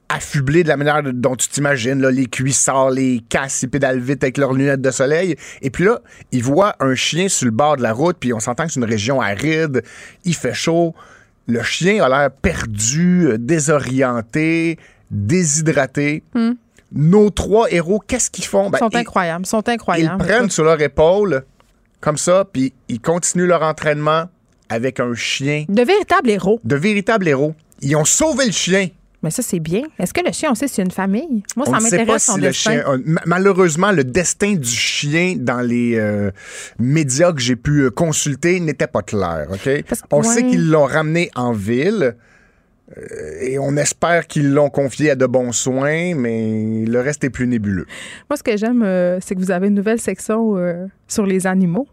affublés 0.10 0.64
de 0.64 0.68
la 0.70 0.76
manière 0.78 1.02
dont 1.14 1.36
tu 1.36 1.48
t'imagines, 1.50 2.02
là, 2.02 2.10
les 2.12 2.26
cuissards, 2.26 2.90
les 2.90 3.22
casses, 3.30 3.62
ils 3.64 3.70
pédalent 3.70 4.00
vite 4.00 4.24
avec 4.24 4.38
leurs 4.38 4.54
lunettes 4.54 4.82
de 4.82 4.92
soleil. 4.92 5.36
Et 5.62 5.70
puis 5.70 5.86
là, 5.86 6.00
ils 6.32 6.44
voient 6.44 6.76
un 6.80 6.96
chien 6.96 7.30
sur 7.30 7.46
le 7.46 7.52
bord 7.52 7.78
de 7.78 7.84
la 7.84 7.94
route, 7.94 8.18
puis 8.20 8.34
on 8.34 8.40
s'entend 8.40 8.66
que 8.66 8.72
c'est 8.74 8.80
une 8.80 8.86
région 8.86 9.22
aride, 9.22 9.84
il 10.26 10.36
fait 10.36 10.54
chaud. 10.54 10.96
Le 11.48 11.62
chien 11.64 12.04
a 12.04 12.10
l'air 12.10 12.32
perdu, 12.32 13.28
euh, 13.28 13.38
désorienté, 13.38 14.78
déshydraté. 15.12 16.24
Hmm. 16.34 16.52
Nos 16.92 17.30
trois 17.30 17.72
héros, 17.72 18.00
qu'est-ce 18.06 18.32
qu'ils 18.32 18.46
font? 18.46 18.68
Ils 18.68 18.72
Ben, 18.72 18.78
sont 18.80 18.90
ils- 18.90 18.98
incroyables. 18.98 19.46
Ils 19.46 19.50
sont 19.50 19.62
ils 19.62 19.72
incroyables. 19.72 20.18
prennent 20.24 20.50
sur 20.50 20.64
leur 20.64 20.82
épaule, 20.82 21.44
comme 22.02 22.18
ça, 22.18 22.46
puis 22.52 22.74
ils 22.88 23.00
continuent 23.00 23.46
leur 23.48 23.62
entraînement 23.62 24.26
avec 24.70 25.00
un 25.00 25.14
chien. 25.14 25.66
De 25.70 25.84
véritables 25.84 26.30
héros. 26.30 26.60
De 26.64 26.76
véritables 26.76 27.28
héros. 27.28 27.54
Ils 27.82 27.96
ont 27.96 28.06
sauvé 28.06 28.46
le 28.48 28.52
chien. 28.52 28.88
Mais 29.22 29.32
ça, 29.32 29.42
c'est 29.42 29.60
bien. 29.60 29.82
Est-ce 29.98 30.14
que 30.14 30.22
le 30.26 30.32
chien, 30.32 30.50
on 30.52 30.56
sait 30.56 30.68
a 30.80 30.84
une 30.84 30.92
famille? 30.92 31.44
Moi, 31.58 31.66
ça 31.66 31.80
m'intéresse 31.80 32.24
son 32.24 32.36
si 32.36 32.40
le 32.42 32.48
destin. 32.48 32.72
chien. 32.72 32.84
Malheureusement, 33.26 33.92
le 33.92 34.04
destin 34.06 34.54
du 34.54 34.70
chien 34.70 35.36
dans 35.38 35.60
les 35.60 35.96
euh, 35.98 36.32
médias 36.80 37.34
que 37.34 37.42
j'ai 37.42 37.58
pu 37.58 37.82
euh, 37.82 37.90
consulter 37.92 38.60
n'était 38.62 38.88
pas 38.88 39.02
clair. 39.02 39.48
ok? 39.52 39.84
Parce 39.88 40.02
on 40.12 40.22
ouais. 40.22 40.24
sait 40.24 40.44
qu'ils 40.44 40.70
l'ont 40.70 40.86
ramené 40.86 41.30
en 41.36 41.52
ville. 41.52 42.16
euh, 42.98 43.02
et 43.42 43.60
on 43.60 43.76
espère 43.76 44.26
qu'ils 44.26 44.54
l'ont 44.54 44.70
confié 44.70 45.12
à 45.12 45.16
de 45.16 45.26
bons 45.26 45.52
soins, 45.52 46.16
mais 46.16 46.86
le 46.88 47.00
reste 47.02 47.24
est 47.26 47.30
plus 47.30 47.46
nébuleux. 47.48 47.86
Moi, 48.30 48.38
ce 48.38 48.44
que 48.44 48.56
j'aime, 48.56 48.84
euh, 48.84 49.20
c'est 49.22 49.36
que 49.36 49.40
vous 49.42 49.52
avez 49.52 49.68
une 49.68 49.76
nouvelle 49.76 50.00
section 50.00 50.56
sur 51.08 51.26
les 51.26 51.46
animaux 51.46 51.88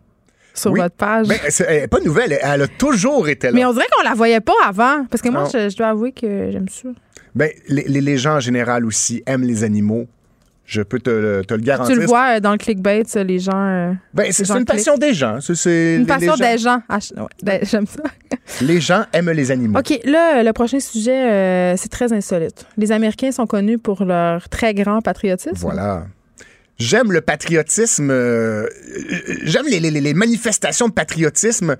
sur 0.57 0.73
Oui. 0.73 0.81
votre 0.81 0.97
page. 0.97 1.29
Ben, 1.29 1.39
c'est- 1.49 1.67
elle 1.69 1.83
est 1.85 1.89
pas 1.89 2.01
nouvelle, 2.01 2.33
elle- 2.33 2.41
elle 2.43 2.63
a 2.63 2.69
toujours 2.69 3.29
été 3.29 3.49
là. 3.49 3.53
Mais 3.53 3.65
on 3.65 3.73
dirait 3.73 3.87
qu'on 3.97 4.03
la 4.09 4.15
voyait 4.15 4.41
pas 4.41 4.53
avant. 4.67 5.05
Parce 5.11 5.23
que 5.23 5.29
moi, 5.29 5.45
je, 5.53 5.69
je 5.69 5.77
dois 5.77 5.89
avouer 5.89 6.13
que 6.13 6.51
j'aime 6.51 6.69
ça. 6.69 6.89
Ben, 7.35 7.51
les, 7.69 7.83
les- 7.85 8.17
gens 8.19 8.37
en 8.37 8.41
général 8.41 8.85
aussi 8.87 9.23
aiment 9.27 9.43
les 9.45 9.63
animaux. 9.63 10.07
Je 10.65 10.83
peux 10.83 10.99
te, 10.99 11.11
le- 11.11 11.45
te 11.45 11.55
le 11.55 11.61
garantir. 11.61 11.95
Tu 11.95 12.01
le 12.01 12.07
vois 12.09 12.37
euh, 12.37 12.41
dans 12.41 12.51
le 12.51 12.59
clickbait, 12.59 13.05
ça, 13.07 13.23
les 13.23 13.39
gens. 13.39 13.53
euh, 13.55 13.93
Ben, 14.15 14.33
c'est 14.33 14.51
une 14.51 14.65
passion 14.65 14.97
des 14.97 15.15
gens. 15.15 15.39
C'est- 15.41 15.95
Une 15.95 16.01
les- 16.01 16.07
passion 16.07 16.33
les 16.35 16.39
gens, 16.45 16.53
des 16.53 16.59
gens. 16.59 16.83
Ah, 16.89 16.99
ouais, 17.19 17.27
ben, 17.45 17.61
j'aime 17.63 17.87
ça. 17.87 18.03
Les 18.63 18.81
gens 18.81 19.05
aiment 19.13 19.31
les 19.31 19.51
animaux. 19.53 19.79
OK, 19.79 20.01
là, 20.05 20.43
le 20.43 20.53
prochain 20.53 20.81
sujet, 20.81 21.31
euh, 21.31 21.75
c'est 21.77 21.89
très 21.91 22.13
insolite. 22.13 22.67
Les 22.77 22.91
Américains 22.91 23.31
sont 23.31 23.47
connus 23.47 23.79
pour 23.79 24.05
leur 24.05 24.49
très 24.49 24.75
grand 24.75 25.03
patriotisme. 25.03 25.55
Voilà. 25.55 26.07
J'aime 26.79 27.11
le 27.13 27.21
patriotisme. 27.21 28.11
euh, 28.11 28.67
J'aime 29.45 29.67
les, 29.67 29.81
les- 29.81 29.91
les 29.91 30.15
manifestations 30.15 30.89
de 30.89 30.93
patriotisme 30.93 31.77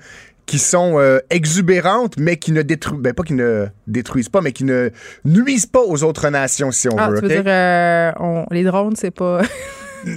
qui 0.47 0.59
sont 0.59 0.99
euh, 0.99 1.19
exubérantes, 1.31 2.15
mais 2.19 2.37
qui 2.37 2.53
ne 2.53 2.63
détruisent. 2.63 3.01
Ben, 3.01 3.13
pas 3.13 3.23
qui 3.25 3.35
ne 3.35 3.67
détruisent 3.87 4.29
pas, 4.29 4.41
mais 4.41 4.53
qui 4.53 4.65
ne 4.65 4.91
nuisent 5.25 5.67
pas 5.67 5.81
aux 5.83 6.03
autres 6.05 6.29
nations, 6.31 6.71
si 6.73 6.89
on 6.89 6.97
Ah, 6.99 7.11
veut. 7.11 7.17
tu 7.21 7.27
veux 7.27 7.37
OK? 7.39 7.43
dire, 7.43 7.53
euh, 7.53 8.13
on- 8.21 8.47
les 8.51 8.63
drones, 8.65 8.97
c'est 8.97 9.11
pas. 9.11 9.43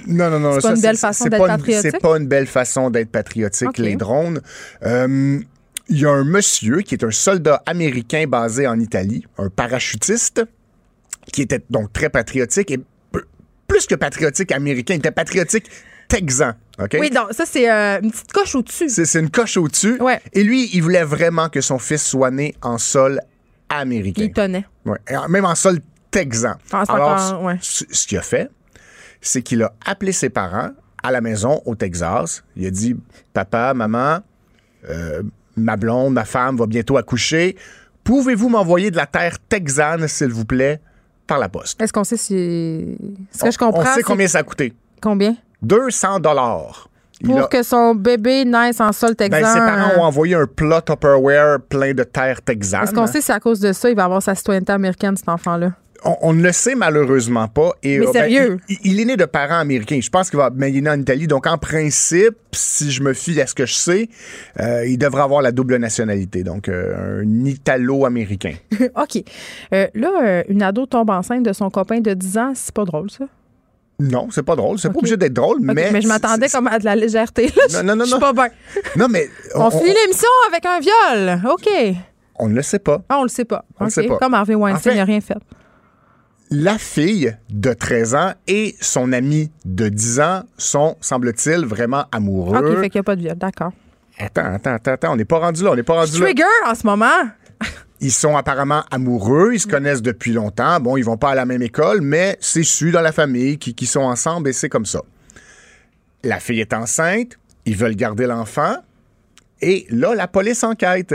Non, 0.07 0.29
non, 0.29 0.39
non. 0.39 0.51
C'est 0.53 0.61
pas 0.61 0.67
ça, 0.69 0.75
une 0.75 0.81
belle 0.81 0.97
façon 0.97 1.23
d'être 1.25 1.39
pas 1.39 1.47
patriotique? 1.47 1.91
C'est 1.91 1.99
pas 1.99 2.17
une 2.17 2.27
belle 2.27 2.45
façon 2.47 2.89
d'être 2.91 3.09
patriotique, 3.09 3.77
les 3.79 3.95
drones. 3.95 4.39
Euh, 4.85 5.39
il 5.89 5.99
y 5.99 6.05
a 6.05 6.11
un 6.11 6.23
monsieur 6.23 6.81
qui 6.81 6.93
est 6.93 7.03
un 7.03 7.09
soldat 7.09 7.63
américain 7.65 8.25
basé 8.27 8.67
en 8.67 8.79
Italie, 8.79 9.25
un 9.39 9.49
parachutiste, 9.49 10.43
qui 11.33 11.41
était 11.41 11.61
donc 11.71 11.91
très 11.91 12.09
patriotique 12.09 12.69
et 12.69 12.79
plus 13.69 13.85
que 13.87 13.95
patriotique 13.95 14.51
américain, 14.51 14.95
il 14.95 14.97
était 14.97 15.11
patriotique 15.11 15.69
texan. 16.09 16.51
Oui, 16.93 17.09
donc 17.09 17.27
ça, 17.31 17.45
c'est 17.45 17.69
euh, 17.71 17.99
une 18.01 18.11
petite 18.11 18.33
coche 18.33 18.55
au-dessus. 18.55 18.89
C'est 18.89 19.05
c'est 19.05 19.19
une 19.19 19.29
coche 19.29 19.55
au-dessus. 19.57 19.99
Et 20.33 20.43
lui, 20.43 20.69
il 20.73 20.81
voulait 20.81 21.03
vraiment 21.03 21.47
que 21.49 21.61
son 21.61 21.77
fils 21.79 22.03
soit 22.05 22.31
né 22.31 22.55
en 22.61 22.77
sol 22.77 23.21
américain. 23.69 24.23
Il 24.23 24.33
tenait. 24.33 24.65
Ouais. 24.85 24.97
Même 25.29 25.45
en 25.45 25.55
sol 25.55 25.79
texan. 26.11 26.55
Ah, 26.71 26.83
Alors, 26.89 27.11
encore- 27.11 27.43
ouais. 27.43 27.57
ce 27.61 27.83
ce 27.91 28.07
qu'il 28.07 28.17
a 28.17 28.21
fait, 28.21 28.49
c'est 29.21 29.41
qu'il 29.41 29.61
a 29.63 29.73
appelé 29.85 30.11
ses 30.11 30.29
parents 30.29 30.71
à 31.03 31.11
la 31.11 31.21
maison 31.21 31.61
au 31.65 31.75
Texas. 31.75 32.43
Il 32.55 32.65
a 32.65 32.71
dit 32.71 32.95
Papa, 33.33 33.73
maman, 33.73 34.19
euh, 34.89 35.21
ma 35.55 35.75
blonde, 35.77 36.13
ma 36.13 36.25
femme 36.25 36.57
va 36.57 36.65
bientôt 36.65 36.97
accoucher. 36.97 37.55
Pouvez-vous 38.03 38.49
m'envoyer 38.49 38.89
de 38.89 38.95
la 38.97 39.05
terre 39.05 39.37
texane, 39.47 40.07
s'il 40.07 40.29
vous 40.31 40.45
plaît, 40.45 40.79
par 41.29 41.39
la 41.39 41.47
poste? 41.47 41.81
Est-ce 41.81 41.93
qu'on 41.93 42.03
sait 42.03 42.17
si. 42.17 42.97
Ce 43.31 43.39
que 43.43 43.47
On- 43.47 43.51
je 43.51 43.57
comprends. 43.57 43.81
On 43.81 43.95
sait 43.95 44.03
combien 44.03 44.27
ça 44.27 44.39
a 44.39 44.43
coûté. 44.43 44.73
Combien? 45.01 45.35
200 45.61 46.19
dollars. 46.19 46.89
Pour 47.23 47.49
que 47.49 47.63
son 47.63 47.95
bébé 47.95 48.45
naisse 48.45 48.79
en 48.79 48.91
sol 48.93 49.15
texan. 49.15 49.41
Ben, 49.41 49.53
ses 49.53 49.59
parents 49.59 49.99
ont 50.01 50.05
envoyé 50.05 50.35
un 50.35 50.45
plot 50.45 50.81
Tupperware 50.81 51.59
plein 51.67 51.93
de 51.93 52.03
terre 52.03 52.41
texane. 52.41 52.83
Est-ce 52.83 52.93
qu'on 52.93 53.07
sait 53.07 53.19
si 53.21 53.31
à 53.31 53.39
cause 53.41 53.59
de 53.59 53.73
ça, 53.73 53.89
il 53.89 53.95
va 53.95 54.05
avoir 54.05 54.21
sa 54.21 54.35
citoyenneté 54.35 54.71
américaine, 54.71 55.17
cet 55.17 55.27
enfant-là? 55.27 55.73
On, 56.03 56.15
on 56.21 56.33
ne 56.33 56.41
le 56.41 56.51
sait 56.51 56.75
malheureusement 56.75 57.47
pas. 57.47 57.71
Et, 57.83 57.99
Mais 57.99 58.05
ben, 58.05 58.11
sérieux? 58.13 58.57
il, 58.69 58.77
il 58.83 58.99
est 58.99 59.05
né 59.05 59.17
de 59.17 59.25
parents 59.25 59.59
américains. 59.59 59.99
Je 60.01 60.09
pense 60.09 60.29
qu'il 60.29 60.37
va, 60.37 60.49
mais 60.53 60.71
il 60.71 60.77
est 60.77 60.81
né 60.81 60.89
en 60.89 60.99
Italie. 60.99 61.27
Donc, 61.27 61.47
en 61.47 61.57
principe, 61.57 62.37
si 62.51 62.91
je 62.91 63.03
me 63.03 63.13
fie 63.13 63.39
à 63.41 63.47
ce 63.47 63.53
que 63.53 63.65
je 63.65 63.73
sais, 63.73 64.09
euh, 64.59 64.85
il 64.85 64.97
devrait 64.97 65.23
avoir 65.23 65.41
la 65.41 65.51
double 65.51 65.77
nationalité. 65.77 66.43
Donc, 66.43 66.69
euh, 66.69 67.21
un 67.23 67.45
Italo-américain. 67.45 68.53
OK. 68.95 69.23
Euh, 69.73 69.87
là, 69.93 70.43
une 70.47 70.63
ado 70.63 70.85
tombe 70.85 71.09
enceinte 71.09 71.43
de 71.43 71.53
son 71.53 71.69
copain 71.69 71.99
de 71.99 72.13
10 72.13 72.37
ans, 72.37 72.51
c'est 72.55 72.73
pas 72.73 72.85
drôle, 72.85 73.11
ça? 73.11 73.25
Non, 73.99 74.29
c'est 74.31 74.43
pas 74.43 74.55
drôle. 74.55 74.79
C'est 74.79 74.89
pas 74.89 74.99
obligé 74.99 75.17
d'être 75.17 75.33
drôle, 75.33 75.57
OK, 75.57 75.75
mais. 75.75 76.01
je 76.01 76.07
m'attendais 76.07 76.47
comme 76.47 76.67
à 76.67 76.79
de 76.79 76.85
la 76.85 76.95
légèreté. 76.95 77.47
Là. 77.47 77.83
Non, 77.83 77.89
non, 77.89 77.95
non, 77.97 78.05
Je 78.05 78.11
suis 78.11 78.13
non. 78.13 78.19
pas 78.19 78.33
bien. 78.33 78.47
Non, 78.95 79.07
mais. 79.09 79.29
On, 79.55 79.69
finit 79.69 79.93
l'émission 79.93 80.29
avec 80.47 80.65
un 80.65 80.79
viol. 80.79 81.41
OK. 81.51 81.95
on 82.39 82.47
ne 82.47 82.55
le 82.55 82.61
sait 82.61 82.79
pas. 82.79 83.01
Ah, 83.09 83.17
on 83.19 83.23
le 83.23 83.29
sait 83.29 83.43
pas. 83.43 83.65
On 83.77 83.83
le 83.83 83.89
sait 83.89 84.03
pas. 84.03 84.17
Comme 84.17 84.33
Harvey 84.33 84.55
Weinstein, 84.55 84.93
il 84.93 84.97
n'a 84.97 85.03
rien 85.03 85.19
fait. 85.19 85.35
La 86.51 86.79
fille 86.79 87.37
de 87.49 87.73
13 87.73 88.15
ans 88.15 88.33
et 88.47 88.75
son 88.81 89.13
ami 89.13 89.51
de 89.65 89.87
10 89.87 90.19
ans 90.19 90.43
sont, 90.57 90.97
semble-t-il, 90.99 91.65
vraiment 91.65 92.05
amoureux. 92.11 92.57
OK, 92.57 92.81
fait 92.81 92.89
qu'il 92.89 92.97
n'y 92.97 93.01
a 93.01 93.03
pas 93.03 93.15
de 93.15 93.21
viol. 93.21 93.37
D'accord. 93.37 93.71
Attends, 94.17 94.55
attends, 94.55 94.73
attends, 94.73 94.91
attends. 94.91 95.13
On 95.13 95.15
n'est 95.15 95.25
pas 95.25 95.37
rendu 95.37 95.63
là. 95.63 95.71
On 95.71 95.75
n'est 95.75 95.83
pas 95.83 95.93
rendu 95.93 96.19
là. 96.19 96.25
Trigger 96.25 96.43
en 96.65 96.73
ce 96.73 96.87
moment. 96.87 97.29
Ils 98.01 98.11
sont 98.11 98.35
apparemment 98.35 98.83
amoureux, 98.91 99.51
ils 99.53 99.59
se 99.59 99.67
connaissent 99.67 100.01
depuis 100.01 100.31
longtemps. 100.31 100.79
Bon, 100.79 100.95
ils 100.95 101.03
vont 101.03 101.17
pas 101.17 101.31
à 101.31 101.35
la 101.35 101.45
même 101.45 101.61
école, 101.61 101.99
mais 101.99 102.37
c'est 102.39 102.63
su 102.63 102.91
dans 102.91 103.01
la 103.01 103.11
famille 103.11 103.57
qu'ils 103.57 103.75
qu'ils 103.75 103.89
sont 103.89 103.99
ensemble 103.99 104.47
et 104.47 104.53
c'est 104.53 104.69
comme 104.69 104.85
ça. 104.85 105.01
La 106.23 106.39
fille 106.39 106.61
est 106.61 106.71
enceinte, 106.71 107.37
ils 107.65 107.75
veulent 107.75 107.97
garder 107.97 108.25
l'enfant, 108.25 108.77
et 109.61 109.85
là, 109.89 110.15
la 110.15 110.29
police 110.29 110.63
enquête. 110.63 111.13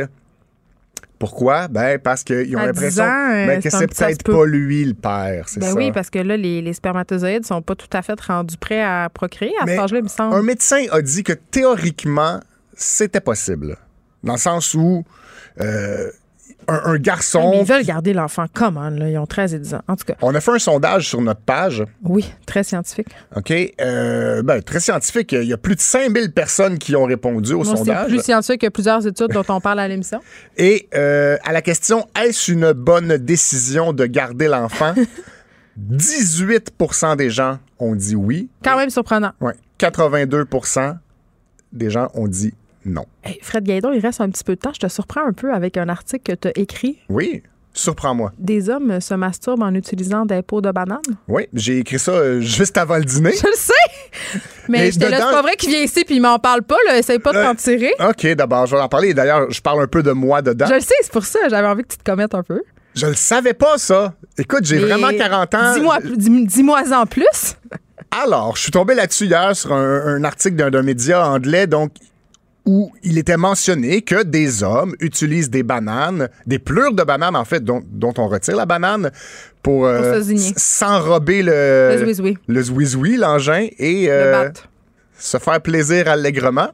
Pourquoi? 1.19 1.69
Ben, 1.69 1.99
parce 1.99 2.25
qu'ils 2.25 2.57
ont 2.57 2.61
À 2.61 2.73
10 2.73 2.81
l'impression 2.81 3.05
ans, 3.05 3.31
euh, 3.33 3.47
ben, 3.47 3.63
que 3.63 3.71
c'est 3.71 3.87
peut-être 3.87 4.23
peut. 4.25 4.33
pas 4.33 4.47
lui 4.47 4.85
le 4.85 4.95
père, 4.95 5.49
c'est 5.49 5.61
Ben 5.61 5.69
ça. 5.71 5.75
oui, 5.75 5.93
parce 5.93 6.11
que 6.11 6.19
là, 6.19 6.37
les, 6.37 6.61
les 6.61 6.73
spermatozoïdes 6.73 7.47
sont 7.47 7.63
pas 7.63 7.75
tout 7.77 7.89
à 7.93 8.03
fait 8.03 8.21
rendus 8.21 8.57
prêts 8.57 8.83
à 8.83 9.09
procréer 9.13 9.53
à 9.61 9.65
Mais 9.65 9.73
cet 9.77 9.81
âge-là, 9.85 9.99
il 9.99 10.05
me 10.05 10.09
semble. 10.09 10.35
Un 10.35 10.43
médecin 10.43 10.85
a 10.91 11.01
dit 11.01 11.23
que 11.23 11.33
théoriquement, 11.33 12.41
c'était 12.75 13.21
possible. 13.21 13.77
Dans 14.23 14.35
le 14.35 14.39
sens 14.39 14.75
où 14.75 15.05
euh, 15.61 16.11
un, 16.69 16.81
un 16.85 16.97
garçon. 16.99 17.51
Mais 17.51 17.61
ils 17.61 17.67
veulent 17.67 17.85
garder 17.85 18.13
l'enfant. 18.13 18.47
Comment, 18.53 18.89
là? 18.91 19.09
Ils 19.09 19.19
ont 19.19 19.27
13 19.27 19.55
et 19.55 19.59
10 19.59 19.75
ans. 19.75 19.81
En 19.89 19.97
tout 19.97 20.05
cas, 20.05 20.15
On 20.23 20.35
a 20.35 20.41
fait 20.41 20.51
un 20.53 20.59
sondage 20.59 21.09
sur 21.09 21.21
notre 21.21 21.41
page. 21.41 21.85
oui, 22.05 22.33
très 22.47 22.63
scientifique. 22.65 23.09
OK? 23.37 23.53
Euh, 23.81 24.43
ben, 24.43 24.63
très 24.63 24.81
scientifique. 24.81 25.33
Il 25.33 25.45
y 25.45 25.53
a 25.53 25.57
plus 25.59 25.75
de 25.77 25.81
5000 25.81 26.33
personnes 26.33 26.79
qui 26.79 26.95
ont 26.97 27.05
répondu 27.05 27.53
au 27.53 27.59
Moi, 27.65 27.67
c'est 27.67 27.77
sondage. 27.77 28.09
plus 28.09 28.23
scientifique 28.23 28.61
que 28.63 28.69
plusieurs 28.69 29.07
études 29.07 29.31
dont 29.33 29.45
on 29.49 29.61
parle 29.61 29.81
à 29.81 29.89
l'émission. 29.89 30.21
Et 30.57 30.89
euh, 30.95 31.37
à 31.45 31.53
la 31.53 31.63
question 31.63 32.07
est-ce 32.21 32.53
une 32.53 32.73
bonne 32.73 33.17
décision 33.19 33.93
de 33.93 34.07
garder 34.07 34.49
l'enfant? 34.49 34.95
18% 35.91 37.17
des 37.17 37.31
gens 37.31 37.59
ont 37.79 37.95
dit 37.95 38.15
oui. 38.15 38.49
Quand 38.63 38.77
même 38.77 38.91
surprenant. 38.91 39.33
Ouais. 39.41 39.55
82 39.79 40.45
des 41.73 41.91
gens 41.91 42.09
ont 42.15 42.29
dit 42.29 42.55
non. 42.85 43.07
Hey, 43.23 43.39
Fred 43.43 43.65
Gaidon, 43.65 43.93
il 43.93 44.01
reste 44.01 44.21
un 44.21 44.29
petit 44.31 44.45
peu 44.45 44.55
de 44.55 44.61
temps. 44.61 44.73
Je 44.75 44.81
te 44.81 44.89
surprends 44.89 45.27
un 45.27 45.33
peu 45.33 45.53
avec 45.53 45.77
un 45.77 45.89
article 45.89 46.33
que 46.35 46.39
tu 46.39 46.49
as 46.49 46.53
écrit. 46.61 46.99
Oui, 47.09 47.43
surprends-moi. 47.73 48.33
Des 48.39 48.71
hommes 48.71 49.01
se 49.01 49.15
masturbent 49.15 49.63
en 49.63 49.75
utilisant 49.75 50.25
des 50.27 50.43
peaux 50.43 50.61
de 50.61 50.71
banane. 50.71 51.01
Oui, 51.29 51.47
j'ai 51.53 51.79
écrit 51.79 51.99
ça 51.99 52.13
euh, 52.13 52.41
juste 52.41 52.77
avant 52.79 52.97
le 52.97 53.05
dîner. 53.05 53.33
Je 53.33 53.47
le 53.47 53.55
sais! 53.57 54.41
Mais, 54.69 54.91
c'est 54.93 54.99
pas 55.11 55.43
vrai 55.43 55.57
qu'il 55.57 55.71
vient 55.71 55.83
ici 55.83 56.05
puis 56.05 56.17
il 56.17 56.21
m'en 56.23 56.39
parle 56.39 56.63
pas. 56.63 56.77
Là. 56.87 56.99
Essaye 56.99 57.19
pas 57.19 57.33
de 57.33 57.39
Euh, 57.39 57.45
t'en 57.45 57.55
tirer. 57.55 57.93
OK, 58.01 58.27
d'abord, 58.35 58.67
je 58.67 58.77
vais 58.77 58.83
en 58.83 58.89
parler. 58.89 59.13
D'ailleurs, 59.13 59.51
je 59.51 59.61
parle 59.61 59.83
un 59.83 59.87
peu 59.87 60.03
de 60.03 60.13
moi 60.13 60.41
dedans. 60.43 60.67
Je 60.67 60.75
le 60.75 60.81
sais, 60.81 60.95
c'est 61.03 61.13
pour 61.13 61.25
ça. 61.25 61.41
J'avais 61.49 61.67
envie 61.67 61.83
que 61.83 61.89
tu 61.89 61.99
te 61.99 62.05
commettes 62.05 62.35
un 62.35 62.43
peu. 62.43 62.63
Je 62.95 63.07
le 63.07 63.15
savais 63.15 63.55
pas, 63.55 63.77
ça. 63.77 64.15
Écoute, 64.39 64.65
j'ai 64.65 64.79
vraiment 64.79 65.11
40 65.11 65.55
ans. 65.55 65.75
Dis-moi 65.75 65.99
dis- 66.87 66.95
en 66.95 67.07
plus. 67.07 67.57
Alors, 68.11 68.55
je 68.57 68.63
suis 68.63 68.71
tombé 68.71 68.95
là-dessus 68.95 69.25
hier 69.27 69.57
sur 69.57 69.73
un, 69.73 70.07
un 70.17 70.25
article 70.25 70.55
d'un 70.55 70.71
d'un 70.71 70.83
média 70.83 71.27
anglais, 71.29 71.67
donc 71.67 71.91
où 72.67 72.93
il 73.03 73.19
était 73.19 73.37
mentionné 73.37 74.03
que 74.03 74.23
des 74.23 74.63
hommes 74.63 74.95
utilisent 75.01 75.51
des 75.51 75.63
bananes, 75.63 76.29
des 76.47 76.59
plures 76.59 76.95
de 76.95 77.03
bananes 77.03 77.37
en 77.37 77.45
fait, 77.45 77.63
dont, 77.63 77.83
dont 77.87 78.15
on 78.19 78.29
retire 78.29 78.57
la 78.57 78.67
banane 78.67 79.11
pour, 79.63 79.87
euh, 79.87 80.21
s'enrober 80.57 81.43
le 81.43 81.91
Le 81.93 81.99
zouizoui. 81.99 82.39
le 82.47 82.63
zouizoui, 82.63 83.17
l'engin, 83.17 83.69
et 83.79 84.07
euh, 84.09 84.51
se 85.19 85.39
faire 85.39 85.61
plaisir 85.61 86.09
allègrement. 86.09 86.69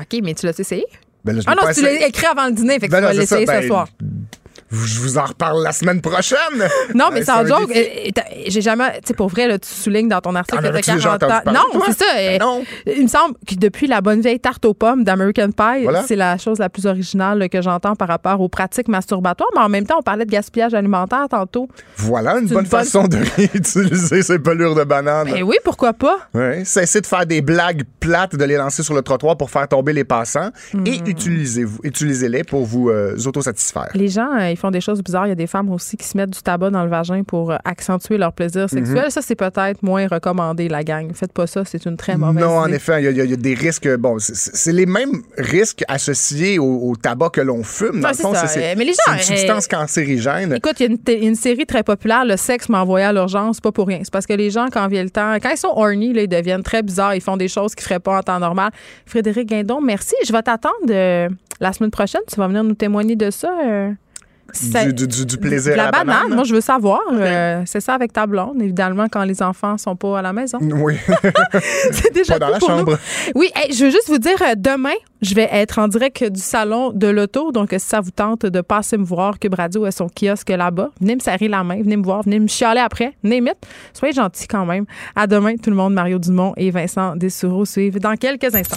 OK, 0.00 0.20
mais 0.22 0.34
tu 0.34 0.46
l'as 0.46 0.58
essayé? 0.58 0.84
Ben 1.24 1.34
là, 1.36 1.42
je 1.42 1.46
Ah 1.48 1.54
non, 1.54 1.62
pas 1.62 1.74
tu 1.74 1.82
l'as 1.82 2.06
écrit 2.06 2.26
avant 2.26 2.46
le 2.46 2.52
dîner, 2.52 2.78
fait 2.80 2.86
que 2.86 2.92
Ben 2.92 2.98
tu 2.98 3.04
vas 3.04 3.12
l'essayer 3.12 3.46
ben, 3.46 3.62
ce 3.62 3.68
soir. 3.68 3.88
Je 4.72 5.00
vous 5.00 5.18
en 5.18 5.24
reparle 5.24 5.62
la 5.62 5.72
semaine 5.72 6.00
prochaine. 6.00 6.38
Non, 6.94 7.10
mais 7.12 7.20
Euh, 7.20 7.24
sans 7.24 7.46
joke, 7.46 7.70
j'ai 8.48 8.60
jamais, 8.60 8.92
tu 8.94 9.08
sais, 9.08 9.14
pour 9.14 9.28
vrai, 9.28 9.46
là, 9.46 9.58
tu 9.58 9.68
soulignes 9.68 10.08
dans 10.08 10.20
ton 10.20 10.34
article 10.34 10.58
En 10.58 10.60
que 10.60 10.64
t'as 10.64 10.70
avais-tu 10.70 10.92
déjà 10.92 11.18
40 11.18 11.22
entendu 11.22 11.32
ans. 11.34 11.40
parler, 11.44 11.58
Non, 11.74 11.80
c'est 11.86 11.98
ça. 11.98 12.04
Ben 12.16 12.40
non. 12.40 12.64
Il 12.86 13.02
me 13.02 13.08
semble 13.08 13.34
que 13.46 13.54
depuis 13.54 13.86
la 13.86 14.00
bonne 14.00 14.20
vieille 14.22 14.40
tarte 14.40 14.64
aux 14.64 14.74
pommes 14.74 15.04
d'American 15.04 15.50
Pie, 15.50 15.82
Voilà. 15.84 16.02
c'est 16.06 16.16
la 16.16 16.38
chose 16.38 16.58
la 16.58 16.68
plus 16.68 16.86
originale 16.86 17.38
là, 17.38 17.48
que 17.48 17.60
j'entends 17.62 17.94
par 17.94 18.08
rapport 18.08 18.40
aux 18.40 18.48
pratiques 18.48 18.88
masturbatoires. 18.88 19.50
Mais 19.54 19.60
en 19.60 19.68
même 19.68 19.86
temps, 19.86 19.96
on 19.98 20.02
parlait 20.02 20.24
de 20.24 20.30
gaspillage 20.30 20.74
alimentaire 20.74 21.26
tantôt. 21.30 21.68
Voilà 21.96 22.32
une 22.38 22.46
bonne 22.46 22.48
une 22.48 22.54
bonne- 22.54 22.66
façon 22.66 23.06
de 23.08 23.18
réutiliser 23.36 24.22
ces 24.22 24.38
pelures 24.38 24.74
de 24.74 24.84
bananes. 24.84 25.30
Ben 25.30 25.42
oui, 25.42 25.56
pourquoi 25.64 25.92
pas? 25.92 26.16
Ouais, 26.34 26.64
cessez 26.64 27.00
de 27.00 27.06
faire 27.06 27.26
des 27.26 27.42
blagues 27.42 27.82
plates, 28.00 28.36
de 28.36 28.44
les 28.44 28.56
lancer 28.56 28.82
sur 28.82 28.94
le 28.94 29.02
trottoir 29.02 29.36
pour 29.36 29.50
faire 29.50 29.68
tomber 29.68 29.92
les 29.92 30.04
passants 30.04 30.50
et 30.86 30.98
Hmm. 30.98 31.06
utilisez-vous, 31.06 31.80
utilisez-les 31.82 32.44
pour 32.44 32.64
vous 32.64 32.88
euh, 32.88 33.16
autosatisfaire. 33.26 33.88
Les 33.94 34.08
gens, 34.08 34.28
euh, 34.38 34.48
font 34.62 34.70
des 34.70 34.80
choses 34.80 35.02
bizarres. 35.02 35.26
Il 35.26 35.30
y 35.30 35.32
a 35.32 35.36
des 35.36 35.46
femmes 35.46 35.70
aussi 35.70 35.96
qui 35.96 36.06
se 36.06 36.16
mettent 36.16 36.30
du 36.30 36.40
tabac 36.42 36.70
dans 36.70 36.82
le 36.84 36.88
vagin 36.90 37.22
pour 37.22 37.50
euh, 37.50 37.56
accentuer 37.64 38.16
leur 38.16 38.32
plaisir 38.32 38.70
sexuel. 38.70 39.04
Mhm. 39.04 39.10
Ça, 39.10 39.20
c'est 39.20 39.34
peut-être 39.34 39.82
moins 39.82 40.06
recommandé, 40.06 40.68
la 40.68 40.82
gang. 40.84 41.12
Faites 41.14 41.32
pas 41.32 41.46
ça, 41.46 41.64
c'est 41.66 41.84
une 41.84 41.96
très 41.96 42.16
mauvaise 42.16 42.42
Non, 42.42 42.56
en 42.58 42.66
effet, 42.68 43.02
il 43.02 43.14
y, 43.14 43.20
a- 43.20 43.24
y 43.24 43.30
y 43.32 43.36
des 43.36 43.54
risques. 43.54 43.88
Bon, 43.96 44.18
c'est- 44.18 44.72
les 44.72 44.86
mêmes 44.86 45.22
risques 45.36 45.84
associés 45.88 46.58
au, 46.58 46.90
au 46.90 46.96
tabac 46.96 47.30
que 47.30 47.40
l'on 47.42 47.62
fume. 47.62 48.00
Dans 48.00 48.08
Ouais, 48.08 48.14
le 48.16 48.22
fond, 48.22 48.32
c'est 48.46 48.72
Euh, 48.72 48.74
mais 48.78 48.84
les 48.84 48.94
c'est 48.94 49.12
une 49.12 49.18
substance 49.18 49.66
cancérigène. 49.68 50.54
Écoute, 50.54 50.80
il 50.80 50.82
y 50.84 51.12
a 51.12 51.16
une, 51.18 51.34
série 51.34 51.66
très 51.66 51.82
populaire, 51.82 52.24
Le 52.24 52.36
sexe 52.36 52.68
m'a 52.68 52.80
envoyé 52.82 53.04
à 53.04 53.12
l'urgence, 53.12 53.60
pas 53.60 53.72
pour 53.72 53.86
rien. 53.88 54.00
C'est 54.02 54.12
parce 54.12 54.26
que 54.26 54.32
les 54.32 54.50
gens, 54.50 54.68
quand 54.72 54.86
vient 54.88 55.02
le 55.02 55.10
temps, 55.10 55.34
quand 55.42 55.50
ils 55.50 55.56
sont 55.56 55.72
horny, 55.74 56.12
là, 56.12 56.22
ils 56.22 56.28
deviennent 56.28 56.62
très 56.62 56.82
bizarres, 56.82 57.14
ils 57.14 57.20
font 57.20 57.36
des 57.36 57.48
choses 57.48 57.74
qu'ils 57.74 57.84
feraient 57.84 58.00
pas 58.00 58.18
en 58.18 58.22
temps 58.22 58.38
normal. 58.38 58.70
Frédéric 59.06 59.48
Guindon, 59.48 59.80
merci. 59.80 60.14
Je 60.24 60.32
vais 60.32 60.42
t'attendre 60.42 60.74
euh, 60.90 61.28
la 61.60 61.72
semaine 61.72 61.90
prochaine. 61.90 62.20
Tu 62.30 62.36
vas 62.36 62.46
venir 62.46 62.62
nous 62.64 62.74
témoigner 62.74 63.16
de 63.16 63.26
euh, 63.26 63.30
ça- 63.30 63.48
Du, 64.84 64.92
du- 64.92 65.06
du- 65.08 65.26
du 65.26 65.36
plaisir 65.38 65.72
de 65.72 65.76
la, 65.78 65.84
à 65.84 65.86
la 65.86 65.90
banane. 65.92 66.16
banane. 66.22 66.34
Moi, 66.34 66.44
je 66.44 66.54
veux 66.54 66.60
savoir. 66.60 67.00
euh, 67.12 67.62
c'est 67.66 67.80
ça 67.80 67.94
avec 67.94 68.12
ta 68.12 68.26
blonde, 68.26 68.60
évidemment, 68.60 69.06
quand 69.10 69.24
les 69.24 69.42
enfants 69.42 69.78
sont 69.78 69.96
pas 69.96 70.18
à 70.18 70.22
la 70.22 70.32
maison. 70.32 70.58
Oui. 70.74 70.96
c'est 71.92 72.12
déjà 72.12 72.34
Pas 72.34 72.38
dans 72.40 72.48
la 72.48 72.58
pour 72.58 72.70
nous. 72.70 72.76
chambre. 72.78 72.98
Oui, 73.34 73.50
hey, 73.56 73.72
je 73.72 73.84
veux 73.84 73.90
juste 73.90 74.08
vous 74.08 74.18
dire, 74.18 74.36
euh, 74.42 74.54
demain, 74.56 74.90
je 75.20 75.34
vais 75.34 75.48
être 75.52 75.78
en 75.78 75.88
direct 75.88 76.24
du 76.24 76.40
salon 76.40 76.90
de 76.92 77.06
l'auto. 77.06 77.52
Donc, 77.52 77.72
euh, 77.72 77.78
si 77.78 77.86
ça 77.86 78.00
vous 78.00 78.10
tente 78.10 78.44
de 78.46 78.60
passer 78.60 78.96
me 78.98 79.04
voir, 79.04 79.38
Cube 79.38 79.54
Radio 79.54 79.84
a 79.84 79.90
son 79.90 80.08
kiosque 80.08 80.50
là-bas, 80.50 80.90
venez 81.00 81.14
me 81.14 81.20
serrer 81.20 81.48
la 81.48 81.62
main, 81.64 81.82
venez 81.82 81.96
me 81.96 82.04
voir, 82.04 82.22
venez 82.22 82.38
me 82.38 82.48
chialer 82.48 82.80
après, 82.80 83.14
it. 83.24 83.56
Soyez 83.94 84.12
gentils 84.14 84.46
quand 84.48 84.66
même. 84.66 84.84
À 85.16 85.26
demain, 85.26 85.56
tout 85.56 85.70
le 85.70 85.76
monde. 85.76 85.94
Mario 85.94 86.18
Dumont 86.18 86.52
et 86.56 86.70
Vincent 86.70 87.16
Dessureau 87.16 87.64
suivent 87.64 88.00
dans 88.00 88.16
quelques 88.16 88.54
instants. 88.54 88.76